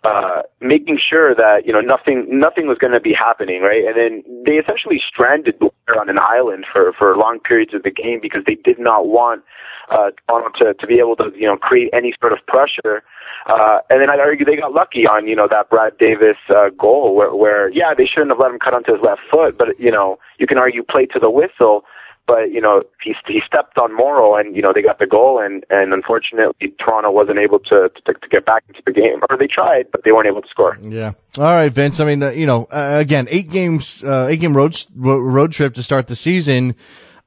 uh, 0.07 0.43
making 0.61 0.99
sure 1.03 1.35
that 1.35 1.67
you 1.67 1.73
know 1.73 1.81
nothing 1.81 2.27
nothing 2.31 2.67
was 2.67 2.79
going 2.79 2.93
to 2.93 3.01
be 3.01 3.13
happening, 3.13 3.61
right? 3.63 3.85
And 3.85 3.97
then 3.97 4.45
they 4.45 4.53
essentially 4.53 5.01
stranded 5.03 5.59
Blair 5.59 5.99
on 5.99 6.09
an 6.09 6.19
island 6.19 6.65
for 6.73 6.93
for 6.93 7.17
long 7.17 7.41
periods 7.41 7.75
of 7.75 7.83
the 7.83 7.91
game 7.91 8.21
because 8.23 8.43
they 8.47 8.55
did 8.55 8.79
not 8.79 9.09
want 9.09 9.43
uh, 9.91 10.11
Toronto 10.29 10.51
to 10.59 10.75
to 10.75 10.87
be 10.87 10.99
able 10.99 11.17
to 11.17 11.33
you 11.35 11.47
know 11.47 11.57
create 11.57 11.91
any 11.93 12.15
sort 12.21 12.33
of 12.33 12.39
pressure. 12.47 13.03
Uh, 13.47 13.79
and 13.91 14.01
then 14.01 14.11
I'd 14.11 14.21
argue 14.21 14.45
they 14.45 14.57
got 14.57 14.73
lucky 14.73 15.07
on 15.07 15.27
you 15.27 15.35
know 15.35 15.49
that 15.51 15.71
Brad 15.71 15.99
Davis 15.99 16.39
uh, 16.51 16.71
goal 16.79 17.17
where 17.17 17.35
where 17.35 17.71
yeah 17.71 17.93
they 17.97 18.07
shouldn't 18.07 18.31
have 18.31 18.39
let 18.39 18.53
him 18.53 18.59
cut 18.59 18.75
onto 18.75 18.93
his 18.93 19.03
left 19.03 19.23
foot, 19.31 19.59
but 19.59 19.79
you 19.81 19.91
know 19.91 20.19
you 20.39 20.47
can 20.47 20.59
argue 20.59 20.85
play 20.85 21.07
to 21.07 21.19
the 21.19 21.31
whistle 21.31 21.85
but 22.27 22.51
you 22.51 22.61
know 22.61 22.83
he 23.03 23.15
he 23.27 23.41
stepped 23.47 23.79
on 23.79 23.95
Morrow 23.95 24.37
and 24.37 24.55
you 24.55 24.63
know 24.63 24.73
they 24.75 24.83
got 24.83 24.99
the 24.99 25.07
goal 25.07 25.41
and 25.41 25.65
and 25.71 25.93
unfortunately 25.93 26.75
Toronto 26.79 27.11
wasn't 27.11 27.39
able 27.39 27.59
to 27.61 27.91
to, 28.05 28.13
to 28.13 28.29
get 28.31 28.45
back 28.45 28.65
into 28.69 28.81
the 28.85 28.93
game 28.93 29.21
or 29.29 29.37
they 29.37 29.47
tried 29.47 29.91
but 29.93 30.03
they 30.05 30.13
weren't 30.13 30.29
able 30.29 30.43
to 30.43 30.49
score. 30.49 30.79
Yeah. 30.83 31.13
All 31.39 31.45
right, 31.45 31.73
Vince. 31.73 32.01
I 32.01 32.05
mean, 32.05 32.23
uh, 32.23 32.31
you 32.31 32.47
know, 32.47 32.65
uh, 32.71 32.97
again, 32.99 33.29
eight 33.31 33.51
games, 33.51 34.03
uh, 34.03 34.27
eight 34.31 34.41
game 34.41 34.57
road 34.57 34.83
road 34.95 35.53
trip 35.53 35.75
to 35.75 35.83
start 35.83 36.07
the 36.07 36.17
season. 36.17 36.75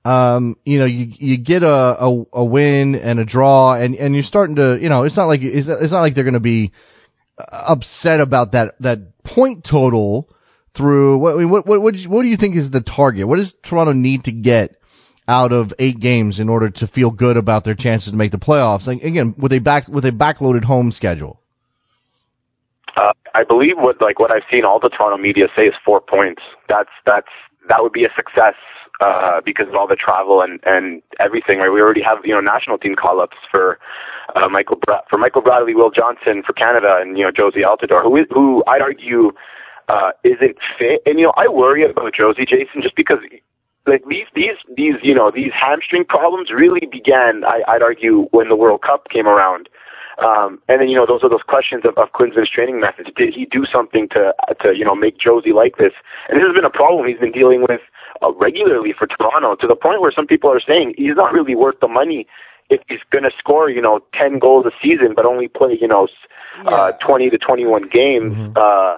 Um, 0.05 0.55
you 0.65 0.79
know, 0.79 0.85
you 0.85 1.11
you 1.17 1.37
get 1.37 1.61
a, 1.61 2.03
a, 2.03 2.25
a 2.33 2.43
win 2.43 2.95
and 2.95 3.19
a 3.19 3.25
draw, 3.25 3.73
and 3.73 3.95
and 3.95 4.13
you're 4.13 4.23
starting 4.23 4.55
to, 4.55 4.79
you 4.81 4.89
know, 4.89 5.03
it's 5.03 5.17
not 5.17 5.25
like 5.25 5.41
it's, 5.41 5.67
it's 5.67 5.91
not 5.91 6.01
like 6.01 6.15
they're 6.15 6.23
going 6.23 6.33
to 6.33 6.39
be 6.39 6.71
upset 7.51 8.19
about 8.19 8.53
that 8.53 8.75
that 8.79 9.23
point 9.23 9.63
total 9.63 10.29
through 10.73 11.17
what 11.17 11.65
what 11.65 11.65
what 11.81 12.05
what 12.07 12.21
do 12.23 12.27
you 12.27 12.37
think 12.37 12.55
is 12.55 12.71
the 12.71 12.81
target? 12.81 13.27
What 13.27 13.37
does 13.37 13.53
Toronto 13.61 13.93
need 13.93 14.23
to 14.23 14.31
get 14.31 14.78
out 15.29 15.53
of 15.53 15.73
eight 15.77 15.99
games 15.99 16.39
in 16.39 16.49
order 16.49 16.69
to 16.71 16.87
feel 16.87 17.11
good 17.11 17.37
about 17.37 17.63
their 17.63 17.75
chances 17.75 18.11
to 18.11 18.17
make 18.17 18.31
the 18.31 18.39
playoffs. 18.39 18.87
Like, 18.87 19.03
again, 19.03 19.35
with 19.37 19.53
a 19.53 19.59
back 19.59 19.87
with 19.87 20.03
a 20.03 20.11
backloaded 20.11 20.65
home 20.65 20.91
schedule. 20.91 21.39
Uh, 22.97 23.13
I 23.35 23.43
believe 23.43 23.77
what 23.77 24.01
like 24.01 24.19
what 24.19 24.31
I've 24.31 24.47
seen 24.51 24.65
all 24.65 24.79
the 24.79 24.89
Toronto 24.89 25.21
media 25.21 25.45
say 25.55 25.63
is 25.63 25.75
four 25.85 26.01
points. 26.01 26.41
That's 26.67 26.89
that's 27.05 27.29
that 27.69 27.77
would 27.81 27.93
be 27.93 28.03
a 28.03 28.09
success 28.15 28.55
uh, 28.99 29.41
because 29.45 29.67
of 29.69 29.75
all 29.75 29.87
the 29.87 29.95
travel 29.95 30.41
and 30.41 30.59
and 30.65 31.01
everything. 31.19 31.59
Right, 31.59 31.69
we 31.69 31.79
already 31.79 32.01
have 32.01 32.17
you 32.25 32.33
know 32.33 32.41
national 32.41 32.79
team 32.79 32.95
call 32.95 33.21
ups 33.21 33.37
for 33.51 33.77
uh, 34.35 34.49
Michael 34.49 34.77
Bra- 34.83 35.05
for 35.09 35.17
Michael 35.17 35.41
Bradley, 35.41 35.75
Will 35.75 35.91
Johnson 35.91 36.41
for 36.45 36.53
Canada, 36.53 36.97
and 36.99 37.17
you 37.17 37.23
know 37.23 37.31
Jozy 37.31 37.61
Altidore, 37.61 38.01
who 38.01 38.25
who 38.33 38.63
I'd 38.67 38.81
argue 38.81 39.31
uh, 39.87 40.11
isn't 40.23 40.57
fit. 40.77 41.01
And 41.05 41.19
you 41.19 41.25
know 41.25 41.33
I 41.37 41.47
worry 41.47 41.89
about 41.89 42.13
Jozy 42.19 42.47
Jason 42.49 42.81
just 42.81 42.95
because 42.95 43.19
like 43.87 44.03
these 44.07 44.27
these 44.35 44.57
these 44.75 44.95
you 45.01 45.13
know 45.13 45.31
these 45.33 45.51
hamstring 45.53 46.05
problems 46.05 46.49
really 46.51 46.85
began 46.85 47.43
I, 47.43 47.61
I'd 47.67 47.81
argue 47.81 48.27
when 48.31 48.49
the 48.49 48.55
World 48.55 48.81
Cup 48.81 49.09
came 49.09 49.27
around. 49.27 49.69
Um, 50.19 50.59
and 50.67 50.81
then 50.81 50.89
you 50.89 50.97
know 50.97 51.05
those 51.05 51.23
are 51.23 51.29
those 51.29 51.47
questions 51.47 51.83
of, 51.85 51.97
of 51.97 52.11
Klinsmann's 52.11 52.49
training 52.49 52.79
methods. 52.81 53.09
Did 53.15 53.33
he 53.33 53.45
do 53.45 53.65
something 53.65 54.09
to 54.09 54.33
to 54.61 54.75
you 54.75 54.83
know 54.83 54.95
make 54.95 55.17
Jozy 55.17 55.53
like 55.53 55.77
this? 55.77 55.93
And 56.27 56.37
this 56.37 56.43
has 56.45 56.53
been 56.53 56.65
a 56.65 56.69
problem 56.69 57.07
he's 57.07 57.19
been 57.19 57.31
dealing 57.31 57.61
with 57.61 57.79
uh, 58.21 58.33
regularly 58.33 58.93
for 58.97 59.07
Toronto 59.07 59.55
to 59.55 59.67
the 59.67 59.75
point 59.75 60.01
where 60.01 60.11
some 60.11 60.27
people 60.27 60.51
are 60.51 60.59
saying 60.59 60.95
he's 60.97 61.15
not 61.15 61.31
really 61.31 61.55
worth 61.55 61.79
the 61.79 61.87
money 61.87 62.27
if 62.69 62.81
he's 62.89 62.99
going 63.11 63.23
to 63.23 63.31
score 63.37 63.69
you 63.69 63.81
know 63.81 64.01
ten 64.13 64.39
goals 64.39 64.65
a 64.65 64.71
season 64.83 65.13
but 65.15 65.25
only 65.25 65.47
play 65.47 65.77
you 65.79 65.87
know 65.87 66.07
uh, 66.65 66.91
twenty 66.99 67.29
to 67.29 67.37
twenty 67.37 67.65
one 67.65 67.87
games. 67.87 68.33
Mm-hmm. 68.33 68.57
Uh, 68.57 68.97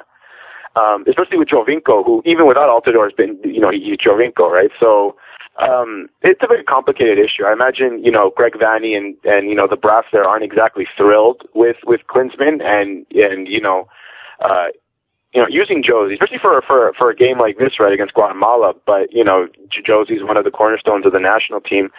um, 0.75 1.03
especially 1.07 1.37
with 1.37 1.49
Giovinco, 1.49 2.05
who 2.05 2.21
even 2.25 2.47
without 2.47 2.69
Altidore 2.69 3.03
has 3.03 3.13
been, 3.13 3.39
you 3.43 3.59
know, 3.59 3.71
he's 3.71 3.97
Giovinco, 3.97 4.49
right? 4.49 4.71
So 4.79 5.15
um, 5.59 6.07
it's 6.21 6.41
a 6.41 6.47
very 6.47 6.63
complicated 6.63 7.19
issue. 7.19 7.45
I 7.45 7.53
imagine, 7.53 8.03
you 8.03 8.11
know, 8.11 8.31
Greg 8.35 8.53
Vanney 8.53 8.95
and 8.95 9.15
and 9.23 9.49
you 9.49 9.55
know 9.55 9.67
the 9.67 9.75
brass 9.75 10.05
there 10.11 10.23
aren't 10.23 10.43
exactly 10.43 10.87
thrilled 10.97 11.43
with 11.53 11.77
with 11.85 12.01
Klinsmann, 12.09 12.63
and 12.63 13.05
and 13.11 13.47
you 13.47 13.59
know, 13.59 13.87
uh, 14.39 14.67
you 15.33 15.41
know, 15.41 15.47
using 15.49 15.83
Jozy, 15.83 16.13
especially 16.13 16.39
for 16.41 16.61
for 16.65 16.93
for 16.97 17.09
a 17.09 17.15
game 17.15 17.37
like 17.37 17.57
this, 17.57 17.79
right, 17.79 17.93
against 17.93 18.13
Guatemala. 18.13 18.73
But 18.85 19.11
you 19.11 19.23
know, 19.23 19.47
Jozy's 19.85 20.23
one 20.23 20.37
of 20.37 20.45
the 20.45 20.51
cornerstones 20.51 21.05
of 21.05 21.11
the 21.11 21.19
national 21.19 21.59
team, 21.59 21.89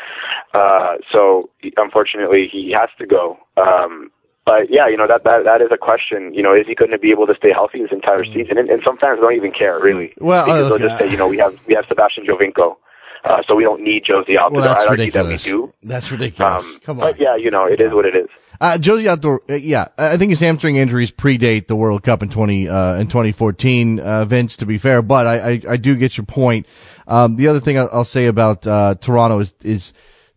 uh, 0.55 0.97
so 1.12 1.43
unfortunately 1.77 2.49
he 2.51 2.74
has 2.78 2.89
to 2.99 3.07
go. 3.07 3.39
Um, 3.57 4.11
but 4.44 4.70
yeah, 4.70 4.89
you 4.89 4.97
know 4.97 5.06
that 5.06 5.24
that 5.24 5.44
that 5.44 5.62
is 5.62 5.69
a 5.73 5.78
question. 5.78 6.35
You 6.35 6.43
know, 6.43 6.55
is 6.55 6.66
he 6.66 6.74
going 6.74 6.90
to 6.90 6.98
be 6.98 7.10
able 7.10 7.27
to 7.27 7.35
stay 7.35 7.52
healthy 7.52 7.82
this 7.82 7.93
entire 7.93 8.24
mm. 8.24 8.35
season? 8.35 8.59
And, 8.59 8.69
and 8.69 8.82
some 8.82 8.97
fans 8.98 9.20
don't 9.20 9.35
even 9.35 9.52
care 9.52 9.78
really. 9.78 10.14
Well, 10.19 10.44
because 10.44 10.60
okay. 10.60 10.69
they'll 10.69 10.89
just 10.89 10.98
say, 10.98 11.10
you 11.10 11.16
know, 11.16 11.28
we 11.28 11.39
have 11.39 11.59
we 11.66 11.74
have 11.74 11.85
Sebastian 11.86 12.27
Giovinco. 12.27 12.77
Uh, 13.24 13.40
so 13.47 13.55
we 13.55 13.62
don't 13.62 13.81
need 13.81 14.02
Jozy 14.02 14.36
Altidore. 14.36 14.51
Well, 14.51 14.62
that's 14.62 14.85
I'd 14.85 14.90
ridiculous. 14.90 15.44
that 15.44 15.48
we 15.48 15.52
do. 15.52 15.73
That's 15.85 16.10
ridiculous. 16.10 16.74
Um, 16.74 16.81
Come 16.81 17.01
on. 17.01 17.12
But 17.12 17.20
yeah, 17.20 17.36
you 17.36 17.52
know, 17.52 17.66
it 17.66 17.81
is 17.81 17.93
what 17.93 18.05
it 18.05 18.16
is. 18.16 18.27
Uh, 18.60 18.78
Jozy 18.78 19.05
Altidore, 19.05 19.39
uh, 19.48 19.55
yeah, 19.55 19.86
I 19.97 20.16
think 20.16 20.31
his 20.31 20.40
hamstring 20.40 20.74
injuries 20.74 21.12
predate 21.12 21.69
the 21.69 21.77
World 21.77 22.02
Cup 22.02 22.24
in 22.24 22.31
20, 22.31 22.69
uh, 22.69 22.94
in 22.94 23.06
2014, 23.06 24.01
uh, 24.01 24.24
Vince, 24.24 24.56
to 24.56 24.66
be 24.66 24.77
fair, 24.77 25.02
but 25.02 25.28
I, 25.28 25.52
I, 25.52 25.62
I 25.70 25.77
do 25.77 25.94
get 25.94 26.16
your 26.16 26.27
point. 26.27 26.66
Um, 27.06 27.36
the 27.36 27.47
other 27.47 27.60
thing 27.60 27.78
I'll 27.78 28.05
say 28.05 28.27
about, 28.27 28.66
uh, 28.66 28.97
Toronto 28.97 29.39
is, 29.39 29.55
is, 29.62 29.93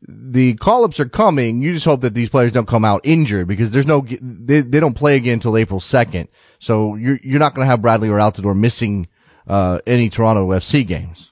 the 0.08 0.56
call-ups 0.56 1.00
are 1.00 1.10
coming. 1.10 1.62
You 1.62 1.74
just 1.74 1.86
hope 1.86 2.02
that 2.02 2.14
these 2.14 2.30
players 2.30 2.52
don't 2.52 2.68
come 2.68 2.86
out 2.86 3.02
injured 3.04 3.48
because 3.48 3.72
there's 3.72 3.88
no, 3.88 4.06
they, 4.22 4.62
they 4.62 4.80
don't 4.80 4.94
play 4.94 5.16
again 5.16 5.34
until 5.34 5.58
April 5.58 5.80
2nd. 5.80 6.28
So 6.60 6.96
you're, 6.96 7.20
you're 7.24 7.40
not 7.40 7.56
going 7.56 7.66
to 7.66 7.70
have 7.70 7.82
Bradley 7.82 8.10
or 8.10 8.18
Altidore 8.18 8.58
missing, 8.58 9.08
uh, 9.48 9.80
any 9.86 10.10
Toronto 10.10 10.50
FC 10.50 10.86
games. 10.86 11.32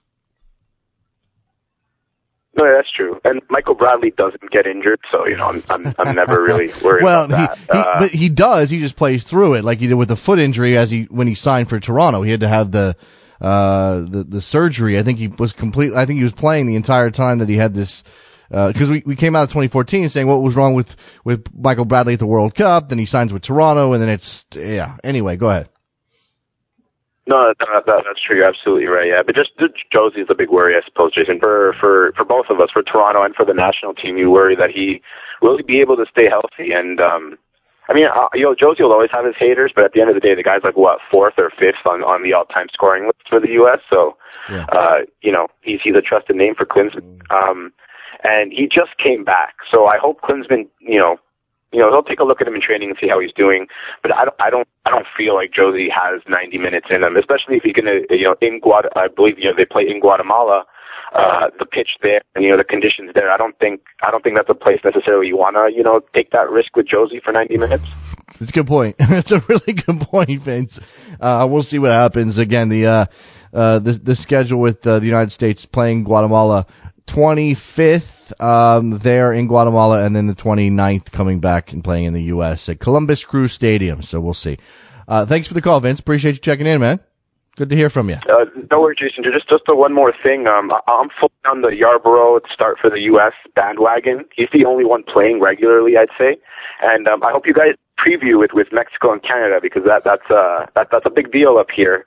No, 2.55 2.71
that's 2.71 2.91
true. 2.91 3.19
And 3.23 3.41
Michael 3.49 3.73
Bradley 3.73 4.13
doesn't 4.15 4.51
get 4.51 4.67
injured, 4.67 4.99
so 5.11 5.25
you 5.25 5.35
know 5.35 5.47
I'm 5.47 5.63
I'm, 5.69 5.93
I'm 5.97 6.15
never 6.15 6.43
really 6.43 6.71
worried 6.83 7.03
well, 7.03 7.25
about 7.25 7.57
he, 7.57 7.65
that. 7.65 7.75
He, 7.75 7.79
uh, 7.79 7.99
but 7.99 8.11
he 8.11 8.29
does. 8.29 8.69
He 8.69 8.79
just 8.79 8.95
plays 8.95 9.23
through 9.23 9.55
it 9.55 9.63
like 9.63 9.79
he 9.79 9.87
did 9.87 9.95
with 9.95 10.09
the 10.09 10.15
foot 10.15 10.37
injury 10.37 10.77
as 10.77 10.91
he 10.91 11.03
when 11.05 11.25
he 11.25 11.33
signed 11.33 11.67
for 11.67 11.79
Toronto. 11.79 12.21
He 12.21 12.29
had 12.29 12.41
to 12.41 12.47
have 12.47 12.71
the 12.71 12.95
uh 13.41 14.01
the 14.01 14.23
the 14.27 14.41
surgery. 14.41 14.99
I 14.99 15.03
think 15.03 15.17
he 15.17 15.29
was 15.29 15.51
complete. 15.51 15.93
I 15.93 16.05
think 16.05 16.17
he 16.17 16.23
was 16.23 16.31
playing 16.31 16.67
the 16.67 16.75
entire 16.75 17.09
time 17.09 17.39
that 17.39 17.49
he 17.49 17.57
had 17.57 17.73
this 17.73 18.03
because 18.53 18.89
uh, 18.89 18.93
we, 18.93 19.03
we 19.05 19.15
came 19.15 19.35
out 19.35 19.43
of 19.43 19.49
2014 19.49 20.09
saying 20.09 20.27
what 20.27 20.43
was 20.43 20.55
wrong 20.55 20.75
with, 20.75 20.95
with 21.23 21.43
Michael 21.55 21.85
Bradley 21.85 22.13
at 22.13 22.19
the 22.19 22.27
World 22.27 22.53
Cup. 22.53 22.89
Then 22.89 22.99
he 22.99 23.07
signs 23.07 23.33
with 23.33 23.41
Toronto, 23.41 23.93
and 23.93 24.01
then 24.01 24.09
it's 24.09 24.45
yeah. 24.53 24.97
Anyway, 25.03 25.37
go 25.37 25.49
ahead. 25.49 25.69
No, 27.25 27.53
that, 27.57 27.83
that, 27.85 28.03
that's 28.05 28.21
true. 28.21 28.35
You're 28.35 28.47
absolutely 28.47 28.85
right. 28.85 29.07
Yeah, 29.07 29.23
but 29.25 29.33
just, 29.33 29.51
just 29.57 29.73
Jozy's 29.95 30.27
the 30.27 30.35
big 30.35 30.49
worry, 30.49 30.75
I 30.75 30.85
suppose, 30.85 31.15
Jason. 31.15 31.39
For 31.39 31.73
for 31.79 32.11
for 32.17 32.25
both 32.25 32.47
of 32.49 32.59
us, 32.59 32.69
for 32.71 32.83
Toronto 32.83 33.23
and 33.23 33.33
for 33.33 33.45
the 33.45 33.53
national 33.53 33.93
team, 33.93 34.17
you 34.17 34.29
worry 34.29 34.55
that 34.55 34.69
he 34.69 35.01
will 35.41 35.57
he 35.57 35.63
be 35.63 35.79
able 35.79 35.95
to 35.95 36.05
stay 36.11 36.27
healthy. 36.27 36.73
And 36.73 36.99
um, 36.99 37.37
I 37.87 37.93
mean, 37.93 38.05
uh, 38.05 38.27
you 38.33 38.43
know, 38.43 38.55
Jozy 38.55 38.81
will 38.81 38.91
always 38.91 39.11
have 39.11 39.25
his 39.25 39.35
haters, 39.39 39.71
but 39.73 39.85
at 39.85 39.93
the 39.93 40.01
end 40.01 40.09
of 40.09 40.15
the 40.15 40.21
day, 40.21 40.35
the 40.35 40.43
guy's 40.43 40.63
like 40.63 40.75
what 40.75 40.99
fourth 41.09 41.35
or 41.37 41.49
fifth 41.49 41.87
on 41.87 42.03
on 42.03 42.23
the 42.23 42.33
all-time 42.33 42.67
scoring 42.73 43.05
list 43.05 43.23
for 43.29 43.39
the 43.39 43.55
U.S. 43.63 43.79
So, 43.89 44.17
yeah. 44.51 44.65
uh, 44.71 45.07
you 45.21 45.31
know, 45.31 45.47
he's 45.61 45.79
he's 45.81 45.95
a 45.95 46.01
trusted 46.01 46.35
name 46.35 46.55
for 46.55 46.65
Klinsmann. 46.65 47.23
Um, 47.31 47.71
and 48.23 48.51
he 48.51 48.65
just 48.65 48.97
came 49.01 49.23
back. 49.23 49.55
So 49.71 49.85
I 49.85 49.97
hope 49.97 50.21
Klinsmann, 50.21 50.67
you 50.79 50.99
know, 50.99 51.17
you 51.73 51.79
know, 51.79 51.89
he'll 51.89 52.03
take 52.03 52.19
a 52.19 52.23
look 52.23 52.39
at 52.39 52.47
him 52.47 52.55
in 52.55 52.61
training 52.61 52.89
and 52.89 52.97
see 53.01 53.09
how 53.09 53.19
he's 53.19 53.33
doing. 53.33 53.67
But 54.01 54.13
I 54.13 54.25
don't, 54.25 54.35
I 54.39 54.49
don't, 54.49 54.67
I 54.85 54.91
don't 54.91 55.07
feel 55.17 55.33
like 55.33 55.51
Jozy 55.51 55.87
has 55.89 56.21
90 56.29 56.57
minutes 56.59 56.87
in 56.89 57.03
him, 57.03 57.17
especially 57.17 57.57
if 57.57 57.63
he's 57.63 57.73
going 57.73 57.89
to, 57.89 58.05
you 58.15 58.25
know, 58.25 58.35
in 58.41 58.61
Guad, 58.61 58.85
I 58.95 59.07
believe, 59.07 59.39
you 59.39 59.45
know, 59.45 59.57
they 59.57 59.65
play 59.65 59.83
in 59.89 59.99
Guatemala. 59.99 60.65
Uh, 61.13 61.49
the 61.59 61.65
pitch 61.65 61.89
there 62.01 62.21
and 62.33 62.43
you 62.43 62.49
know 62.49 62.57
the 62.57 62.63
conditions 62.63 63.11
there. 63.13 63.31
I 63.31 63.37
don't 63.37 63.55
think 63.59 63.81
I 64.01 64.09
don't 64.09 64.23
think 64.23 64.35
that's 64.35 64.49
a 64.49 64.55
place 64.55 64.79
necessarily 64.83 65.27
you 65.27 65.37
wanna 65.37 65.69
you 65.71 65.83
know 65.83 66.01
take 66.15 66.31
that 66.31 66.49
risk 66.49 66.75
with 66.75 66.87
Jozy 66.87 67.21
for 67.21 67.31
90 67.31 67.55
minutes. 67.57 67.83
That's 68.39 68.49
a 68.49 68.53
good 68.53 68.65
point. 68.65 68.97
That's 69.09 69.31
a 69.31 69.37
really 69.47 69.73
good 69.73 70.01
point, 70.01 70.39
Vince. 70.39 70.79
Uh, 71.19 71.47
we'll 71.47 71.61
see 71.61 71.77
what 71.77 71.91
happens. 71.91 72.39
Again, 72.39 72.69
the 72.69 72.87
uh, 72.87 73.05
uh, 73.53 73.77
the 73.77 73.93
the 73.93 74.15
schedule 74.15 74.59
with 74.59 74.87
uh, 74.87 74.97
the 74.97 75.05
United 75.05 75.31
States 75.31 75.67
playing 75.67 76.03
Guatemala 76.03 76.65
25th 77.07 78.39
um, 78.41 78.97
there 78.99 79.33
in 79.33 79.47
Guatemala, 79.47 80.03
and 80.03 80.15
then 80.15 80.27
the 80.27 80.35
29th 80.35 81.11
coming 81.11 81.39
back 81.39 81.73
and 81.73 81.83
playing 81.83 82.05
in 82.05 82.13
the 82.13 82.23
U.S. 82.23 82.69
at 82.69 82.79
Columbus 82.79 83.23
Crew 83.23 83.47
Stadium. 83.47 84.01
So 84.03 84.19
we'll 84.19 84.33
see. 84.33 84.57
Uh, 85.07 85.25
thanks 85.25 85.47
for 85.47 85.53
the 85.53 85.61
call, 85.61 85.79
Vince. 85.79 85.99
Appreciate 85.99 86.35
you 86.35 86.39
checking 86.39 86.65
in, 86.65 86.79
man. 86.79 86.99
Good 87.55 87.69
to 87.69 87.75
hear 87.75 87.91
from 87.91 88.09
you. 88.09 88.15
Uh, 88.15 88.45
no 88.71 88.81
worries, 88.81 88.97
Jason. 88.99 89.23
Just 89.23 89.47
just 89.47 89.63
a 89.67 89.75
one 89.75 89.93
more 89.93 90.11
thing. 90.23 90.47
Um, 90.47 90.71
I'm 90.87 91.09
full 91.19 91.31
on 91.45 91.61
the 91.61 91.69
Yarbrough 91.69 92.41
start 92.51 92.77
for 92.81 92.89
the 92.89 92.99
U.S. 93.01 93.33
bandwagon. 93.55 94.25
He's 94.35 94.49
the 94.51 94.65
only 94.65 94.85
one 94.85 95.03
playing 95.03 95.39
regularly, 95.39 95.95
I'd 95.95 96.09
say, 96.17 96.37
and 96.81 97.07
um, 97.07 97.23
I 97.23 97.31
hope 97.31 97.45
you 97.45 97.53
guys 97.53 97.75
preview 97.99 98.43
it 98.43 98.55
with 98.55 98.67
Mexico 98.71 99.13
and 99.13 99.21
Canada 99.21 99.59
because 99.61 99.83
that 99.85 100.03
that's 100.03 100.29
uh 100.31 100.65
that 100.75 100.87
that's 100.91 101.05
a 101.05 101.11
big 101.11 101.31
deal 101.31 101.57
up 101.59 101.67
here 101.69 102.05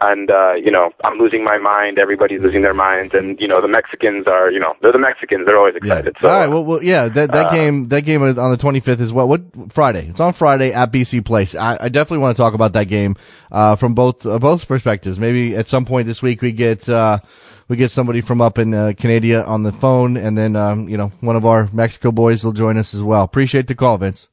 and 0.00 0.30
uh, 0.30 0.54
you 0.54 0.70
know 0.70 0.90
I'm 1.02 1.18
losing 1.18 1.44
my 1.44 1.58
mind. 1.58 1.98
Everybody's 1.98 2.42
losing 2.42 2.62
their 2.62 2.74
minds, 2.74 3.14
and 3.14 3.38
you 3.40 3.48
know 3.48 3.60
the 3.60 3.68
Mexicans 3.68 4.26
are, 4.26 4.50
you 4.50 4.58
know, 4.58 4.74
they're 4.80 4.92
the 4.92 4.98
Mexicans. 4.98 5.46
They're 5.46 5.58
always 5.58 5.76
excited. 5.76 6.14
Yeah. 6.16 6.22
So, 6.22 6.28
All 6.28 6.40
right, 6.40 6.48
well, 6.48 6.64
well 6.64 6.82
yeah, 6.82 7.08
that 7.08 7.32
that 7.32 7.46
uh, 7.46 7.50
game 7.52 7.88
that 7.88 8.02
game 8.02 8.22
on 8.22 8.34
the 8.34 8.56
25th 8.56 9.00
as 9.00 9.12
well. 9.12 9.28
What 9.28 9.42
Friday? 9.72 10.08
It's 10.08 10.20
on 10.20 10.32
Friday 10.32 10.72
at 10.72 10.92
BC 10.92 11.24
Place. 11.24 11.54
I, 11.54 11.78
I 11.80 11.88
definitely 11.88 12.22
want 12.22 12.36
to 12.36 12.42
talk 12.42 12.54
about 12.54 12.72
that 12.72 12.84
game 12.84 13.16
uh, 13.52 13.76
from 13.76 13.94
both 13.94 14.26
uh, 14.26 14.38
both 14.38 14.66
perspectives. 14.66 15.18
Maybe 15.18 15.56
at 15.56 15.68
some 15.68 15.84
point 15.84 16.06
this 16.06 16.22
week 16.22 16.42
we 16.42 16.52
get. 16.52 16.88
Uh, 16.88 17.18
we 17.66 17.76
get 17.78 17.90
somebody 17.90 18.20
from 18.20 18.42
up 18.42 18.58
in 18.58 18.74
uh, 18.74 18.92
Canada 18.94 19.42
on 19.46 19.62
the 19.62 19.72
phone, 19.72 20.18
and 20.18 20.36
then 20.36 20.54
um, 20.54 20.86
you 20.86 20.98
know 20.98 21.08
one 21.20 21.34
of 21.34 21.46
our 21.46 21.66
Mexico 21.72 22.12
boys 22.12 22.44
will 22.44 22.52
join 22.52 22.76
us 22.76 22.92
as 22.92 23.02
well. 23.02 23.22
Appreciate 23.22 23.68
the 23.68 23.74
call, 23.74 23.96
Vince. 23.96 24.28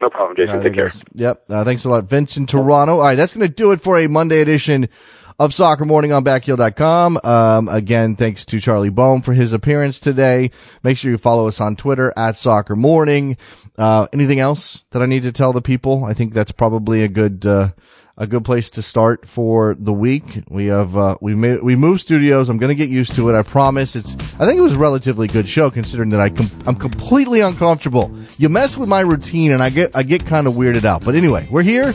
No 0.00 0.10
problem, 0.10 0.36
Jason. 0.36 0.58
Uh, 0.58 0.62
Take 0.62 0.74
care. 0.74 0.90
Yep. 1.14 1.44
Uh, 1.48 1.64
thanks 1.64 1.84
a 1.84 1.88
lot, 1.88 2.04
Vince 2.04 2.36
in 2.36 2.46
Toronto. 2.46 2.94
All 2.94 3.00
right, 3.00 3.14
that's 3.14 3.34
going 3.36 3.48
to 3.48 3.52
do 3.54 3.72
it 3.72 3.80
for 3.80 3.96
a 3.98 4.08
Monday 4.08 4.40
edition 4.40 4.88
of 5.38 5.52
Soccer 5.54 5.84
Morning 5.84 6.12
on 6.12 6.24
Backheel.com. 6.24 7.18
Um, 7.22 7.68
again, 7.68 8.16
thanks 8.16 8.44
to 8.46 8.60
Charlie 8.60 8.90
Boehm 8.90 9.22
for 9.22 9.32
his 9.34 9.52
appearance 9.52 10.00
today. 10.00 10.50
Make 10.82 10.96
sure 10.96 11.10
you 11.10 11.18
follow 11.18 11.46
us 11.48 11.60
on 11.60 11.76
Twitter 11.76 12.12
at 12.16 12.36
Soccer 12.36 12.74
Morning. 12.74 13.36
Uh, 13.76 14.06
anything 14.12 14.40
else 14.40 14.84
that 14.90 15.02
I 15.02 15.06
need 15.06 15.22
to 15.24 15.32
tell 15.32 15.52
the 15.52 15.62
people? 15.62 16.04
I 16.04 16.14
think 16.14 16.32
that's 16.32 16.52
probably 16.52 17.02
a 17.02 17.08
good, 17.08 17.44
uh, 17.46 17.70
a 18.18 18.26
good 18.26 18.44
place 18.44 18.70
to 18.70 18.82
start 18.82 19.28
for 19.28 19.76
the 19.78 19.92
week. 19.92 20.42
We 20.48 20.66
have 20.66 20.96
uh, 20.96 21.16
we 21.20 21.34
ma- 21.34 21.58
we 21.62 21.76
moved 21.76 22.00
studios. 22.00 22.48
I'm 22.48 22.58
going 22.58 22.68
to 22.70 22.74
get 22.74 22.88
used 22.88 23.14
to 23.16 23.28
it. 23.28 23.38
I 23.38 23.42
promise. 23.42 23.94
It's 23.94 24.14
I 24.40 24.46
think 24.46 24.56
it 24.58 24.62
was 24.62 24.72
a 24.72 24.78
relatively 24.78 25.28
good 25.28 25.48
show 25.48 25.70
considering 25.70 26.10
that 26.10 26.20
I 26.20 26.30
com- 26.30 26.50
I'm 26.66 26.76
completely 26.76 27.40
uncomfortable. 27.40 28.10
You 28.38 28.48
mess 28.48 28.76
with 28.78 28.88
my 28.88 29.00
routine 29.00 29.52
and 29.52 29.62
I 29.62 29.70
get 29.70 29.94
I 29.94 30.02
get 30.02 30.26
kind 30.26 30.46
of 30.46 30.54
weirded 30.54 30.84
out. 30.84 31.04
But 31.04 31.14
anyway, 31.14 31.46
we're 31.50 31.62
here. 31.62 31.94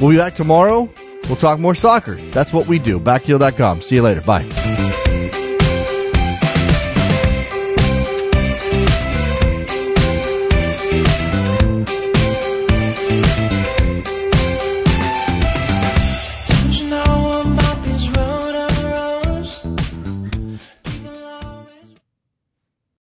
We'll 0.00 0.10
be 0.10 0.16
back 0.16 0.34
tomorrow. 0.34 0.88
We'll 1.24 1.36
talk 1.36 1.58
more 1.58 1.74
soccer. 1.74 2.14
That's 2.30 2.52
what 2.52 2.66
we 2.68 2.78
do. 2.78 2.98
Backheel.com. 2.98 3.82
See 3.82 3.96
you 3.96 4.02
later. 4.02 4.22
Bye. 4.22 4.87